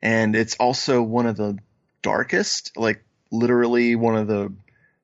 and 0.00 0.36
it's 0.36 0.54
also 0.56 1.02
one 1.02 1.26
of 1.26 1.36
the 1.36 1.58
darkest, 2.02 2.76
like 2.76 3.02
literally 3.30 3.96
one 3.96 4.16
of 4.16 4.28
the 4.28 4.52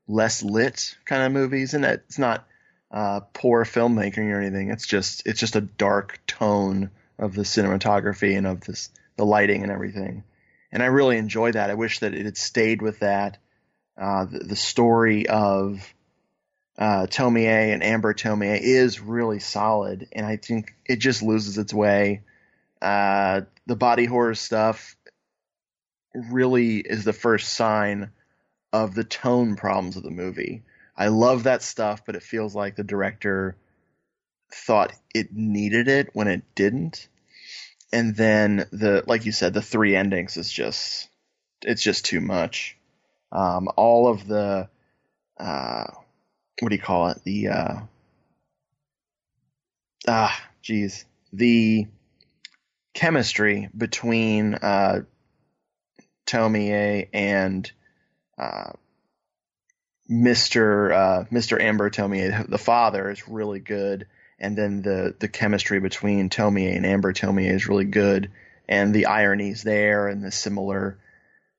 less 0.06 0.42
lit 0.42 0.96
kind 1.04 1.22
of 1.22 1.32
movies. 1.32 1.74
And 1.74 1.84
it's 1.84 2.18
not 2.18 2.46
uh, 2.90 3.20
poor 3.32 3.64
filmmaking 3.64 4.30
or 4.30 4.40
anything. 4.40 4.70
It's 4.70 4.86
just 4.86 5.26
it's 5.26 5.40
just 5.40 5.56
a 5.56 5.60
dark 5.60 6.20
tone 6.26 6.90
of 7.18 7.34
the 7.34 7.42
cinematography 7.42 8.36
and 8.36 8.46
of 8.46 8.60
this 8.60 8.90
the 9.16 9.26
lighting 9.26 9.62
and 9.62 9.72
everything. 9.72 10.22
And 10.70 10.82
I 10.82 10.86
really 10.86 11.16
enjoy 11.16 11.52
that. 11.52 11.70
I 11.70 11.74
wish 11.74 12.00
that 12.00 12.14
it 12.14 12.24
had 12.24 12.36
stayed 12.36 12.82
with 12.82 13.00
that. 13.00 13.38
Uh, 13.96 14.26
the, 14.26 14.38
the, 14.40 14.56
story 14.56 15.26
of 15.26 15.82
uh, 16.78 17.06
Tomie 17.06 17.46
and 17.46 17.82
Amber 17.82 18.14
Tomie 18.14 18.60
is 18.60 19.00
really 19.00 19.40
solid, 19.40 20.08
and 20.12 20.24
I 20.24 20.36
think 20.36 20.74
it 20.86 20.96
just 20.96 21.22
loses 21.22 21.58
its 21.58 21.74
way. 21.74 22.22
Uh, 22.80 23.42
the 23.66 23.74
body 23.76 24.04
horror 24.04 24.36
stuff 24.36 24.96
really 26.14 26.76
is 26.78 27.04
the 27.04 27.12
first 27.12 27.52
sign 27.52 28.12
of 28.72 28.94
the 28.94 29.04
tone 29.04 29.56
problems 29.56 29.96
of 29.96 30.04
the 30.04 30.10
movie. 30.10 30.62
I 30.96 31.08
love 31.08 31.44
that 31.44 31.62
stuff, 31.62 32.06
but 32.06 32.14
it 32.14 32.22
feels 32.22 32.54
like 32.54 32.76
the 32.76 32.84
director 32.84 33.56
thought 34.52 34.92
it 35.14 35.32
needed 35.32 35.88
it 35.88 36.10
when 36.12 36.28
it 36.28 36.42
didn't. 36.54 37.08
And 37.92 38.14
then 38.14 38.66
the 38.70 39.02
like 39.06 39.24
you 39.24 39.32
said, 39.32 39.52
the 39.52 39.62
three 39.62 39.96
endings 39.96 40.36
is 40.36 40.52
just 40.52 41.08
it's 41.62 41.82
just 41.82 42.04
too 42.04 42.20
much. 42.20 42.76
Um, 43.32 43.68
all 43.76 44.08
of 44.08 44.26
the 44.26 44.68
uh, 45.38 45.84
what 46.60 46.70
do 46.70 46.76
you 46.76 46.82
call 46.82 47.08
it? 47.08 47.22
The 47.24 47.48
uh, 47.48 47.80
ah, 50.06 50.48
geez, 50.62 51.04
the 51.32 51.86
chemistry 52.94 53.68
between 53.76 54.54
uh, 54.54 55.02
Tomie 56.26 57.08
and 57.12 57.70
uh, 58.38 58.72
Mr. 60.10 60.92
Uh, 60.92 61.24
Mr. 61.30 61.60
Amber 61.60 61.90
Tomie, 61.90 62.48
the 62.48 62.58
father, 62.58 63.10
is 63.10 63.28
really 63.28 63.60
good, 63.60 64.06
and 64.38 64.56
then 64.56 64.82
the 64.82 65.14
the 65.18 65.28
chemistry 65.28 65.80
between 65.80 66.28
Tomie 66.28 66.74
and 66.74 66.86
Amber 66.86 67.12
Tomie 67.12 67.50
is 67.50 67.68
really 67.68 67.84
good, 67.84 68.30
and 68.68 68.94
the 68.94 69.06
ironies 69.06 69.62
there, 69.62 70.08
and 70.08 70.24
the 70.24 70.32
similar 70.32 70.98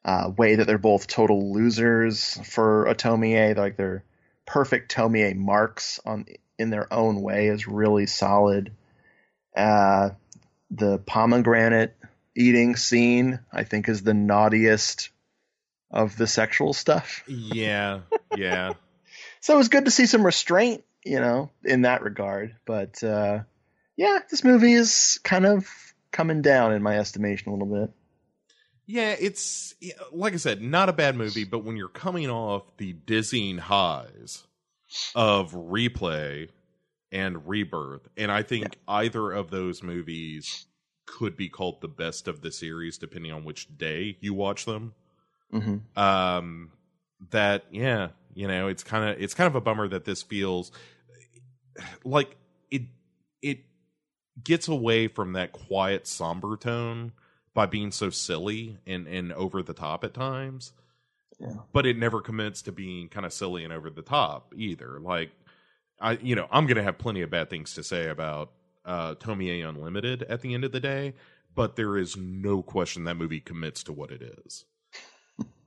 uh, 0.04 0.32
way 0.36 0.56
that 0.56 0.68
they're 0.68 0.78
both 0.78 1.08
total 1.08 1.54
losers 1.54 2.40
for 2.44 2.88
a 2.88 2.96
Tomie, 2.96 3.56
like 3.56 3.78
they're 3.78 4.04
perfect 4.50 4.94
Tomie 4.94 5.36
marks 5.36 6.00
on 6.06 6.26
in 6.58 6.72
their 6.72 6.92
own 6.92 7.22
way 7.22 7.48
is 7.48 7.68
really 7.68 8.08
solid. 8.08 8.72
Uh, 9.56 10.10
the 10.72 10.98
pomegranate 10.98 11.96
eating 12.36 12.76
scene, 12.76 13.40
I 13.54 13.64
think, 13.64 13.88
is 13.88 14.02
the 14.02 14.16
naughtiest 14.16 15.12
of 15.92 16.18
the 16.18 16.26
sexual 16.26 16.74
stuff. 16.74 17.24
Yeah, 17.28 18.02
yeah. 18.36 18.74
so 19.40 19.54
it 19.54 19.58
was 19.58 19.70
good 19.70 19.86
to 19.86 19.92
see 19.92 20.08
some 20.08 20.26
restraint, 20.26 20.84
you 21.06 21.20
know, 21.20 21.52
in 21.64 21.84
that 21.84 22.02
regard. 22.02 22.56
But 22.66 23.04
uh, 23.04 23.42
yeah, 23.98 24.20
this 24.32 24.44
movie 24.44 24.74
is 24.74 25.20
kind 25.24 25.46
of 25.46 25.68
coming 26.12 26.42
down 26.42 26.74
in 26.74 26.82
my 26.82 26.98
estimation 26.98 27.50
a 27.50 27.56
little 27.56 27.82
bit. 27.82 27.92
Yeah, 28.92 29.16
it's 29.20 29.76
like 30.12 30.34
I 30.34 30.38
said, 30.38 30.64
not 30.64 30.90
a 30.90 30.94
bad 30.94 31.16
movie, 31.16 31.44
but 31.44 31.64
when 31.64 31.78
you're 31.78 31.90
coming 31.90 32.28
off 32.28 32.76
the 32.78 32.94
dizzying 32.94 33.60
highs 33.60 34.48
of 35.14 35.52
replay 35.52 36.50
and 37.12 37.48
rebirth, 37.48 38.08
and 38.18 38.32
I 38.32 38.42
think 38.42 38.64
yeah. 38.64 38.96
either 38.96 39.32
of 39.32 39.52
those 39.52 39.84
movies 39.84 40.66
could 41.06 41.38
be 41.38 41.50
called 41.50 41.82
the 41.82 41.88
best 41.88 42.28
of 42.28 42.42
the 42.42 42.52
series, 42.52 42.98
depending 42.98 43.32
on 43.32 43.44
which 43.44 43.68
day 43.78 44.18
you 44.22 44.34
watch 44.34 44.66
them. 44.66 44.96
Mm-hmm. 45.54 46.00
Um, 46.00 46.72
that 47.30 47.66
yeah, 47.70 48.08
you 48.34 48.48
know, 48.48 48.70
it's 48.70 48.84
kind 48.84 49.08
of 49.08 49.22
it's 49.22 49.36
kind 49.36 49.46
of 49.46 49.54
a 49.54 49.62
bummer 49.62 49.88
that 49.88 50.06
this 50.06 50.24
feels 50.24 50.72
like 52.04 52.36
it 52.72 52.82
it 53.44 53.60
gets 54.44 54.68
away 54.68 55.08
from 55.08 55.34
that 55.34 55.52
quiet 55.52 56.08
somber 56.08 56.58
tone 56.58 57.12
by 57.60 57.66
being 57.66 57.92
so 57.92 58.10
silly 58.10 58.78
and 58.88 59.06
and 59.06 59.34
over 59.34 59.62
the 59.62 59.74
top 59.74 60.06
at 60.06 60.14
times. 60.14 60.72
Yeah. 61.42 61.56
But 61.74 61.86
it 61.86 61.98
never 61.98 62.22
commits 62.22 62.62
to 62.62 62.72
being 62.72 63.10
kind 63.10 63.26
of 63.26 63.34
silly 63.34 63.66
and 63.66 63.74
over 63.74 63.90
the 63.90 64.02
top 64.02 64.54
either. 64.56 64.98
Like 65.02 65.32
I 66.00 66.14
you 66.22 66.36
know, 66.36 66.48
I'm 66.52 66.68
going 66.68 66.78
to 66.78 66.84
have 66.84 66.98
plenty 66.98 67.22
of 67.22 67.30
bad 67.30 67.50
things 67.50 67.74
to 67.74 67.84
say 67.84 68.08
about 68.08 68.54
uh 68.86 69.16
Tomie 69.16 69.68
Unlimited 69.68 70.24
at 70.24 70.40
the 70.40 70.54
end 70.54 70.64
of 70.64 70.72
the 70.72 70.80
day, 70.80 71.16
but 71.54 71.76
there 71.76 71.98
is 71.98 72.16
no 72.16 72.64
question 72.64 73.04
that 73.04 73.18
movie 73.18 73.42
commits 73.42 73.84
to 73.84 73.92
what 73.92 74.12
it 74.12 74.22
is. 74.22 74.64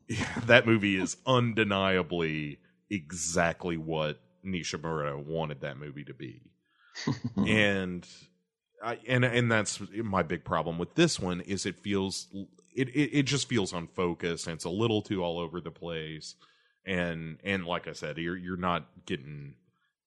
that 0.46 0.66
movie 0.66 0.96
is 0.96 1.18
undeniably 1.26 2.58
exactly 2.88 3.76
what 3.76 4.18
Nishimura 4.42 5.22
wanted 5.22 5.60
that 5.60 5.76
movie 5.76 6.04
to 6.04 6.14
be. 6.14 6.40
and 7.36 8.08
And 9.06 9.24
and 9.24 9.50
that's 9.50 9.80
my 9.94 10.22
big 10.22 10.44
problem 10.44 10.78
with 10.78 10.94
this 10.94 11.20
one 11.20 11.40
is 11.42 11.66
it 11.66 11.78
feels 11.78 12.28
it, 12.74 12.88
it 12.88 13.18
it 13.18 13.22
just 13.24 13.48
feels 13.48 13.72
unfocused 13.72 14.46
and 14.46 14.54
it's 14.54 14.64
a 14.64 14.70
little 14.70 15.02
too 15.02 15.22
all 15.22 15.38
over 15.38 15.60
the 15.60 15.70
place. 15.70 16.34
And 16.84 17.38
and 17.44 17.64
like 17.64 17.86
I 17.86 17.92
said 17.92 18.18
you're 18.18 18.36
you're 18.36 18.56
not 18.56 18.88
getting 19.06 19.54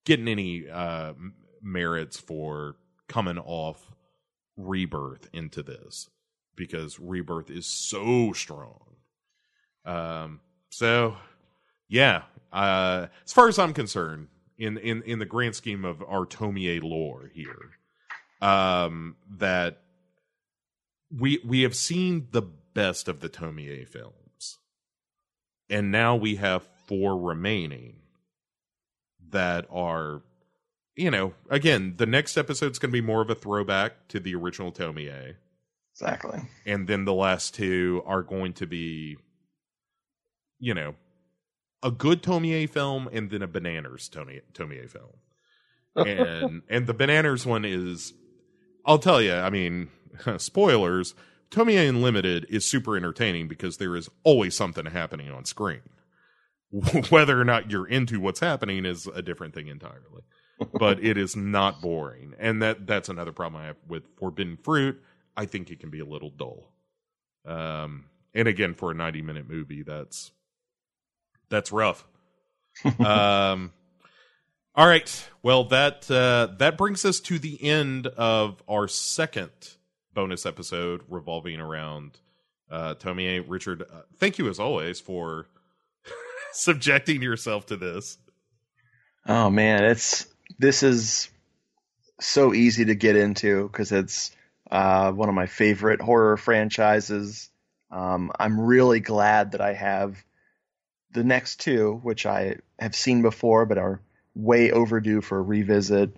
getting 0.06 0.28
any 0.28 0.70
uh 0.70 1.14
merits 1.62 2.20
for 2.20 2.76
coming 3.08 3.38
off 3.40 3.92
rebirth 4.58 5.30
into 5.34 5.64
this 5.64 6.10
because 6.56 7.00
rebirth 7.00 7.50
is 7.50 7.66
so 7.66 8.34
strong. 8.34 8.96
Um, 9.86 10.42
so 10.70 11.16
yeah, 11.88 12.24
uh, 12.52 13.08
as 13.26 13.34
far 13.34 13.48
as 13.48 13.60
I'm 13.60 13.74
concerned, 13.74 14.28
in 14.58 14.78
in 14.78 15.02
in 15.04 15.20
the 15.20 15.26
grand 15.26 15.56
scheme 15.56 15.86
of 15.86 16.02
our 16.02 16.26
Tomie 16.26 16.82
lore 16.82 17.30
here, 17.34 17.72
um, 18.46 19.16
that 19.38 19.82
we 21.12 21.40
we 21.46 21.62
have 21.62 21.76
seen 21.76 22.28
the 22.32 22.42
best 22.42 23.08
of 23.08 23.20
the 23.20 23.30
Tomie 23.30 23.88
films, 23.88 24.60
and 25.70 25.92
now 25.92 26.16
we 26.16 26.36
have 26.36 26.68
four 26.88 27.18
remaining 27.18 27.98
that 29.30 29.66
are 29.72 30.22
you 30.96 31.12
know, 31.12 31.34
again, 31.50 31.96
the 31.98 32.06
next 32.06 32.38
episode's 32.38 32.80
going 32.80 32.90
to 32.90 32.94
be 32.94 33.02
more 33.02 33.22
of 33.22 33.30
a 33.30 33.36
throwback 33.36 34.08
to 34.08 34.20
the 34.20 34.34
original 34.34 34.72
Tomie. 34.72 35.36
Exactly. 35.94 36.40
And 36.66 36.88
then 36.88 37.04
the 37.04 37.14
last 37.14 37.54
two 37.54 38.02
are 38.06 38.24
going 38.24 38.54
to 38.54 38.66
be 38.66 39.18
you 40.60 40.74
know, 40.74 40.96
a 41.84 41.92
good 41.92 42.24
Tomie 42.24 42.70
film 42.70 43.10
and 43.12 43.30
then 43.30 43.42
a 43.42 43.48
Bananas 43.48 44.10
Tomie, 44.10 44.42
Tomie 44.54 44.90
film. 44.90 45.12
And 45.98 46.64
and 46.68 46.88
the 46.88 46.94
Bananas 46.94 47.46
one 47.46 47.64
is 47.64 48.12
I'll 48.86 49.00
tell 49.00 49.22
you, 49.22 49.34
I 49.34 49.50
mean, 49.50 49.90
spoilers, 50.38 51.16
Tomie 51.52 51.88
Unlimited 51.90 52.46
is 52.50 52.66
super 52.66 52.98
entertaining 52.98 53.48
because 53.48 53.78
there 53.78 53.96
is 53.96 54.10
always 54.24 54.56
something 54.56 54.86
happening 54.86 55.32
on 55.32 55.46
screen. 55.46 55.82
Whether 57.10 57.40
or 57.40 57.46
not 57.46 57.72
you're 57.72 57.88
into 57.88 58.20
what's 58.20 58.40
happening 58.40 58.86
is 58.86 59.08
a 59.08 59.22
different 59.22 59.54
thing 59.54 59.68
entirely. 59.68 60.24
but 60.74 61.04
it 61.04 61.18
is 61.18 61.36
not 61.36 61.82
boring. 61.82 62.34
And 62.40 62.62
that 62.62 62.88
that's 62.88 63.10
another 63.10 63.32
problem 63.32 63.62
I 63.62 63.68
have 63.68 63.78
with 63.88 64.04
Forbidden 64.18 64.58
Fruit. 64.58 65.02
I 65.36 65.46
think 65.46 65.70
it 65.70 65.80
can 65.80 65.90
be 65.90 66.00
a 66.00 66.06
little 66.06 66.30
dull. 66.30 66.72
Um 67.46 68.06
and 68.34 68.48
again 68.48 68.74
for 68.74 68.92
a 68.92 68.94
90 68.94 69.22
minute 69.22 69.50
movie 69.50 69.84
that's 69.84 70.32
that's 71.50 71.72
rough. 71.72 72.06
um, 73.00 73.72
all 74.76 74.88
right. 74.88 75.30
Well, 75.42 75.66
that 75.66 76.10
uh, 76.12 76.50
that 76.58 76.78
brings 76.78 77.06
us 77.06 77.22
to 77.22 77.40
the 77.40 77.64
end 77.64 78.08
of 78.08 78.62
our 78.68 78.88
second 78.88 79.52
bonus 80.14 80.46
episode 80.46 81.02
revolving 81.08 81.62
around 81.62 82.20
uh, 82.70 82.96
Tomie. 82.96 83.44
Richard, 83.48 83.84
uh, 83.84 84.02
thank 84.18 84.38
you 84.38 84.50
as 84.50 84.60
always 84.60 85.00
for 85.00 85.46
subjecting 86.52 87.22
yourself 87.22 87.68
to 87.68 87.78
this. 87.78 88.18
Oh 89.26 89.50
man, 89.50 89.86
it's 89.86 90.28
this 90.60 90.84
is 90.84 91.30
so 92.20 92.54
easy 92.54 92.86
to 92.86 92.96
get 92.96 93.16
into 93.16 93.68
because 93.68 93.94
it's 93.94 94.36
uh, 94.70 95.12
one 95.12 95.30
of 95.30 95.36
my 95.36 95.46
favorite 95.46 96.02
horror 96.02 96.36
franchises. 96.36 97.50
Um, 97.92 98.32
I'm 98.38 98.60
really 98.60 99.00
glad 99.00 99.54
that 99.54 99.62
I 99.62 99.74
have 99.74 100.22
the 101.14 101.24
next 101.24 101.62
two, 101.62 102.00
which 102.04 102.26
I 102.26 102.58
have 102.78 102.96
seen 102.96 103.22
before 103.22 103.66
but 103.66 103.78
are 103.78 104.02
way 104.36 104.72
overdue 104.72 105.22
for 105.22 105.40
a 105.40 105.42
revisit, 105.42 106.16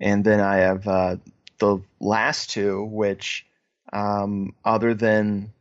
and 0.00 0.24
then 0.24 0.40
I 0.40 0.56
have 0.56 0.86
uh, 0.86 1.16
the 1.58 1.80
last 2.00 2.50
two, 2.50 2.84
which 2.84 3.46
um, 3.92 4.54
other 4.64 4.94
than 4.94 5.52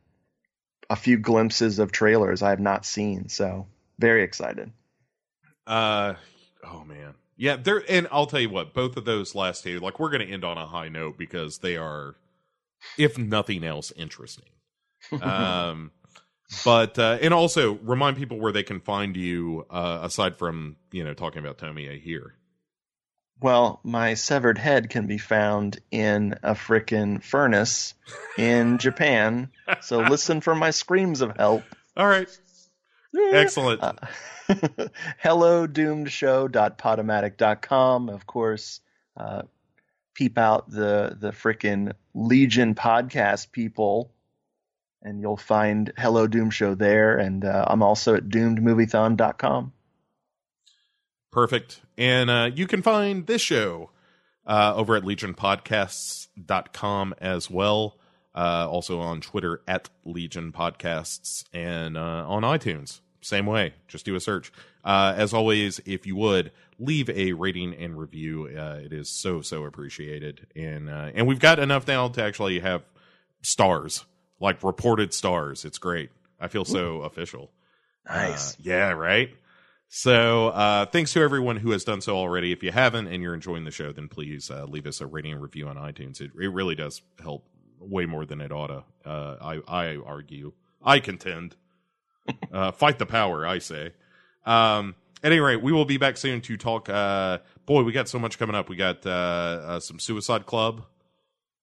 a 0.90 0.96
few 0.96 1.18
glimpses 1.18 1.80
of 1.80 1.92
trailers, 1.92 2.42
I 2.42 2.50
have 2.50 2.60
not 2.60 2.86
seen. 2.86 3.30
So 3.30 3.68
very 4.00 4.24
excited. 4.24 4.72
Uh, 5.66 6.16
oh 6.64 6.84
man, 6.84 7.14
yeah. 7.38 7.56
There, 7.56 7.84
and 7.88 8.08
I'll 8.12 8.26
tell 8.26 8.40
you 8.40 8.50
what, 8.50 8.74
both 8.74 8.98
of 8.98 9.06
those 9.06 9.34
last 9.34 9.64
two, 9.64 9.80
like 9.80 10.00
we're 10.00 10.10
going 10.10 10.28
to 10.28 10.32
end 10.32 10.44
on 10.44 10.58
a 10.58 10.66
high 10.66 10.90
note 10.90 11.18
because 11.18 11.60
they 11.60 11.78
are, 11.78 12.16
if 12.98 13.18
nothing 13.18 13.64
else, 13.64 13.94
interesting. 13.96 14.46
um, 15.22 15.92
but 16.66 17.00
uh, 17.00 17.18
and 17.22 17.34
also 17.34 17.76
remind 17.84 18.18
people 18.18 18.40
where 18.40 18.52
they 18.52 18.64
can 18.64 18.80
find 18.80 19.16
you 19.16 19.66
uh, 19.70 20.00
aside 20.04 20.38
from 20.38 20.76
you 20.92 21.04
know 21.04 21.14
talking 21.14 21.40
about 21.40 21.58
Tomie 21.58 22.02
here. 22.02 22.36
Well, 23.42 23.82
my 23.84 24.14
severed 24.14 24.58
head 24.58 24.90
can 24.90 25.06
be 25.06 25.18
found 25.18 25.82
in 25.92 26.36
a 26.44 26.54
frickin' 26.54 27.22
furnace 27.22 27.94
in 28.38 28.78
Japan. 28.80 29.50
So 29.82 30.00
listen 30.00 30.40
for 30.40 30.56
my 30.56 30.70
screams 30.70 31.20
of 31.20 31.36
help. 31.36 31.64
All 31.98 32.08
right. 32.08 32.30
Excellent. 33.34 33.84
Uh, 33.84 33.94
hello 35.18 35.68
doomedshow.podomatic.com. 35.68 38.10
Of 38.10 38.26
course, 38.26 38.80
uh, 39.18 39.42
peep 40.14 40.38
out 40.38 40.70
the, 40.70 41.18
the 41.20 41.32
frickin' 41.32 41.94
Legion 42.14 42.76
podcast 42.76 43.52
people 43.52 44.13
and 45.04 45.20
you'll 45.20 45.38
find 45.38 45.92
Hello 45.98 46.28
Doom 46.28 46.50
Show 46.50 46.76
there. 46.76 47.18
And 47.18 47.46
uh, 47.46 47.66
I'm 47.68 47.84
also 47.84 48.16
at 48.16 48.30
doomedmoviethon.com. 48.30 49.74
Perfect. 51.32 51.82
And 51.98 52.30
uh, 52.30 52.52
you 52.54 52.68
can 52.68 52.82
find 52.82 53.28
this 53.28 53.42
show 53.42 53.92
uh, 54.46 54.74
over 54.76 54.96
at 54.96 55.04
legionpodcasts.com 55.04 57.16
as 57.20 57.50
well. 57.50 57.98
Uh, 58.36 58.68
also 58.68 59.00
on 59.00 59.22
Twitter 59.22 59.62
at 59.68 59.90
Legion 60.06 60.52
Podcasts 60.52 61.46
and 61.54 61.96
uh, 61.96 62.26
on 62.28 62.42
iTunes. 62.42 63.02
Same 63.22 63.46
way. 63.46 63.76
Just 63.88 64.06
do 64.06 64.16
a 64.16 64.20
search. 64.20 64.52
Uh, 64.84 65.14
as 65.16 65.34
always, 65.34 65.80
if 65.86 66.08
you 66.08 66.16
would 66.16 66.52
leave 66.80 67.12
a 67.12 67.34
rating 67.34 67.76
and 67.76 67.96
review, 67.98 68.46
it 68.46 68.92
is 68.92 69.08
so 69.08 69.42
so 69.42 69.66
appreciated. 69.66 70.48
And 70.56 70.90
and 70.90 71.28
we've 71.28 71.40
got 71.40 71.60
enough 71.60 71.88
now 71.88 72.08
to 72.10 72.24
actually 72.24 72.60
have 72.60 72.82
stars, 73.44 74.04
like 74.44 74.62
reported 74.62 75.14
stars. 75.14 75.64
It's 75.64 75.78
great. 75.78 76.12
I 76.38 76.50
feel 76.50 76.66
so 76.66 76.98
Ooh. 76.98 77.02
official. 77.04 77.50
Nice. 78.08 78.56
Uh, 78.56 78.58
yeah. 78.64 78.90
Right. 78.92 79.30
So 79.88 80.50
uh, 80.50 80.86
thanks 80.86 81.14
to 81.14 81.22
everyone 81.22 81.56
who 81.56 81.72
has 81.72 81.86
done 81.86 82.02
so 82.02 82.18
already. 82.18 82.52
If 82.52 82.62
you 82.62 82.72
haven't 82.72 83.08
and 83.08 83.24
you're 83.24 83.34
enjoying 83.34 83.64
the 83.64 83.72
show, 83.72 83.94
then 83.94 84.10
please 84.10 84.52
uh, 84.52 84.66
leave 84.66 84.86
us 84.86 85.00
a 85.00 85.08
rating 85.08 85.32
and 85.32 85.42
review 85.42 85.68
on 85.70 85.78
iTunes. 85.78 86.20
It, 86.20 86.32
it 86.38 86.52
really 86.52 86.76
does 86.76 87.02
help 87.22 87.48
way 87.80 88.06
more 88.06 88.26
than 88.26 88.42
it 88.42 88.52
ought 88.52 88.68
to. 88.68 88.84
Uh, 89.10 89.38
I, 89.42 89.62
I 89.68 89.98
argue. 89.98 90.52
I 90.84 91.00
contend. 91.00 91.56
Uh, 92.54 92.72
fight 92.72 93.00
the 93.00 93.06
power, 93.06 93.46
I 93.46 93.58
say. 93.58 93.92
Um, 94.46 94.96
at 95.22 95.34
any 95.34 95.42
rate, 95.42 95.62
we 95.62 95.74
will 95.74 95.84
be 95.84 95.98
back 95.98 96.16
soon 96.16 96.40
to 96.40 96.56
talk. 96.56 96.88
Uh, 96.88 97.40
boy, 97.66 97.84
we 97.84 97.92
got 97.92 98.08
so 98.08 98.18
much 98.18 98.40
coming 98.40 98.56
up. 98.56 98.70
We 98.70 98.78
got 98.78 99.06
uh, 99.06 99.82
some 99.82 100.00
Suicide 100.00 100.46
Club. 100.46 100.86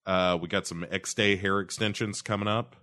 We 0.07 0.49
got 0.49 0.67
some 0.67 0.85
Exte 0.91 1.41
hair 1.41 1.61
extensions 1.61 2.23
coming 2.23 2.49
up. 2.49 2.77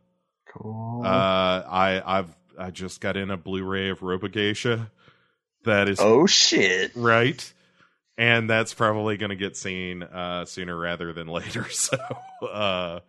Cool. 0.48 1.02
Uh, 1.04 1.64
I 1.68 2.02
I've 2.06 2.36
I 2.58 2.72
just 2.72 3.02
got 3.02 3.18
in 3.18 3.30
a 3.30 3.38
Blu-ray 3.38 3.90
of 3.90 4.00
Robogeisha 4.00 4.90
that 5.68 5.88
is 5.88 6.00
oh 6.00 6.26
shit. 6.26 6.92
Right. 6.96 7.54
And 8.18 8.50
that's 8.50 8.74
probably 8.74 9.16
going 9.18 9.30
to 9.30 9.36
get 9.36 9.56
seen 9.56 10.02
uh, 10.02 10.46
sooner 10.46 10.76
rather 10.76 11.14
than 11.14 11.28
later. 11.28 11.68
So 11.72 11.98
uh, 12.42 13.00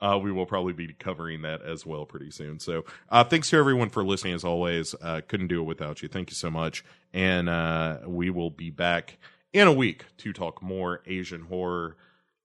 uh, 0.00 0.18
we 0.20 0.32
will 0.32 0.46
probably 0.46 0.72
be 0.72 0.92
covering 0.92 1.42
that 1.42 1.62
as 1.62 1.86
well 1.86 2.06
pretty 2.06 2.32
soon. 2.32 2.58
So 2.58 2.84
uh, 3.08 3.22
thanks 3.22 3.50
to 3.50 3.56
everyone 3.56 3.90
for 3.90 4.04
listening 4.04 4.34
as 4.34 4.44
always. 4.44 4.96
Uh, 5.00 5.20
couldn't 5.26 5.46
do 5.46 5.60
it 5.60 5.64
without 5.64 6.02
you. 6.02 6.08
Thank 6.08 6.30
you 6.30 6.34
so 6.34 6.50
much. 6.50 6.84
And 7.12 7.48
uh, 7.48 7.98
we 8.06 8.30
will 8.30 8.50
be 8.50 8.70
back 8.70 9.18
in 9.52 9.68
a 9.68 9.72
week 9.72 10.04
to 10.18 10.32
talk 10.32 10.62
more 10.62 11.00
asian 11.06 11.40
horror 11.40 11.96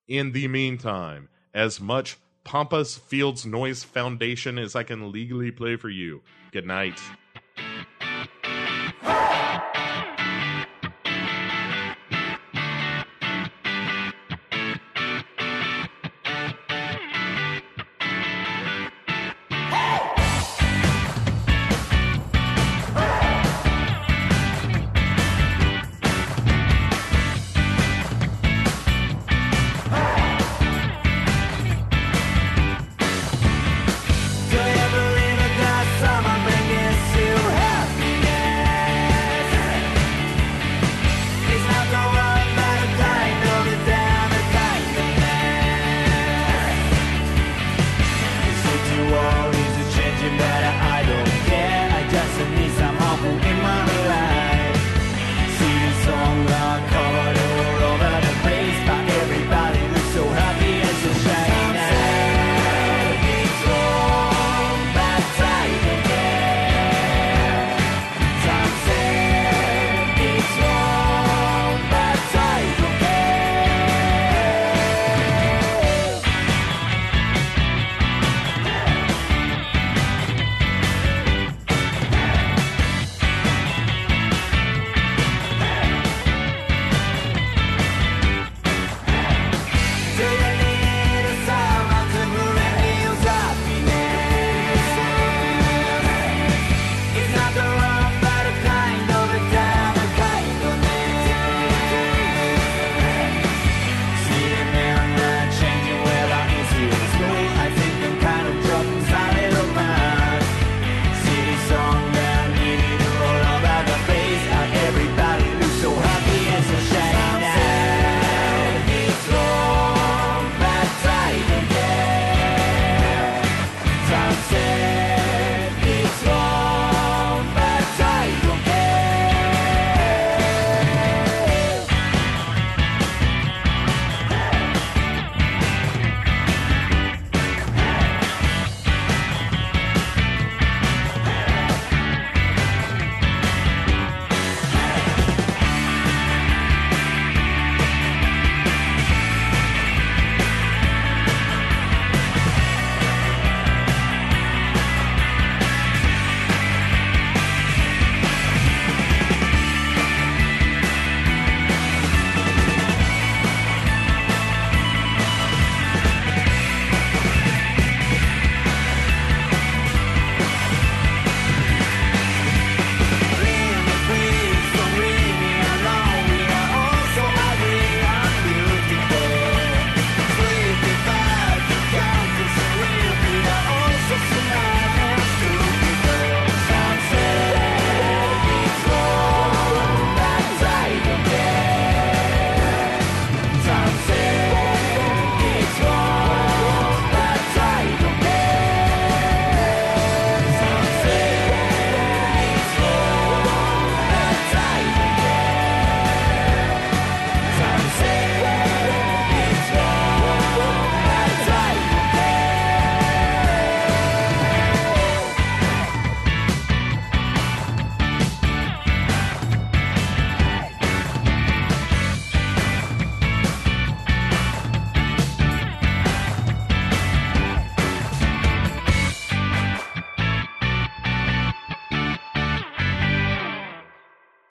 in 0.07 0.31
the 0.31 0.47
meantime 0.47 1.29
as 1.53 1.79
much 1.79 2.17
pampas 2.43 2.97
fields 2.97 3.45
noise 3.45 3.83
foundation 3.83 4.57
as 4.57 4.75
i 4.75 4.83
can 4.83 5.11
legally 5.11 5.51
play 5.51 5.75
for 5.75 5.89
you. 5.89 6.21
Good 6.51 6.67
night 6.67 6.99